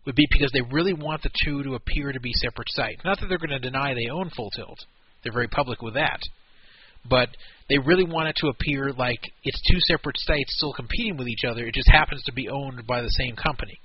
[0.06, 3.02] would be because they really want the two to appear to be separate sites.
[3.06, 4.80] Not that they're going to deny they own Full Tilt;
[5.24, 6.20] they're very public with that.
[7.08, 7.30] But
[7.70, 11.46] they really want it to appear like it's two separate sites still competing with each
[11.48, 11.66] other.
[11.66, 13.80] It just happens to be owned by the same company.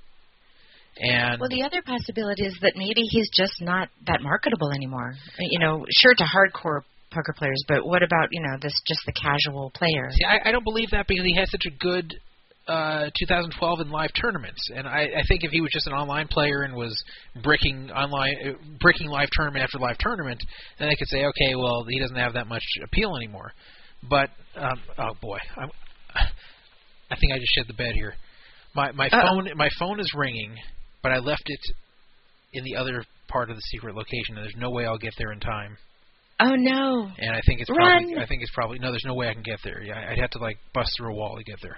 [0.99, 5.13] And well, the other possibility is that maybe he's just not that marketable anymore.
[5.39, 9.13] You know, sure to hardcore poker players, but what about you know this just the
[9.13, 10.09] casual player?
[10.11, 12.13] See, I, I don't believe that because he has such a good
[12.67, 16.27] uh, 2012 in live tournaments, and I, I think if he was just an online
[16.27, 17.01] player and was
[17.41, 20.43] bricking online, uh, bricking live tournament after live tournament,
[20.79, 23.53] then I could say, okay, well, he doesn't have that much appeal anymore.
[24.09, 25.69] But um, oh boy, I'm,
[27.09, 28.13] I think I just shed the bed here.
[28.75, 29.21] My my Uh-oh.
[29.21, 30.55] phone my phone is ringing,
[31.01, 31.59] but I left it
[32.53, 35.31] in the other part of the secret location, and there's no way I'll get there
[35.31, 35.77] in time.
[36.39, 37.09] Oh no!
[37.17, 37.77] And I think it's Run.
[37.77, 38.91] probably I think it's probably no.
[38.91, 39.81] There's no way I can get there.
[39.81, 41.77] Yeah, I'd have to like bust through a wall to get there.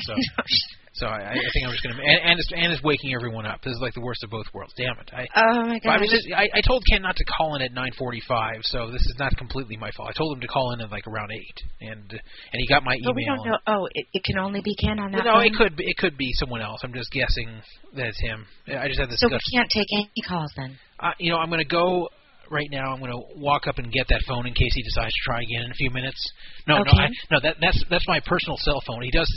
[0.00, 0.12] So,
[0.94, 3.62] so I, I think I'm just gonna and, and it's and it's waking everyone up.
[3.62, 4.74] This is like the worst of both worlds.
[4.76, 5.10] Damn it!
[5.14, 5.96] I, oh my god!
[5.96, 9.00] I, mean, just, I, I told Ken not to call in at 9:45, so this
[9.00, 10.10] is not completely my fault.
[10.10, 12.94] I told him to call in at like around eight, and and he got my
[12.94, 13.10] email.
[13.10, 13.58] But we don't know.
[13.66, 15.24] Oh, it, it can only be Ken on that.
[15.24, 15.46] No, phone?
[15.46, 16.80] it could be it could be someone else.
[16.82, 17.48] I'm just guessing
[17.94, 18.44] that it's him.
[18.68, 19.20] I just had this.
[19.20, 20.76] So we can't take any calls then.
[20.98, 22.08] Uh, you know, I'm gonna go
[22.50, 22.92] right now.
[22.92, 25.42] I'm going to walk up and get that phone in case he decides to try
[25.42, 26.18] again in a few minutes.
[26.66, 26.90] No, okay.
[26.92, 27.40] no, I, no.
[27.42, 29.02] That that's that's my personal cell phone.
[29.02, 29.28] He does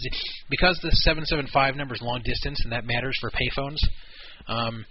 [0.49, 3.77] because the seven seven five number is long distance and that matters for payphones.
[4.47, 4.85] Um,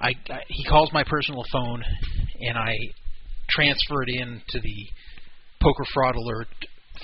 [0.00, 1.82] I, I he calls my personal phone
[2.40, 2.74] and I
[3.50, 4.86] transfer it in to the
[5.60, 6.48] poker fraud alert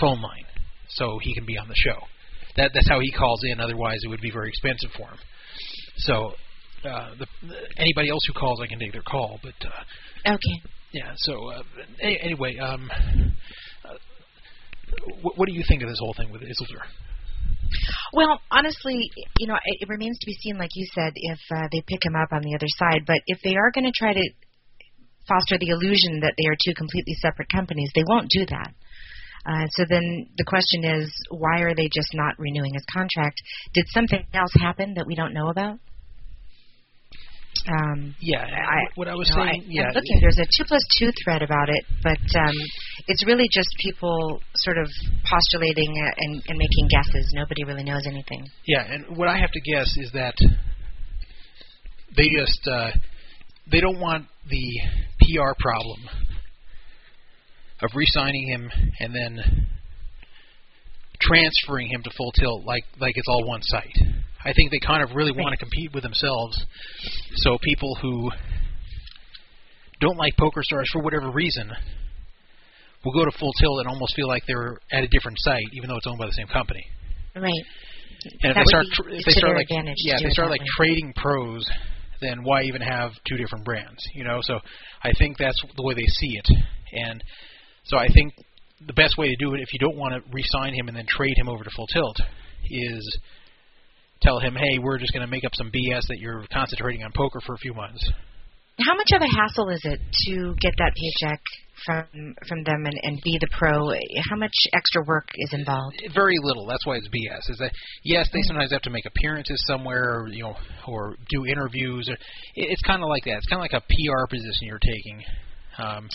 [0.01, 0.45] phone line
[0.89, 1.99] so he can be on the show.
[2.57, 3.61] That that's how he calls in.
[3.61, 5.19] Otherwise, it would be very expensive for him.
[5.99, 6.33] So
[6.85, 7.27] uh, the,
[7.77, 9.39] anybody else who calls, I can take their call.
[9.43, 10.71] But uh, okay.
[10.93, 11.13] Yeah.
[11.17, 11.63] So uh,
[12.01, 12.91] anyway, um,
[13.85, 13.95] uh,
[15.23, 16.83] what, what do you think of this whole thing with Isildur?
[18.13, 21.69] Well, honestly, you know, it, it remains to be seen, like you said, if uh,
[21.71, 23.05] they pick him up on the other side.
[23.07, 24.31] But if they are going to try to
[25.29, 28.73] foster the illusion that they are two completely separate companies, they won't do that.
[29.47, 33.41] Uh, so then the question is, why are they just not renewing his contract?
[33.73, 35.79] Did something else happen that we don't know about?
[37.69, 39.63] Um, yeah, I, what I was know, saying.
[39.63, 40.19] I, yeah, looking.
[40.21, 42.55] There's a two plus two thread about it, but um,
[43.07, 44.89] it's really just people sort of
[45.29, 47.31] postulating and, and making guesses.
[47.35, 48.49] Nobody really knows anything.
[48.67, 50.35] Yeah, and what I have to guess is that
[52.17, 52.91] they just uh,
[53.71, 54.81] they don't want the
[55.21, 56.09] PR problem
[57.83, 59.69] of re-signing him and then
[61.21, 63.97] transferring him to full tilt like like it's all one site.
[64.45, 66.65] I think they kind of really want to compete with themselves.
[67.37, 68.31] So people who
[70.01, 71.71] don't like PokerStars for whatever reason
[73.05, 75.89] will go to Full Tilt and almost feel like they're at a different site, even
[75.89, 76.85] though it's owned by the same company.
[77.35, 77.65] Right.
[78.43, 80.67] And if they start, tr- if they start like, yeah, if they start like way.
[80.77, 81.65] trading pros,
[82.21, 84.03] then why even have two different brands?
[84.15, 84.59] You know, so
[85.03, 86.49] I think that's the way they see it,
[86.93, 87.23] and
[87.85, 88.35] so I think
[88.87, 91.07] the best way to do it, if you don't want to re-sign him and then
[91.09, 92.17] trade him over to Full Tilt,
[92.71, 93.19] is
[94.23, 97.13] tell him, hey, we're just going to make up some BS that you're concentrating on
[97.15, 98.05] poker for a few months.
[98.87, 101.41] How much of a hassle is it to get that paycheck
[101.85, 103.89] from from them and, and be the pro?
[104.31, 106.01] How much extra work is involved?
[106.15, 106.65] Very little.
[106.65, 107.51] That's why it's BS.
[107.51, 107.73] Is that
[108.05, 110.55] yes, they sometimes have to make appearances somewhere, or, you know,
[110.87, 112.09] or do interviews.
[112.09, 112.17] Or,
[112.55, 113.39] it's kind of like that.
[113.39, 115.25] It's kind of like a PR position you're taking.
[115.79, 116.09] Um,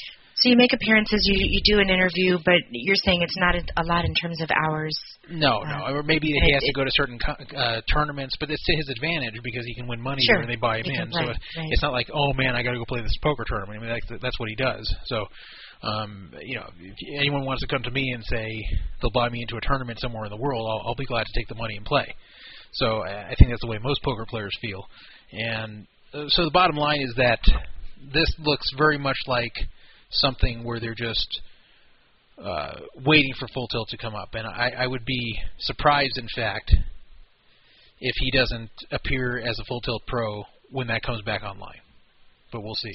[0.43, 3.63] So you make appearances, you you do an interview, but you're saying it's not a,
[3.79, 4.91] a lot in terms of hours.
[5.31, 8.35] No, Uh, no, or maybe he it- has to go to certain co- uh, tournaments,
[8.39, 10.85] but it's to his advantage because he can win money Sure, when they buy him
[10.87, 11.09] in.
[11.09, 11.67] play, So it, right.
[11.71, 13.79] it's not like, oh man, I got to go play this poker tournament.
[13.79, 14.83] I mean, like, that's what he does.
[15.05, 15.25] So,
[15.81, 18.45] um, you know, if anyone wants to come to me and say
[19.01, 21.39] they'll buy me into a tournament somewhere in the world, I'll, I'll be glad to
[21.39, 22.13] take the money and play.
[22.73, 24.83] So I I think that's the way most poker players feel.
[25.31, 27.39] And uh, so the bottom line is that
[28.13, 29.53] this looks very much like
[30.13, 31.41] something where they're just
[32.41, 36.27] uh, waiting for Full Tilt to come up, and I, I would be surprised, in
[36.35, 36.75] fact,
[37.99, 41.79] if he doesn't appear as a Full Tilt Pro when that comes back online.
[42.51, 42.91] But we'll see.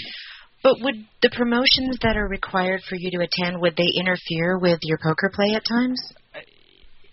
[0.63, 4.81] But would the promotions that are required for you to attend would they interfere with
[4.83, 6.01] your poker play at times?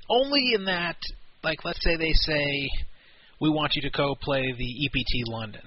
[0.10, 0.98] Only in that,
[1.44, 2.70] like, let's say they say,
[3.40, 5.62] we want you to go play the EPT London.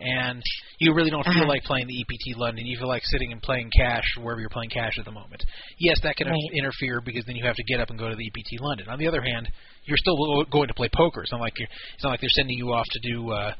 [0.00, 0.42] And
[0.78, 1.46] you really don't feel Uh-huh.
[1.48, 2.66] like playing the EPT London.
[2.66, 5.44] You feel like sitting and playing cash wherever you're playing cash at the moment.
[5.78, 6.36] Yes, that can Right.
[6.52, 8.88] interfere because then you have to get up and go to the EPT London.
[8.88, 9.48] On the other hand,
[9.84, 11.22] you're still going to play poker.
[11.22, 13.54] It's not like you're, it's not like they're sending you off to do uh,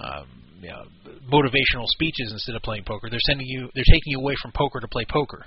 [0.00, 0.26] um,
[0.60, 0.84] you know,
[1.32, 3.08] motivational speeches instead of playing poker.
[3.10, 5.44] They're sending you, they're taking you away from poker to play poker.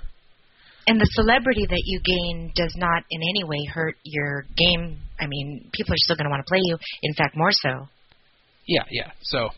[0.86, 4.98] And the celebrity that you gain does not in any way hurt your game.
[5.20, 6.76] I mean, people are still going to want to play you.
[7.02, 7.88] In fact, more so.
[8.66, 9.10] Yeah, yeah.
[9.22, 9.50] So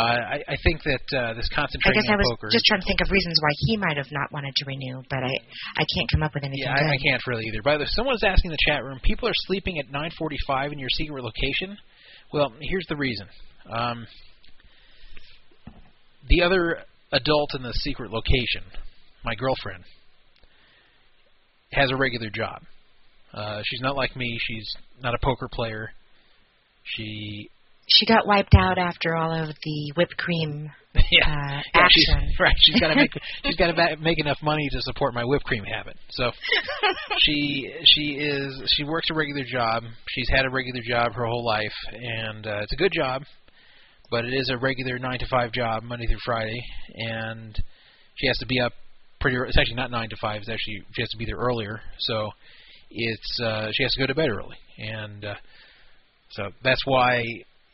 [0.00, 2.48] I, I think that uh, this I guess I was poker.
[2.50, 5.22] just trying to think of reasons why he might have not wanted to renew, but
[5.22, 5.30] I
[5.78, 6.74] I can't come up with anything Yeah.
[6.74, 7.62] I, I can't really either.
[7.62, 10.78] By the way, someone's asking in the chat room, people are sleeping at 9:45 in
[10.78, 11.78] your secret location.
[12.32, 13.28] Well, here's the reason.
[13.70, 14.06] Um,
[16.28, 16.78] the other
[17.12, 18.64] adult in the secret location,
[19.24, 19.84] my girlfriend,
[21.70, 22.62] has a regular job.
[23.32, 24.36] Uh, she's not like me.
[24.48, 24.68] She's
[25.00, 25.90] not a poker player.
[26.84, 27.48] She
[27.86, 30.70] She got wiped out after all of the whipped cream
[31.10, 32.32] yeah, uh, yeah she's, action.
[32.40, 32.54] right.
[32.58, 33.10] She's got to make
[33.44, 35.96] she's got to make enough money to support my whipped cream habit.
[36.10, 36.30] So
[37.18, 39.82] she she is she works a regular job.
[40.08, 43.22] She's had a regular job her whole life, and uh, it's a good job,
[44.10, 46.62] but it is a regular nine to five job, Monday through Friday,
[46.94, 47.56] and
[48.16, 48.72] she has to be up
[49.20, 49.36] pretty.
[49.48, 50.42] It's actually not nine to five.
[50.42, 51.80] It's actually she has to be there earlier.
[51.98, 52.30] So
[52.90, 55.34] it's uh, she has to go to bed early, and uh,
[56.30, 57.24] so that's why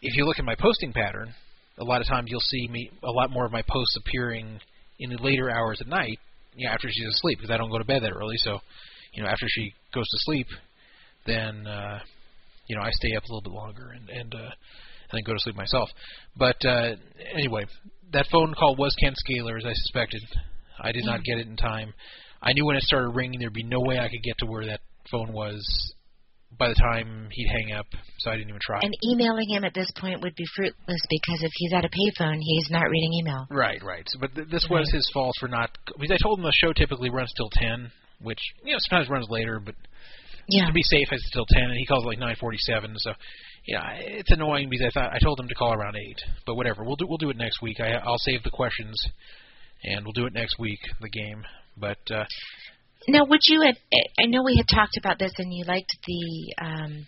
[0.03, 1.33] if you look at my posting pattern,
[1.79, 4.61] a lot of times you'll see me a lot more of my posts appearing
[4.99, 6.19] in the later hours at night,
[6.55, 8.37] you know, after she's asleep because I don't go to bed that early.
[8.39, 8.59] So,
[9.13, 10.47] you know, after she goes to sleep,
[11.27, 12.01] then uh,
[12.67, 15.33] you know I stay up a little bit longer and and uh, and then go
[15.33, 15.89] to sleep myself.
[16.37, 16.97] But uh,
[17.35, 17.67] anyway,
[18.13, 20.23] that phone call was Ken Scaler, as I suspected.
[20.83, 21.93] I did not get it in time.
[22.41, 24.65] I knew when it started ringing, there'd be no way I could get to where
[24.67, 24.81] that
[25.11, 25.63] phone was
[26.61, 27.87] by the time he'd hang up,
[28.19, 28.79] so I didn't even try.
[28.83, 32.37] And emailing him at this point would be fruitless because if he's at a payphone,
[32.39, 33.47] he's not reading email.
[33.51, 34.05] Right, right.
[34.07, 35.71] So, but th- this was his fault for not.
[35.99, 37.91] Because I told him the show typically runs till ten,
[38.23, 39.75] which you know sometimes runs later, but
[40.49, 40.67] Yeah.
[40.67, 42.95] to be safe, it's till ten, and he calls like nine forty-seven.
[42.99, 43.13] So,
[43.67, 46.85] yeah, it's annoying because I thought I told him to call around eight, but whatever.
[46.85, 47.81] We'll do we'll do it next week.
[47.81, 48.97] I, I'll save the questions,
[49.85, 50.81] and we'll do it next week.
[51.01, 51.43] The game,
[51.77, 52.25] but uh,
[53.09, 53.63] Now, would you?
[53.63, 53.77] At,
[54.19, 57.07] I know we had talked about this, and you liked the um,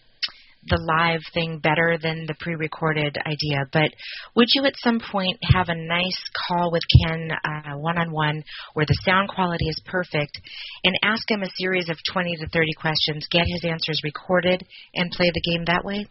[0.67, 3.67] the live thing better than the pre-recorded idea.
[3.73, 3.91] But
[4.37, 8.99] would you, at some point, have a nice call with Ken, uh, one-on-one, where the
[9.05, 10.41] sound quality is perfect,
[10.85, 14.65] and ask him a series of twenty to thirty questions, get his answers recorded,
[14.95, 16.07] and play the game that way?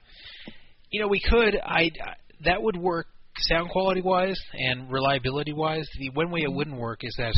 [0.92, 1.58] you know we could.
[1.64, 1.92] I
[2.44, 5.88] that would work sound quality wise and reliability wise.
[5.98, 7.34] The one way it wouldn't work is that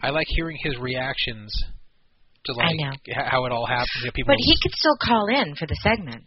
[0.00, 1.52] I like hearing his reactions
[2.46, 2.92] to I know.
[3.14, 3.88] how it all happens.
[4.00, 6.26] You know, people But he could still call in for the segment.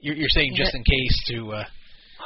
[0.00, 1.52] You're, you're saying just in case to.
[1.52, 1.64] Uh,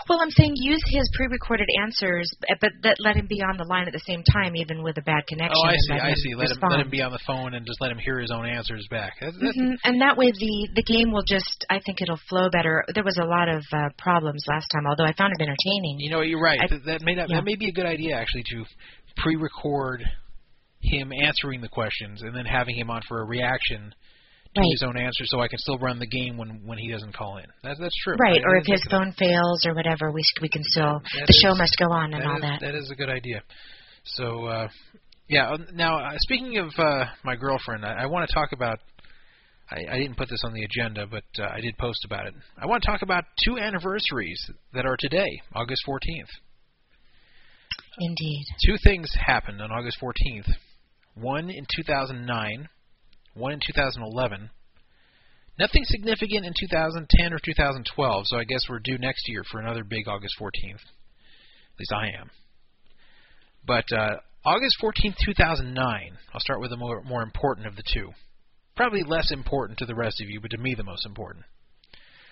[0.08, 3.64] Well, I'm saying use his pre-recorded answers, but but that let him be on the
[3.64, 5.56] line at the same time, even with a bad connection.
[5.56, 5.94] oh, I see.
[5.94, 6.34] I see.
[6.34, 8.44] Let him let him be on the phone and just let him hear his own
[8.46, 9.12] answers back.
[9.20, 9.76] That's, that's, Mhm.
[9.84, 11.64] And that way, the the game will just.
[11.70, 12.84] I think it'll flow better.
[12.94, 15.96] There was a lot of uh, problems last time, although I found it entertaining.
[16.00, 16.60] You know, you're right.
[16.60, 17.36] I- that, that may not, yeah.
[17.36, 18.64] that may be a good idea actually to
[19.16, 20.02] pre-record
[20.82, 23.94] him answering the questions and then having him on for a reaction
[24.54, 24.68] to Right.
[24.72, 27.38] his own answer, so I can still run the game when when he doesn't call
[27.38, 27.46] in.
[27.62, 28.16] That's that's true.
[28.20, 31.40] Right, I or if his phone fails or whatever, we we can still That the
[31.42, 32.60] show must go on and That all is- that.
[32.60, 33.42] That is a good idea.
[34.04, 34.68] So, uh,
[35.28, 35.52] yeah.
[35.52, 38.78] uh, Now, uh, speaking of uh, my girlfriend, I, I want to talk about.
[39.70, 42.34] I, I didn't put this on the agenda, but uh, I did post about it.
[42.58, 44.38] I want to talk about two anniversaries
[44.74, 46.28] that are today, August 14th.
[47.98, 48.44] Indeed.
[48.66, 50.50] Two things happened on August 14th.
[51.14, 52.68] One in 2009,
[53.34, 54.50] one in 2011.
[55.58, 59.84] Nothing significant in 2010 or 2012, so I guess we're due next year for another
[59.84, 60.74] big August 14th.
[60.74, 62.30] At least I am.
[63.66, 66.18] But uh, August 14th, 2009.
[66.32, 68.10] I'll start with the more, more important of the two.
[68.76, 71.44] Probably less important to the rest of you, but to me the most important.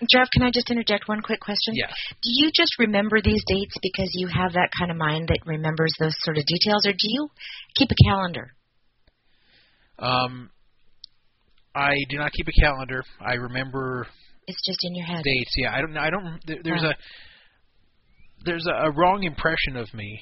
[0.09, 1.75] Jeff, can I just interject one quick question?
[1.75, 1.87] Yeah.
[1.87, 5.93] Do you just remember these dates because you have that kind of mind that remembers
[5.99, 7.29] those sort of details, or do you
[7.77, 8.51] keep a calendar?
[10.01, 10.49] Um,
[11.75, 13.03] I do not keep a calendar.
[13.19, 14.07] I remember
[14.47, 15.23] It's just in your head.
[15.23, 15.51] dates.
[15.57, 15.97] Yeah, I don't.
[15.97, 16.39] I don't.
[16.45, 16.95] there- There's Right.
[16.95, 20.19] a there's a, a wrong impression of me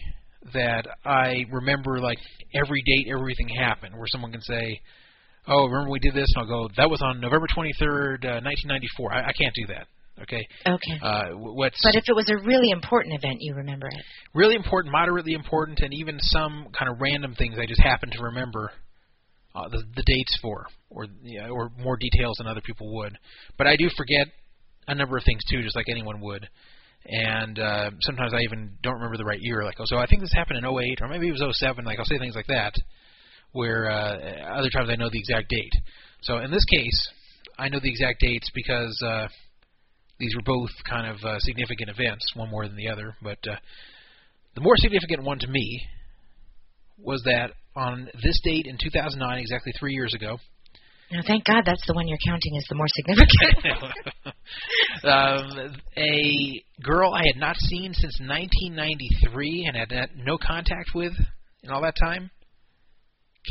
[0.54, 2.20] that I remember like
[2.54, 3.96] every date everything happened.
[3.96, 4.80] Where someone can say,
[5.48, 9.14] "Oh, remember we did this?" and I'll go, "That was on November 23rd, uh, 1994."
[9.14, 9.88] I, I can't do that.
[10.24, 10.46] Okay.
[10.68, 11.00] Okay.
[11.02, 14.04] Uh, what's but if it was a really important event, you remember it.
[14.34, 18.24] really important, moderately important, and even some kind of random things I just happen to
[18.24, 18.70] remember
[19.56, 23.18] uh, the, the dates for, or yeah, or more details than other people would.
[23.58, 24.28] But I do forget
[24.88, 26.48] a number of things too, just like anyone would.
[27.06, 29.64] And uh, sometimes I even don't remember the right year.
[29.64, 31.86] Like, oh, so I think this happened in 08, or maybe it was 07.
[31.86, 32.74] Like, I'll say things like that.
[33.52, 35.74] Where uh, other times I know the exact date.
[36.22, 37.10] So in this case,
[37.58, 39.28] I know the exact dates because uh,
[40.20, 43.16] these were both kind of uh, significant events, one more than the other.
[43.24, 43.56] But uh,
[44.56, 45.88] the more significant one to me
[46.98, 50.38] was that on this date in 2009, exactly three years ago,
[51.12, 54.36] Now, thank God that's the one you're counting as the more significant.
[55.04, 61.14] um, a girl I had not seen since 1993 and had had no contact with
[61.64, 62.30] in all that time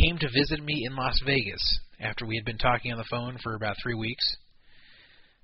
[0.05, 3.39] came to visit me in Las Vegas after we had been talking on the phone
[3.43, 4.37] for about three weeks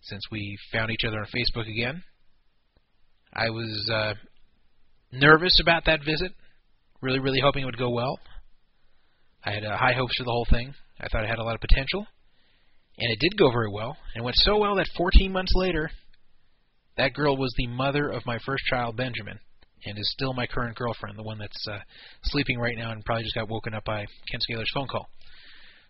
[0.02, 2.02] since we found each other on Facebook again.
[3.32, 4.14] I was uh,
[5.10, 6.32] nervous about that visit,
[7.00, 8.20] really, really hoping it would go well.
[9.44, 10.74] I had uh, high hopes for the whole thing.
[11.00, 12.06] I thought it had a lot of potential.
[12.98, 13.96] And it did go very well.
[14.14, 15.90] And it went so well that 14 months later,
[16.96, 19.38] that girl was the mother of my first child, Benjamin,
[19.84, 21.78] and is still my current girlfriend, the one that's uh,
[22.22, 25.08] sleeping right now and probably just got woken up by Ken Scaler's phone call.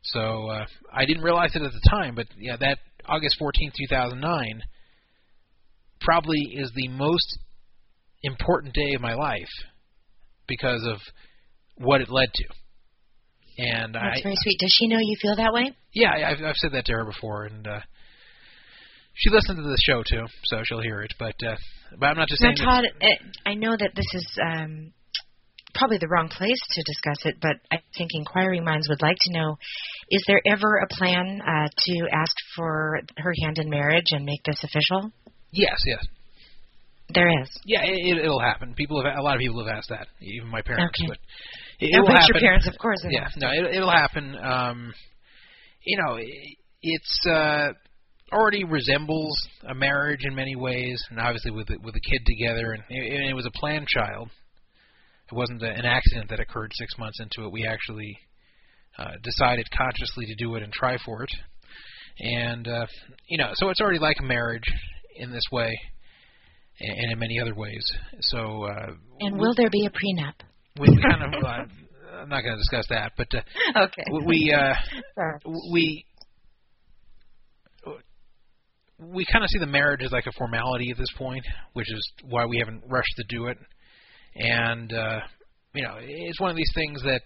[0.05, 4.63] So uh, I didn't realize it at the time, but yeah, that August 14, 2009,
[6.01, 7.39] probably is the most
[8.23, 9.49] important day of my life
[10.47, 10.99] because of
[11.77, 12.45] what it led to.
[13.59, 14.59] And That's I, very sweet.
[14.59, 15.73] Does she know you feel that way?
[15.93, 17.81] yeah, I've, I've said that to her before, and uh,
[19.15, 21.15] she listens to the show too, so she'll hear it.
[21.19, 21.57] But uh,
[21.99, 22.57] but I'm not just Now, saying.
[22.59, 24.93] that- Todd, uh, I know that this is um,
[25.75, 29.33] probably the wrong place to discuss it, but I think inquiring minds would like to
[29.39, 29.57] know:
[30.11, 34.43] Is there ever a plan uh, to ask for her hand in marriage and make
[34.45, 35.13] this official?
[35.53, 36.05] yes, yes,
[37.15, 37.49] There is.
[37.65, 38.75] yeah, it, it'll happen.
[38.75, 40.93] People have a lot of people have asked that, even my parents.
[41.01, 41.09] Okay.
[41.09, 41.19] But
[41.85, 42.35] it, Now, will but happen.
[42.35, 42.99] your parents, of course.
[43.05, 43.33] it Yeah, has.
[43.37, 44.37] no, it, it'll happen.
[44.43, 44.93] Um,
[45.85, 46.29] you know, it,
[46.83, 47.69] it's uh,
[48.33, 49.37] already resembles
[49.69, 53.13] a marriage in many ways, and obviously with the, with a kid together, and it,
[53.21, 54.31] and it was a planned child.
[55.31, 57.53] It wasn't a, an accident that occurred six months into it.
[57.53, 58.17] We actually
[58.99, 61.31] uh, decided consciously to do it and try for it,
[62.21, 62.87] and uh,
[63.29, 64.65] you know, so it's already like a marriage
[65.17, 65.73] in this way,
[66.81, 67.85] and, and in many other ways.
[68.21, 70.35] So, uh, And will there be a prenup?
[70.79, 71.43] We, kind of.
[71.45, 71.65] Uh,
[72.21, 73.41] I'm not going to discuss that, but uh,
[73.85, 74.03] Okay.
[74.27, 74.75] we- uh,
[75.73, 76.05] we
[78.99, 82.13] we kind of see the marriage as like a formality at this point, which is
[82.25, 83.59] why we haven't rushed to do it.
[84.37, 85.21] And uh,
[85.75, 87.23] you know, it's one of these things that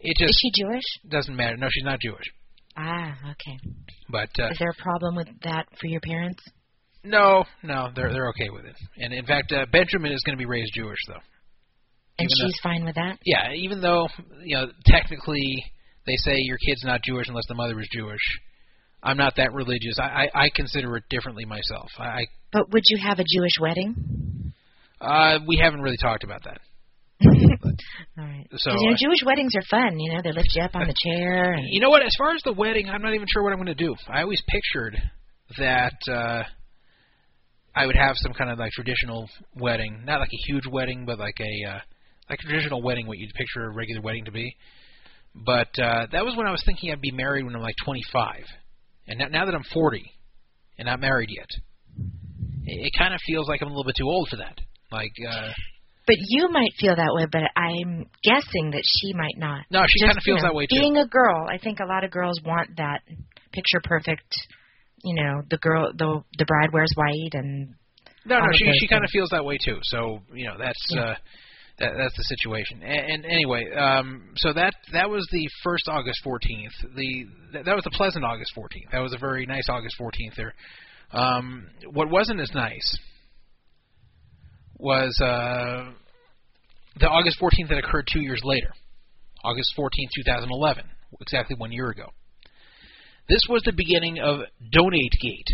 [0.00, 0.84] it just is she Jewish?
[1.08, 1.56] doesn't matter.
[1.56, 2.24] No, she's not Jewish,
[2.76, 3.58] Ah, okay.
[4.08, 6.42] but uh, Is there a problem with that for your parents?
[7.04, 8.76] no, no, they're they're okay with it.
[8.98, 11.20] And in fact, uh, Benjamin is going to be raised Jewish, though.
[12.18, 13.18] And Even though- she's fine with that?
[13.24, 14.08] Yeah, even though
[14.42, 15.64] you know technically
[16.06, 18.20] they say your kid's not Jewish unless the mother is Jewish.
[19.02, 19.98] I'm not that religious.
[20.00, 21.88] I I, I consider it differently myself.
[21.98, 24.52] I But would you have a Jewish wedding?
[25.00, 26.58] uh, we haven't really talked about that.
[27.26, 28.46] All right.
[28.56, 29.98] So you know, Jewish weddings are fun.
[29.98, 31.52] You know, they lift you up on the chair.
[31.52, 32.02] And, You know what?
[32.02, 33.94] As far as the wedding, I'm not even sure what I'm going to do.
[34.08, 34.96] I always pictured
[35.58, 36.42] that uh,
[37.74, 41.18] I would have some kind of like traditional wedding, not like a huge wedding, but
[41.18, 41.78] like a uh,
[42.28, 44.56] like a traditional wedding, what you'd picture a regular wedding to be.
[45.34, 48.42] But uh, that was when I was thinking I'd be married when I'm like 25,
[49.08, 50.02] and now, now that I'm 40
[50.78, 51.48] and not married yet,
[52.64, 54.58] it, it kind of feels like I'm a little bit too old for that.
[54.90, 55.50] Like, uh,
[56.06, 59.66] but you might feel that way, but I'm guessing that she might not.
[59.70, 60.78] no, she kind of feels you know, that way too.
[60.78, 63.02] Being a girl, I think a lot of girls want that
[63.52, 64.32] picture perfect.
[65.02, 67.74] You know, the girl, the the bride wears white, and
[68.24, 69.78] No, no, she she kind of feels that way too.
[69.82, 71.02] So you know that's Yeah.
[71.02, 71.14] uh,
[71.78, 72.82] that that's the situation.
[72.82, 76.94] And, and anyway, um, so that that was the first August 14th.
[76.96, 78.92] The that, that was a pleasant August 14th.
[78.92, 80.54] That was a very nice August 14th there.
[81.12, 82.98] Um, what wasn't as nice
[84.78, 85.92] was uh,
[86.98, 88.72] the August 14th that occurred two years later,
[89.44, 90.84] August 14th, 2011,
[91.20, 92.10] exactly one year ago.
[93.28, 94.40] This was the beginning of
[94.74, 95.50] DonateGate,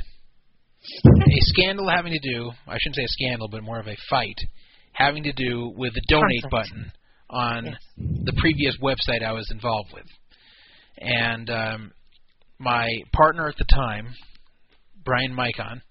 [1.05, 4.36] a scandal having to do, I shouldn't say a scandal, but more of a fight,
[4.93, 6.93] having to do with the donate button
[7.31, 7.77] on Yes.
[7.97, 10.07] the previous website I was involved with.
[10.99, 11.93] And um,
[12.59, 14.15] my partner at the time,
[15.05, 15.83] Brian Micon,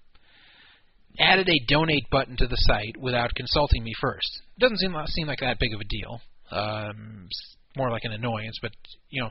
[1.18, 4.42] added a donate button to the site without consulting me first.
[4.58, 6.20] Doesn't seem seem like that big of a deal.
[6.50, 7.28] Um,
[7.76, 8.72] more like an annoyance, but
[9.10, 9.30] you know,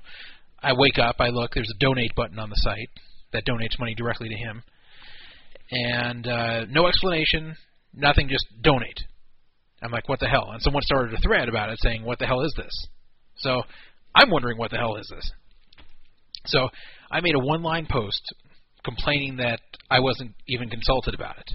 [0.62, 2.90] I wake up, I look, there's a donate button on the site
[3.34, 4.64] that donates money directly to him,
[5.72, 7.56] and uh, no explanation,
[7.94, 9.00] nothing, just donate.
[9.82, 10.52] I'm like, what the hell?
[10.52, 12.88] And someone started a thread about it saying, what the hell is this?
[13.38, 13.64] So
[14.14, 15.32] I'm wondering what the hell is this.
[16.46, 16.70] So
[17.12, 18.22] I made a one-line post
[18.84, 21.52] complaining that I wasn't even consulted about it.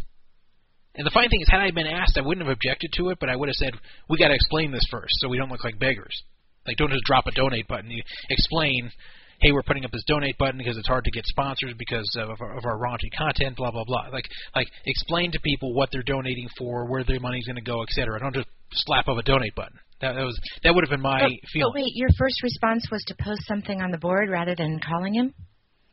[0.97, 3.19] And the funny thing is, had I been asked, I wouldn't have objected to it,
[3.21, 3.75] but I would have said,
[4.09, 6.23] "We got to explain this first, so we don't look like beggars.
[6.67, 7.91] Like, don't just drop a donate button.
[7.91, 8.91] You explain,
[9.40, 12.31] hey, we're putting up this donate button because it's hard to get sponsors because of
[12.40, 14.08] our, of our raunchy content, blah blah blah.
[14.12, 17.82] Like, like explain to people what they're donating for, where their money's going to go,
[17.82, 18.20] etc.
[18.20, 19.78] Don't just slap up a donate button.
[20.00, 21.73] That, that was that would have been my But, feeling.
[21.73, 25.15] but wait, your first response was to post something on the board rather than calling
[25.15, 25.32] him?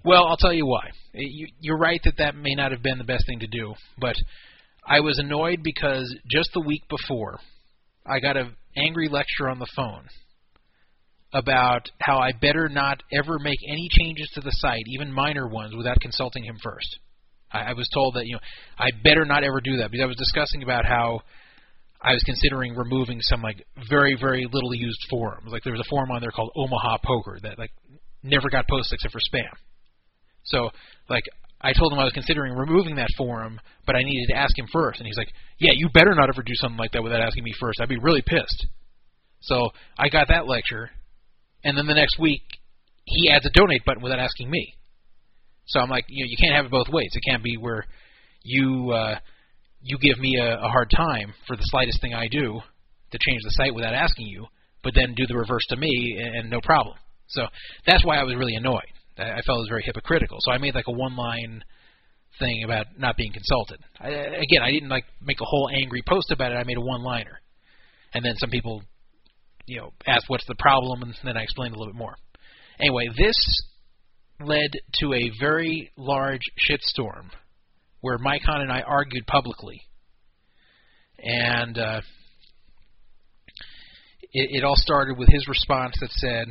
[0.06, 0.88] Well, I'll tell you why.
[1.16, 3.74] Eh, you, you're right that that may not have been the best thing to do,
[3.98, 4.16] but
[4.86, 7.40] I was annoyed because just the week before,
[8.06, 10.06] I got an angry lecture on the phone
[11.34, 15.76] about how I better not ever make any changes to the site, even minor ones,
[15.76, 17.00] without consulting him first.
[17.52, 18.40] I, I was told that you know
[18.78, 21.22] I better not ever do that because I was discussing about how
[22.02, 25.52] I was considering removing some like very very little used forums.
[25.52, 27.72] Like there was a forum on there called Omaha Poker that like
[28.24, 29.52] never got posted except for spam.
[30.46, 30.70] So,
[31.10, 31.24] like,
[31.62, 34.68] I told him I was considering removing that forum, but I needed to ask him
[34.72, 35.00] first.
[35.00, 37.54] And he's like, "Yeah, you better not ever do something like that without asking me
[37.60, 37.80] first.
[37.80, 38.68] I'd be really pissed."
[39.42, 40.90] So I got that lecture,
[41.64, 42.42] and then the next week
[43.06, 44.76] he adds a donate button without asking me.
[45.66, 47.10] So I'm like, you know, you can't have it both ways.
[47.14, 47.86] It can't be where
[48.44, 49.20] you uh,
[49.82, 52.62] you give me a, a hard time for the slightest thing I do
[53.12, 54.48] to change the site without asking you,
[54.84, 56.96] but then do the reverse to me and, and no problem.
[57.28, 57.44] So
[57.86, 58.82] that's why I was really annoyed.
[59.18, 60.38] I I felt it was very hypocritical.
[60.42, 61.64] So I made like a one-line
[62.40, 63.80] thing about not being consulted.
[64.00, 66.56] I, again, I didn't like make a whole angry post about it.
[66.56, 67.40] I made a one-liner,
[68.14, 68.84] and then some people,
[69.66, 72.16] you know, asked what's the problem, and then I explained a little bit more.
[72.80, 73.36] Anyway, this
[74.44, 77.30] led to a very large shitstorm
[78.02, 79.82] where Micon and I argued publicly,
[81.20, 82.02] and uh,
[84.34, 86.48] it, it all started with his response that said.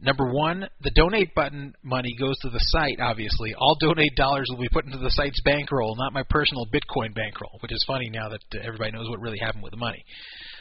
[0.00, 3.52] Number one, the donate button money goes to the site, obviously.
[3.58, 7.58] All donate dollars will be put into the site's bankroll, not my personal Bitcoin bankroll,
[7.62, 10.04] which is funny now that everybody knows what really happened with the money.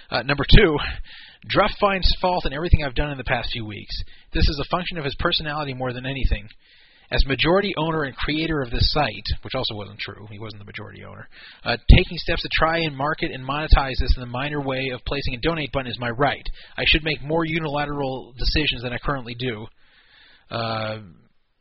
[0.10, 0.78] Uh, number two,
[1.48, 3.96] Druff finds fault in everything I've done in the past few weeks.
[4.34, 6.48] This is a function of his personality more than anything.
[7.10, 10.66] As majority owner and creator of this site, which also wasn't true, he wasn't the
[10.66, 11.30] majority owner,
[11.64, 15.00] uh, taking steps to try and market and monetize this in the minor way of
[15.06, 16.46] placing a donate button is my right.
[16.76, 19.68] I should make more unilateral decisions than I currently do.
[20.52, 21.00] Uh,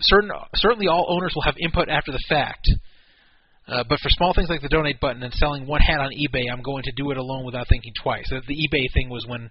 [0.01, 2.67] certain, certainly, all owners will have input after the fact.
[3.69, 6.45] Uh, but for small things like the donate button and selling one hat on eBay,
[6.53, 8.27] I'm going to do it alone without thinking twice.
[8.31, 9.51] The, the eBay thing was when.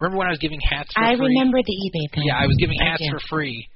[0.00, 1.28] Remember when I was giving hats for I free?
[1.28, 2.24] remember the eBay thing.
[2.26, 3.68] Yeah, I was giving hats for free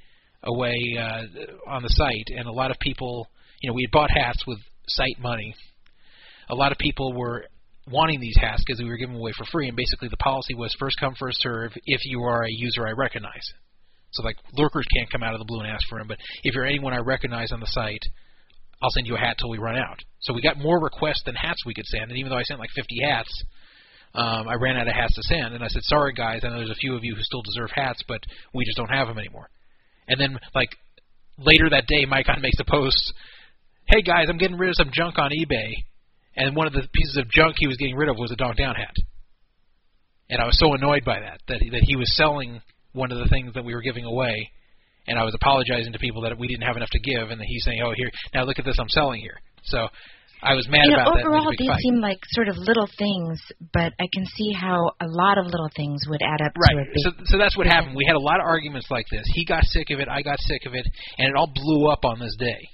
[0.43, 3.27] away uh, on the site, and a lot of people,
[3.61, 5.55] you know, we had bought hats with site money.
[6.49, 7.45] A lot of people were
[7.89, 10.53] wanting these hats because we were giving them away for free, and basically the policy
[10.55, 13.53] was first come, first serve if you are a user I recognize.
[14.11, 16.53] So like lurkers can't come out of the blue and ask for them, but if
[16.53, 18.03] you're anyone I recognize on the site,
[18.81, 19.99] I'll send you a hat till we run out.
[20.21, 22.59] So we got more requests than hats we could send, and even though I sent
[22.59, 23.43] like 50 hats,
[24.15, 26.57] um, I ran out of hats to send, and I said, "Sorry guys, I know
[26.57, 28.21] there's a few of you who still deserve hats, but
[28.53, 29.49] we just don't have them anymore."
[30.07, 30.75] And then like
[31.37, 33.13] later that day, Micon makes a post,
[33.85, 35.73] "Hey guys, I'm getting rid of some junk on eBay,"
[36.35, 38.57] and one of the pieces of junk he was getting rid of was a Donk
[38.57, 38.95] Down hat.
[40.29, 42.61] And I was so annoyed by that that that he was selling
[42.93, 44.51] one of the things that we were giving away,
[45.07, 47.63] and I was apologizing to people that we didn't have enough to give, and he's
[47.65, 49.87] saying, "Oh, here, now look at this, I'm selling here." So
[50.41, 51.19] I was mad You know, about that.
[51.19, 51.81] it was overall, these fight.
[51.81, 53.41] seem like sort of little things,
[53.73, 56.77] but I can see how a lot of little things would add up to Right.
[56.77, 56.93] a big.
[57.03, 57.95] So, so that's what happened.
[57.95, 59.25] We had a lot of arguments like this.
[59.33, 60.07] He got sick of it.
[60.07, 60.85] I got sick of it,
[61.17, 62.69] and it all blew up on this day.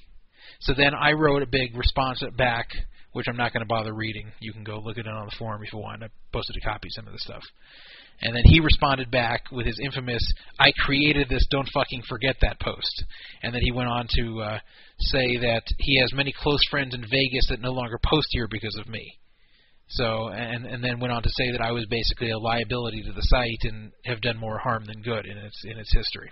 [0.59, 2.67] So then I wrote a big response back,
[3.13, 4.31] which I'm not going to bother reading.
[4.39, 6.03] You can go look at it on the forum if you want.
[6.03, 7.43] I posted a copy of some of the stuff.
[8.21, 10.23] And then he responded back with his infamous,
[10.59, 13.03] I created this, don't fucking forget that post.
[13.43, 14.59] And then he went on to uh,
[14.99, 18.77] say that he has many close friends in Vegas that no longer post here because
[18.79, 19.17] of me.
[19.87, 23.11] So and and then went on to say that I was basically a liability to
[23.11, 26.31] the site and have done more harm than good in its in its history.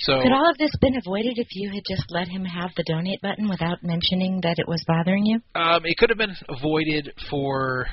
[0.00, 2.84] So Could all of this been avoided if you had just let him have the
[2.84, 5.40] donate button without mentioning that it was bothering you?
[5.54, 7.86] Um, it could have been avoided for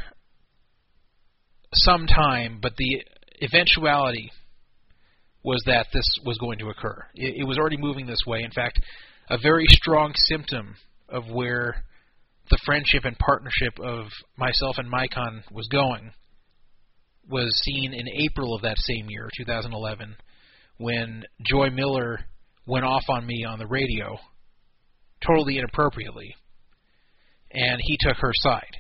[1.74, 3.04] some time, but the
[3.42, 4.32] eventuality
[5.44, 7.06] was that this was going to occur.
[7.16, 8.44] It, it was already moving this way.
[8.44, 8.80] In fact,
[9.30, 10.76] a very strong symptom
[11.08, 11.84] of where
[12.50, 16.12] the friendship and partnership of myself and Micon was going
[17.30, 20.16] was seen in April of that same year, 2011,
[20.78, 22.20] when Joy Miller
[22.66, 24.18] went off on me on the radio,
[25.26, 26.36] totally inappropriately,
[27.52, 28.78] and he took her side.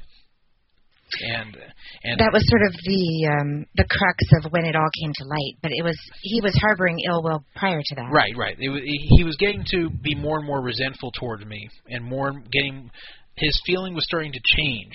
[1.21, 1.57] And
[2.03, 5.25] and that was sort of the um, the crux of when it all came to
[5.25, 5.55] light.
[5.61, 8.09] But it was he was harboring ill will prior to that.
[8.11, 8.55] Right, right.
[8.59, 12.33] It was, he was getting to be more and more resentful towards me, and more
[12.51, 12.91] getting
[13.35, 14.93] his feeling was starting to change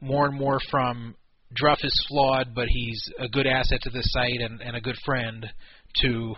[0.00, 1.14] more and more from
[1.54, 4.96] Druff is flawed, but he's a good asset to this site and, and a good
[5.04, 5.46] friend,
[6.02, 6.34] to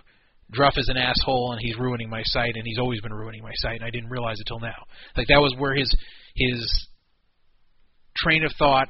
[0.51, 3.53] Druff is an asshole and he's ruining my site and he's always been ruining my
[3.57, 4.87] site and I didn't realize it till now.
[5.17, 5.95] Like that was where his
[6.35, 6.89] his
[8.23, 8.89] train of thought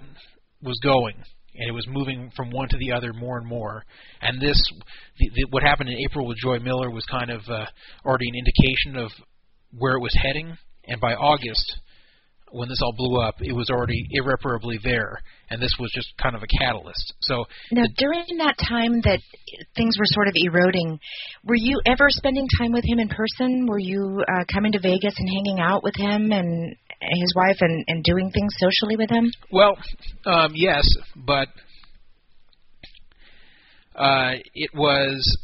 [0.62, 1.14] was going
[1.58, 3.84] and it was moving from one to the other more and more.
[4.22, 4.60] And this,
[5.18, 7.66] the, the, what happened in April with Joy Miller was kind of uh,
[8.04, 9.10] already an indication of
[9.76, 10.56] where it was heading.
[10.86, 11.80] And by August,
[12.50, 15.18] when this all blew up, it was already irreparably there,
[15.50, 17.14] and this was just kind of a catalyst.
[17.22, 19.20] So now, during that time that
[19.76, 20.98] things were sort of eroding,
[21.44, 23.66] were you ever spending time with him in person?
[23.66, 27.84] Were you uh, coming to Vegas and hanging out with him and his wife and,
[27.88, 29.30] and doing things socially with him?
[29.52, 29.76] Well,
[30.26, 30.84] um, yes,
[31.16, 31.48] but
[33.94, 35.38] uh, it was.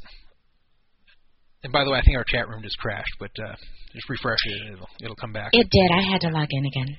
[1.63, 3.55] And by the way, I think our chat room just crashed, but uh,
[3.95, 5.51] just refresh it and it'll it'll come back.
[5.53, 5.91] It did.
[5.91, 6.97] I had to log in again.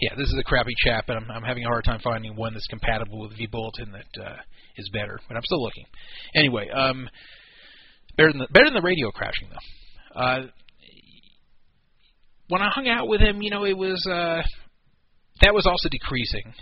[0.00, 2.52] Yeah, this is a crappy chat, but I'm I'm having a hard time finding one
[2.52, 4.36] that's compatible with vBulletin that uh,
[4.76, 5.18] is better.
[5.28, 5.86] But I'm still looking.
[6.34, 7.08] Anyway, um,
[8.16, 10.20] better than the, better than the radio crashing though.
[10.20, 10.46] Uh,
[12.48, 14.42] when I hung out with him, you know, it was uh,
[15.40, 16.52] that was also decreasing,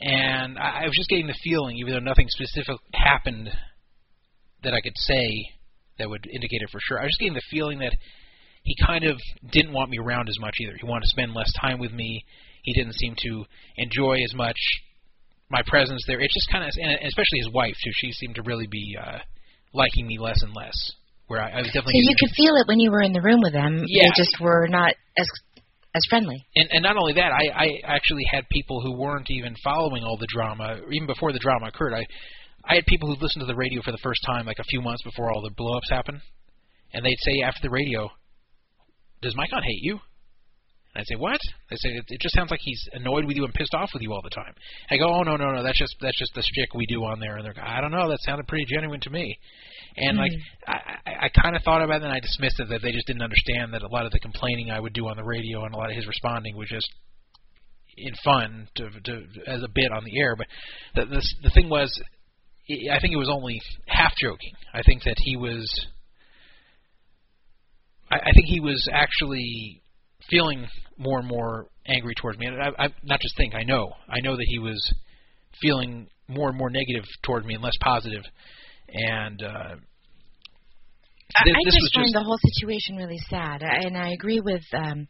[0.00, 3.50] and I, I was just getting the feeling, even though nothing specific happened
[4.62, 5.50] that I could say
[5.98, 6.98] that would indicate it for sure.
[6.98, 7.94] I was just getting the feeling that
[8.62, 9.18] he kind of
[9.50, 10.76] didn't want me around as much either.
[10.78, 12.24] He wanted to spend less time with me.
[12.62, 13.44] He didn't seem to
[13.76, 14.58] enjoy as much
[15.50, 16.20] my presence there.
[16.20, 17.90] It just kind of, and especially his wife too.
[17.94, 19.18] She seemed to really be uh,
[19.72, 20.92] liking me less and less.
[21.30, 21.94] Where I, I was definitely.
[21.94, 23.86] So you could feel it when you were in the room with them.
[23.86, 24.10] Yeah.
[24.10, 25.30] They just were not as
[25.94, 26.42] as friendly.
[26.56, 30.16] And, and not only that, I, I actually had people who weren't even following all
[30.18, 31.94] the drama, even before the drama occurred.
[31.94, 32.04] I
[32.66, 34.82] I had people who listened to the radio for the first time like a few
[34.82, 36.20] months before all the blowups happened,
[36.92, 38.10] and they'd say after the radio,
[39.22, 40.00] does Micon hate you?
[40.94, 41.38] And I'd say, what?
[41.70, 44.02] They say, it, it just sounds like he's annoyed with you and pissed off with
[44.02, 44.52] you all the time.
[44.90, 47.20] I go, oh no no no, that's just that's just the shtick we do on
[47.20, 47.36] there.
[47.36, 49.38] And they're, like, I don't know, that sounded pretty genuine to me.
[49.96, 50.20] And mm-hmm.
[50.20, 50.32] like,
[50.66, 53.06] I, I, I kind of thought about it, and I dismissed it that they just
[53.06, 55.74] didn't understand that a lot of the complaining I would do on the radio and
[55.74, 56.88] a lot of his responding was just
[57.96, 60.36] in fun to, to as a bit on the air.
[60.36, 60.46] But
[60.94, 61.90] the the, the thing was,
[62.68, 64.52] I think it was only half joking.
[64.72, 65.68] I think that he was
[68.10, 69.82] I, I think he was actually
[70.28, 70.66] feeling
[70.98, 72.46] more and more angry towards me.
[72.46, 74.78] And I, I not just think, I know, I know that he was
[75.60, 78.22] feeling more and more negative toward me and less positive.
[78.92, 79.74] And uh,
[81.44, 85.06] th- I just find just the whole situation really sad, and I agree with um,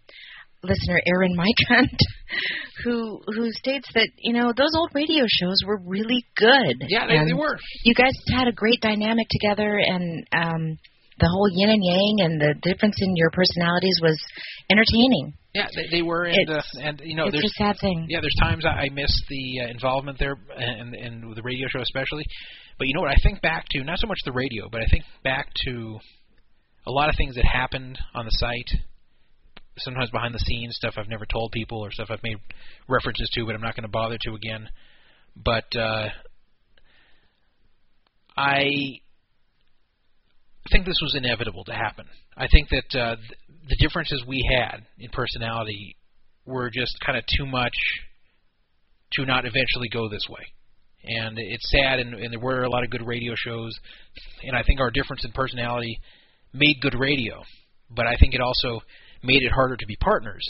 [0.63, 1.97] listener Aaron Mykant,
[2.85, 6.85] who who states that you know those old radio shows were really good.
[6.89, 7.59] Yeah, they, they were.
[7.85, 10.79] You guys had a great dynamic together, and um,
[11.21, 14.19] the whole yin and yang and the difference in your personalities was
[14.71, 15.35] entertaining.
[15.55, 18.07] Yeah, they, they were, and uh, and you know, it's there's a sad thing.
[18.09, 21.81] Yeah, there's times I, I miss the uh, involvement there, and and the radio show
[21.83, 22.25] especially.
[22.79, 23.11] But you know what?
[23.11, 25.99] I think back to not so much the radio, but I think back to
[26.87, 28.71] a lot of things that happened on the site.
[29.79, 32.39] Sometimes behind the scenes stuff I've never told people, or stuff I've made
[32.89, 34.69] references to, but I'm not going to bother to again.
[35.37, 36.09] But uh,
[38.37, 39.01] I
[40.71, 42.07] think this was inevitable to happen.
[42.37, 43.17] I think that uh,
[43.69, 45.97] the differences we had in personality
[46.47, 47.73] were just kind of too much
[49.13, 50.45] to not eventually go this way.
[51.03, 53.73] And it's sad, and, and there were a lot of good radio shows,
[54.43, 55.99] and I think our difference in personality
[56.53, 57.43] made good radio,
[57.91, 58.81] but I think it also
[59.23, 60.47] made it harder to be partners.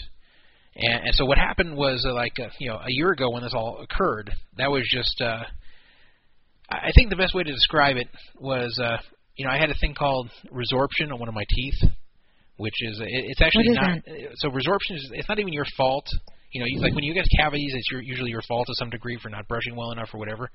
[0.75, 3.43] And, and so what happened was uh, like uh, you know a year ago when
[3.43, 5.21] this all occurred, that was just.
[5.21, 5.45] Uh,
[6.73, 8.07] I think the best way to describe it
[8.39, 8.99] was uh,
[9.41, 11.81] you know, I had a thing called resorption on one of my teeth,
[12.59, 14.05] which is it, it's actually is not.
[14.05, 14.37] That?
[14.37, 16.07] So resorption is it's not even your fault.
[16.53, 18.91] You know, you, like when you get cavities, it's your, usually your fault to some
[18.91, 20.51] degree for not brushing well enough or whatever.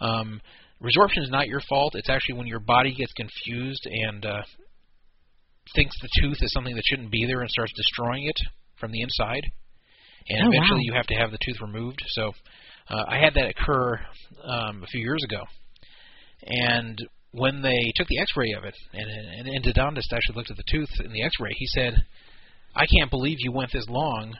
[0.00, 0.40] Um,
[0.82, 1.94] resorption is not your fault.
[1.94, 4.42] It's actually when your body gets confused and uh,
[5.76, 8.36] thinks the tooth is something that shouldn't be there and starts destroying it
[8.80, 9.44] from the inside.
[10.28, 10.90] And Oh, eventually, wow.
[10.90, 12.00] you have to have the tooth removed.
[12.08, 12.32] So,
[12.90, 14.00] uh, I had that occur
[14.42, 15.42] um, a few years ago,
[16.46, 16.98] and
[17.34, 20.90] when they took the X-ray of it, and an endodontist actually looked at the tooth
[21.04, 21.94] in the X-ray, he said,
[22.76, 24.36] "I can't believe you went this long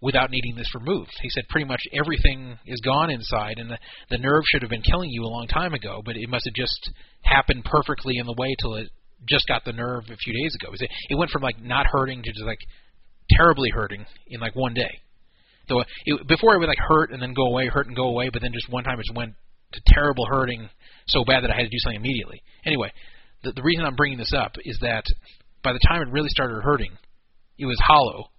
[0.00, 4.18] without needing this removed." He said, "Pretty much everything is gone inside, and the the
[4.18, 6.90] nerve should have been killing you a long time ago, but it must have just
[7.22, 8.88] happened perfectly in the way till it
[9.28, 10.72] just got the nerve a few days ago.
[11.10, 12.60] It, went from like not hurting to just like
[13.30, 15.00] terribly hurting in like one day.
[15.68, 18.30] So it, before it would like hurt and then go away, hurt and go away,
[18.32, 19.34] but then just one time it just went
[19.72, 20.68] to terrible hurting
[21.06, 22.42] so bad that I had to do something immediately.
[22.64, 22.92] Anyway,
[23.42, 25.04] the, the reason I'm bringing this up is that
[25.62, 26.92] by the time it really started hurting,
[27.58, 28.30] it was hollow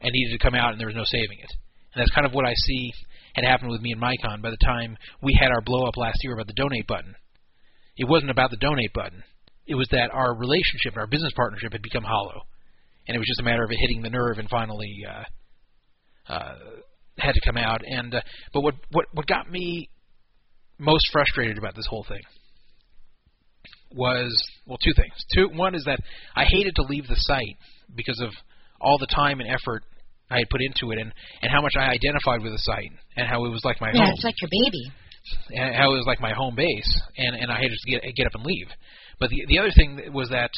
[0.00, 1.50] and needed to come out, and there was no saving it.
[1.94, 2.92] And that's kind of what I see
[3.34, 6.18] had happened with me and Micon by the time we had our blow up last
[6.22, 7.14] year about the donate button.
[7.96, 9.22] It wasn't about the donate button.
[9.66, 12.42] It was that our relationship, our business partnership, had become hollow,
[13.06, 16.54] and it was just a matter of it hitting the nerve and finally uh, uh,
[17.18, 17.82] had to come out.
[17.86, 18.20] And uh,
[18.52, 19.90] but what what what got me
[20.80, 22.22] most frustrated about this whole thing
[23.92, 24.30] was
[24.66, 25.12] well two things.
[25.34, 26.00] Two one is that
[26.36, 27.56] I hated to leave the site
[27.94, 28.30] because of
[28.80, 29.82] all the time and effort
[30.30, 33.26] I had put into it and and how much I identified with the site and
[33.26, 34.92] how it was like my Yeah, home it's like your baby.
[35.50, 38.26] and how it was like my home base, and and I had to get get
[38.26, 38.68] up and leave.
[39.18, 40.50] But the the other thing was that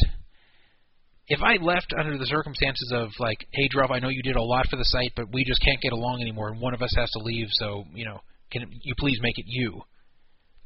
[1.28, 4.42] if I left under the circumstances of like, hey, Druff, I know you did a
[4.42, 6.92] lot for the site, but we just can't get along anymore, and one of us
[6.96, 8.20] has to leave, so you know,
[8.50, 9.80] can you please make it you?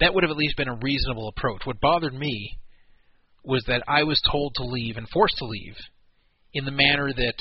[0.01, 1.63] That would have at least been a reasonable approach.
[1.65, 2.59] What bothered me
[3.45, 5.77] was that I was told to leave and forced to leave
[6.53, 7.39] in the manner that,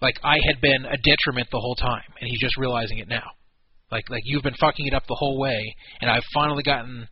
[0.00, 3.30] like, I had been a detriment the whole time, and he's just realizing it now.
[3.90, 7.08] Like like you've been fucking it up the whole way, and I've finally gotten,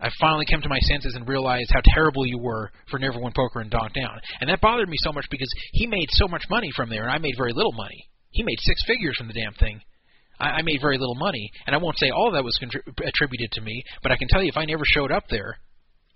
[0.00, 3.34] I finally come to my senses and realized how terrible you were for Never Win
[3.36, 6.44] Poker and Donk Down, and that bothered me so much because he made so much
[6.48, 8.08] money from there, and I made very little money.
[8.30, 9.82] He made six figures from the damn thing.
[10.40, 13.50] I, I made very little money, and I won't say all that was contri- attributed
[13.52, 15.56] to me, but I can tell you if I never showed up there,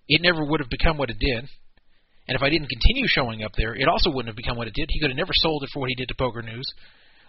[0.08, 1.44] it never would have become what it did.
[2.26, 4.74] And if I didn't continue showing up there, it also wouldn't have become what it
[4.74, 4.86] did.
[4.88, 6.64] He could have never sold it for what he did to Poker News.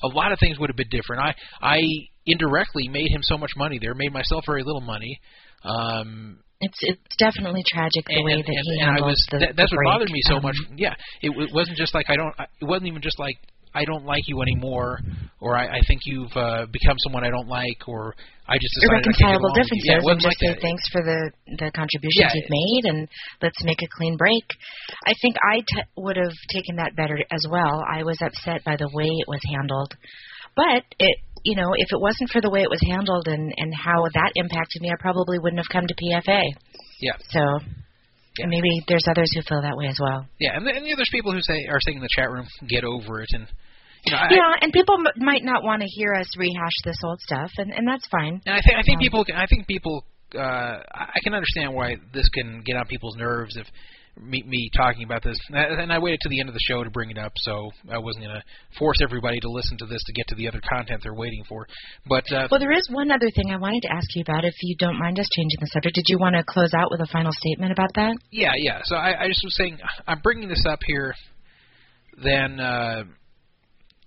[0.04, 1.22] A lot of things would have been different.
[1.22, 1.80] I I
[2.26, 5.20] indirectly made him so much money there, made myself very little money.
[5.64, 9.20] Um, It's it's definitely tragic the and, way and, that and, he and I was
[9.32, 9.94] the, that, that's the what break.
[9.94, 10.56] bothered me so Um, much.
[10.78, 12.34] Yeah, it, it wasn't just like I don't.
[12.62, 13.36] It wasn't even just like
[13.76, 15.00] I don't like you anymore,
[15.42, 18.16] or I, I think you've uh, become someone I don't like, or
[18.48, 19.62] I just decided I irreconcilable you.
[19.62, 21.20] differences Yeah, and just like say thanks for the
[21.60, 22.34] the contributions Yeah.
[22.34, 23.00] you've made and
[23.44, 24.46] let's make a clean break.
[25.06, 27.84] I think I t- would have taken that better as well.
[27.84, 29.92] I was upset by the way it was handled,
[30.56, 33.74] but it you know if it wasn't for the way it was handled and and
[33.76, 36.42] how that impacted me, I probably wouldn't have come to PFA.
[37.02, 37.18] Yeah.
[37.30, 37.42] So.
[38.38, 38.48] Yeah.
[38.48, 40.28] Maybe there's others who feel that way as well.
[40.42, 43.22] Yeah, and, and there's people who say are saying in the chat room, "Get over
[43.22, 43.48] it," and
[44.06, 46.98] you know, I, yeah, and people m- might not want to hear us rehash this
[47.04, 48.42] old stuff, and and that's fine.
[48.46, 51.74] And I think I think Um, people can- I think people uh I can understand
[51.74, 53.68] why this can get on people's nerves if
[54.18, 55.38] me, me talking about this.
[55.50, 57.34] And I- And I waited to the end of the show to bring it up,
[57.36, 58.44] so I wasn't going to
[58.80, 61.68] force everybody to listen to this to get to the other content they're waiting for.
[62.08, 64.56] But uh Well, there is one other thing I wanted to ask you about, if
[64.64, 65.96] you don't mind us changing the subject.
[65.96, 68.16] Did you want to close out with a final statement about that?
[68.32, 68.80] yeah, yeah.
[68.86, 71.14] So I, I just was saying I'm bringing this up here
[72.24, 73.04] then uh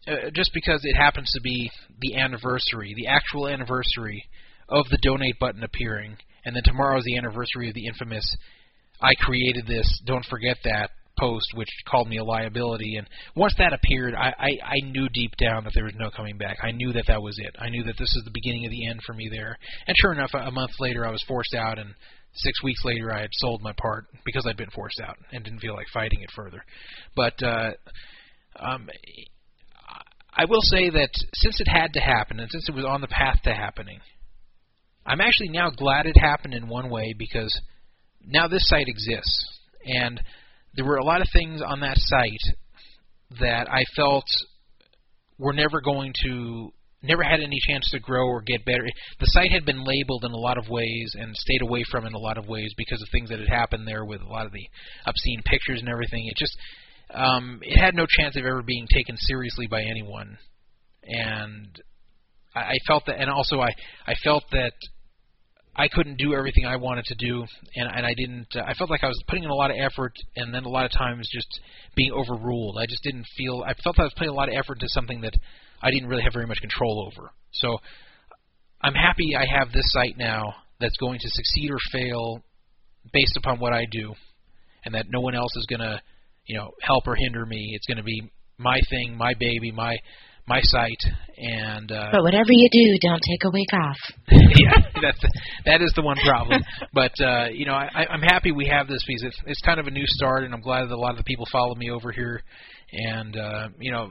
[0.09, 1.71] uh, just because it happens to be
[2.01, 4.25] the anniversary, the actual anniversary
[4.69, 8.25] of the donate button appearing, and then tomorrow's the anniversary of the infamous
[9.01, 12.97] I created this, don't forget that post, which called me a liability.
[12.97, 16.39] And once that appeared, I, I, I knew deep down that there was no coming
[16.39, 16.59] back.
[16.63, 17.57] I knew that that was it.
[17.59, 19.57] I knew that this is the beginning of the end for me there.
[19.87, 21.91] And sure enough, a month later, I was forced out, and
[22.35, 25.61] six weeks later, I had sold my part because I'd been forced out and didn't
[25.61, 26.63] feel like fighting it further.
[27.17, 27.71] But uh,
[28.61, 28.89] um,
[30.35, 33.09] I will say that since it had to happen, and since it was on the
[33.09, 34.01] path to happening,
[35.07, 37.53] I'm actually now glad it happened in one way because
[38.25, 40.21] now this site exists, and
[40.75, 42.57] there were a lot of things on that site
[43.41, 44.27] that I felt
[45.39, 48.85] were never going to, never had any chance to grow or get better.
[49.21, 52.13] The site had been labeled in a lot of ways and stayed away from in
[52.13, 54.53] a lot of ways because of things that had happened there with a lot of
[54.53, 54.67] the
[55.07, 56.27] obscene pictures and everything.
[56.27, 56.57] It just,
[57.13, 60.39] um, it had no chance of ever being taken seriously by anyone,
[61.05, 61.69] and
[62.55, 63.71] I, I felt that, and also I,
[64.07, 64.73] I felt that
[65.75, 67.45] I couldn't do everything I wanted to do,
[67.77, 68.49] and and I didn't.
[68.55, 70.69] Uh, I felt like I was putting in a lot of effort, and then a
[70.69, 71.61] lot of times just
[71.95, 72.79] being overruled.
[72.81, 73.65] I just didn't feel.
[73.67, 75.35] I felt I was putting a lot of effort into something that
[75.81, 77.31] I didn't really have very much control over.
[77.53, 77.79] So
[78.83, 82.43] I'm happy I have this site now that's going to succeed or fail
[83.13, 84.15] based upon what I do,
[84.85, 86.01] and that no one else is going to,
[86.49, 87.73] you know, help or hinder me.
[87.75, 88.23] It's going to be
[88.59, 89.97] my thing, my baby, my
[90.49, 91.03] my site,
[91.37, 93.97] and uh, but whatever you do, don't take a week off.
[94.31, 95.21] yeah, that's
[95.67, 96.63] that is the one problem.
[96.95, 99.87] but uh, you know, I, I'm happy we have this because it's it's kind of
[99.87, 102.11] a new start, and I'm glad that a lot of the people follow me over
[102.11, 102.43] here.
[102.91, 104.11] And uh, you know,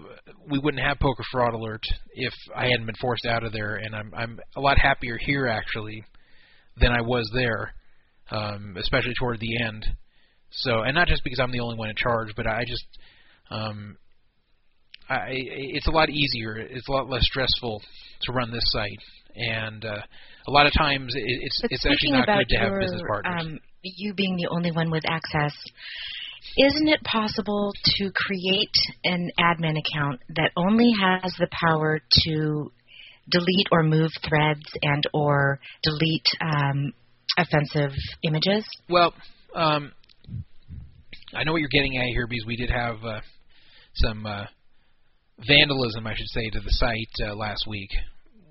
[0.49, 1.82] we wouldn't have Poker Fraud Alert
[2.14, 5.48] if I hadn't been forced out of there, and I'm I'm a lot happier here
[5.48, 6.03] actually
[6.80, 7.74] than I was there,
[8.30, 9.85] um, especially toward the end.
[10.51, 12.85] So, and not just because I'm the only one in charge, but I just
[13.51, 13.98] um,
[15.09, 16.58] I, it's a lot easier.
[16.58, 17.82] It's a lot less stressful
[18.24, 19.00] to run this site,
[19.35, 20.01] and uh,
[20.48, 23.01] a lot of times it, it's but it's actually not good to your, have business
[23.08, 23.34] partners.
[23.40, 25.53] Um, you being the only one with access,
[26.58, 32.72] isn't it possible to create an admin account that only has the power to
[33.30, 36.93] delete or move threads and or delete um,
[37.38, 37.92] offensive
[38.24, 38.66] images?
[38.90, 39.14] Well,
[39.56, 39.92] um,
[41.38, 43.22] I know what you're getting at here because we did have uh,
[43.93, 44.45] some uh,
[45.48, 47.91] vandalism, I should say, to the site uh, last week.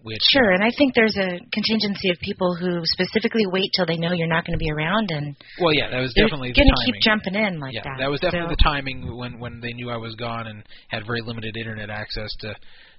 [0.03, 3.97] Which, sure, and I think there's a contingency of people who specifically wait till they
[3.97, 6.83] know you're not going to be around, and well, yeah, that was definitely going to
[6.87, 7.97] keep jumping in like yeah, that.
[7.99, 8.57] that was definitely so.
[8.57, 12.31] the timing when when they knew I was gone and had very limited internet access
[12.39, 12.55] to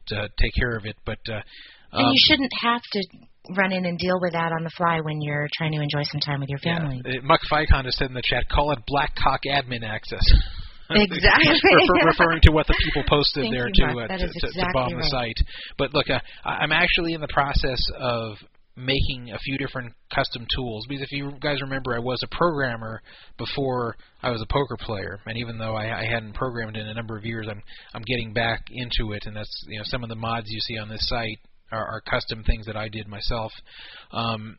[0.08, 0.98] to take care of it.
[1.06, 1.40] But uh,
[1.94, 3.04] and um, you shouldn't have to
[3.56, 6.20] run in and deal with that on the fly when you're trying to enjoy some
[6.20, 7.02] time with your family.
[7.06, 7.20] Yeah.
[7.20, 10.24] Uh, Muck Ficon has said in the chat, call it Black Cock admin access.
[10.90, 11.52] Exactly.
[11.52, 14.70] Refer, referring to what the people posted Thank there you, to, uh, to, exactly to
[14.74, 15.02] bomb right.
[15.02, 15.48] the site.
[15.78, 18.38] But look, uh, I'm actually in the process of
[18.78, 23.02] making a few different custom tools because if you guys remember I was a programmer
[23.38, 26.94] before I was a poker player and even though I, I hadn't programmed in a
[26.94, 27.64] number of years I'm
[27.96, 30.78] I'm getting back into it and that's you know some of the mods you see
[30.78, 31.40] on this site
[31.72, 33.52] are, are custom things that I did myself
[34.12, 34.58] um,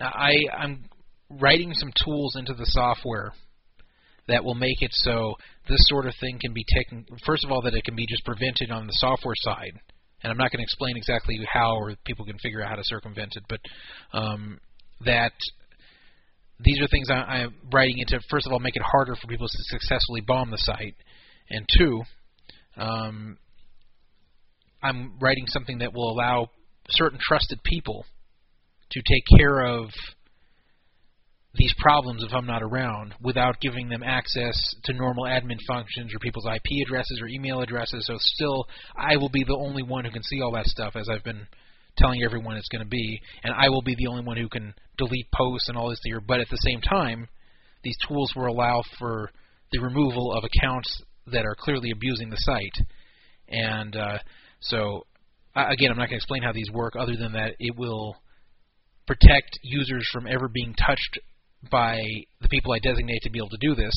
[0.00, 0.84] I I'm
[1.30, 3.32] writing some tools into the software
[4.28, 5.34] that will make it so
[5.68, 7.04] this sort of thing can be taken.
[7.26, 9.78] First of all, that it can be just prevented on the software side,
[10.22, 12.84] and I'm not going to explain exactly how, or people can figure out how to
[12.84, 13.60] circumvent it, but
[14.12, 14.58] um,
[15.04, 15.32] that
[16.60, 18.18] these are things I, I'm writing into.
[18.30, 20.96] First of all, make it harder for people to successfully bomb the site,
[21.50, 22.02] and two,
[22.76, 23.38] um,
[24.84, 26.50] I'm writing something that will allow
[26.90, 28.04] certain trusted people
[28.90, 29.88] to take care of
[31.54, 34.54] these problems if I'm not around without giving them access
[34.84, 38.04] to normal admin functions or people's IP addresses or email addresses.
[38.06, 41.08] So still, I will be the only one who can see all that stuff as
[41.08, 41.46] I've been
[41.96, 44.74] telling everyone it's going to be, and I will be the only one who can
[44.98, 46.20] delete posts and all this here.
[46.20, 47.28] But at the same time,
[47.84, 49.30] these tools will allow for
[49.72, 52.86] the removal of accounts that are clearly abusing the site.
[53.48, 54.18] And uh,
[54.64, 55.06] so,
[55.54, 58.16] again, I'm not going to explain how these work other than that it will
[59.06, 61.18] protect users from ever being touched
[61.70, 62.00] by
[62.40, 63.92] the people I designate to be able to do this.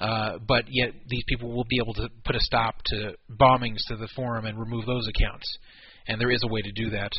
[0.00, 3.96] Uh, but yet these people will be able to put a stop to bombings to
[3.96, 5.58] the forum and remove those accounts.
[6.06, 7.10] And there is a way to do that,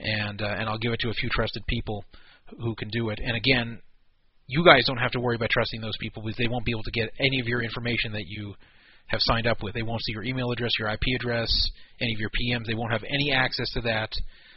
[0.00, 2.04] and uh, and I'll give it to a few trusted people
[2.60, 3.20] who can do it.
[3.24, 3.80] And again,
[4.48, 6.82] you guys don't have to worry about trusting those people because they won't be able
[6.82, 8.54] to get any of your information that you
[9.08, 9.74] have signed up with.
[9.74, 11.48] They won't see your email address, your IP address,
[12.00, 12.66] any of your PMs.
[12.66, 14.10] They won't have any access to that.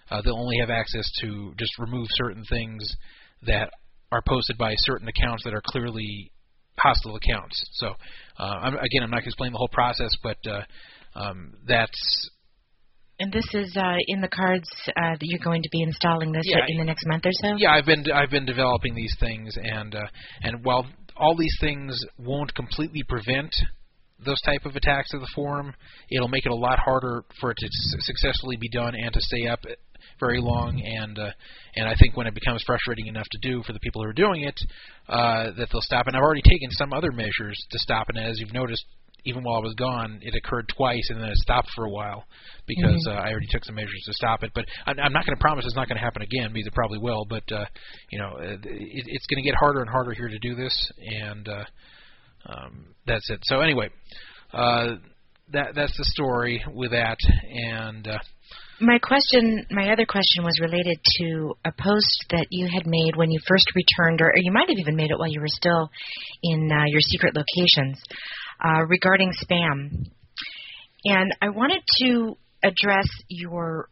[0.10, 2.82] Uh, they'll only have access to just remove certain things
[3.44, 3.69] that
[4.11, 6.32] are posted by certain accounts that are clearly
[6.80, 7.61] hostile accounts.
[7.74, 7.90] So,
[8.40, 10.61] uh, I'm, again, I'm not going to explain the whole process, but uh,
[11.16, 12.30] um, that's
[13.19, 16.45] And this is uh, in the cards uh, that you're going to be installing this
[16.45, 17.56] Yeah, in the next month or so.
[17.58, 17.72] yeah.
[17.72, 20.00] I've been I've been developing these things, and uh,
[20.42, 20.88] and while
[21.18, 23.53] all these things won't completely prevent
[24.25, 25.73] those type of attacks to the forum,
[26.11, 27.67] it'll make it a lot harder for it to
[28.01, 29.59] successfully be done and to stay up
[30.19, 30.81] very long.
[30.81, 31.31] And uh,
[31.75, 34.14] and I think when it becomes frustrating enough to do for the people who are
[34.14, 34.59] doing it,
[35.07, 36.07] uh, that they'll stop.
[36.07, 38.07] And I've already taken some other measures to stop.
[38.09, 38.85] And as you've noticed,
[39.25, 42.23] even while I was gone, it occurred twice, and then it stopped for a while
[42.67, 44.51] because uh, I already took some measures to stop it.
[44.56, 46.73] But I'm, I'm not going to promise it's not going to happen again because it
[46.73, 47.25] probably will.
[47.30, 47.65] But uh,
[48.11, 50.75] you know, uh, it, it's going to get harder and harder here to do this,
[50.99, 51.64] and uh,
[52.45, 53.40] um, that's it.
[53.43, 53.90] So anyway,
[54.53, 54.95] uh,
[55.51, 57.18] that that's the story with that,
[57.50, 58.18] and uh,
[58.82, 63.30] My question, my other question was related to a post that you had made when
[63.30, 65.90] you first returned, or, you might have even made it while you were still
[66.43, 68.01] in uh, your secret locations,
[68.64, 70.06] uh, regarding spam.
[71.03, 73.90] And I wanted to address your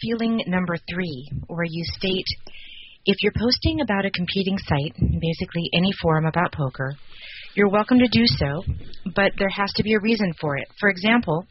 [0.00, 2.26] feeling number three, where you state
[3.06, 6.94] If you're posting about a competing site, basically any forum about poker,
[7.60, 8.64] you're welcome to do so,
[9.14, 10.64] but there has to be a reason for it.
[10.80, 11.44] For example,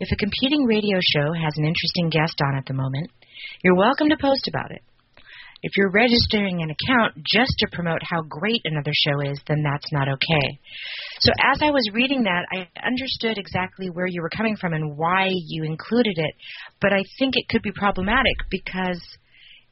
[0.00, 3.06] if a competing radio show has an interesting guest on at the moment,
[3.62, 4.82] you're welcome to post about it.
[5.62, 9.86] If you're registering an account just to promote how great another show is, then that's
[9.92, 10.58] not okay.
[11.20, 14.98] So as I was reading that, I understood exactly where you were coming from and
[14.98, 16.34] why you included it,
[16.80, 18.98] but I think it could be problematic because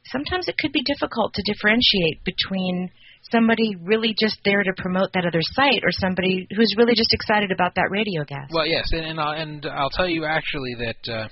[0.05, 2.91] sometimes it could be difficult to differentiate between
[3.31, 7.51] somebody really just there to promote that other site or somebody who's really just excited
[7.51, 8.51] about that radio guest.
[8.53, 11.27] Well, yes, and and I'll, and I'll tell you actually that uh,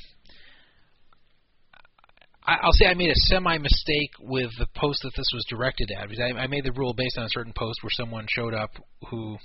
[2.45, 6.10] I'll say I made a semi mistake with the post that this was directed at
[6.10, 8.72] because I, I made the rule based on a certain post where someone showed up
[9.10, 9.38] who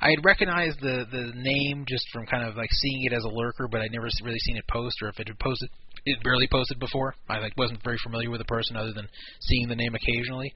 [0.00, 3.28] I had recognized the the name just from kind of like seeing it as a
[3.28, 5.70] lurker, but I'd never really seen it post, or if it had posted,
[6.04, 7.14] it barely posted before.
[7.28, 9.08] I like wasn't very familiar with the person other than
[9.40, 10.52] seeing the name occasionally.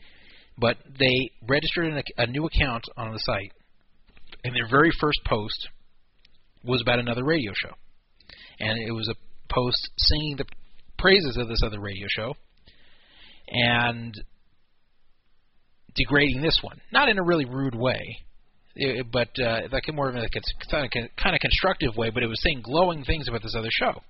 [0.61, 3.53] But they registered an, a new account on the site,
[4.45, 5.69] and their very first post
[6.63, 7.75] was about another radio show,
[8.61, 9.15] and it was a
[9.53, 10.45] post singing the
[10.99, 12.35] praises of this other radio show
[13.49, 14.15] and
[15.95, 18.19] degrading this one, not in a really rude way,
[18.77, 22.11] it, but uh, like more of a kind of constructive way.
[22.11, 24.03] But it was saying glowing things about this other show,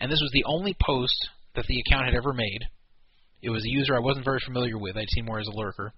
[0.00, 2.60] and this was the only post that the account had ever made.
[3.42, 4.96] It was a user I wasn't very familiar with.
[4.96, 5.92] I'd seen more as a lurker.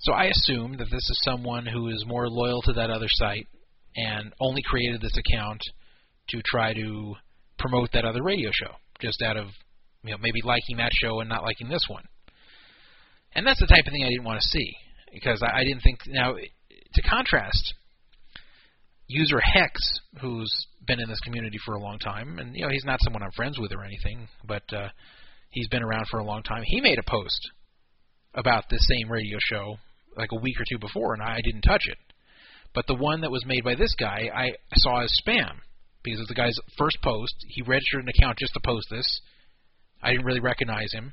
[0.00, 3.46] So I assumed that this is someone who is more loyal to that other site
[3.94, 5.60] and only created this account
[6.30, 7.14] to try to
[7.58, 9.48] promote that other radio show just out of
[10.02, 12.04] you know maybe liking that show and not liking this one.
[13.34, 14.74] And that's the type of thing I didn't want to see
[15.12, 17.74] because I, I didn't think now to contrast
[19.06, 19.80] user Hex
[20.20, 23.22] who's been in this community for a long time and you know he's not someone
[23.22, 24.88] I'm friends with or anything but uh
[25.52, 26.62] he's been around for a long time.
[26.66, 27.50] He made a post
[28.34, 29.76] about this same radio show
[30.16, 31.98] like a week or two before and I didn't touch it.
[32.74, 35.58] But the one that was made by this guy I saw as spam
[36.02, 37.34] because it's the guy's first post.
[37.48, 39.20] He registered an account just to post this.
[40.02, 41.12] I didn't really recognize him,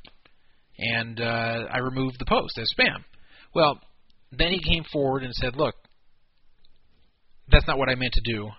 [0.79, 3.03] and uh, I removed the post as spam.
[3.53, 3.79] Well,
[4.31, 5.75] then he came forward and said, "Look,
[7.51, 8.49] that's not what I meant to do.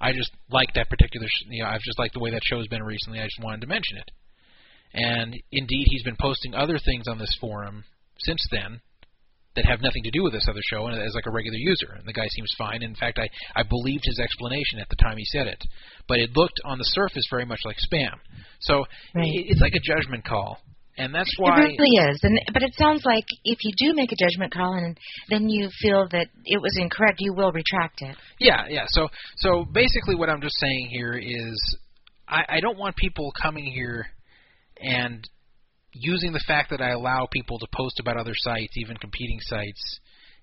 [0.00, 1.26] I just like that particular.
[1.28, 3.20] Sh- You know, I've just liked the way that show's been recently.
[3.20, 4.10] I just wanted to mention it."
[4.94, 7.84] And indeed, he's been posting other things on this forum
[8.18, 8.80] since then
[9.56, 11.96] that have nothing to do with this other show and as like a regular user.
[11.98, 12.82] And the guy seems fine.
[12.82, 15.62] In fact, I, I believed his explanation at the time he said it.
[16.06, 18.14] But it looked on the surface very much like spam.
[18.60, 18.84] So
[19.14, 19.24] right.
[19.24, 20.58] it, it's like a judgment call.
[20.98, 22.20] And that's why it really is.
[22.22, 24.98] And but it sounds like if you do make a judgment call and
[25.28, 28.16] then you feel that it was incorrect, you will retract it.
[28.40, 28.84] Yeah, yeah.
[28.88, 31.76] So so basically, what I'm just saying here is,
[32.26, 34.06] I, I don't want people coming here
[34.80, 35.28] and
[35.92, 40.00] using the fact that I allow people to post about other sites, even competing sites,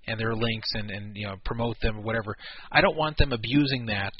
[0.08, 2.36] and their links and and you know promote them or whatever.
[2.72, 4.12] I don't want them abusing that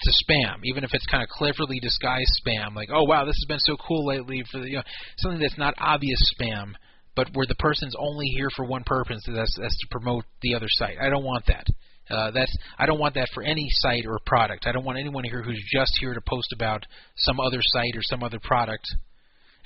[0.00, 3.46] to spam, even if it's kind of cleverly disguised spam, like oh wow this has
[3.48, 4.82] been so cool lately for the, you know
[5.18, 6.72] something that's not obvious spam,
[7.14, 10.68] but where the person's only here for one purpose, that's that's to promote the other
[10.68, 10.96] site.
[11.00, 11.66] I don't want that.
[12.10, 14.66] Uh, that's I don't want that for any site or product.
[14.66, 16.84] I don't want anyone here who's just here to post about
[17.16, 18.86] some other site or some other product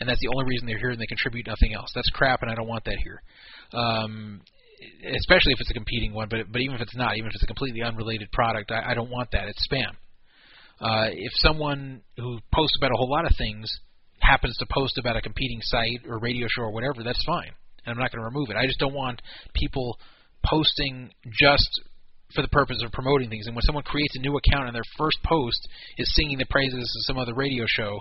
[0.01, 1.91] and that's the only reason they're here and they contribute nothing else.
[1.95, 3.23] That's crap, and I don't want that here.
[3.73, 4.41] Um,
[5.05, 7.45] especially if it's a competing one, but but even if it's not, even if it's
[7.45, 9.49] a completely unrelated product, I, I don't want that.
[9.49, 9.93] It's spam.
[10.81, 13.71] Uh, if someone who posts about a whole lot of things
[14.19, 17.53] happens to post about a competing site or radio show or whatever, that's fine,
[17.85, 18.57] and I'm not going to remove it.
[18.57, 19.23] I just don't want
[19.55, 19.99] people
[20.45, 21.83] posting just
[22.35, 23.47] for the purpose of promoting things.
[23.47, 26.81] And when someone creates a new account and their first post is singing the praises
[26.81, 28.01] of some other radio show,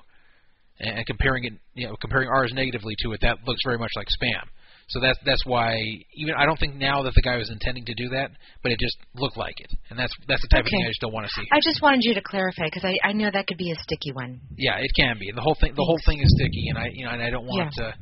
[0.82, 4.08] and comparing it, you know, comparing ours negatively to it, that looks very much like
[4.08, 4.44] spam.
[4.90, 5.78] So that's that's why
[6.16, 8.80] even I don't think now that the guy was intending to do that, but it
[8.80, 10.68] just looked like it, and that's that's the type okay.
[10.68, 11.48] of thing I just don't want to see.
[11.52, 14.12] I just wanted you to clarify because I I know that could be a sticky
[14.12, 14.42] one.
[14.58, 15.32] Yeah, it can be.
[15.34, 17.46] The whole thing the whole thing is sticky, and I you know and I don't
[17.46, 17.84] want yeah.
[17.84, 17.96] to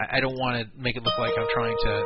[0.00, 2.04] I, I don't want to make it look like I'm trying to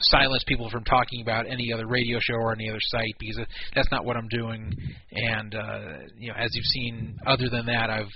[0.00, 3.90] silence people from talking about any other radio show or any other site because that's
[3.90, 4.72] not what I'm doing.
[5.12, 5.80] And uh,
[6.16, 8.10] you know, as you've seen, other than that, I've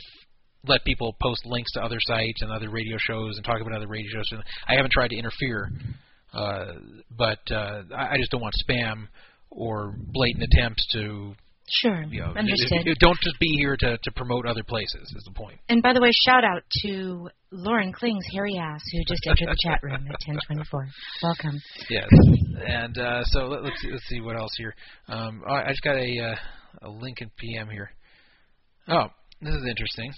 [0.67, 3.89] let people post links to other sites and other radio shows and talk about other
[3.89, 4.29] radio shows.
[4.31, 5.71] And I haven't tried to interfere,
[6.33, 6.73] uh,
[7.17, 9.09] but uh, I just don't want spam
[9.51, 11.35] or blatant attempts to.
[11.81, 12.85] Sure, you know, understood.
[13.01, 15.01] don't just be here to, to promote other places.
[15.17, 15.59] Is the point.
[15.69, 19.57] And by the way, shout out to Lauren Kling's hairy ass who just entered the
[19.65, 20.87] chat room at 10:24.
[21.23, 21.61] Welcome.
[21.89, 22.09] Yes,
[22.67, 24.75] and uh, so let, us see, let's see what else here.
[25.09, 27.91] Um, I just got a uh, a Lincoln PM here.
[28.89, 29.07] Oh,
[29.41, 30.13] this is interesting.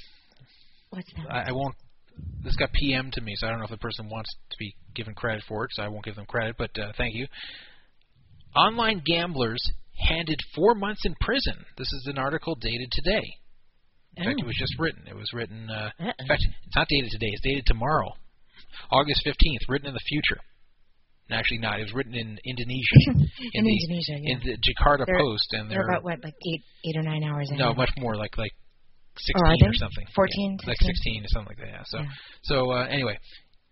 [0.95, 1.31] What's that?
[1.31, 1.75] I, I won't
[2.45, 4.75] this got PM to me, so I don't know if the person wants to be
[4.95, 6.55] given credit for it, so I won't give them credit.
[6.57, 7.27] But uh, thank you.
[8.57, 9.61] Online gamblers
[9.99, 11.65] handed four months in prison.
[11.77, 13.25] This is an article dated today.
[14.17, 14.47] In fact, it Oh.
[14.47, 15.03] was just written.
[15.09, 15.69] It was written.
[15.69, 17.31] Uh, in fact, it's not dated today.
[17.33, 18.13] It's dated tomorrow,
[18.93, 19.63] August fifteenth.
[19.69, 20.41] Written in the future.
[21.31, 21.81] No, actually, not.
[21.81, 23.01] It was written in Indonesia.
[23.55, 24.33] in the, Indonesia, yeah.
[24.35, 27.25] In the Jakarta They're- Post, and They're they're about what, like eight, eight or nine
[27.25, 27.59] hours ahead.
[27.59, 28.53] no, much more, like like
[29.15, 29.79] Or sixteen or they?
[29.79, 30.07] something.
[30.15, 31.23] 14, Yeah, like 16?
[31.25, 31.73] or something like that.
[31.73, 31.83] Yeah.
[31.87, 32.09] So Yeah.
[32.43, 33.19] so uh, anyway,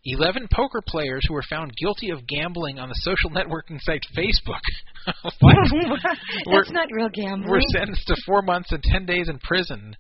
[0.04, 4.62] eleven poker players who were found guilty of gambling on the social networking site Facebook.
[6.52, 7.50] That's not real gambling.
[7.50, 9.96] were sentenced to four months and ten days in prison.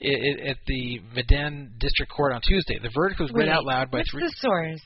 [0.00, 3.64] i- i- At the Medan District Court on Tuesday, the verdict was read Wait, out
[3.64, 4.22] loud by what's three.
[4.22, 4.80] the source?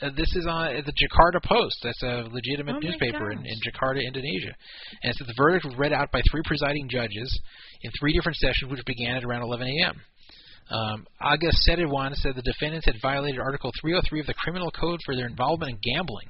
[0.00, 1.76] Uh, this is on the Jakarta Post.
[1.82, 4.54] That's a legitimate Oh newspaper in, in Jakarta, Indonesia.
[5.02, 7.40] And it said the verdict was read out by three presiding judges
[7.82, 10.00] in three different sessions, which began at around 11 a.m.
[10.70, 15.14] Um, Aga Setiwan said the defendants had violated Article 303 of the Criminal Code for
[15.14, 16.26] their involvement in gambling.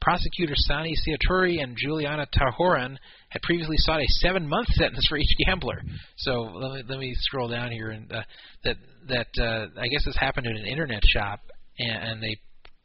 [0.00, 2.96] Prosecutors Sani Siaturi and Juliana Tahoran
[3.28, 5.80] had previously sought a seven-month sentence for each gambler.
[6.18, 8.22] So let me let me scroll down here, and uh,
[8.64, 8.76] that
[9.08, 11.40] that uh, I guess this happened at an internet shop,
[11.78, 12.36] and, and they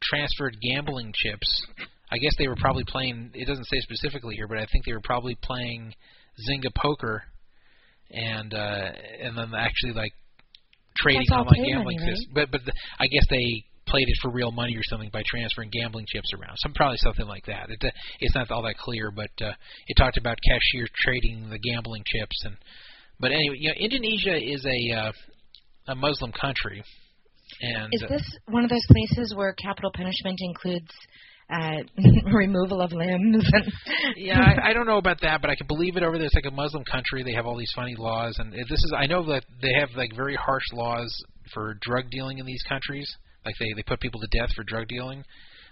[0.02, 1.66] transferred gambling chips.
[2.12, 3.30] I guess they were probably playing.
[3.34, 5.94] It doesn't say specifically here, but I think they were probably playing
[6.48, 7.22] Zynga poker,
[8.10, 8.90] and uh,
[9.22, 10.12] and then actually like
[10.96, 12.16] trading That's online gambling money, right?
[12.16, 12.34] systems.
[12.34, 15.70] But but the, I guess they played it for real money or something by transferring
[15.70, 16.56] gambling chips around.
[16.58, 17.70] Some probably something like that.
[17.70, 19.52] It, uh, it's not all that clear, but uh,
[19.86, 22.56] it talked about cashiers trading the gambling chips and.
[23.20, 25.12] But anyway, you know, Indonesia is a uh,
[25.88, 26.82] a Muslim country,
[27.60, 30.90] and Is this one of those places where capital punishment includes
[31.52, 31.82] uh,
[32.32, 33.44] removal of limbs?
[34.16, 36.26] Yeah, I, I don't know about that, but I can believe it over there.
[36.26, 37.22] It's like a Muslim country.
[37.22, 40.14] They have all these funny laws, and this is I know that they have like
[40.14, 41.14] very harsh laws
[41.54, 43.08] for drug dealing in these countries.
[43.44, 45.24] Like they they put people to death for drug dealing.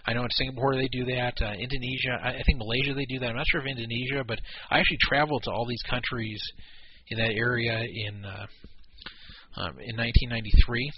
[0.05, 1.33] I know in Singapore they do that.
[1.41, 3.29] Uh, Indonesia, I, I think Malaysia they do that.
[3.29, 6.41] I'm not sure if Indonesia, but I actually traveled to all these countries
[7.09, 8.47] in that area in uh,
[9.57, 10.91] um, in 1993,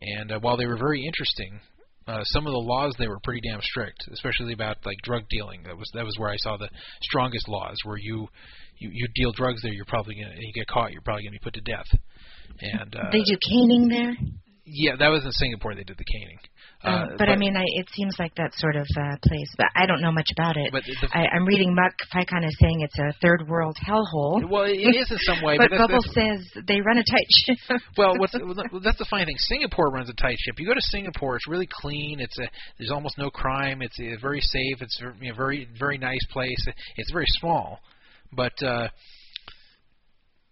[0.00, 1.60] and uh, while they were very interesting,
[2.06, 5.62] uh, some of the laws they were pretty damn strict, especially about like drug dealing.
[5.64, 6.70] That was that was where I saw the
[7.02, 8.28] strongest laws, where you
[8.78, 11.40] you, you deal drugs there, you're probably gonna you get caught, you're probably gonna be
[11.42, 11.86] put to death.
[12.60, 14.16] And uh, they do caning there.
[14.64, 15.74] yeah, that was in Singapore.
[15.74, 16.38] They did the caning.
[16.84, 19.50] Um, Uh, but, I mean, I, it seems like that sort of uh, place.
[19.56, 20.70] But I don't know much about it.
[20.70, 24.48] but the, I, I'm reading Muck kind is saying it's a third world hellhole.
[24.48, 27.04] well, it is in some way, but but, that's, Bubble that's, says they run a
[27.04, 27.80] tight ship.
[27.98, 29.36] well, what's well, that's the funny thing.
[29.38, 30.58] Singapore runs a tight ship.
[30.58, 32.20] You go to Singapore, it's really clean.
[32.20, 32.48] It's a
[32.78, 33.82] there's almost no crime.
[33.82, 34.80] It's uh very safe.
[34.80, 36.64] It's a you know, very very nice place.
[36.96, 37.80] It's very small,
[38.32, 38.88] but uh,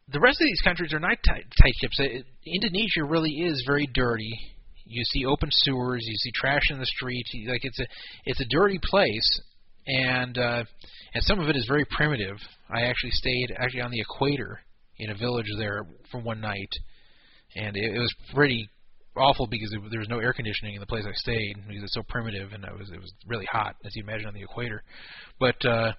[0.09, 2.01] the rest of these countries are not tight, tight ships.
[2.01, 4.56] Uh, Indonesia really is very dirty.
[4.87, 6.05] You see open sewers.
[6.07, 7.31] You see trash in the streets.
[7.49, 7.87] Like it's a
[8.25, 9.41] it's a dirty place,
[9.87, 10.65] and uh,
[11.15, 12.37] and some of it is very primitive.
[12.71, 14.61] I actually stayed actually on the equator
[14.99, 16.71] in a village there for one night,
[17.57, 18.71] and it, it was pretty
[19.17, 21.95] awful because it, there was no air conditioning in the place I stayed because it's
[21.95, 24.83] so primitive and it was it was really hot as you imagine on the equator.
[25.41, 25.93] But uh,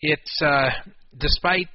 [0.00, 0.70] it's uh,
[1.18, 1.68] despite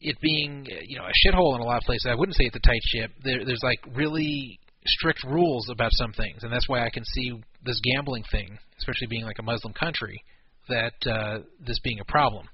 [0.00, 2.56] it being you know a shithole in a lot of places, I wouldn't say it's
[2.56, 3.10] a tight ship.
[3.24, 7.32] There, there's like really strict rules about some things, and that's why I can see
[7.64, 10.22] this gambling thing, especially being like a Muslim country,
[10.68, 12.46] that uh, this being a problem.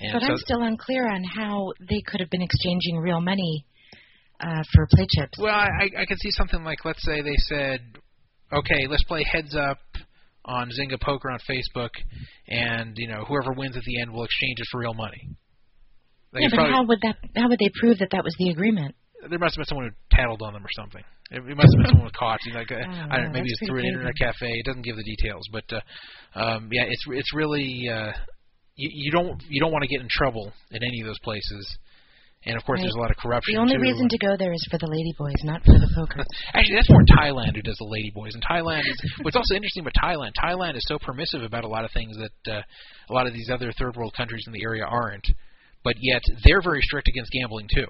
[0.00, 3.64] And but so, I'm still unclear on how they could have been exchanging real money
[4.40, 5.38] uh, for play chips.
[5.38, 7.80] Well, I, I could see something like, let's say they said,
[8.52, 9.78] okay, let's play heads up
[10.44, 11.90] on Zynga Poker on Facebook,
[12.48, 15.28] and you know whoever wins at the end will exchange it for real money.
[16.32, 17.16] Like, yeah, but probably- how would that?
[17.36, 18.94] How would they prove that that was the agreement?
[19.30, 21.02] there must have been someone who tattled on them or something.
[21.30, 22.40] It, it must have been someone caught.
[22.44, 24.50] You know, like uh, Oh, I don't know, maybe it's through an internet cafe.
[24.50, 25.80] It doesn't give the details, but uh,
[26.38, 28.12] um, yeah, it's it's really uh,
[28.74, 31.62] you, you don't you don't want to get in trouble in any of those places.
[32.44, 32.90] And of course, Right.
[32.90, 33.54] there's a lot of corruption.
[33.54, 33.82] The only too.
[33.82, 36.24] reason to go there is for the ladyboys, not for the poker.
[36.54, 38.34] Actually, that's more in Thailand who does the ladyboys.
[38.34, 40.32] And Thailand is what's also interesting about Thailand.
[40.42, 42.62] Thailand is so permissive about a lot of things that uh,
[43.08, 45.24] a lot of these other third world countries in the area aren't.
[45.84, 47.86] But yet they're very strict against gambling too.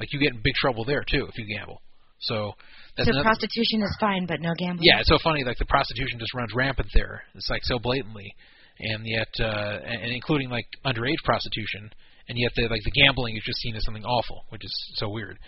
[0.00, 1.80] Like you get in big trouble there too if you gamble.
[2.20, 2.52] So
[2.96, 4.84] that's so another, prostitution is fine, but no gambling.
[4.84, 5.44] yeah, it's so funny.
[5.44, 7.22] Like the prostitution just runs rampant there.
[7.34, 8.34] It's like so blatantly,
[8.80, 11.90] and yet, uh, and and including like underage prostitution,
[12.28, 15.10] and yet the like the gambling is just seen as something awful, which is so
[15.10, 15.38] weird.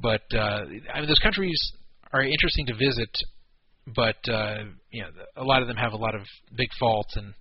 [0.00, 1.60] But uh, I mean, those countries
[2.12, 3.10] are interesting to visit,
[3.94, 6.22] but uh, you know, a lot of them have a lot of
[6.56, 7.34] big faults, and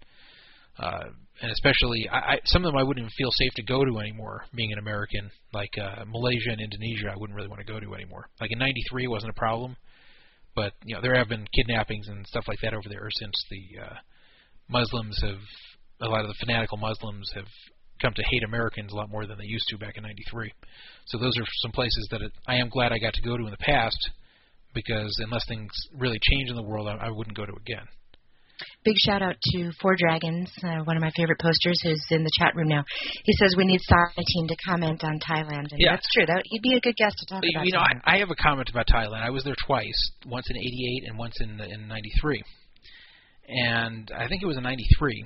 [0.77, 1.09] uh,
[1.41, 3.99] and especially I, I, some of them I wouldn't even feel safe to go to
[3.99, 4.45] anymore.
[4.55, 7.93] Being an American, like uh, Malaysia and Indonesia, I wouldn't really want to go to
[7.93, 8.27] anymore.
[8.41, 9.75] Like in '93, it wasn't a problem,
[10.55, 13.83] but you know there have been kidnappings and stuff like that over there since the
[13.83, 13.95] uh,
[14.69, 15.39] Muslims have
[16.01, 17.47] a lot of the fanatical Muslims have
[18.01, 20.51] come to hate Americans a lot more than they used to back in '93.
[21.05, 23.45] So those are some places that it, I am glad I got to go to
[23.45, 23.97] in the past,
[24.73, 27.85] because unless things really change in the world, I, I wouldn't go to again.
[28.83, 32.31] Big shout out to Four Dragons, uh, one of my favorite posters, who's in the
[32.39, 32.83] chat room now.
[33.23, 35.91] He says we need Team to comment on Thailand, and Yeah.
[35.91, 36.25] that's true.
[36.25, 37.65] That he'd be a good guest to talk about.
[37.65, 39.21] You know, I, I have a comment about Thailand.
[39.21, 42.43] I was there twice, once in '88 and once in in '93,
[43.47, 45.25] and I think it was in '93.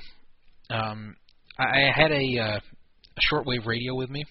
[0.69, 1.15] Um,
[1.59, 4.23] I, I had a, uh, a shortwave radio with me,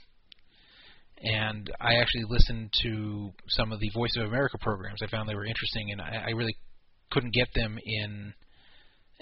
[1.23, 5.01] and I actually listened to some of the Voice of America programs.
[5.03, 6.57] I found they were interesting, and I, I really
[7.11, 8.33] couldn't get them in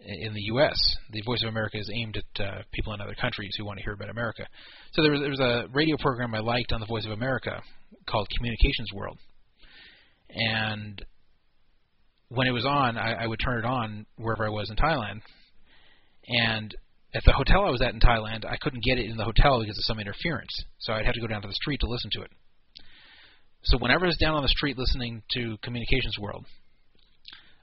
[0.05, 0.77] in the U.S.
[1.10, 3.85] The Voice of America is aimed at uh, people in other countries who want to
[3.85, 4.47] hear about America.
[4.93, 7.60] So there was, there was a radio program I liked on the Voice of America
[8.07, 9.18] called Communications World,
[10.31, 11.02] and
[12.28, 15.20] when it was on, I, I would turn it on wherever I was in Thailand,
[16.27, 16.75] and
[17.15, 19.60] at the hotel I was at in Thailand, I couldn't get it in the hotel
[19.60, 22.10] because of some interference, so I'd have to go down to the street to listen
[22.15, 22.31] to it.
[23.62, 26.44] So whenever I was down on the street listening to Communications World,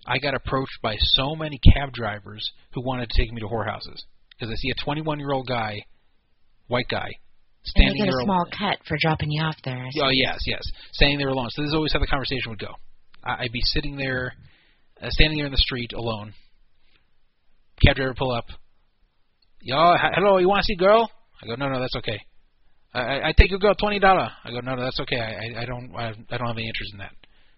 [0.05, 4.03] I got approached by so many cab drivers who wanted to take me to whorehouses
[4.31, 5.85] because I see a 21 year old guy,
[6.67, 7.09] white guy,
[7.63, 8.21] standing and they get there.
[8.21, 9.87] a small cut for dropping you off there.
[10.01, 10.61] Oh yes, yes,
[10.93, 11.49] standing there alone.
[11.51, 12.73] So this is always how the conversation would go.
[13.23, 14.33] I'd be sitting there,
[15.01, 16.33] uh, standing there in the street alone.
[17.83, 18.45] Cab driver pull up.
[19.61, 21.09] Yo, hello, you want to see girl?
[21.41, 22.21] I go, no, no, that's okay.
[22.93, 24.29] I, I, I take your girl twenty dollar.
[24.43, 25.17] I go, no, no, that's okay.
[25.17, 27.11] I, I, I don't, I, I don't have any interest in that.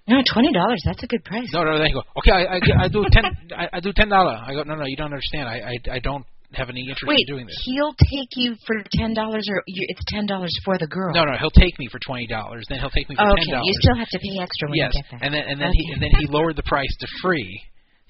[0.07, 0.81] No, twenty dollars.
[0.85, 1.49] That's a good price.
[1.53, 4.39] No, no, they go, okay, I, I, I do ten, I, I do ten dollar.
[4.41, 5.49] I go, no, no, you don't understand.
[5.49, 7.55] I, I, I don't have any interest Wait, in doing this.
[7.65, 11.13] he'll take you for ten dollars, or you, it's ten dollars for the girl.
[11.13, 12.65] No, no, he'll take me for twenty dollars.
[12.69, 13.67] Then he'll take me for Oh, ten okay, dollars.
[13.67, 15.19] you still have to pay extra when yes, you get there.
[15.23, 15.77] and then and then Okay.
[15.83, 17.61] he and then he lowered the price to free,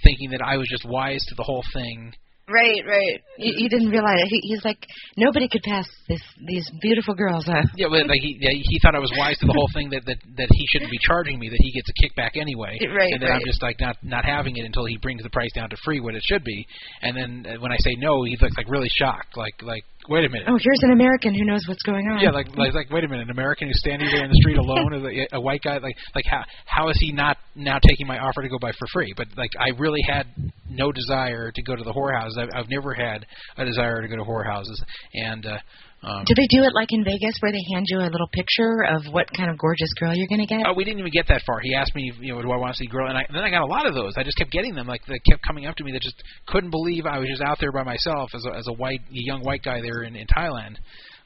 [0.03, 2.13] thinking that I was just wise to the whole thing.
[2.47, 3.19] Right, right.
[3.37, 4.29] You, you didn't realize it.
[4.29, 4.79] He, he's like
[5.17, 7.45] nobody could pass this these beautiful girls.
[7.47, 9.89] Uh, Yeah, but like he yeah, he thought I was wise to the whole thing
[9.91, 13.11] that that that he shouldn't be charging me, that he gets a kickback anyway, Right,
[13.11, 15.69] and then I'm just like not not having it until he brings the price down
[15.71, 16.65] to free, what it should be,
[17.01, 20.25] and then uh, when I say no, he looks like really shocked, like like wait
[20.25, 20.47] a minute.
[20.47, 22.19] oh, here's an American who knows what's going on.
[22.19, 24.57] Yeah, like, like like wait a minute, an American who's standing there in the street
[24.65, 28.19] alone, a, a white guy, like like how how is he not now taking my
[28.19, 29.13] offer to go by for free?
[29.15, 30.27] But like I really had
[30.69, 32.37] no desire to go to the whorehouses.
[32.37, 33.25] I've, I've never had
[33.57, 34.81] a desire to go to whorehouses,
[35.13, 35.57] and uh,
[36.03, 38.85] um, Do they do it like in Vegas, where they hand you a little picture
[38.85, 40.61] of what kind of gorgeous girl you're going to get?
[40.65, 41.59] Oh, we didn't even get that far.
[41.59, 43.07] He asked me, you know, do I want to see girl?
[43.07, 44.13] And, I, and then I got a lot of those.
[44.15, 44.85] I just kept getting them.
[44.87, 45.91] Like they kept coming up to me.
[45.91, 48.73] That just couldn't believe I was just out there by myself as a, as a
[48.73, 50.77] white, a young white guy there in, in Thailand,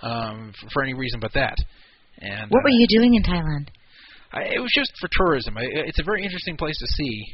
[0.02, 1.56] um, for, for any reason but that.
[2.20, 3.68] And What uh, were you doing in Thailand?
[4.32, 5.58] I, it was just for tourism.
[5.58, 7.26] I, it's a very interesting place to see.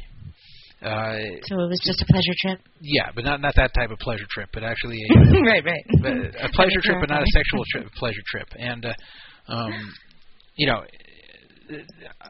[0.80, 2.60] Uh, So it was just a pleasure trip.
[2.80, 5.84] yeah, but not not that type of pleasure trip, but actually a, right, right.
[6.40, 8.48] a pleasure trip, but not a sexual trip, pleasure trip.
[8.58, 8.94] And uh,
[9.52, 9.72] um,
[10.54, 10.84] you know,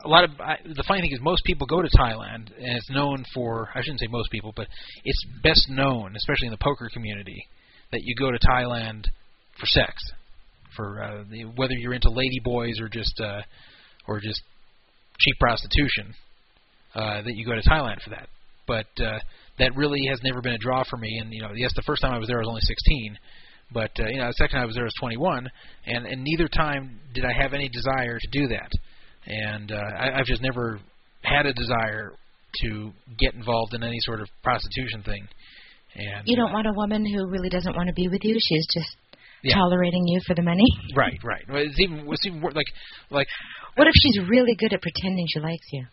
[0.05, 2.91] a lot of I, the funny thing is most people go to Thailand, and it's
[2.91, 4.67] known for I shouldn't say most people, but
[5.05, 7.47] it's best known, especially in the poker community,
[7.93, 9.05] that you go to Thailand
[9.61, 9.93] for sex,
[10.75, 13.43] for uh, the, whether you're into lady boys or just uh,
[14.07, 14.41] or just
[15.21, 16.15] cheap prostitution,
[16.95, 18.29] uh, that you go to Thailand for that.
[18.69, 19.19] But uh,
[19.59, 21.19] that really has never been a draw for me.
[21.21, 23.19] And you know, yes, the first time I was there I was only 16,
[23.73, 25.49] but uh, you know, the second time I was there I was 21,
[25.87, 28.71] and and neither time did I have any desire to do that.
[29.27, 30.79] And uh, I, I've just never
[31.23, 32.13] had a desire
[32.63, 35.27] to get involved in any sort of prostitution thing.
[35.97, 38.35] And You don't uh, want a woman who really doesn't want to be with you.
[38.41, 38.97] She's just
[39.43, 39.55] Yeah.
[39.55, 40.65] tolerating you for the money.
[40.97, 41.45] right, right.
[41.49, 42.67] Well, It's even it's even like
[43.11, 43.27] like
[43.75, 45.85] What if she's really good at pretending she likes you?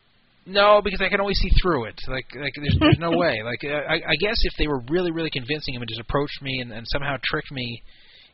[0.45, 1.99] No, because I can always see through it.
[2.07, 3.41] Like, like there's, there's no way.
[3.43, 6.59] Like, I, I guess if they were really, really convincing him and just approached me
[6.61, 7.81] and, and somehow tricked me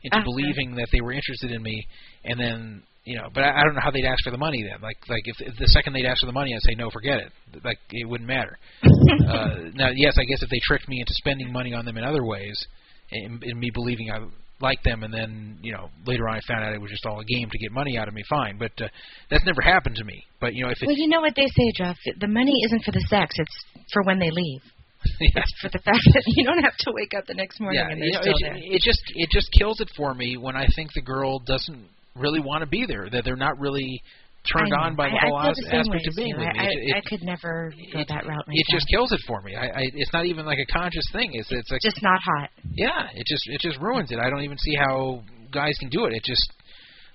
[0.02, 0.24] into Uh-huh.
[0.24, 1.86] believing that they were interested in me,
[2.24, 4.62] and then, you know, but I, I don't know how they'd ask for the money
[4.62, 4.80] then.
[4.82, 7.18] Like, like if, if the second they'd ask for the money, I'd say no, forget
[7.18, 7.32] it.
[7.64, 8.58] Like, it wouldn't matter.
[8.82, 12.04] uh, now, yes, I guess if they tricked me into spending money on them in
[12.04, 12.66] other ways,
[13.10, 14.18] in, in me believing I
[14.62, 17.20] liked them, and then you know later on I found out it was just all
[17.20, 18.56] a game to get money out of me, fine.
[18.58, 18.88] But uh,
[19.30, 20.22] that's never happened to me.
[20.40, 21.96] But you know, if it, Well, you know what they say, Jeff.
[22.18, 23.56] The money isn't for the sex; it's
[23.92, 24.62] for when they leave.
[25.20, 25.42] yeah.
[25.42, 27.90] It's for the fact that you don't have to wake up the next morning yeah,
[27.90, 28.56] and they're know, still it, there.
[28.56, 32.40] it just it just kills it for me when I think the girl doesn't really
[32.40, 33.08] want to be there.
[33.10, 34.00] That they're not really
[34.50, 36.58] turned on by the I, whole I feel the same aspect of being with me.
[36.58, 38.44] I, It- I, it- I could never go it, that route.
[38.48, 39.54] it just kills it for me.
[39.54, 41.30] I, I it's not even like a conscious thing.
[41.34, 42.50] It's it's like just not hot.
[42.74, 44.18] yeah, it just it just ruins it.
[44.18, 45.22] I don't even see how
[45.52, 46.12] guys can do it.
[46.14, 46.42] It just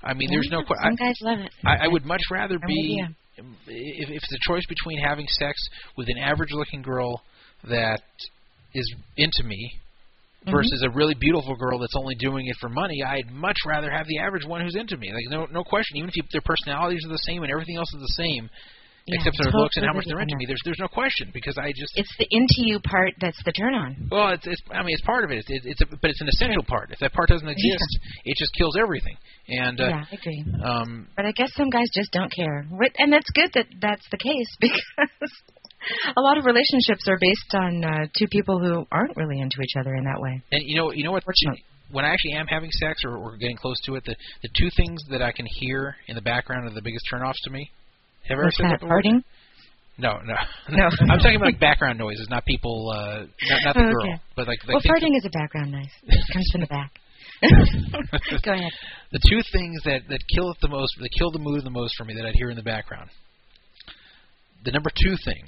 [0.03, 0.95] I mean, there's no Some question.
[0.95, 1.51] guys love it.
[1.65, 3.03] I, I would much rather be
[3.37, 5.57] if, if it's a choice between having sex
[5.97, 7.21] with an average-looking girl
[7.67, 8.01] that
[8.73, 9.71] is into me
[10.45, 10.51] Mhm.
[10.51, 13.01] versus a really beautiful girl that's only doing it for money.
[13.03, 15.11] I'd much rather have the average one who's into me.
[15.11, 15.97] Like no no question.
[15.97, 18.49] Even if you, their personalities are the same and everything else is the same,
[19.07, 20.45] Yeah, except for their looks and how much they're into me.
[20.45, 23.73] There's there's no question because I just It's the into you part that's the turn
[23.73, 24.07] on.
[24.11, 25.43] well, it's, it's I mean it's part of it.
[25.47, 26.91] It's it's a, but it's an essential part.
[26.91, 27.91] If that part doesn't exist,
[28.25, 29.17] it just kills everything.
[29.49, 30.45] And uh, yeah, I agree.
[30.63, 32.65] um, But I guess some guys just don't care.
[32.99, 35.31] And that's good that that's the case because
[36.15, 39.75] a lot of relationships are based on uh, two people who aren't really into each
[39.79, 40.41] other in that way.
[40.51, 41.23] and you know you know what?
[41.23, 41.63] Fortunately.
[41.89, 44.69] When I actually am having sex or, or getting close to it, the the two
[44.75, 47.71] things that I can hear in the background are the biggest turnoffs to me.
[48.27, 49.23] Have I ever What's said that, that farting?
[49.97, 50.35] No, no,
[50.69, 50.89] No.
[51.09, 54.21] I'm talking about like background noises, not people, uh, not, not the Oh, girl, okay.
[54.35, 55.89] but like, like Well, farting is a background noise.
[56.03, 56.91] It comes from the back.
[58.43, 58.71] Go ahead.
[59.11, 61.95] the two things that that kill it the most, that kill the mood the most
[61.97, 63.09] for me that I'd hear in the background.
[64.65, 65.47] The number two thing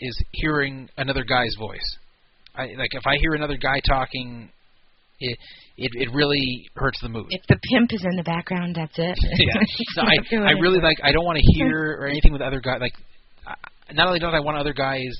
[0.00, 1.96] is hearing another guy's voice.
[2.54, 4.50] I like if I hear another guy talking,
[5.20, 5.38] it
[5.76, 7.26] it, it really hurts the mood.
[7.30, 9.18] If the pimp is in the background, that's it.
[9.38, 12.80] yeah, I I really like I don't want to hear or anything with other guys.
[12.80, 12.94] Like,
[13.46, 15.14] I- not only don't I want other guys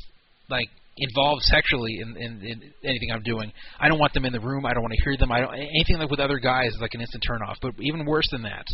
[0.51, 4.41] like involved sexually in, in, in anything I'm doing, I don't want them in the
[4.41, 4.65] room.
[4.67, 5.31] I don't want to hear them.
[5.31, 7.59] I don't anything like with other guys is like an instant turn off.
[7.61, 8.65] But even worse than that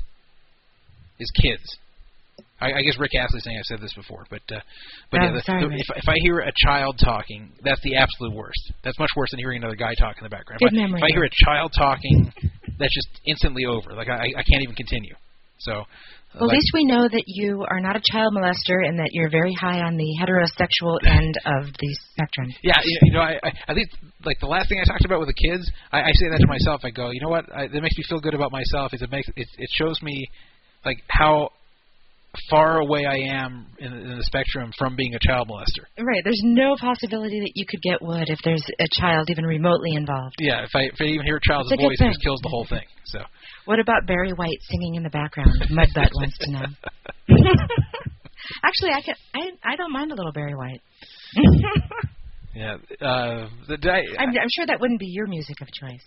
[1.19, 1.77] is kids.
[2.63, 4.63] I, I guess Rick Astley's saying I've said this before, but uh,
[5.11, 7.97] but Oh, yeah, the, sorry, the, if if I hear a child talking, that's the
[7.97, 8.73] absolute worst.
[8.85, 10.61] That's much worse than hearing another guy talk in the background.
[10.63, 12.33] Good if, I, if I hear a child talking,
[12.79, 13.95] that's just instantly over.
[13.95, 15.15] Like I I can't even continue.
[15.59, 15.83] So.
[16.33, 19.11] Well, like, at least we know that you are not a child molester and that
[19.13, 22.49] you're very high on the heterosexual end of the spectrum.
[22.63, 23.91] Yeah, you you know, I, I, I think
[24.25, 26.47] like the last thing I talked about with the kids, I, I say that to
[26.47, 26.81] myself.
[26.85, 27.45] I go, you know what?
[27.53, 28.95] I, that makes me feel good about myself.
[28.95, 30.25] Is it makes it, it shows me
[30.87, 31.51] like how
[32.49, 35.85] far away I am in, in the spectrum from being a child molester.
[35.99, 36.23] Right.
[36.25, 40.37] There's no possibility that you could get wood if there's a child even remotely involved.
[40.39, 42.49] Yeah, if I if I even hear a child's a voice, it just kills the
[42.49, 42.85] whole thing.
[43.05, 43.21] So
[43.67, 45.51] What about Barry White singing in the background?
[45.71, 46.65] Mudbutt wants to know.
[48.65, 49.15] Actually, I can.
[49.35, 50.81] I I don't mind a little Barry White.
[52.55, 54.03] yeah, uh, the day.
[54.19, 56.03] I'm, I'm sure that wouldn't be your music of choice.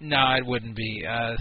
[0.00, 1.04] No, it wouldn't be.
[1.08, 1.36] Uh,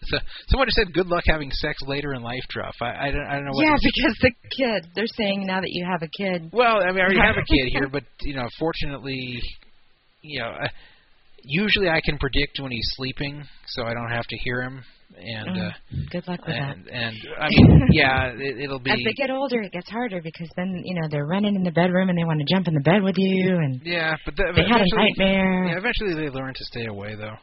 [0.04, 0.18] so
[0.48, 3.34] someone just said, "Good luck having sex later in life, Druff." I, I don't I
[3.34, 3.64] don't know what.
[3.64, 4.90] Yeah, because the kid.
[4.94, 6.50] They're saying now that you have a kid.
[6.52, 9.40] Well, I mean, I already have a kid here, but you know, fortunately,
[10.22, 10.68] you know, uh,
[11.42, 14.82] usually I can predict when he's sleeping, so I don't have to hear him.
[15.16, 15.72] And Mm, uh,
[16.10, 16.76] Good luck with that.
[16.76, 18.90] and and I mean, yeah, it, it'll be.
[18.90, 21.70] As they get older, it gets harder because then you know they're running in the
[21.72, 24.52] bedroom and they want to jump in the bed with you, and yeah, but the,
[24.54, 25.64] they had a nightmare.
[25.68, 27.34] yeah, eventually they learn to stay away, though.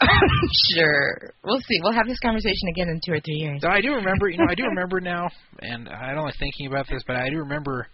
[0.74, 1.80] sure, we'll see.
[1.82, 3.60] We'll have this conversation again in two or three years.
[3.62, 5.28] So I do remember, you know, I do remember now,
[5.60, 7.88] and I don't like thinking about this, but I do remember,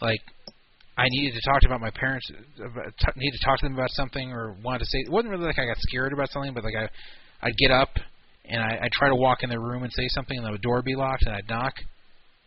[0.00, 0.20] like,
[0.96, 3.90] I needed to talk about my parents, about, t- needed to talk to them about
[3.90, 4.98] something, or wanted to say.
[4.98, 6.88] It wasn't really like I got scared about something, but like I,
[7.46, 7.90] I'd get up
[8.44, 10.76] and I, I'd try to walk in their room and say something, and the door
[10.76, 11.74] would be locked, and I'd knock.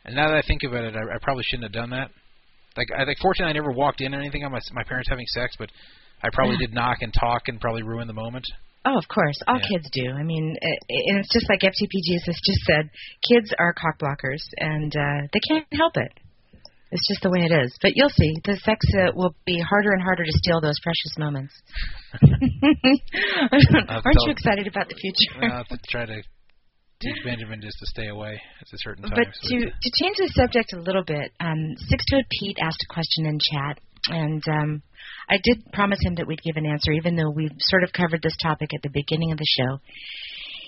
[0.06, 2.12] And now that I think about it, I, I probably shouldn't have done that.
[2.78, 5.26] Like, I like, fortunately, I never walked in or anything on my my parents having
[5.28, 5.70] sex, but
[6.22, 8.46] I probably did knock and talk and probably ruin the moment.
[8.86, 9.68] Oh, of course, all Yeah.
[9.68, 10.12] kids do.
[10.12, 12.90] I mean, it, and it's just like FCP Jesus just said:
[13.28, 16.12] kids are cock blockers, and uh, they can't help it.
[16.92, 17.76] It's just the way it is.
[17.82, 21.18] But you'll see, the sex uh, will be harder and harder to steal those precious
[21.18, 21.54] moments.
[23.52, 25.44] Aren't you excited about the future?
[25.44, 26.22] I'll have to try to
[27.02, 29.14] teach Benjamin just to stay away at a certain time.
[29.16, 32.84] But so to to change the subject a little bit, um, Six Toed Pete asked
[32.90, 34.84] a question in chat, and um,
[35.30, 38.22] I did promise him that we'd give an answer, even though we sort of covered
[38.22, 39.80] this topic at the beginning of the show.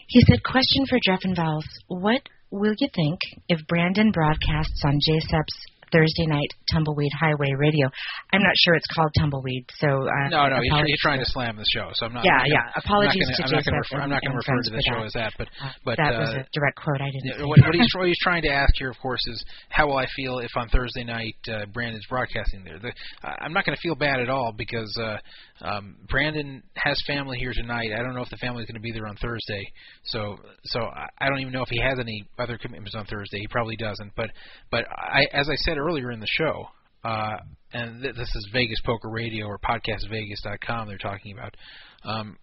[0.07, 3.19] He said, "Question for Jeff and Vals: What will you think
[3.49, 7.89] if Brandon broadcasts on JSEP's Thursday night Tumbleweed Highway Radio?
[8.33, 11.29] I'm not sure it's called Tumbleweed, so uh, no, no, he's, apologies he's trying to
[11.29, 11.89] slam the show.
[11.93, 12.25] So I'm not.
[12.25, 12.65] Yeah, I'm yeah.
[12.75, 15.05] Apologies I'm to not gonna, JSEP I'm not going to refer to the show for
[15.05, 17.01] as that, but Uh, but that uh, was a direct quote.
[17.01, 17.25] I didn't.
[17.25, 19.97] yeah, what, what he's what he's trying to ask here, of course, is how will
[19.97, 22.79] I feel if on Thursday night uh, Brandon's broadcasting there?
[22.79, 22.91] The,
[23.23, 25.17] I'm not going to feel bad at all because uh,
[25.61, 27.91] um, Brandon has family here tonight.
[27.93, 29.65] I don't know if the family's going to be there on Thursday,
[30.03, 33.39] so so I, don't even know if he has any other commitments on Thursday.
[33.39, 34.13] He probably doesn't.
[34.15, 34.29] But
[34.69, 36.67] but I, as I said earlier in the show,
[37.03, 37.37] uh,
[37.73, 40.87] and th- this is Vegas Poker Radio or PodcastVegas.com.
[40.87, 41.55] They're talking about.
[42.03, 42.37] Um,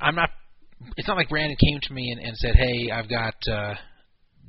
[0.00, 0.30] I'm not
[0.96, 3.74] it's not like Brandon came to me and, and said, "Hey, I've got uh,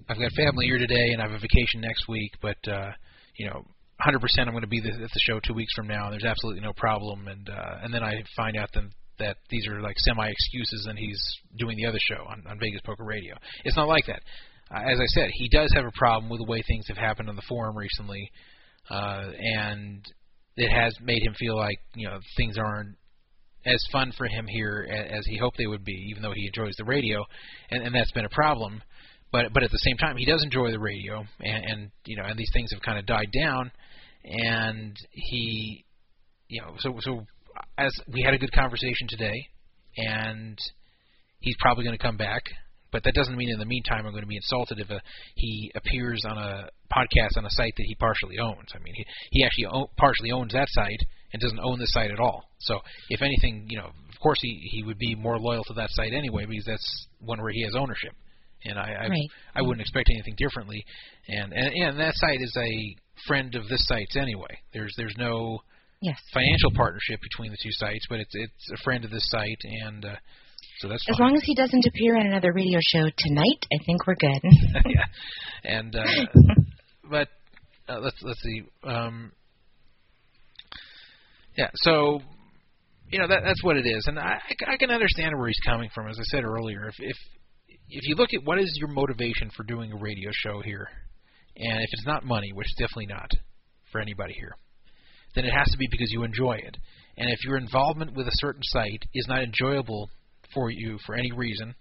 [0.10, 2.92] I've got family here today, and I have a vacation next week, but uh,
[3.38, 3.66] you know,
[4.06, 6.06] 100% I'm going to be at the show two weeks from now.
[6.06, 9.68] And there's absolutely no problem." And uh, and then I find out then that these
[9.68, 11.22] are like semi excuses, and he's
[11.58, 13.36] doing the other show on, on Vegas Poker Radio.
[13.64, 14.22] It's not like that.
[14.74, 17.30] Uh, as I said, he does have a problem with the way things have happened
[17.30, 18.32] on the forum recently,
[18.90, 20.06] uh, and
[20.58, 22.96] it has made him feel like you know things aren't
[23.66, 26.74] as fun for him here as he hoped they would be, even though he enjoys
[26.78, 27.24] the radio,
[27.70, 28.82] and, and that's been a problem.
[29.32, 32.24] But but at the same time, he does enjoy the radio, and, and you know,
[32.24, 33.72] and these things have kind of died down,
[34.24, 35.86] and he,
[36.48, 37.26] you know, so so
[37.78, 39.48] as we had a good conversation today,
[39.98, 40.58] and
[41.40, 42.44] he's probably going to come back.
[42.92, 45.02] But that doesn't mean in the meantime I'm going to be insulted if a,
[45.36, 48.68] he appears on a podcast on a site that he partially owns.
[48.76, 51.00] I mean, he he actually own, partially owns that site
[51.32, 52.44] and doesn't own the site at all.
[52.60, 55.90] So if anything, you know, of course he he would be more loyal to that
[55.92, 58.12] site anyway because that's one where he has ownership.
[58.66, 59.30] And I I, right.
[59.56, 60.84] I wouldn't expect anything differently.
[61.28, 62.96] And, and and that site is a
[63.28, 64.58] friend of this site's anyway.
[64.74, 65.60] There's there's no
[66.02, 66.18] yes.
[66.34, 70.06] financial partnership between the two sites, but it's it's a friend of this site and.
[70.06, 70.16] Uh,
[70.80, 71.28] so that's as fine.
[71.28, 74.42] long as he doesn't appear on another radio show tonight, I think we're good.
[74.90, 75.06] yeah,
[75.64, 76.04] and uh,
[77.10, 77.28] but
[77.88, 78.64] uh, let's let's see.
[78.84, 79.32] Um,
[81.56, 82.22] yeah, so
[83.12, 85.90] you know that that's what it is, and I I can understand where he's coming
[85.94, 86.08] from.
[86.08, 87.18] As I said earlier, if if
[87.92, 90.88] if you look at what is your motivation for doing a radio show here,
[91.58, 93.30] and if it's not money, which is definitely not
[93.92, 94.56] for anybody here,
[95.36, 96.78] then it has to be because you enjoy it.
[97.18, 100.10] And if your involvement with a certain site is not enjoyable
[100.54, 101.76] for you for any reason,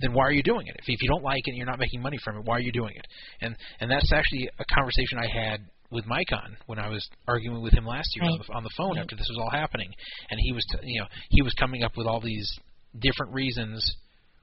[0.00, 0.76] then why are you doing it?
[0.78, 2.60] If, if you don't like it and you're not making money from it, why are
[2.60, 3.06] you doing it?
[3.42, 7.74] And and that's actually a conversation I had with Micon when I was arguing with
[7.74, 8.32] him last year right.
[8.32, 9.02] on, the, on the phone right.
[9.02, 9.90] after this was all happening,
[10.30, 12.50] and he was t- you know he was coming up with all these
[12.98, 13.84] different reasons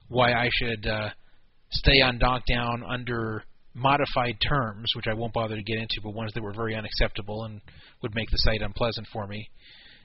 [0.10, 1.10] why I should uh,
[1.72, 6.32] stay on Donkdown under modified terms, which I won't bother to get into, but ones
[6.34, 7.62] that were very unacceptable and
[8.02, 9.50] would make the site unpleasant for me,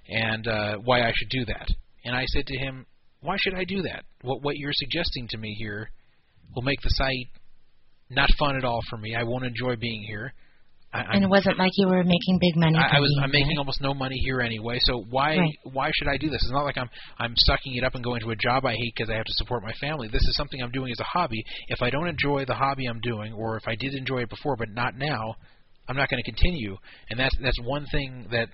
[0.09, 1.69] and uh, why I should do that.
[2.05, 2.87] And I said to him,
[3.21, 4.05] why should I do that?
[4.23, 5.91] What what you're suggesting to me here
[6.55, 7.29] will make the site
[8.11, 9.15] not fun at all for me.
[9.15, 10.35] I won't enjoy being here.
[10.95, 12.77] I, and it wasn't like you were making big money.
[12.77, 13.19] I, I was.
[13.23, 14.79] I'm making almost no money here anyway.
[14.83, 15.59] So why Right.
[15.73, 16.41] why should I do this?
[16.43, 18.93] It's not like I'm I'm sucking it up and going to a job I hate
[18.95, 20.09] because I have to support my family.
[20.09, 21.43] This is something I'm doing as a hobby.
[21.69, 24.57] If I don't enjoy the hobby I'm doing, or if I did enjoy it before
[24.57, 25.35] but not now,
[25.89, 26.77] I'm not going to continue.
[27.09, 28.49] And that's that's one thing that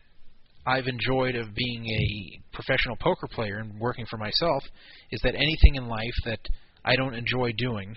[0.64, 4.62] I've enjoyed of being a professional poker player and working for myself
[5.10, 6.40] is that anything in life that
[6.84, 7.96] I don't enjoy doing,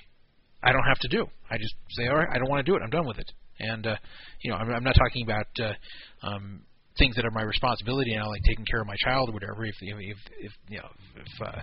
[0.64, 1.28] I don't have to do.
[1.50, 2.82] I just say, all right, I don't want to do it.
[2.84, 3.32] I'm done with it.
[3.62, 3.96] And uh,
[4.42, 6.62] you know, I'm, I'm not talking about uh, um,
[6.98, 9.66] things that are my responsibility now, like taking care of my child or whatever.
[9.66, 11.62] If if, if, if you know, if uh,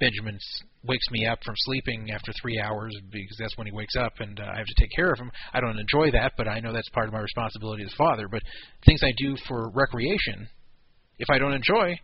[0.00, 0.38] Benjamin
[0.84, 4.38] wakes me up from sleeping after three hours because that's when he wakes up, and
[4.40, 5.30] uh, I have to take care of him.
[5.52, 8.26] I don't enjoy that, but I know that's part of my responsibility as a father.
[8.28, 8.42] But
[8.86, 10.48] things I do for recreation,
[11.18, 11.96] if I don't enjoy,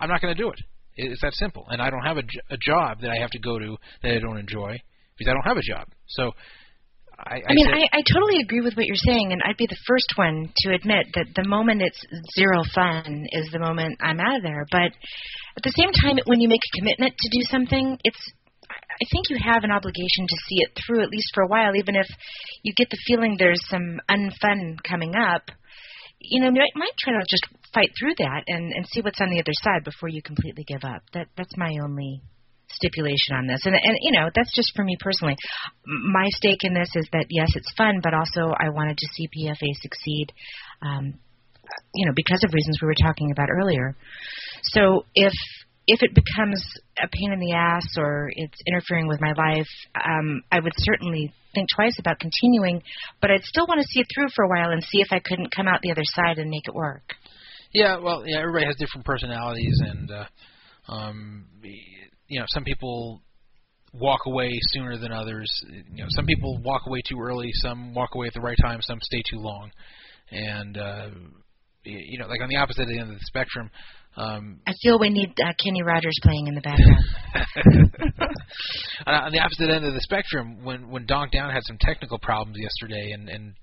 [0.00, 0.58] I'm not going to do it.
[0.96, 1.64] It- It's that simple.
[1.70, 4.18] And I don't have a, a job that I have to go to that I
[4.18, 4.76] don't enjoy
[5.16, 5.86] because I don't have a job.
[6.08, 6.32] So
[7.26, 9.66] I, I, I mean, I, I totally agree with what you're saying, and I'd be
[9.66, 12.00] the first one to admit that the moment it's
[12.36, 14.64] zero fun is the moment I'm out of there.
[14.70, 14.92] But
[15.56, 18.32] at the same time, when you make a commitment to do something, it's
[18.70, 21.74] I think you have an obligation to see it through at least for a while,
[21.74, 22.06] even if
[22.62, 25.50] you get the feeling there's some unfun coming up.
[26.20, 29.20] You know, you might, might try to just fight through that and and see what's
[29.20, 31.02] on the other side before you completely give up.
[31.14, 32.20] That that's my only
[32.80, 33.60] stipulation on this.
[33.64, 35.36] And and you know, that's just for me personally.
[35.84, 39.28] My stake in this is that yes, it's fun, but also I wanted to see
[39.28, 40.32] PFA succeed.
[40.82, 41.14] Um,
[41.94, 43.94] you know, because of reasons we were talking about earlier.
[44.62, 45.32] So if
[45.86, 46.62] if it becomes
[47.02, 51.32] a pain in the ass or it's interfering with my life, um, I would certainly
[51.54, 52.82] think twice about continuing.
[53.20, 55.18] But I'd still want to see it through for a while and see if I
[55.18, 57.14] couldn't come out the other side and make it work.
[57.72, 60.24] Yeah, well, yeah, everybody has different personalities, and uh,
[60.92, 61.46] um,
[62.30, 63.20] you know, some people
[63.92, 65.50] walk away sooner than others.
[65.92, 68.80] You know, some people walk away too early, some walk away at the right time,
[68.82, 69.70] some stay too long,
[70.30, 71.08] and uh,
[71.84, 73.70] you know, like on the opposite end of the spectrum.
[74.16, 77.04] Um, I feel we need uh, Kenny Rogers playing in the background.
[79.06, 82.18] on on the opposite end of the spectrum, when when Donk Down had some technical
[82.18, 83.54] problems yesterday and and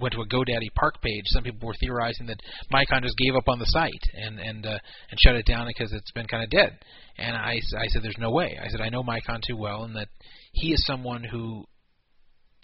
[0.00, 2.40] went to a GoDaddy Park page, some people were theorizing that
[2.72, 4.78] Micon just gave up on the site and and uh,
[5.10, 6.78] and shut it down because it's been kind of dead.
[7.18, 8.58] And I I said there's no way.
[8.62, 10.08] I said I know Micon too well, and that
[10.52, 11.64] he is someone who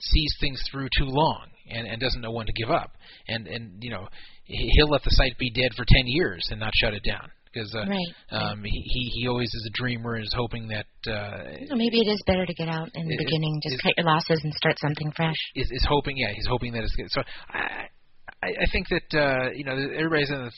[0.00, 2.92] sees things through too long and and doesn't know when to give up.
[3.28, 4.08] And and you know
[4.44, 7.74] he'll let the site be dead for 10 years and not shut it down because
[7.74, 8.12] uh, right.
[8.30, 12.10] um, he, he he always is a dreamer and is hoping that uh, maybe it
[12.10, 14.52] is better to get out in the It- beginning, just it- cut your losses and
[14.54, 15.36] start something fresh.
[15.54, 16.16] is is hoping.
[16.16, 17.10] Yeah, he's hoping that it's good.
[17.10, 17.88] So I
[18.42, 20.52] I, I think that uh, you know everybody's in the,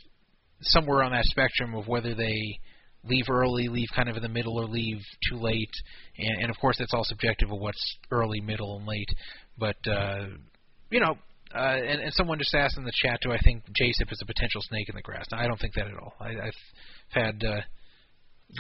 [0.63, 2.41] somewhere on that spectrum of whether they
[3.07, 4.99] leave early, leave kind of in the middle, or leave
[5.31, 5.71] too late.
[6.17, 9.09] And, and of course, that's all subjective of what's early, middle, and late.
[9.59, 10.27] But uh,
[10.91, 11.17] you know.
[11.55, 14.27] Uh, and, and someone just asked in the chat, do I think JSIP is a
[14.27, 15.25] potential snake in the grass?
[15.31, 16.13] No, I don't think that at all.
[16.21, 16.61] I, I've
[17.11, 17.61] had uh,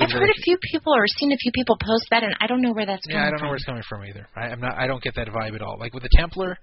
[0.01, 2.63] I've heard a few people or seen a few people post that, and I don't
[2.63, 3.49] know where that's yeah, coming I don't know from.
[3.49, 4.27] where it's coming from either.
[4.37, 4.75] I, I'm not.
[4.79, 5.77] I don't get that vibe at all.
[5.79, 6.57] Like with the Templar,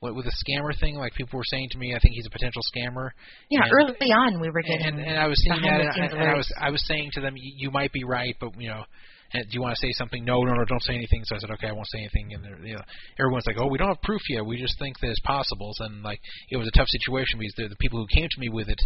[0.00, 2.30] with, with the scammer thing, like people were saying to me, I think he's a
[2.30, 3.10] potential scammer.
[3.50, 6.22] yeah, and- early on we were getting And, and I was seeing that, behind-the-scenes and,
[6.22, 8.84] and I was I was saying to them, you might be right, but you know.
[9.32, 10.24] And do you want to say something?
[10.24, 11.22] No, no, no, don't say anything.
[11.24, 12.34] So I said, okay, I won't say anything.
[12.34, 12.84] And you know,
[13.18, 14.44] everyone's like, oh, we don't have proof yet.
[14.44, 15.72] We just think that it's possible.
[15.80, 16.20] And like,
[16.50, 18.80] it was a tough situation because the, the people who came to me with it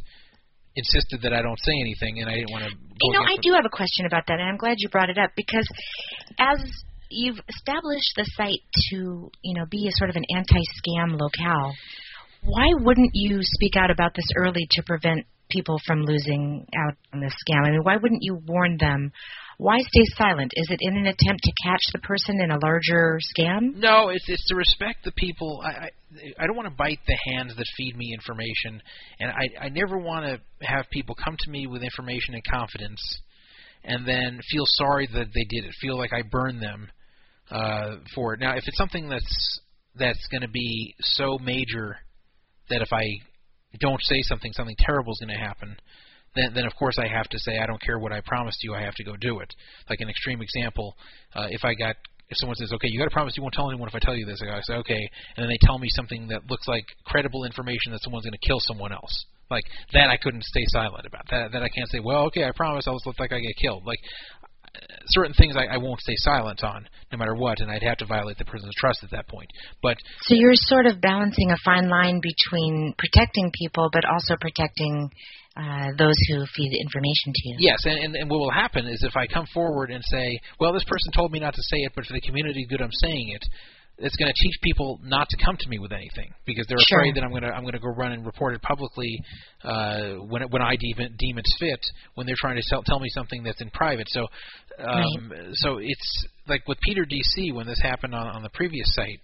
[0.77, 2.71] insisted that I don't say anything, and I didn't want to.
[2.71, 5.19] You know, I do have a question about that, and I'm glad you brought it
[5.19, 5.67] up because
[6.39, 6.61] as
[7.11, 11.73] you've established the site to, you know, be a sort of an anti-scam locale,
[12.45, 17.21] why wouldn't you speak out about this early to prevent people from losing out on
[17.21, 17.67] this scam?
[17.67, 19.13] I mean, why wouldn't you warn them?
[19.59, 20.53] Why stay silent?
[20.55, 23.75] Is it in an attempt to catch the person in a larger scam?
[23.77, 25.63] No, it's it's to respect the people.
[25.65, 25.91] I I,
[26.39, 28.83] I don't want to bite the hands that feed me information,
[29.19, 33.01] and I I never want to have people come to me with information and confidence,
[33.85, 35.75] and then feel sorry that they did it.
[35.81, 36.91] Feel like I burned them
[37.51, 38.41] uh, for it.
[38.41, 39.61] Now, if it's something that's
[39.99, 41.97] that's going to be so major
[42.69, 43.05] that if I
[43.81, 45.77] don't say something, something terrible is going to happen.
[46.37, 48.75] Then, then of course I have to say I don't care what I promised you.
[48.75, 49.53] I have to go do it.
[49.91, 50.95] Like an extreme example,
[51.35, 51.97] uh, if I got
[52.29, 54.17] if someone says, okay, you got to promise you won't tell anyone if I tell
[54.17, 57.45] you this, I say, okay, and then they tell me something that looks like credible
[57.45, 59.27] information that someone's going to kill someone else.
[59.49, 61.23] Like that, I couldn't stay silent about.
[61.31, 63.55] That, that I can't say, well, okay, I promise I'll just look like I get
[63.63, 63.85] killed.
[63.87, 64.01] Like
[64.75, 64.79] uh,
[65.11, 68.07] certain things I, I won't stay silent on, no matter what, and I'd have to
[68.07, 69.49] violate the person's trust at that point.
[69.83, 75.11] But So you're sort of balancing a fine line between protecting people, but also protecting
[75.57, 77.57] uh, those who feed information to you.
[77.61, 80.73] Yes, and, and, and what will happen is if I come forward and say, well,
[80.73, 83.31] this person told me not to say it, but for the community good, I'm saying
[83.35, 83.43] it.
[83.99, 87.01] It's going to teach people not to come to me with anything because they're Sure.
[87.01, 89.19] afraid that I'm going to I'm going to go run and report it publicly
[89.65, 91.81] uh, when it, when I deem, it, deem it's fit
[92.15, 94.07] when they're trying to tell, tell me something that's in private.
[94.11, 94.27] So
[94.79, 99.23] um, so it's like with Peter DC when this happened on, on the previous site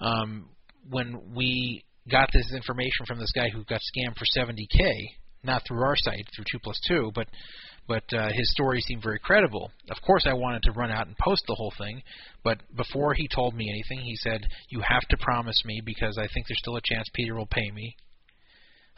[0.00, 0.48] um,
[0.88, 4.92] when we got this information from this guy who got scammed for 70k
[5.44, 7.28] not through our site, through two plus two, but
[7.86, 9.70] but uh, his story seemed very credible.
[9.90, 12.02] Of course, I wanted to run out and post the whole thing,
[12.42, 16.26] but before he told me anything, he said, "You have to promise me because I
[16.32, 17.94] think there's still a chance Peter will pay me."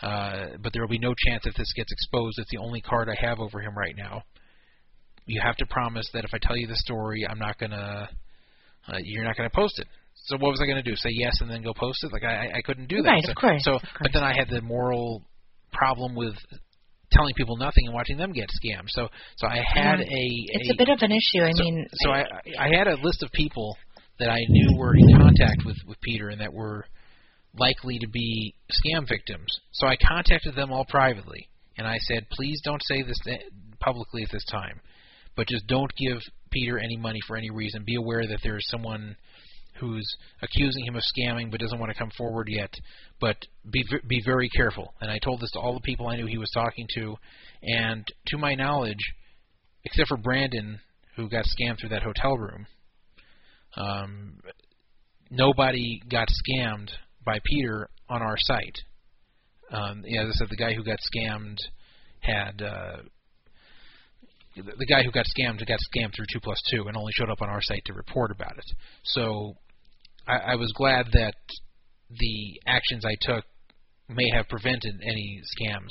[0.03, 2.39] Uh, but there will be no chance that this gets exposed.
[2.39, 4.23] It's the only card I have over him right now.
[5.25, 8.09] You have to promise that if I tell you the story, I'm not gonna,
[8.89, 9.89] uh, you're not gonna post it.
[10.27, 10.95] So what was I gonna do?
[10.97, 12.13] Say yes and then go post it?
[12.13, 13.09] Like I, I couldn't do that.
[13.09, 15.23] Right, so, of course, So, of but then I had the moral
[15.77, 16.35] problem with
[17.13, 18.89] telling people nothing and watching them get scammed.
[18.89, 20.05] So, so I had Yeah.
[20.05, 20.25] a,
[20.59, 21.43] It's a a bit of an issue.
[21.45, 22.25] I so, mean, so I
[22.59, 23.77] I had a list of people
[24.19, 26.85] that I knew were in contact with with Peter and that were
[27.59, 29.47] likely to be scam victims.
[29.73, 31.49] So I contacted them all privately
[31.79, 33.39] and I said, please don't say this eh,
[33.81, 34.81] publicly at this time,
[35.37, 36.19] but just don't give
[36.51, 37.85] Peter any money for any reason.
[37.85, 39.17] Be aware that there is someone
[39.81, 40.07] who's
[40.43, 42.73] accusing him of scamming but doesn't want to come forward yet.
[43.21, 43.37] But
[43.71, 44.95] be be very careful.
[45.01, 47.17] And I told this to all the people I knew he was talking to,
[47.63, 49.13] and to my knowledge,
[49.85, 50.81] except for Brandon,
[51.17, 52.67] who got scammed through that hotel room,
[53.77, 54.41] um,
[55.31, 56.91] nobody got scammed
[57.25, 58.79] by Peter on our site.
[59.71, 61.59] Um, yeah, as I said, the guy who got scammed
[62.21, 62.63] had.
[62.63, 62.97] Uh,
[64.57, 67.43] the guy who got scammed got scammed through two plus two and only showed up
[67.43, 68.65] on our site to report about it.
[69.05, 69.55] So
[70.27, 71.35] I, I was glad that
[72.11, 73.45] the actions I took
[74.09, 75.91] may have prevented any scams.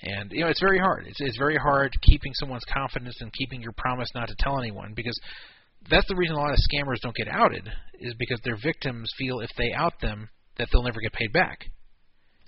[0.00, 1.06] And you know, it's very hard.
[1.08, 4.92] It's it's very hard keeping someone's confidence and keeping your promise not to tell anyone
[4.94, 5.18] because
[5.90, 7.68] that's the reason a lot of scammers don't get outed
[8.00, 11.58] is because their victims feel if they out them that they'll never get paid back.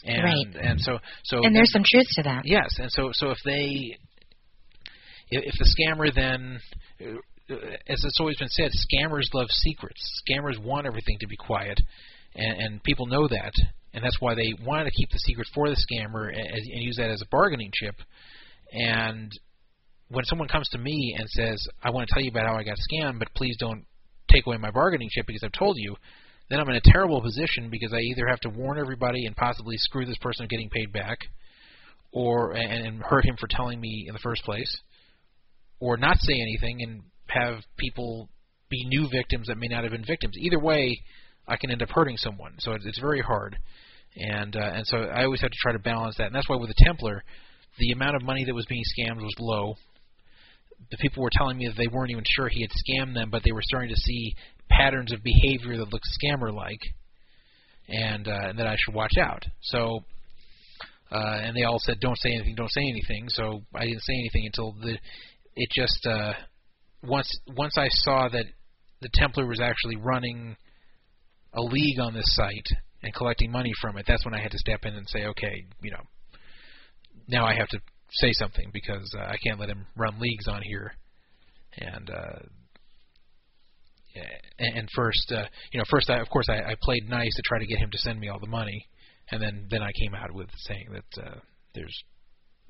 [0.05, 0.57] And Right.
[0.63, 2.43] and so so and there's some truth to that.
[2.45, 3.97] Yes, and so so if they
[5.31, 6.59] if, the scammer then
[7.51, 7.57] Uh,
[7.89, 10.23] as it's always been said, scammers love secrets.
[10.23, 11.81] Scammers want everything to be quiet,
[12.35, 13.53] and, and people know that,
[13.93, 16.97] and that's why they wanted to keep the secret for the scammer and, and use
[16.97, 17.97] that as a bargaining chip.
[18.73, 19.33] And
[20.09, 22.63] when someone comes to me and says, "I want to tell you about how I
[22.63, 23.85] got scammed, but please don't
[24.33, 25.97] take away my bargaining chip because I've told you,"
[26.49, 29.77] then I'm in a terrible position because I either have to warn everybody and possibly
[29.77, 31.19] screw this person of getting paid back,
[32.13, 34.81] or and, and hurt him for telling me in the first place,
[35.81, 38.29] or not say anything and have people
[38.69, 40.37] be new victims that may not have been victims.
[40.39, 41.01] Either way,
[41.49, 42.55] I can end up hurting someone.
[42.59, 43.59] So it's, it's very hard,
[44.17, 46.27] and uh, and so I always have to try to balance that.
[46.27, 47.25] And that's why with the Templar,
[47.79, 49.75] the amount of money that was being scammed was low.
[50.91, 53.43] The people were telling me that they weren't even sure he had scammed them, but
[53.45, 54.35] they were starting to see
[54.71, 56.81] patterns of behavior that looked scammer-like,
[57.87, 59.45] and, uh, and that I should watch out.
[59.61, 60.05] So
[61.13, 64.15] uh, and they all said, "Don't say anything, don't say anything." So I didn't say
[64.15, 64.97] anything until the
[65.57, 66.35] it just uh,
[67.03, 68.47] once once I saw that
[69.01, 70.57] the Templar was actually running
[71.53, 72.69] a league on this site
[73.03, 74.05] and collecting money from it.
[74.07, 76.03] That's when I had to step in and say, "Okay, you know,
[77.29, 77.79] now I have to
[78.13, 80.93] say something because uh, I can't let him run leagues on here."
[81.79, 82.39] And uh,
[84.59, 87.59] and first, uh, you know, first I, of course I, I played nice to try
[87.59, 88.87] to get him to send me all the money
[89.31, 91.39] and then then I came out with saying that uh,
[91.75, 91.97] there's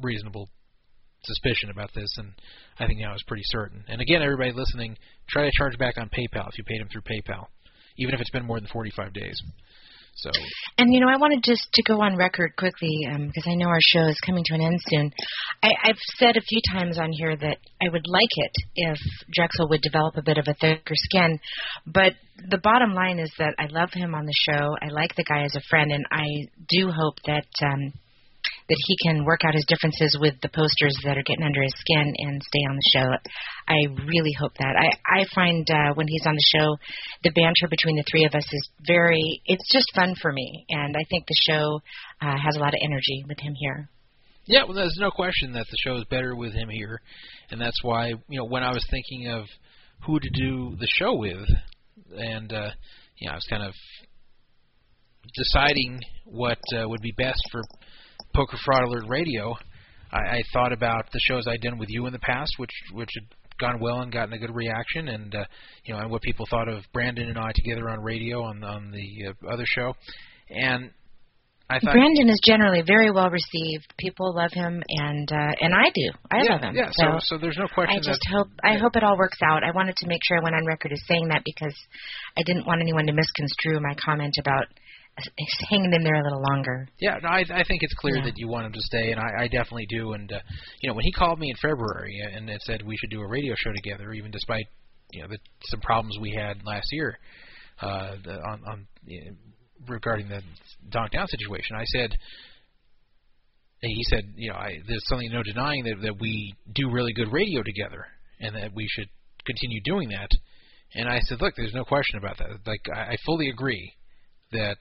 [0.00, 0.48] reasonable
[1.24, 2.32] suspicion about this, and
[2.78, 3.84] I think now it's pretty certain.
[3.88, 4.96] And again, everybody listening,
[5.28, 7.46] try to charge back on PayPal if you paid him through PayPal,
[7.98, 9.40] even if it's been more than 45 days.
[10.16, 10.30] So.
[10.76, 13.68] And you know, I wanted just to go on record quickly because um, I know
[13.68, 15.12] our show is coming to an end soon.
[15.62, 18.98] I, I've said a few times on here that I would like it if
[19.32, 21.38] Drexel would develop a bit of a thicker skin,
[21.86, 22.14] but
[22.50, 24.76] the bottom line is that I love him on the show.
[24.82, 26.26] I like the guy as a friend, and I
[26.68, 27.46] do hope that.
[27.62, 27.92] Um,
[28.68, 31.74] that he can work out his differences with the posters that are getting under his
[31.78, 33.08] skin and stay on the show.
[33.68, 34.74] I really hope that.
[34.78, 36.76] I I find uh, when he's on the show,
[37.24, 39.42] the banter between the three of us is very.
[39.46, 41.80] It's just fun for me, and I think the show
[42.22, 43.88] uh, has a lot of energy with him here.
[44.46, 47.00] Yeah, well, there's no question that the show is better with him here,
[47.50, 49.44] and that's why you know when I was thinking of
[50.06, 51.46] who to do the show with,
[52.16, 52.70] and uh,
[53.18, 53.74] you know I was kind of
[55.34, 57.60] deciding what uh, would be best for
[58.34, 59.54] Poker Fraud Alert Radio,
[60.12, 63.10] I, I thought about the shows I'd done with you in the past, which which
[63.14, 63.26] had
[63.60, 65.44] gone well and gotten a good reaction, and uh,
[65.84, 68.90] you know, and what people thought of Brandon and I together on radio on on
[68.90, 69.94] the uh, other show,
[70.48, 70.90] and
[71.70, 73.94] I thought Brandon is generally very well received.
[73.96, 76.10] People love him, and uh, and I do.
[76.30, 76.74] I yeah, love him.
[76.74, 76.90] Yeah.
[76.90, 77.96] So, so so there's no question.
[77.96, 79.62] I just hope I hope it all works out.
[79.62, 81.74] I wanted to make sure I went on record as saying that because
[82.36, 84.66] I didn't want anyone to misconstrue my comment about
[85.70, 86.88] hanging in there a little longer.
[86.98, 88.24] Yeah, no, I, I think it's clear Yeah.
[88.24, 90.12] that you want him to stay, and I, I definitely do.
[90.12, 90.38] And uh,
[90.82, 93.28] you know, when he called me in February and it said we should do a
[93.28, 94.66] radio show together, even despite
[95.12, 97.18] you know the, some problems we had last year
[97.82, 99.32] uh, the, on, on know,
[99.88, 100.42] regarding the
[100.90, 102.10] Donk Down situation, I said.
[103.82, 107.12] and He said, "You know, I, there's something no denying that that we do really
[107.12, 108.04] good radio together,
[108.40, 109.08] and that we should
[109.46, 110.30] continue doing that."
[110.94, 112.48] And I said, "Look, there's no question about that.
[112.66, 113.92] Like, I, I fully agree
[114.52, 114.76] that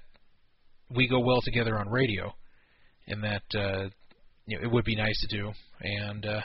[0.95, 2.33] we go well together on radio,
[3.07, 3.89] and that uh,
[4.45, 5.51] you know it would be nice to do.
[5.81, 6.41] And uh,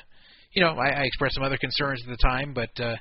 [0.52, 2.96] you know, I, I expressed some other concerns at the time, but uh,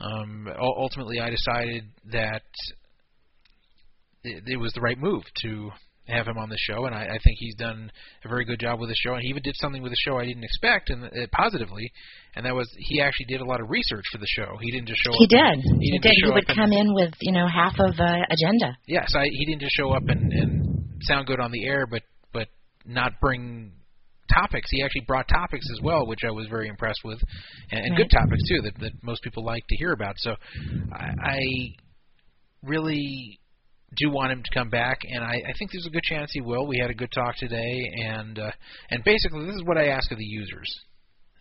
[0.00, 2.42] um, ul- ultimately I decided that
[4.24, 5.70] it, it was the right move to
[6.08, 7.90] have him on the show, and I, I think he's done
[8.24, 9.14] a very good job with the show.
[9.14, 11.90] And he even did something with the show I didn't expect, and uh, positively,
[12.34, 14.56] and that was he actually did a lot of research for the show.
[14.60, 15.30] He didn't just show He up.
[15.30, 15.64] did.
[15.64, 16.12] and- He didn't did.
[16.16, 18.76] He would up and- come in with you know half of uh, agenda.
[18.86, 22.02] Yes, I, he didn't just show up and, and sound good on the air, but
[22.32, 22.48] but
[22.84, 23.72] not bring
[24.32, 24.68] topics.
[24.70, 27.20] He actually brought topics as well, which I was very impressed with,
[27.70, 30.14] and, and good topics too that that most people like to hear about.
[30.18, 30.34] So
[30.92, 31.38] I, I
[32.62, 33.38] really
[33.96, 36.40] do want him to come back, and I, I think there's a good chance he
[36.40, 36.66] will.
[36.66, 38.50] We had a good talk today, and uh,
[38.90, 40.68] and basically this is what I ask of the users.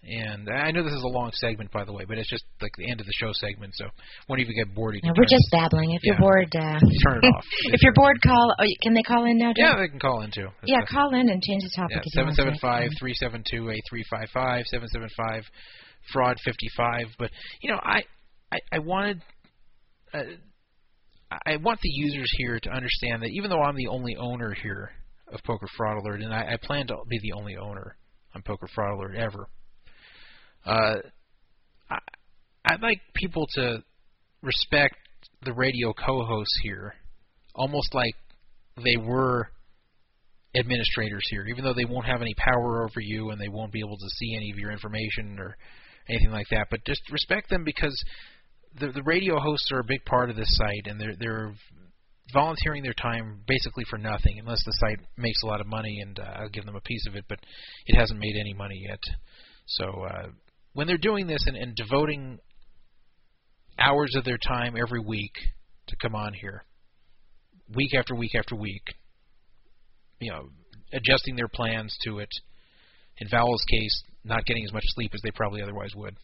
[0.04, 2.72] And I know this is a long segment, by the way, but it's just like
[2.76, 3.72] the end of the show segment.
[3.76, 3.86] So
[4.26, 5.92] when you get bored, you can we're turn just babbling.
[5.92, 6.14] If Yeah.
[6.14, 7.46] you're bored, uh, turn it off.
[7.70, 8.56] if you're bored, call.
[8.60, 9.54] Oh, can they call in now?
[9.56, 9.78] yeah, Doug?
[9.78, 10.48] they can call in too.
[10.66, 11.98] Yeah, That's- call in and change the topic.
[11.98, 15.44] Yeah, seven seven five three seven two eight three five five seven seven five
[16.12, 17.06] fraud fifty five.
[17.20, 17.30] But
[17.62, 18.02] you know, I
[18.52, 19.22] I, I wanted.
[20.14, 20.24] Uh,
[21.46, 24.92] I want the users here to understand that even though I'm the only owner here
[25.32, 27.96] of Poker Fraud Alert, and I, I plan to be the only owner
[28.36, 29.48] on Poker Fraud Alert ever,
[30.66, 30.96] uh,
[31.90, 31.98] I,
[32.66, 33.84] I'd like people to
[34.42, 34.96] respect
[35.44, 36.94] the radio co-hosts here,
[37.56, 38.16] almost like
[38.84, 39.50] they were
[40.56, 43.80] administrators here, even though they won't have any power over you and they won't be
[43.80, 45.56] able to see any of your information or
[46.10, 46.68] anything like that.
[46.70, 47.96] But just respect them because
[48.80, 51.54] the the radio hosts are a big part of this site, and they're they're
[52.34, 56.20] volunteering their time basically for nothing, unless the site makes a lot of money, and
[56.20, 57.26] uh, I'll give them a piece of it.
[57.28, 57.40] But
[57.86, 59.00] it hasn't made any money yet.
[59.68, 60.28] So uh,
[60.74, 62.40] when they're doing this and, and devoting
[63.78, 65.34] hours of their time every week
[65.88, 66.64] to come on here,
[67.76, 68.84] week after week after week,
[70.20, 70.50] you know,
[70.94, 72.30] adjusting their plans to it,
[73.18, 76.16] in Vowel's case, not getting as much sleep as they probably otherwise would.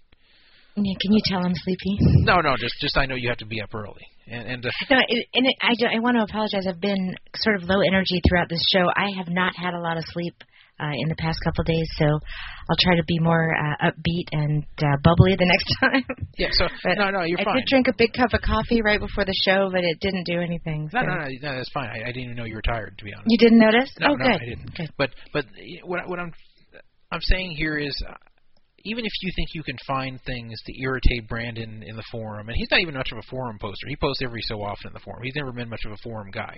[0.77, 1.97] Yeah, can you tell I'm sleepy?
[2.21, 4.69] No, no, just just I know you have to be up early, and and uh,
[4.91, 6.67] No, it, and it, I, do, I want to apologize.
[6.67, 8.85] I've been sort of low energy throughout this show.
[8.95, 10.35] I have not had a lot of sleep
[10.79, 14.29] uh, in the past couple of days, so I'll try to be more uh, upbeat
[14.31, 16.05] and uh, bubbly the next time.
[16.37, 16.49] yeah.
[16.51, 17.55] So But no, no, you're I fine.
[17.55, 20.25] I did drink a big cup of coffee right before the show, but it didn't
[20.25, 20.89] do anything.
[20.93, 21.07] No, so.
[21.07, 21.89] no, no, no, that's fine.
[21.89, 23.33] I, I didn't even know you were tired, to be honest.
[23.33, 23.89] You didn't notice?
[23.99, 24.41] No, oh, no, good.
[24.41, 24.75] I didn't.
[24.75, 24.91] Good.
[24.97, 25.45] But but
[25.83, 26.31] what what I'm
[27.11, 28.13] I'm saying here is, uh,
[28.87, 32.57] even if you think you can find things to irritate Brandon in the forum, and
[32.57, 33.87] he's not even much of a forum poster.
[33.87, 35.23] He posts every so often in the forum.
[35.23, 36.57] He's never been much of a forum guy.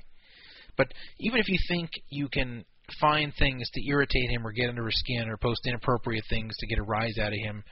[0.77, 2.63] But even if you think you can
[3.01, 6.67] find things to irritate him or get under his skin or post inappropriate things to
[6.67, 7.63] get a rise out of him,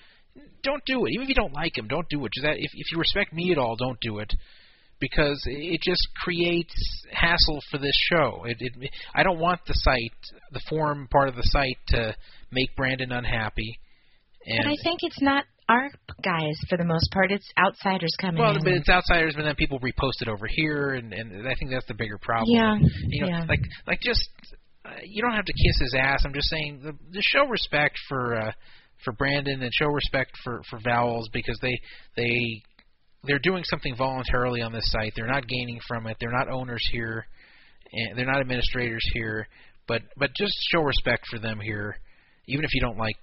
[0.63, 1.11] don't do it.
[1.13, 2.31] Even if you don't like him, don't do it.
[2.33, 4.33] Just that if if you respect me at all, don't do it
[4.99, 6.73] because it just creates
[7.11, 8.43] hassle for this show.
[8.45, 10.13] It, it I don't want the site,
[10.51, 12.15] the forum part of the site, to
[12.51, 13.79] make Brandon unhappy.
[14.47, 15.89] And But I think it's not our
[16.23, 17.31] guys for the most part.
[17.31, 18.63] It's outsiders coming well, in.
[18.63, 21.85] but it's outsiders, but then people repost it over here, and and I think that's
[21.87, 22.55] the bigger problem.
[22.55, 22.77] Yeah,
[23.07, 23.45] you know, yeah.
[23.47, 24.29] like like just
[24.85, 26.23] uh, you don't have to kiss his ass.
[26.25, 28.51] I'm just saying the, the show respect for uh,
[29.03, 31.77] for Brandon and show respect for for Vowels because they
[32.15, 32.63] they
[33.25, 35.11] they're doing something voluntarily on this site.
[35.15, 36.15] They're not gaining from it.
[36.21, 37.25] They're not owners here,
[37.91, 39.47] and they're not administrators here.
[39.89, 41.97] But but just show respect for them here,
[42.47, 43.17] even if you don't like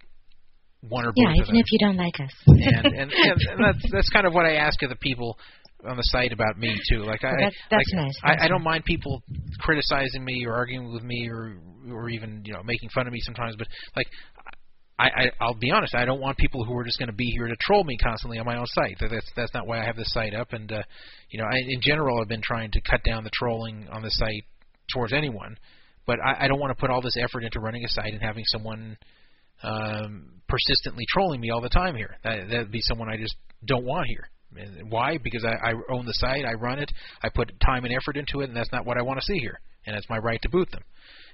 [0.89, 2.31] one or yeah, both of even if you don't like us.
[2.47, 5.39] and and, and that's that's kind of what I ask of the people
[5.87, 6.99] on the site about me too.
[7.05, 8.19] Like I, Well, that- that's like, nice.
[8.23, 9.23] I, That's I don't mind people
[9.61, 11.57] criticizing me or arguing with me or
[11.91, 13.55] or even you know making fun of me sometimes.
[13.57, 14.07] But like
[14.99, 17.27] I, I I'll be honest, I don't want people who are just going to be
[17.37, 18.97] here to troll me constantly on my own site.
[19.01, 20.53] That- That's that's not why I have this site up.
[20.53, 20.83] And uh,
[21.31, 24.11] you know, I, in general, I've been trying to cut down the trolling on the
[24.11, 24.45] site
[24.93, 25.57] towards anyone.
[26.07, 28.23] But I, I don't want to put all this effort into running a site and
[28.23, 28.97] having someone
[29.63, 32.17] um, persistently trolling me all the time here.
[32.23, 33.35] That that'd be someone I just
[33.67, 34.29] don't want here.
[34.57, 35.19] And why?
[35.23, 36.93] Because I, I own the site, I run it,
[37.25, 39.39] I put time and effort into it, and that's not what I want to see
[39.39, 39.59] here.
[39.85, 40.83] And it's my right to boot them.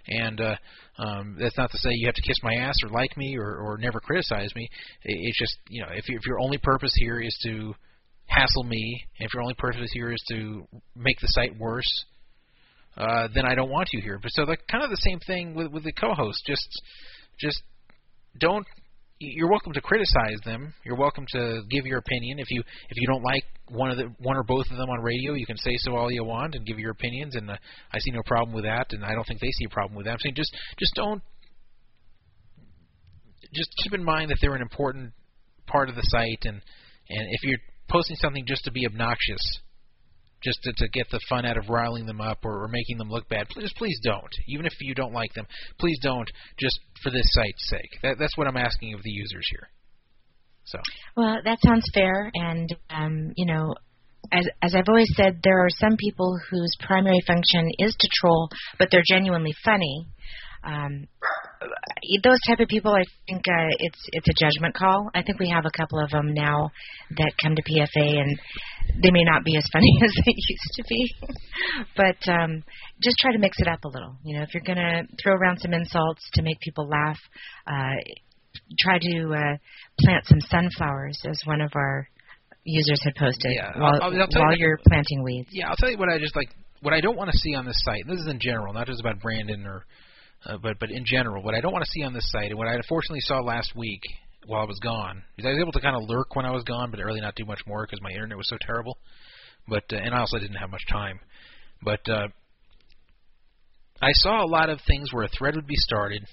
[0.08, 0.56] And uh,
[0.98, 3.56] um, that's not to say you have to kiss my ass or like me or,
[3.56, 4.70] or never criticize me.
[5.04, 7.74] It, it's just you know if, you, if your only purpose here is to
[8.24, 10.66] hassle me, and if your only purpose here is to
[10.96, 12.04] make the site worse,
[12.96, 14.18] uh, then I don't want you here.
[14.20, 16.42] But so like kind of the same thing with with the co-host.
[16.46, 16.82] Just
[17.38, 17.62] just
[18.38, 18.66] don't
[19.20, 20.72] you're welcome to criticize them.
[20.82, 22.38] You're welcome to give your opinion.
[22.38, 25.02] If you if you don't like one of the one or both of them on
[25.02, 27.36] radio, you can say so all you want and give your opinions.
[27.36, 27.56] And uh,
[27.92, 30.06] I see no problem with that, and I don't think they see a problem with
[30.06, 30.12] that.
[30.12, 31.22] I'm saying just just don't
[33.54, 35.12] just keep in mind that they're an important
[35.66, 36.56] part of the site, and
[37.10, 37.58] and if you're
[37.90, 39.60] posting something just to be obnoxious,
[40.42, 43.10] just to, to get the fun out of riling them up or, or making them
[43.10, 44.32] look bad, please please don't.
[44.48, 45.46] Even if you don't like them,
[45.78, 46.28] please don't.
[46.58, 47.90] Just for this site's sake.
[48.02, 49.68] That, that's what I'm asking of the users here.
[50.64, 50.78] So
[51.16, 53.74] Well, that sounds fair, and um, you know,
[54.32, 58.48] as as I've always said, there are some people whose primary function is to troll,
[58.78, 60.06] but they're genuinely funny.
[60.62, 61.06] Um,
[62.22, 65.10] those type of people, I think uh, it's it's a judgment call.
[65.14, 66.70] I think we have a couple of them now
[67.18, 68.38] that come to PFA, and
[69.02, 71.14] they may not be as funny as they used to be,
[71.96, 72.62] but um,
[73.02, 74.16] just try to mix it up a little.
[74.24, 77.18] You know, if you're going to throw around some insults to make people laugh,
[77.66, 77.96] uh,
[78.80, 79.56] try to uh,
[80.00, 82.08] plant some sunflowers, as one of our
[82.64, 85.48] users had posted Yeah, while, I'll- I'll while you- you're planting weeds.
[85.52, 86.48] yeah, I'll tell you what I just like.
[86.82, 88.00] What I don't want to see on this site.
[88.06, 89.84] And this is in general, not just about Brandon or,
[90.46, 92.58] uh, but but in general, what I don't want to see on this site, and
[92.58, 94.00] what I unfortunately saw last week
[94.46, 96.64] while I was gone, because I was able to kind of lurk when I was
[96.64, 98.98] gone, but really not do much more because my internet was so terrible.
[99.68, 101.20] But uh, and I also didn't have much time.
[101.82, 102.28] But uh,
[104.02, 106.24] I saw a lot of things where a thread would be started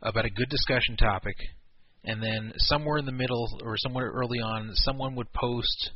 [0.00, 1.36] about a good discussion topic,
[2.04, 5.90] and then somewhere in the middle or somewhere early on, someone would post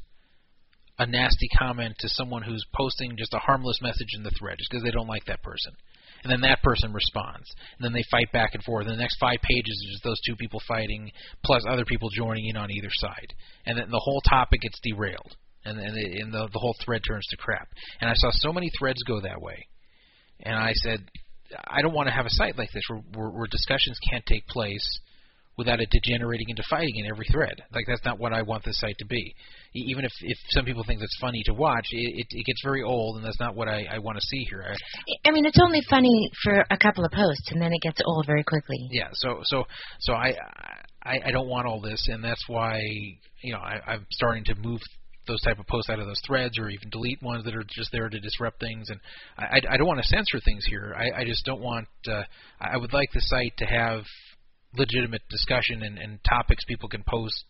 [0.99, 4.71] a nasty comment to someone who's posting just a harmless message in the thread just
[4.71, 5.73] because they don't like that person.
[6.23, 7.51] And then that person responds.
[7.79, 8.87] And then they fight back and forth.
[8.87, 11.11] And the next five pages is just those two people fighting,
[11.45, 13.33] plus other people joining in on either side.
[13.67, 15.37] And then the whole topic gets derailed.
[15.65, 17.69] And, and, the, and the, the whole thread turns to crap.
[18.01, 19.67] And I saw so many threads go that way.
[20.41, 21.05] And I said,
[21.67, 24.47] I don't want to have a site like this where, where, where discussions can't take
[24.47, 25.01] place
[25.59, 27.63] without it degenerating into fighting in every thread.
[27.73, 29.35] Like that's not what I want this site to be.
[29.75, 32.83] Even if if some people think that's funny to watch, it it, it gets very
[32.83, 34.65] old, and that's not what I, I want to see here.
[34.67, 38.01] I, I mean, it's only funny for a couple of posts, and then it gets
[38.05, 38.89] old very quickly.
[38.91, 39.65] yeah, so so
[40.01, 40.35] so I,
[41.03, 42.81] I I don't want all this, and that's why
[43.43, 44.81] you know I, I'm starting to move
[45.27, 47.93] those type of posts out of those threads, or even delete ones that are just
[47.93, 48.89] there to disrupt things.
[48.89, 48.99] And
[49.39, 50.95] I I, I don't want to censor things here.
[50.97, 51.87] I I just don't want.
[52.09, 52.23] Uh,
[52.61, 54.03] I would like the site to have
[54.77, 57.45] legitimate discussion and, and topics people can post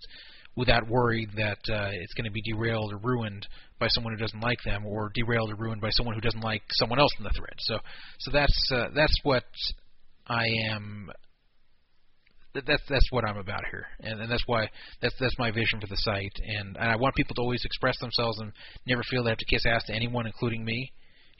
[0.57, 3.47] without worry that uh, it's going to be derailed or ruined
[3.79, 6.63] by someone who doesn't like them, or derailed or ruined by someone who doesn't like
[6.73, 7.55] someone else in the thread.
[7.59, 7.79] So,
[8.19, 9.45] so that's uh, that's what
[10.27, 11.11] I am.
[12.53, 14.69] That's that's what I'm about here, and, and that's why
[15.01, 17.97] that's that's my vision for the site, and, and I want people to always express
[18.01, 18.53] themselves and
[18.87, 20.93] never feel they have to kiss ass to anyone, including me.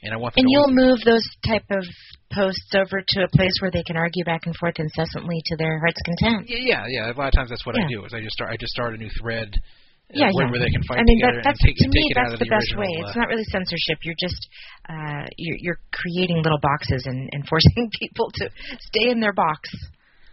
[0.03, 1.85] And I want and you'll move those type of
[2.33, 5.77] posts over to a place where they can argue back and forth incessantly to their
[5.77, 6.49] heart's content.
[6.49, 7.11] Yeah, yeah, yeah.
[7.11, 7.85] A lot of times that's what Yeah.
[7.85, 8.05] I do.
[8.05, 9.53] Is I just start I just start a new thread.
[9.53, 10.51] uh, Yeah, where, yeah.
[10.51, 12.29] where they can fight I mean, together that, that's take, to me take it out
[12.33, 12.91] that's the, the, best original, way.
[12.97, 13.97] uh, It's not really censorship.
[14.01, 14.41] You're just
[14.89, 18.49] uh, you're, you're creating little boxes and, and forcing people to
[18.91, 19.69] stay in their box,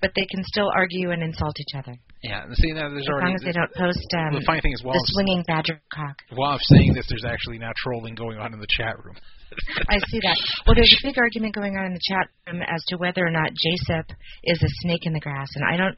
[0.00, 3.08] but they can still argue and insult each other Yeah, and see now there's as
[3.08, 5.80] already long as they don't post um, the funny thing is while the swinging badger
[5.92, 6.16] cock.
[6.34, 9.16] while I'm saying this, there's actually now trolling going on in the chat room.
[9.88, 10.36] I see that.
[10.66, 13.30] Well, there's a big argument going on in the chat room as to whether or
[13.30, 14.04] not JSIP
[14.44, 15.96] is a snake in the grass, and I don't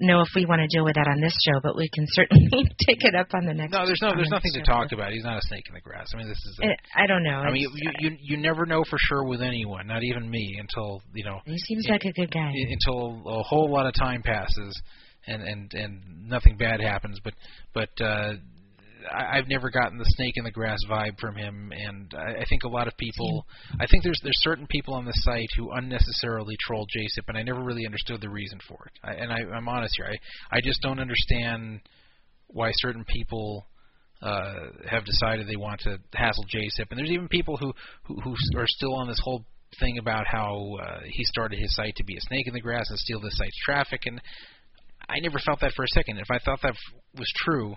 [0.00, 2.48] know if we want to deal with that on this show, but we can certainly
[2.86, 3.72] take it up on the next.
[3.72, 5.12] No, there's no there's the nothing to talk about.
[5.12, 6.06] He's not a snake in the grass.
[6.14, 6.60] I mean, this is.
[6.94, 7.38] I don't know.
[7.38, 10.56] I mean, It's- you, you you never know for sure with anyone, not even me,
[10.58, 12.50] until you know he seems it- like a good guy.
[12.50, 14.80] until a whole lot of time passes
[15.26, 17.18] and and and nothing bad happens.
[17.22, 17.34] But
[17.72, 18.34] but uh,
[19.10, 22.44] I, I've never gotten the snake in the grass vibe from him, and I, I
[22.48, 23.46] think a lot of people.
[23.80, 27.42] I think there's there's certain people on the site who unnecessarily troll JSIP, and I
[27.42, 28.92] never really understood the reason for it.
[29.02, 31.80] I, and I, I'm honest here, I I just don't understand
[32.48, 33.66] why certain people
[34.22, 34.54] uh,
[34.88, 37.72] have decided they want to hassle JSIP, and there's even people who
[38.04, 39.44] who, who are still on this whole
[39.80, 42.88] thing about how uh, he started his site to be a snake in the grass
[42.90, 44.20] and steal this site's traffic, and
[45.08, 46.18] I never felt that for a second.
[46.18, 47.76] If I thought that f- was true,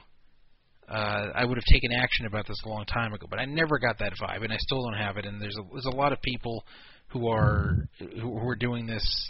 [0.89, 3.27] uh, I would have taken action about this a long time ago.
[3.29, 5.25] But I never got that vibe, and I still don't have it.
[5.25, 6.63] And there's a, there's a lot of people
[7.09, 9.29] who are who, who are doing this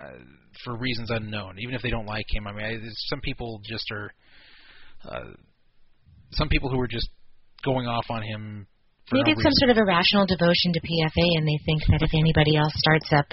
[0.00, 0.18] uh,
[0.64, 2.46] for reasons unknown, even if they don't like him.
[2.46, 4.12] I mean, I, some people just are.
[5.08, 5.32] Uh,
[6.32, 7.08] some people who are just
[7.64, 8.66] going off on him.
[9.08, 12.02] For Maybe no it's some sort of irrational devotion to PFA, and they think that
[12.02, 13.26] if anybody else starts up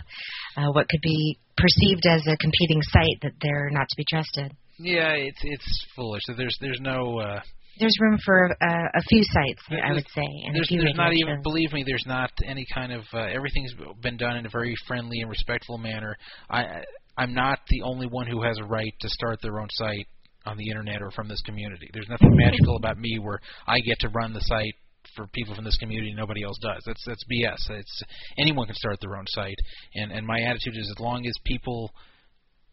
[0.57, 4.51] uh, what could be perceived as a competing site, that they're not to be trusted.
[4.81, 6.21] Yeah, it's it's foolish.
[6.25, 7.19] So There's there's no.
[7.19, 7.39] Uh,
[7.79, 10.95] There's room for uh, a few sites, I would say, and a there's, few there's
[10.95, 14.49] not even believe me there's not any kind of uh, everything's been done in a
[14.49, 16.15] very friendly and respectful manner.
[16.49, 16.83] I I-
[17.17, 20.07] i'm not the only one who has a right to start their own site
[20.45, 21.89] on the internet or from this community.
[21.93, 24.75] There's nothing magical about me where i get to run the site
[25.15, 26.81] for people from this community and nobody else does.
[26.85, 28.03] That's that's bs it's
[28.37, 29.59] anyone can start their own site.
[29.95, 31.91] And and my attitude is as long as people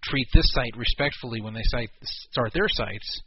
[0.08, 3.22] treat this site respectfully when they site start their sites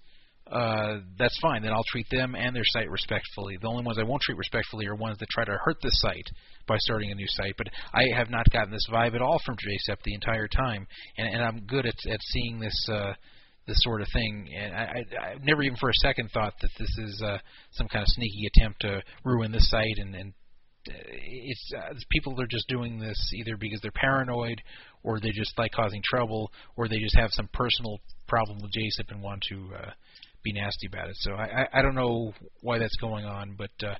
[0.51, 1.61] uh, that's fine.
[1.61, 3.58] Then I'll treat them and their site respectfully.
[3.61, 6.27] The only ones I won't treat respectfully are ones that try to hurt the site
[6.68, 7.53] by starting a new site.
[7.58, 10.85] But I have not gotten this vibe at all from JSIP the entire time,
[11.18, 13.14] and, and I'm good at, at seeing this uh,
[13.66, 14.50] this sort of thing.
[14.53, 17.38] And I, I, I never even for a second thought that this is uh,
[17.72, 20.34] some kind of sneaky attempt to ruin this site and, and
[20.85, 24.61] it's uh, people are just doing this either because they're paranoid
[25.03, 29.11] or they just like causing trouble or they just have some personal problem with JSIP
[29.11, 29.92] and want to uh,
[30.43, 31.16] be nasty about it.
[31.19, 33.95] So I, I I don't know why that's going on, but uh,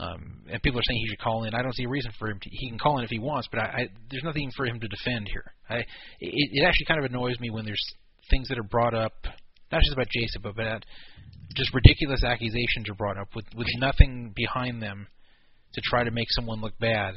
[0.00, 1.54] um, and people are saying he should call in.
[1.54, 2.38] I don't see a reason for him.
[2.40, 4.80] To, he can call in if he wants, but I, I there's nothing for him
[4.80, 5.52] to defend here.
[5.68, 5.86] I it,
[6.20, 7.84] it actually kind of annoys me when there's
[8.30, 9.14] things that are brought up,
[9.72, 10.84] not just about JSIP, but about
[11.54, 15.08] just ridiculous accusations are brought up with with nothing behind them
[15.74, 17.14] to try to make someone look bad.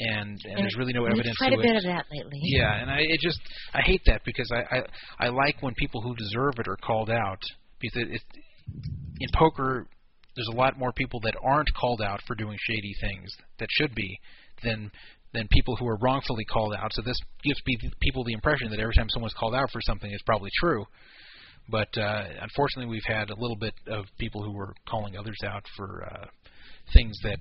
[0.00, 1.62] And, and there's really no evidence quite to a it.
[1.62, 2.38] bit of that lately.
[2.42, 3.40] Yeah, and I it just
[3.74, 7.10] I hate that because I I, I like when people who deserve it are called
[7.10, 7.40] out
[7.80, 8.22] because it, it
[9.20, 9.88] in poker
[10.36, 13.28] there's a lot more people that aren't called out for doing shady things
[13.58, 14.18] that should be
[14.62, 14.90] than
[15.34, 16.90] than people who are wrongfully called out.
[16.94, 17.60] So this gives
[18.00, 20.84] people the impression that every time someone's called out for something, it's probably true.
[21.70, 25.62] But uh, unfortunately, we've had a little bit of people who were calling others out
[25.76, 26.26] for uh,
[26.92, 27.40] things that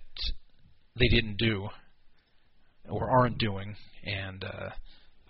[0.99, 1.67] they didn't do
[2.89, 4.69] or aren't doing, and uh,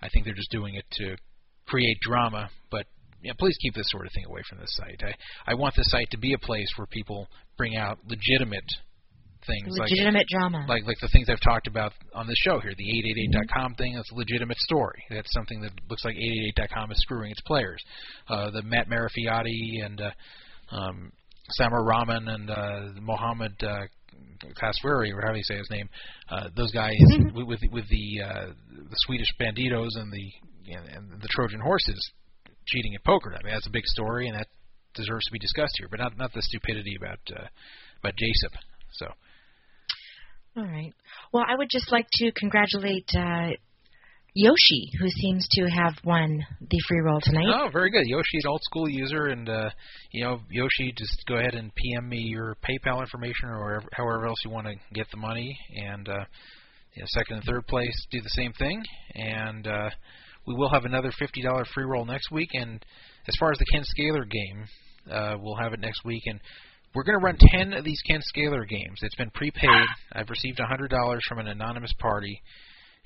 [0.01, 1.15] I think they're just doing it to
[1.67, 2.49] create drama.
[2.69, 2.85] But
[3.23, 5.01] yeah, please keep this sort of thing away from the site.
[5.03, 8.69] I I want the site to be a place where people bring out legitimate
[9.45, 10.65] things like Legitimate drama.
[10.67, 12.83] like like the things I've talked about on this show here, the
[13.33, 13.95] 888.com thing.
[13.95, 15.03] That's a legitimate story.
[15.09, 17.81] That's something that looks like 888.com is screwing its players.
[18.27, 21.11] Uh, the Matt Marafioti and uh, um,
[21.51, 23.85] Samer Rahman and uh, Mohammed uh,
[24.61, 25.89] Kaswiri, or how do you say his name?
[26.29, 26.97] Uh, those guys
[27.33, 30.31] with with, with the uh, the Swedish bandidos and the
[30.73, 32.11] and the Trojan horses
[32.65, 33.33] cheating at poker.
[33.33, 34.47] I mean, that's a big story, and that
[34.93, 35.87] deserves to be discussed here.
[35.89, 37.47] But not not the stupidity about uh,
[37.99, 38.57] about JSIP.
[38.93, 39.07] So.
[40.57, 40.93] All right.
[41.31, 43.51] Well, I would just like to congratulate uh,
[44.39, 47.47] Yoshi, who seems to have won the free roll tonight.
[47.51, 48.03] Oh, very good.
[48.05, 49.71] Yoshi, an old school user, and uh,
[50.11, 54.37] you know, Yoshi, just go ahead and PM me your PayPal information or however else
[54.45, 56.23] you want to get the money, and uh,
[56.93, 58.83] you know, second and third place do the same thing,
[59.15, 59.89] and uh,
[60.45, 62.49] we will have another fifty dollar free roll next week.
[62.53, 62.85] And
[63.27, 64.65] as far as the Ken Scaler game,
[65.11, 66.39] uh, we'll have it next week, and
[66.93, 68.99] we're going to run ten of these Ken Scaler games.
[69.01, 69.87] It's been prepaid.
[70.13, 72.39] I've received a hundred dollars from an anonymous party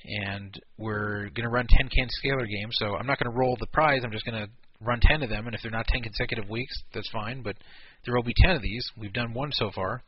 [0.04, 2.74] and we're going to run 10 Ken Scaler games.
[2.78, 4.00] So I'm not going to roll the prize.
[4.04, 4.50] I'm just going to
[4.80, 7.42] run 10 of them, and if they're not 10 consecutive weeks, that's fine.
[7.42, 7.56] But
[8.04, 8.84] there will be 10 of these.
[8.96, 10.02] We've done one so far,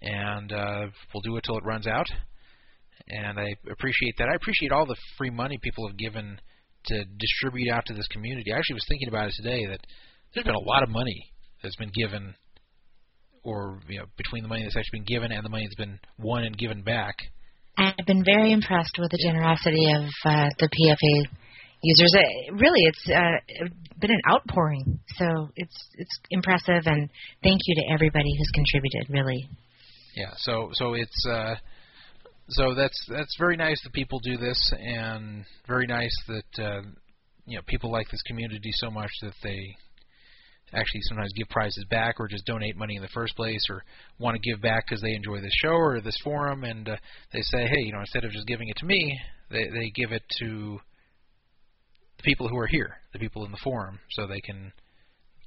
[0.00, 2.06] and uh, we'll do it till it runs out.
[3.08, 4.28] And I appreciate that.
[4.30, 6.40] I appreciate all the free money people have given
[6.86, 8.52] to distribute out to this community.
[8.52, 9.80] I actually was thinking about it today that
[10.34, 11.32] there's been a lot of money
[11.62, 12.34] that's been given,
[13.42, 15.98] or you know, between the money that's actually been given and the money that's been
[16.18, 17.16] won and given back
[17.78, 21.30] I've been very impressed with the generosity of uh, the PFA
[21.80, 22.12] users.
[22.14, 23.68] It, really, it's uh,
[24.00, 26.82] been an outpouring, so it's it's impressive.
[26.86, 27.08] And
[27.42, 29.06] thank you to everybody who's contributed.
[29.10, 29.48] Really.
[30.16, 30.32] Yeah.
[30.36, 31.26] So so it's.
[31.30, 31.54] Uh,
[32.50, 36.80] so that's that's very nice that people do this, and very nice that uh,
[37.46, 39.76] you know people like this community so much that they
[40.74, 43.82] actually sometimes give prizes back or just donate money in the first place or
[44.18, 46.64] want to give back because they enjoy this show or this forum.
[46.64, 46.96] And uh,
[47.32, 49.18] they say hey you know instead of just giving it to me
[49.50, 50.78] they they give it to
[52.16, 54.72] the people who are here the people in the forum so they can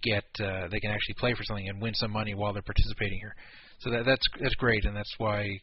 [0.01, 3.19] get uh, they can actually play for something and win some money while they're participating
[3.19, 3.35] here.
[3.79, 5.59] So that that's that's great and that's why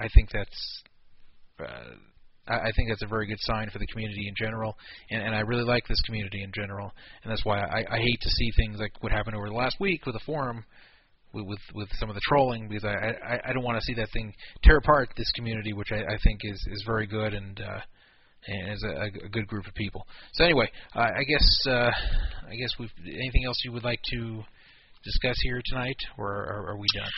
[0.00, 0.82] I think that's
[1.60, 1.94] uh,
[2.48, 4.76] I, think that's a very good sign for the community in general,
[5.10, 8.20] and, and I really like this community in general, and that's why I, I hate
[8.20, 10.64] to see things like what happened over the last week with the forum,
[11.32, 13.94] with with, with some of the trolling, because I I, I don't want to see
[13.94, 17.60] that thing tear apart this community, which I, I think is is very good and.
[17.60, 17.80] uh
[18.46, 20.06] and is a, a good group of people.
[20.34, 21.90] So anyway, uh, I guess uh,
[22.48, 24.42] I guess we've anything else you would like to
[25.04, 27.10] discuss here tonight, or are, are we done?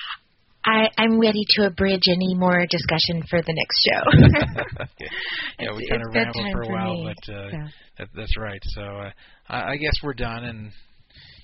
[0.64, 4.84] I, I'm ready to abridge any more discussion for the next show.
[5.58, 7.56] yeah, we kind of rambled for a while, but uh, so.
[7.98, 8.60] that, that's right.
[8.74, 9.10] So uh,
[9.48, 10.70] I, I guess we're done, and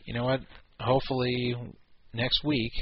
[0.04, 0.40] you know what?
[0.80, 1.56] Hopefully
[2.12, 2.72] next week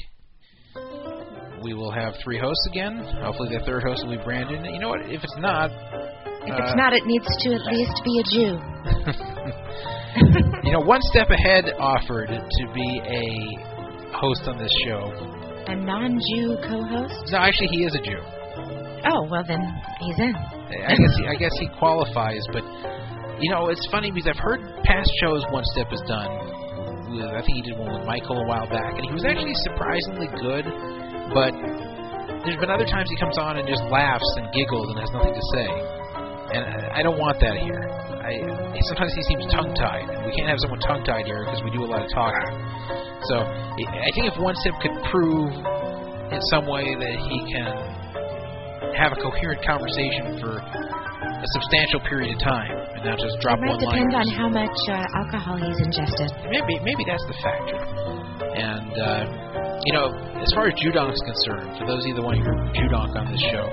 [1.62, 2.98] we will have three hosts again.
[3.22, 4.64] Hopefully the third host will be Brandon.
[4.64, 5.02] You know what?
[5.02, 8.58] If it's not, if uh, it's not, it needs to at least be a Jew.
[10.64, 16.56] you know, one step ahead offered to be a host on this show a non-Jew
[16.62, 17.32] co-host?
[17.32, 18.20] No, actually, he is a Jew.
[19.04, 19.60] Oh well, then
[20.00, 20.34] he's in.
[20.34, 22.64] I guess he, I guess he qualifies, but
[23.40, 26.30] you know it's funny because I've heard past shows One Step has done.
[27.14, 30.26] I think he did one with Michael a while back, and he was actually surprisingly
[30.40, 30.66] good.
[31.30, 31.54] But
[32.42, 35.32] there's been other times he comes on and just laughs and giggles and has nothing
[35.32, 35.68] to say,
[36.55, 36.62] and
[36.94, 37.83] I don't want that here.
[38.23, 38.41] I
[38.94, 41.91] sometimes he seems tongue-tied, and we can't have someone tongue-tied here because we do a
[41.91, 42.49] lot of talking.
[43.28, 45.52] So I think if One Step could prove
[46.33, 47.73] in some way that he can
[48.97, 53.76] have a coherent conversation for a substantial period of time and not just drop one.
[53.76, 56.33] It might depend on how much uh, alcohol he's ingested.
[56.49, 57.81] Maybe maybe that's the factor.
[58.55, 59.23] And uh,
[59.84, 60.08] you know,
[60.41, 63.12] as far as Judonk is concerned, for those of you that want to hear Judonk
[63.18, 63.66] on this show,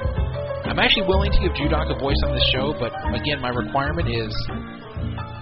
[0.71, 4.07] I'm actually willing to give Judonk a voice on this show, but again, my requirement
[4.07, 4.31] is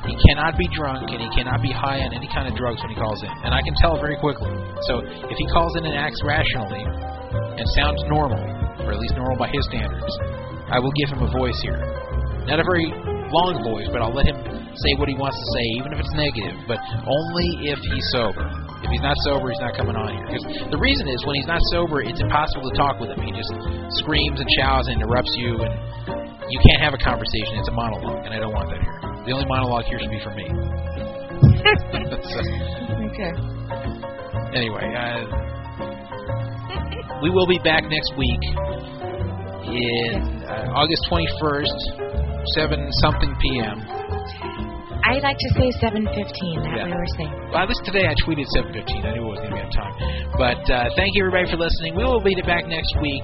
[0.10, 2.90] he cannot be drunk and he cannot be high on any kind of drugs when
[2.90, 3.30] he calls in.
[3.46, 4.50] And I can tell very quickly.
[4.90, 8.42] So if he calls in and acts rationally and sounds normal,
[8.82, 10.10] or at least normal by his standards,
[10.74, 11.78] I will give him a voice here.
[12.50, 12.90] Not a very
[13.30, 14.42] long voice, but I'll let him
[14.82, 18.50] say what he wants to say, even if it's negative, but only if he's sober.
[18.90, 20.26] If he's not sober, he's not coming on here.
[20.26, 23.22] Because the reason is when he's not sober, it's impossible to talk with him.
[23.22, 23.54] He just
[24.02, 25.70] screams and shouts and interrupts you, and
[26.50, 27.62] you can't have a conversation.
[27.62, 28.98] It's a monologue, and I don't want that here.
[29.30, 30.50] The only monologue here should be for me.
[32.34, 32.42] so,
[33.14, 33.30] okay.
[34.58, 35.22] Anyway, uh,
[37.22, 38.42] we will be back next week
[39.70, 41.78] in uh, August 21st,
[42.58, 43.86] 7 something p.m.
[45.04, 46.12] I like to say 7:15.
[46.12, 46.92] That yeah.
[46.92, 47.32] we're saying.
[47.50, 49.06] Well, at least today I tweeted 7:15.
[49.06, 49.96] I knew it was going to be on time.
[50.36, 51.96] But uh, thank you everybody for listening.
[51.96, 53.24] We will be back next week.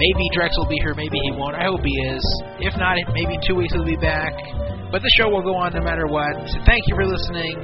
[0.00, 0.94] Maybe Drex will be here.
[0.94, 1.54] Maybe he won't.
[1.54, 2.24] I hope he is.
[2.58, 4.32] If not, maybe in two weeks he'll be back.
[4.90, 6.32] But the show will go on no matter what.
[6.48, 7.54] So thank you for listening.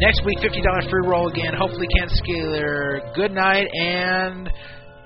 [0.00, 1.52] Next week, $50 free roll again.
[1.52, 3.00] Hopefully, Ken Scaler.
[3.14, 4.50] Good night and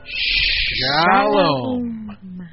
[0.05, 1.11] shalom.
[1.11, 2.49] shalom.